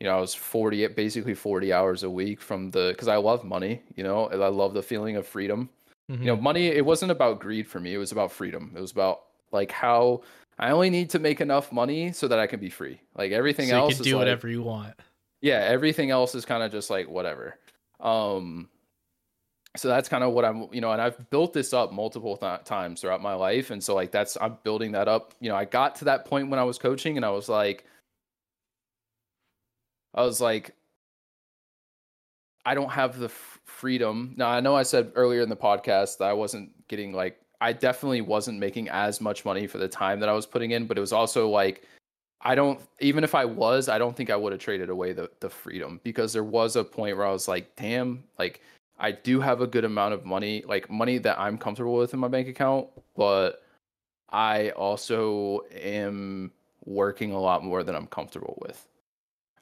You 0.00 0.06
know, 0.06 0.16
I 0.16 0.20
was 0.20 0.34
40 0.34 0.86
basically 0.88 1.34
40 1.34 1.72
hours 1.72 2.02
a 2.02 2.10
week 2.10 2.40
from 2.40 2.70
the 2.70 2.94
cuz 2.98 3.08
I 3.08 3.16
love 3.16 3.44
money, 3.44 3.82
you 3.94 4.04
know, 4.04 4.26
I 4.28 4.48
love 4.48 4.74
the 4.74 4.82
feeling 4.82 5.16
of 5.16 5.26
freedom. 5.26 5.68
Mhm. 6.10 6.20
You 6.20 6.26
know, 6.26 6.36
money 6.36 6.68
it 6.68 6.84
wasn't 6.84 7.12
about 7.12 7.40
greed 7.40 7.66
for 7.68 7.80
me, 7.80 7.94
it 7.94 7.98
was 7.98 8.12
about 8.12 8.32
freedom. 8.32 8.72
It 8.76 8.80
was 8.80 8.92
about 8.92 9.24
like 9.52 9.70
how 9.70 10.22
I 10.58 10.70
only 10.70 10.90
need 10.90 11.10
to 11.10 11.18
make 11.18 11.40
enough 11.40 11.70
money 11.72 12.12
so 12.12 12.26
that 12.28 12.38
I 12.38 12.46
can 12.46 12.58
be 12.58 12.70
free. 12.70 13.00
Like 13.16 13.32
everything 13.32 13.68
so 13.68 13.74
you 13.76 13.80
else 13.82 13.98
do 13.98 14.12
like, 14.12 14.18
whatever 14.20 14.48
you 14.48 14.62
want. 14.62 14.94
yeah 15.40 15.60
everything 15.68 16.10
else 16.10 16.34
is 16.34 16.44
kind 16.44 16.62
of 16.62 16.72
just 16.72 16.90
like 16.90 17.08
whatever 17.08 17.56
um 18.00 18.68
so 19.76 19.88
that's 19.88 20.08
kind 20.08 20.24
of 20.24 20.32
what 20.32 20.44
i'm 20.44 20.66
you 20.72 20.80
know 20.80 20.92
and 20.92 21.00
i've 21.00 21.28
built 21.30 21.52
this 21.52 21.72
up 21.72 21.92
multiple 21.92 22.36
th- 22.36 22.64
times 22.64 23.00
throughout 23.00 23.22
my 23.22 23.34
life 23.34 23.70
and 23.70 23.82
so 23.82 23.94
like 23.94 24.10
that's 24.10 24.36
i'm 24.40 24.56
building 24.62 24.92
that 24.92 25.08
up. 25.08 25.34
You 25.40 25.50
know 25.50 25.56
i 25.56 25.64
got 25.64 25.94
to 25.96 26.04
that 26.06 26.24
point 26.24 26.50
when 26.50 26.58
i 26.58 26.64
was 26.64 26.78
coaching 26.78 27.16
and 27.16 27.24
i 27.24 27.30
was 27.30 27.48
like 27.48 27.84
i 30.14 30.22
was 30.22 30.40
like 30.40 30.74
i 32.64 32.74
don't 32.74 32.90
have 32.90 33.18
the 33.18 33.26
f- 33.26 33.60
freedom. 33.64 34.34
Now 34.36 34.48
i 34.48 34.60
know 34.60 34.74
i 34.74 34.82
said 34.82 35.12
earlier 35.14 35.42
in 35.42 35.48
the 35.48 35.56
podcast 35.56 36.18
that 36.18 36.28
i 36.28 36.32
wasn't 36.32 36.70
getting 36.88 37.12
like 37.12 37.38
i 37.60 37.72
definitely 37.72 38.22
wasn't 38.22 38.58
making 38.58 38.88
as 38.88 39.20
much 39.20 39.44
money 39.44 39.66
for 39.66 39.78
the 39.78 39.88
time 39.88 40.20
that 40.20 40.28
i 40.28 40.32
was 40.32 40.46
putting 40.46 40.70
in 40.70 40.86
but 40.86 40.96
it 40.96 41.00
was 41.00 41.12
also 41.12 41.48
like 41.48 41.84
I 42.40 42.54
don't 42.54 42.80
even 43.00 43.24
if 43.24 43.34
I 43.34 43.44
was, 43.44 43.88
I 43.88 43.98
don't 43.98 44.16
think 44.16 44.30
I 44.30 44.36
would 44.36 44.52
have 44.52 44.60
traded 44.60 44.90
away 44.90 45.12
the 45.12 45.28
the 45.40 45.50
freedom 45.50 46.00
because 46.04 46.32
there 46.32 46.44
was 46.44 46.76
a 46.76 46.84
point 46.84 47.16
where 47.16 47.26
I 47.26 47.32
was 47.32 47.48
like, 47.48 47.74
damn, 47.74 48.22
like 48.38 48.60
I 48.98 49.12
do 49.12 49.40
have 49.40 49.60
a 49.60 49.66
good 49.66 49.84
amount 49.84 50.14
of 50.14 50.24
money, 50.24 50.64
like 50.66 50.90
money 50.90 51.18
that 51.18 51.38
I'm 51.38 51.56
comfortable 51.58 51.94
with 51.94 52.14
in 52.14 52.20
my 52.20 52.28
bank 52.28 52.48
account, 52.48 52.88
but 53.16 53.62
I 54.30 54.70
also 54.70 55.60
am 55.72 56.52
working 56.84 57.32
a 57.32 57.40
lot 57.40 57.62
more 57.64 57.82
than 57.82 57.94
I'm 57.94 58.06
comfortable 58.06 58.58
with. 58.60 58.86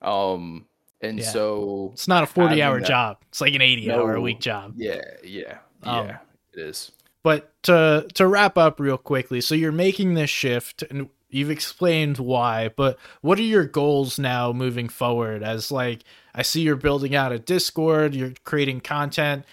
Um 0.03 0.67
and 1.03 1.19
Yeah. 1.19 1.27
so 1.27 1.91
It's 1.93 2.09
not 2.09 2.25
a 2.25 2.27
40 2.27 2.63
hour 2.63 2.81
that- 2.81 2.89
job. 2.89 3.19
It's 3.29 3.41
like 3.41 3.55
an 3.55 3.61
80 3.63 3.91
hour 3.93 4.15
a 4.15 4.21
week 4.21 4.41
job. 4.41 4.73
yeah, 4.77 5.03
yeah, 5.23 5.59
Um, 5.83 6.07
yeah, 6.07 6.19
it 6.55 6.61
is. 6.61 6.93
But 7.23 7.53
to 7.65 8.07
to 8.15 8.27
wrap 8.27 8.57
up 8.57 8.81
real 8.81 8.97
quickly, 8.99 9.41
so 9.41 9.55
you're 9.55 9.73
making 9.73 10.15
this 10.15 10.31
shift 10.31 10.83
and 10.91 11.09
you've 11.31 11.51
explained 11.51 12.19
why, 12.19 12.71
but 12.77 12.99
what 13.21 13.39
are 13.39 13.43
your 13.43 13.65
goals 13.65 14.19
now 14.19 14.53
moving 14.53 14.89
forward 14.89 15.43
as 15.43 15.71
like 15.71 16.03
I 16.35 16.43
see 16.43 16.63
you're 16.63 16.77
building 16.77 17.15
out 17.15 17.33
a 17.33 17.39
Discord, 17.39 18.15
you're 18.15 18.35
creating 18.45 18.81
content. 18.81 19.45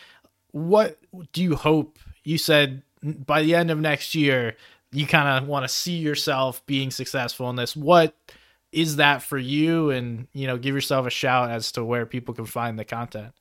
What 0.51 0.99
do 1.31 1.41
you 1.41 1.55
hope 1.55 1.97
you 2.23 2.37
said 2.37 2.83
by 3.01 3.41
the 3.41 3.55
end 3.55 3.71
of 3.71 3.79
next 3.79 4.15
year 4.15 4.55
you 4.91 5.07
kind 5.07 5.27
of 5.43 5.47
want 5.47 5.63
to 5.63 5.69
see 5.69 5.97
yourself 5.97 6.65
being 6.65 6.91
successful 6.91 7.49
in 7.49 7.55
this? 7.55 7.75
What 7.75 8.15
is 8.71 8.97
that 8.97 9.21
for 9.21 9.37
you 9.37 9.91
and 9.91 10.27
you 10.33 10.47
know 10.47 10.57
give 10.57 10.75
yourself 10.75 11.05
a 11.05 11.11
shout 11.11 11.51
as 11.51 11.71
to 11.73 11.85
where 11.85 12.05
people 12.05 12.33
can 12.33 12.45
find 12.45 12.77
the 12.77 12.83
content 12.83 13.33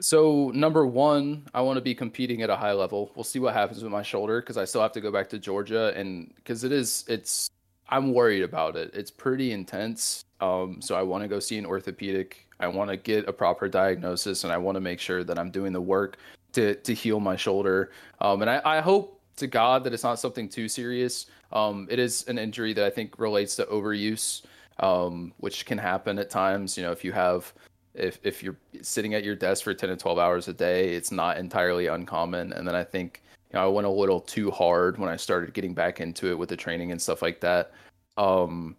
So 0.00 0.50
number 0.54 0.84
one, 0.84 1.46
I 1.54 1.60
want 1.62 1.76
to 1.76 1.80
be 1.80 1.94
competing 1.94 2.42
at 2.42 2.50
a 2.50 2.56
high 2.56 2.72
level. 2.72 3.12
We'll 3.14 3.24
see 3.24 3.38
what 3.38 3.54
happens 3.54 3.82
with 3.82 3.92
my 3.92 4.02
shoulder 4.02 4.40
because 4.40 4.56
I 4.56 4.64
still 4.64 4.82
have 4.82 4.92
to 4.92 5.00
go 5.00 5.12
back 5.12 5.28
to 5.30 5.38
Georgia, 5.38 5.92
and 5.96 6.32
because 6.34 6.64
it 6.64 6.72
is, 6.72 7.04
it's 7.08 7.48
I'm 7.94 8.12
worried 8.12 8.42
about 8.42 8.74
it. 8.74 8.90
It's 8.92 9.12
pretty 9.12 9.52
intense. 9.52 10.24
Um, 10.40 10.82
so 10.82 10.96
I 10.96 11.02
want 11.02 11.22
to 11.22 11.28
go 11.28 11.38
see 11.38 11.58
an 11.58 11.64
orthopedic. 11.64 12.48
I 12.58 12.66
want 12.66 12.90
to 12.90 12.96
get 12.96 13.28
a 13.28 13.32
proper 13.32 13.68
diagnosis, 13.68 14.42
and 14.42 14.52
I 14.52 14.56
want 14.58 14.74
to 14.74 14.80
make 14.80 14.98
sure 14.98 15.22
that 15.22 15.38
I'm 15.38 15.52
doing 15.52 15.72
the 15.72 15.80
work 15.80 16.16
to 16.54 16.74
to 16.74 16.92
heal 16.92 17.20
my 17.20 17.36
shoulder. 17.36 17.92
Um, 18.20 18.42
and 18.42 18.50
I, 18.50 18.60
I 18.64 18.80
hope 18.80 19.20
to 19.36 19.46
God 19.46 19.84
that 19.84 19.92
it's 19.92 20.02
not 20.02 20.18
something 20.18 20.48
too 20.48 20.68
serious. 20.68 21.26
Um, 21.52 21.86
it 21.88 22.00
is 22.00 22.24
an 22.26 22.36
injury 22.36 22.72
that 22.72 22.84
I 22.84 22.90
think 22.90 23.16
relates 23.20 23.54
to 23.56 23.64
overuse, 23.66 24.42
um, 24.80 25.32
which 25.38 25.64
can 25.64 25.78
happen 25.78 26.18
at 26.18 26.30
times. 26.30 26.76
You 26.76 26.82
know, 26.82 26.90
if 26.90 27.04
you 27.04 27.12
have 27.12 27.54
if 27.94 28.18
if 28.24 28.42
you're 28.42 28.56
sitting 28.82 29.14
at 29.14 29.22
your 29.22 29.36
desk 29.36 29.62
for 29.62 29.72
10 29.72 29.88
to 29.88 29.96
12 29.96 30.18
hours 30.18 30.48
a 30.48 30.52
day 30.52 30.94
it's 30.96 31.12
not 31.12 31.36
entirely 31.36 31.86
uncommon 31.86 32.52
and 32.54 32.66
then 32.66 32.74
i 32.74 32.82
think 32.82 33.22
you 33.52 33.56
know 33.56 33.64
i 33.64 33.68
went 33.68 33.86
a 33.86 33.90
little 33.90 34.20
too 34.20 34.50
hard 34.50 34.98
when 34.98 35.08
i 35.08 35.14
started 35.14 35.54
getting 35.54 35.72
back 35.72 36.00
into 36.00 36.26
it 36.26 36.36
with 36.36 36.48
the 36.48 36.56
training 36.56 36.90
and 36.90 37.00
stuff 37.00 37.22
like 37.22 37.38
that 37.38 37.70
um 38.16 38.76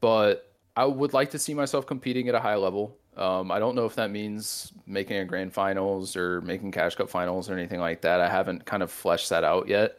but 0.00 0.52
i 0.76 0.84
would 0.84 1.12
like 1.12 1.30
to 1.30 1.38
see 1.38 1.54
myself 1.54 1.86
competing 1.86 2.28
at 2.28 2.34
a 2.34 2.40
high 2.40 2.56
level. 2.56 2.96
Um 3.16 3.50
i 3.50 3.58
don't 3.58 3.74
know 3.74 3.86
if 3.86 3.94
that 3.96 4.10
means 4.10 4.72
making 4.86 5.16
a 5.16 5.24
grand 5.24 5.52
finals 5.52 6.16
or 6.16 6.40
making 6.42 6.70
cash 6.72 6.94
cup 6.94 7.08
finals 7.08 7.48
or 7.50 7.54
anything 7.54 7.80
like 7.80 8.02
that. 8.02 8.20
I 8.20 8.28
haven't 8.28 8.64
kind 8.66 8.82
of 8.82 8.90
fleshed 8.90 9.30
that 9.30 9.44
out 9.44 9.68
yet. 9.68 9.98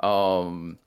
Um 0.00 0.78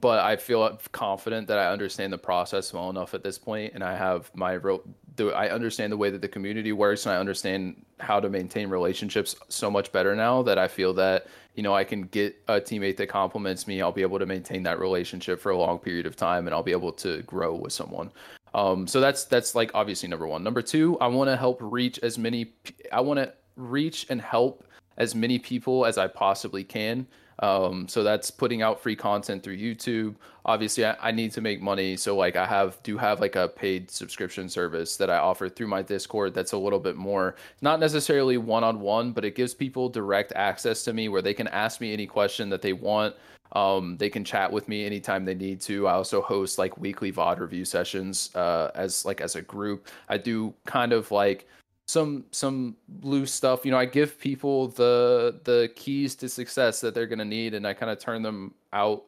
but 0.00 0.18
I 0.18 0.36
feel 0.36 0.78
confident 0.92 1.48
that 1.48 1.58
I 1.58 1.70
understand 1.70 2.12
the 2.12 2.18
process 2.18 2.72
well 2.72 2.90
enough 2.90 3.14
at 3.14 3.22
this 3.22 3.38
point, 3.38 3.72
and 3.74 3.82
I 3.82 3.96
have 3.96 4.30
my 4.34 4.52
real. 4.52 4.82
I 5.18 5.48
understand 5.48 5.92
the 5.92 5.96
way 5.96 6.10
that 6.10 6.20
the 6.20 6.28
community 6.28 6.72
works, 6.72 7.06
and 7.06 7.14
I 7.14 7.18
understand 7.18 7.84
how 7.98 8.20
to 8.20 8.28
maintain 8.28 8.68
relationships 8.68 9.34
so 9.48 9.70
much 9.70 9.90
better 9.90 10.14
now 10.14 10.42
that 10.42 10.58
I 10.58 10.68
feel 10.68 10.92
that 10.94 11.28
you 11.54 11.62
know 11.62 11.74
I 11.74 11.84
can 11.84 12.02
get 12.02 12.36
a 12.48 12.60
teammate 12.60 12.96
that 12.98 13.08
compliments 13.08 13.66
me. 13.66 13.80
I'll 13.80 13.92
be 13.92 14.02
able 14.02 14.18
to 14.18 14.26
maintain 14.26 14.62
that 14.64 14.78
relationship 14.78 15.40
for 15.40 15.50
a 15.50 15.56
long 15.56 15.78
period 15.78 16.06
of 16.06 16.16
time, 16.16 16.46
and 16.46 16.54
I'll 16.54 16.62
be 16.62 16.72
able 16.72 16.92
to 16.92 17.22
grow 17.22 17.54
with 17.54 17.72
someone. 17.72 18.10
Um, 18.54 18.86
so 18.86 19.00
that's 19.00 19.24
that's 19.24 19.54
like 19.54 19.70
obviously 19.74 20.08
number 20.08 20.26
one. 20.26 20.42
Number 20.42 20.62
two, 20.62 20.98
I 21.00 21.06
want 21.06 21.28
to 21.28 21.36
help 21.36 21.58
reach 21.60 21.98
as 22.00 22.18
many. 22.18 22.52
I 22.92 23.00
want 23.00 23.18
to 23.18 23.32
reach 23.56 24.06
and 24.10 24.20
help 24.20 24.64
as 24.98 25.14
many 25.14 25.38
people 25.38 25.86
as 25.86 25.98
I 25.98 26.06
possibly 26.06 26.64
can. 26.64 27.06
Um, 27.40 27.86
so 27.86 28.02
that's 28.02 28.30
putting 28.30 28.62
out 28.62 28.80
free 28.80 28.96
content 28.96 29.42
through 29.42 29.58
YouTube. 29.58 30.14
Obviously, 30.44 30.86
I, 30.86 30.96
I 31.00 31.10
need 31.10 31.32
to 31.32 31.40
make 31.40 31.60
money, 31.60 31.96
so 31.96 32.16
like 32.16 32.36
I 32.36 32.46
have 32.46 32.82
do 32.82 32.96
have 32.96 33.20
like 33.20 33.36
a 33.36 33.48
paid 33.48 33.90
subscription 33.90 34.48
service 34.48 34.96
that 34.96 35.10
I 35.10 35.18
offer 35.18 35.48
through 35.48 35.66
my 35.66 35.82
Discord. 35.82 36.32
That's 36.34 36.52
a 36.52 36.58
little 36.58 36.78
bit 36.78 36.96
more, 36.96 37.36
not 37.60 37.80
necessarily 37.80 38.38
one 38.38 38.64
on 38.64 38.80
one, 38.80 39.12
but 39.12 39.24
it 39.24 39.34
gives 39.34 39.54
people 39.54 39.88
direct 39.88 40.32
access 40.34 40.82
to 40.84 40.92
me 40.92 41.08
where 41.08 41.22
they 41.22 41.34
can 41.34 41.48
ask 41.48 41.80
me 41.80 41.92
any 41.92 42.06
question 42.06 42.48
that 42.50 42.62
they 42.62 42.72
want. 42.72 43.14
Um, 43.52 43.96
they 43.96 44.10
can 44.10 44.24
chat 44.24 44.50
with 44.50 44.68
me 44.68 44.84
anytime 44.84 45.24
they 45.24 45.34
need 45.34 45.60
to. 45.62 45.86
I 45.86 45.92
also 45.92 46.20
host 46.20 46.58
like 46.58 46.76
weekly 46.78 47.12
VOD 47.12 47.38
review 47.38 47.64
sessions 47.64 48.34
uh, 48.34 48.70
as 48.74 49.04
like 49.04 49.20
as 49.20 49.36
a 49.36 49.42
group. 49.42 49.88
I 50.08 50.18
do 50.18 50.54
kind 50.64 50.92
of 50.92 51.10
like 51.10 51.46
some 51.86 52.24
some 52.32 52.76
loose 53.02 53.32
stuff. 53.32 53.64
You 53.64 53.70
know 53.70 53.78
i 53.78 53.84
give 53.86 54.18
people 54.18 54.68
the 54.68 55.40
the 55.44 55.70
keys 55.76 56.14
to 56.16 56.28
success 56.28 56.80
that 56.80 56.94
they're 56.94 57.06
going 57.06 57.20
to 57.20 57.24
need 57.24 57.54
and 57.54 57.66
i 57.66 57.72
kind 57.72 57.90
of 57.90 57.98
turn 57.98 58.22
them 58.22 58.54
out 58.72 59.04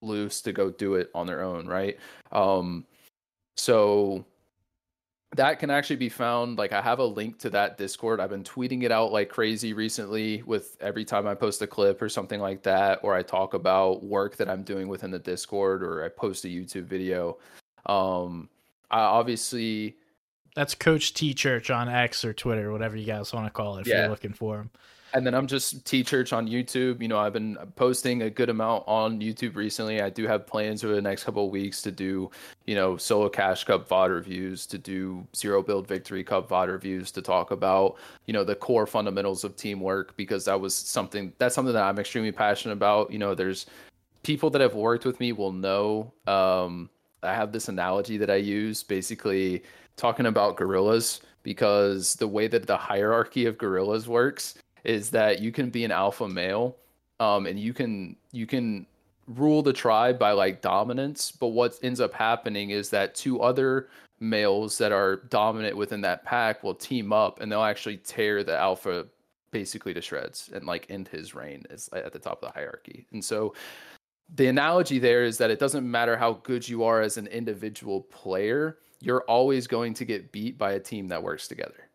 loose 0.00 0.40
to 0.42 0.52
go 0.52 0.70
do 0.70 0.94
it 0.94 1.10
on 1.14 1.26
their 1.26 1.42
own 1.42 1.66
right? 1.66 1.98
Um 2.32 2.86
so 3.56 4.24
that 5.36 5.58
can 5.58 5.70
actually 5.70 5.96
be 5.96 6.08
found 6.10 6.58
like 6.58 6.72
i 6.72 6.80
have 6.82 6.98
a 6.98 7.04
link 7.04 7.38
to 7.38 7.50
that 7.50 7.76
discord. 7.78 8.18
I've 8.20 8.30
been 8.30 8.44
tweeting 8.44 8.82
it 8.82 8.92
out 8.92 9.12
like 9.12 9.28
crazy 9.28 9.72
recently 9.74 10.42
with 10.42 10.76
every 10.80 11.04
time 11.04 11.26
i 11.26 11.34
post 11.34 11.60
a 11.62 11.66
clip 11.66 12.00
or 12.00 12.08
something 12.08 12.40
like 12.40 12.62
that 12.62 13.00
or 13.02 13.14
i 13.14 13.22
talk 13.22 13.54
about 13.54 14.02
work 14.02 14.36
that 14.36 14.48
i'm 14.48 14.62
doing 14.62 14.88
within 14.88 15.10
the 15.10 15.18
discord 15.18 15.82
or 15.82 16.04
i 16.04 16.08
post 16.08 16.44
a 16.46 16.48
youtube 16.48 16.84
video. 16.84 17.36
Um 17.86 18.48
i 18.90 19.00
obviously 19.00 19.96
That's 20.54 20.74
Coach 20.74 21.14
TeeChurch 21.14 21.74
on 21.74 21.88
X 21.88 22.24
or 22.24 22.32
Twitter, 22.34 22.72
whatever 22.72 22.96
you 22.96 23.06
guys 23.06 23.32
want 23.32 23.46
to 23.46 23.50
call 23.50 23.78
it, 23.78 23.82
if 23.82 23.86
Yeah. 23.86 24.00
you're 24.02 24.10
looking 24.10 24.32
for 24.32 24.58
him. 24.60 24.70
and 25.14 25.26
then 25.26 25.34
I'm 25.34 25.46
just 25.46 25.84
TeeChurch 25.84 26.34
on 26.34 26.48
YouTube. 26.48 27.02
You 27.02 27.08
know, 27.08 27.18
I've 27.18 27.34
been 27.34 27.58
posting 27.76 28.22
a 28.22 28.30
good 28.30 28.48
amount 28.48 28.84
on 28.86 29.20
YouTube 29.20 29.56
recently. 29.56 30.00
I 30.00 30.08
do 30.08 30.26
have 30.26 30.46
plans 30.46 30.82
over 30.84 30.94
the 30.94 31.02
next 31.02 31.24
couple 31.24 31.44
of 31.44 31.50
weeks 31.50 31.82
to 31.82 31.90
do, 31.90 32.30
you 32.64 32.74
know, 32.74 32.96
solo 32.96 33.28
cash 33.28 33.64
cup 33.64 33.86
VOD 33.86 34.08
reviews, 34.08 34.64
to 34.68 34.78
do 34.78 35.26
zero 35.36 35.62
build 35.62 35.86
victory 35.86 36.24
cup 36.24 36.48
VOD 36.48 36.68
reviews, 36.72 37.10
to 37.10 37.20
talk 37.20 37.50
about, 37.50 37.96
you 38.24 38.32
know, 38.32 38.42
the 38.42 38.54
core 38.54 38.86
fundamentals 38.86 39.44
of 39.44 39.54
teamwork 39.54 40.16
because 40.16 40.46
that 40.46 40.58
was 40.58 40.74
something 40.74 41.34
that's 41.36 41.54
something 41.54 41.74
that 41.74 41.84
I'm 41.84 41.98
extremely 41.98 42.32
passionate 42.32 42.72
about. 42.72 43.12
You 43.12 43.18
know, 43.18 43.34
there's 43.34 43.66
people 44.22 44.48
that 44.48 44.62
have 44.62 44.74
worked 44.74 45.04
with 45.04 45.20
me 45.20 45.32
will 45.32 45.52
know. 45.52 46.10
Um, 46.26 46.88
I 47.22 47.34
have 47.34 47.52
this 47.52 47.68
analogy 47.68 48.16
that 48.16 48.30
I 48.30 48.36
use, 48.36 48.82
basically 48.82 49.62
talking 49.96 50.26
about 50.26 50.56
gorillas 50.56 51.20
because 51.42 52.14
the 52.16 52.28
way 52.28 52.46
that 52.46 52.66
the 52.66 52.76
hierarchy 52.76 53.46
of 53.46 53.58
gorillas 53.58 54.08
works 54.08 54.54
is 54.84 55.10
that 55.10 55.40
you 55.40 55.52
can 55.52 55.70
be 55.70 55.84
an 55.84 55.90
alpha 55.90 56.28
male 56.28 56.76
um, 57.20 57.46
and 57.46 57.58
you 57.58 57.72
can 57.72 58.16
you 58.32 58.46
can 58.46 58.86
rule 59.28 59.62
the 59.62 59.72
tribe 59.72 60.18
by 60.18 60.32
like 60.32 60.60
dominance 60.60 61.30
but 61.30 61.48
what 61.48 61.78
ends 61.82 62.00
up 62.00 62.12
happening 62.12 62.70
is 62.70 62.90
that 62.90 63.14
two 63.14 63.40
other 63.40 63.88
males 64.20 64.78
that 64.78 64.92
are 64.92 65.16
dominant 65.28 65.76
within 65.76 66.00
that 66.00 66.24
pack 66.24 66.62
will 66.62 66.74
team 66.74 67.12
up 67.12 67.40
and 67.40 67.50
they'll 67.50 67.62
actually 67.62 67.96
tear 67.98 68.44
the 68.44 68.56
alpha 68.56 69.06
basically 69.52 69.92
to 69.92 70.00
shreds 70.00 70.50
and 70.54 70.64
like 70.64 70.86
end 70.88 71.08
his 71.08 71.34
reign 71.34 71.64
is 71.70 71.88
at 71.92 72.12
the 72.12 72.18
top 72.18 72.42
of 72.42 72.48
the 72.48 72.54
hierarchy. 72.58 73.06
And 73.12 73.24
so 73.24 73.54
the 74.34 74.46
analogy 74.46 74.98
there 74.98 75.24
is 75.24 75.38
that 75.38 75.50
it 75.50 75.58
doesn't 75.58 75.88
matter 75.88 76.16
how 76.16 76.34
good 76.42 76.68
you 76.68 76.84
are 76.84 77.00
as 77.00 77.16
an 77.16 77.26
individual 77.26 78.02
player 78.02 78.78
you're 79.02 79.22
always 79.22 79.66
going 79.66 79.94
to 79.94 80.04
get 80.04 80.32
beat 80.32 80.56
by 80.56 80.72
a 80.72 80.80
team 80.80 81.08
that 81.08 81.22
works 81.22 81.48
together. 81.48 81.88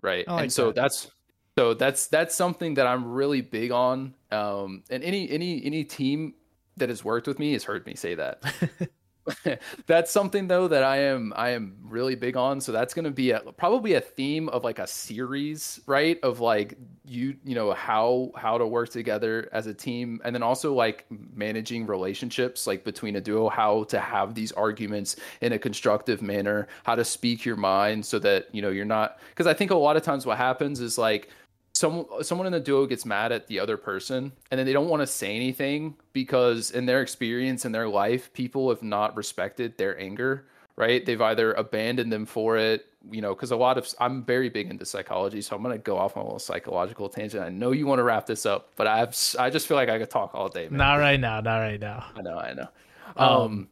Right? 0.00 0.26
Like 0.26 0.42
and 0.44 0.52
so 0.52 0.66
that. 0.66 0.76
that's 0.76 1.10
so 1.58 1.74
that's 1.74 2.06
that's 2.06 2.34
something 2.34 2.74
that 2.74 2.86
i'm 2.86 3.04
really 3.04 3.40
big 3.40 3.72
on. 3.72 4.14
Um 4.30 4.84
and 4.88 5.02
any 5.02 5.30
any 5.30 5.64
any 5.64 5.84
team 5.84 6.34
that 6.76 6.88
has 6.88 7.04
worked 7.04 7.26
with 7.26 7.38
me 7.38 7.52
has 7.52 7.64
heard 7.64 7.84
me 7.86 7.94
say 7.94 8.14
that 8.14 8.42
that's 9.86 10.10
something 10.10 10.48
though 10.48 10.68
that 10.68 10.82
I 10.82 10.98
am 10.98 11.32
I 11.36 11.50
am 11.50 11.76
really 11.82 12.14
big 12.14 12.36
on. 12.36 12.60
So 12.60 12.72
that's 12.72 12.94
going 12.94 13.04
to 13.04 13.10
be 13.10 13.30
a, 13.30 13.40
probably 13.40 13.94
a 13.94 14.00
theme 14.00 14.48
of 14.48 14.64
like 14.64 14.78
a 14.78 14.86
series, 14.86 15.80
right? 15.86 16.18
Of 16.22 16.40
like 16.40 16.76
you 17.04 17.36
you 17.44 17.54
know 17.54 17.72
how 17.72 18.32
how 18.36 18.58
to 18.58 18.66
work 18.66 18.90
together 18.90 19.48
as 19.52 19.66
a 19.66 19.74
team, 19.74 20.20
and 20.24 20.34
then 20.34 20.42
also 20.42 20.74
like 20.74 21.06
managing 21.10 21.86
relationships 21.86 22.66
like 22.66 22.84
between 22.84 23.16
a 23.16 23.20
duo, 23.20 23.48
how 23.48 23.84
to 23.84 24.00
have 24.00 24.34
these 24.34 24.52
arguments 24.52 25.16
in 25.40 25.52
a 25.52 25.58
constructive 25.58 26.22
manner, 26.22 26.66
how 26.84 26.94
to 26.94 27.04
speak 27.04 27.44
your 27.44 27.56
mind 27.56 28.04
so 28.04 28.18
that 28.18 28.52
you 28.52 28.62
know 28.62 28.70
you're 28.70 28.84
not 28.84 29.18
because 29.30 29.46
I 29.46 29.54
think 29.54 29.70
a 29.70 29.76
lot 29.76 29.96
of 29.96 30.02
times 30.02 30.26
what 30.26 30.38
happens 30.38 30.80
is 30.80 30.98
like 30.98 31.28
some 31.74 32.06
someone 32.20 32.46
in 32.46 32.52
the 32.52 32.60
duo 32.60 32.86
gets 32.86 33.04
mad 33.06 33.32
at 33.32 33.46
the 33.46 33.58
other 33.58 33.76
person 33.76 34.30
and 34.50 34.58
then 34.58 34.66
they 34.66 34.72
don't 34.74 34.88
want 34.88 35.00
to 35.00 35.06
say 35.06 35.34
anything 35.34 35.94
because 36.12 36.70
in 36.70 36.84
their 36.86 37.00
experience 37.00 37.64
in 37.64 37.72
their 37.72 37.88
life 37.88 38.32
people 38.34 38.68
have 38.68 38.82
not 38.82 39.16
respected 39.16 39.76
their 39.78 39.98
anger 39.98 40.46
right 40.76 41.06
they've 41.06 41.20
either 41.22 41.52
abandoned 41.54 42.12
them 42.12 42.26
for 42.26 42.56
it 42.58 42.86
you 43.10 43.20
know 43.22 43.34
because 43.34 43.50
a 43.50 43.56
lot 43.56 43.78
of 43.78 43.88
i'm 44.00 44.22
very 44.24 44.48
big 44.48 44.68
into 44.70 44.84
psychology 44.84 45.40
so 45.40 45.56
i'm 45.56 45.62
going 45.62 45.74
to 45.76 45.82
go 45.82 45.96
off 45.98 46.16
on 46.16 46.22
a 46.22 46.26
little 46.26 46.38
psychological 46.38 47.08
tangent 47.08 47.42
i 47.42 47.48
know 47.48 47.72
you 47.72 47.86
want 47.86 47.98
to 47.98 48.04
wrap 48.04 48.26
this 48.26 48.44
up 48.46 48.70
but 48.76 48.86
i've 48.86 49.16
i 49.38 49.48
just 49.50 49.66
feel 49.66 49.76
like 49.76 49.88
i 49.88 49.98
could 49.98 50.10
talk 50.10 50.30
all 50.34 50.48
day 50.48 50.68
man. 50.68 50.78
not 50.78 50.94
right 50.96 51.18
now, 51.20 51.40
not 51.40 51.58
right 51.58 51.80
now. 51.80 52.04
i 52.16 52.20
know 52.22 52.38
i 52.38 52.52
know 52.52 52.68
Um, 53.16 53.28
um 53.28 53.68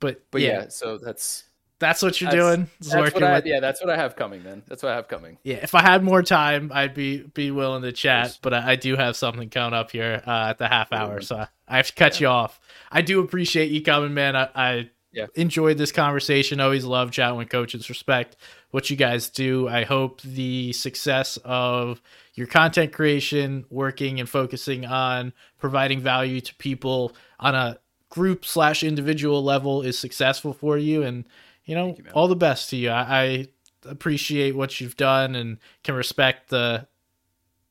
But 0.00 0.22
but 0.30 0.40
yeah, 0.40 0.62
yeah, 0.62 0.68
so 0.68 0.96
that's 0.96 1.44
that's 1.80 2.02
what 2.02 2.20
you're 2.20 2.30
that's- 2.30 2.54
doing. 2.56 2.70
that's 2.80 2.94
working 2.94 3.22
what 3.22 3.30
I, 3.30 3.34
with- 3.36 3.46
yeah 3.46 3.58
that's 3.58 3.80
what 3.80 3.90
i 3.90 3.96
have 3.96 4.14
coming 4.14 4.44
man 4.44 4.62
that's 4.68 4.82
what 4.84 4.92
i 4.92 4.94
have 4.94 5.08
coming 5.08 5.38
yeah, 5.42 5.56
if 5.56 5.74
I 5.74 5.80
had 5.82 6.04
more 6.04 6.22
time, 6.22 6.70
I'd 6.72 6.94
be 6.94 7.18
be 7.34 7.50
willing 7.50 7.82
to 7.82 7.90
chat. 7.92 8.26
Yes. 8.26 8.38
But 8.40 8.54
I, 8.54 8.72
I 8.72 8.76
do 8.76 8.94
have 8.96 9.16
something 9.16 9.48
coming 9.50 9.74
up 9.76 9.90
here 9.90 10.22
uh, 10.26 10.46
at 10.50 10.58
the 10.58 10.68
half 10.68 10.92
hour, 10.92 11.20
so 11.20 11.36
I, 11.36 11.48
I 11.66 11.76
have 11.78 11.86
to 11.88 11.94
cut 11.94 12.20
you 12.20 12.28
off. 12.28 12.60
I 12.92 13.00
do 13.02 13.20
appreciate 13.20 13.70
you 13.72 13.82
coming, 13.82 14.12
man. 14.14 14.36
I, 14.36 14.48
I 14.54 14.90
Yeah. 15.12 15.26
enjoyed 15.34 15.78
this 15.78 15.90
conversation. 15.92 16.60
Always 16.60 16.84
love 16.84 17.10
chatting 17.10 17.38
with 17.38 17.48
coaches. 17.48 17.88
Respect 17.88 18.36
what 18.70 18.90
you 18.90 18.96
guys 18.96 19.28
do. 19.30 19.66
I 19.68 19.84
hope 19.84 20.20
the 20.22 20.72
success 20.74 21.38
of 21.44 22.00
your 22.34 22.46
content 22.46 22.92
creation, 22.92 23.64
working 23.70 24.20
and 24.20 24.28
focusing 24.28 24.84
on 24.86 25.32
providing 25.58 26.00
value 26.00 26.40
to 26.42 26.54
people 26.56 27.12
on 27.38 27.54
a 27.54 27.78
group 28.10 28.44
slash 28.44 28.82
individual 28.84 29.42
level 29.42 29.82
is 29.82 29.98
successful 29.98 30.52
for 30.52 30.76
you. 30.76 31.02
And 31.02 31.24
you 31.70 31.76
know, 31.76 31.94
you, 31.96 32.04
all 32.14 32.26
the 32.26 32.34
best 32.34 32.68
to 32.70 32.76
you. 32.76 32.90
I, 32.90 33.20
I 33.22 33.48
appreciate 33.88 34.56
what 34.56 34.80
you've 34.80 34.96
done 34.96 35.36
and 35.36 35.58
can 35.84 35.94
respect 35.94 36.50
the 36.50 36.88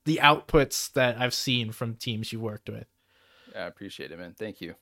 the 0.06 0.20
outputs 0.24 0.92
that 0.94 1.20
I've 1.20 1.34
seen 1.34 1.74
from 1.74 1.96
teams 1.96 2.32
you 2.32 2.40
worked 2.40 2.70
with. 2.70 2.88
i 3.54 3.60
appreciate 3.66 4.12
it 4.12 4.18
man 4.18 4.34
thank 4.40 4.62
you 4.62 4.76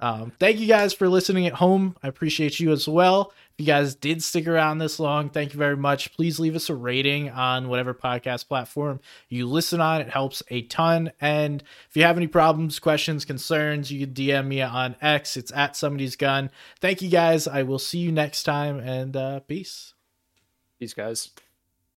Um, 0.00 0.32
thank 0.38 0.58
you 0.58 0.66
guys 0.66 0.92
for 0.92 1.08
listening 1.08 1.46
at 1.46 1.54
home. 1.54 1.96
I 2.02 2.08
appreciate 2.08 2.58
you 2.58 2.72
as 2.72 2.88
well. 2.88 3.32
If 3.52 3.60
you 3.60 3.66
guys 3.66 3.94
did 3.94 4.22
stick 4.22 4.48
around 4.48 4.78
this 4.78 4.98
long, 4.98 5.30
thank 5.30 5.52
you 5.52 5.58
very 5.58 5.76
much. 5.76 6.12
Please 6.14 6.40
leave 6.40 6.56
us 6.56 6.68
a 6.68 6.74
rating 6.74 7.30
on 7.30 7.68
whatever 7.68 7.94
podcast 7.94 8.48
platform 8.48 9.00
you 9.28 9.46
listen 9.46 9.80
on. 9.80 10.00
It 10.00 10.10
helps 10.10 10.42
a 10.50 10.62
ton. 10.62 11.12
And 11.20 11.62
if 11.88 11.96
you 11.96 12.02
have 12.02 12.16
any 12.16 12.26
problems, 12.26 12.80
questions, 12.80 13.24
concerns, 13.24 13.92
you 13.92 14.04
can 14.04 14.14
DM 14.14 14.48
me 14.48 14.60
on 14.60 14.96
X. 15.00 15.36
It's 15.36 15.52
at 15.52 15.76
somebody's 15.76 16.16
gun. 16.16 16.50
Thank 16.80 17.00
you 17.00 17.08
guys. 17.08 17.46
I 17.46 17.62
will 17.62 17.78
see 17.78 17.98
you 17.98 18.10
next 18.10 18.42
time 18.42 18.80
and 18.80 19.16
uh, 19.16 19.40
peace. 19.40 19.94
peace 20.80 20.94
guys 20.94 21.30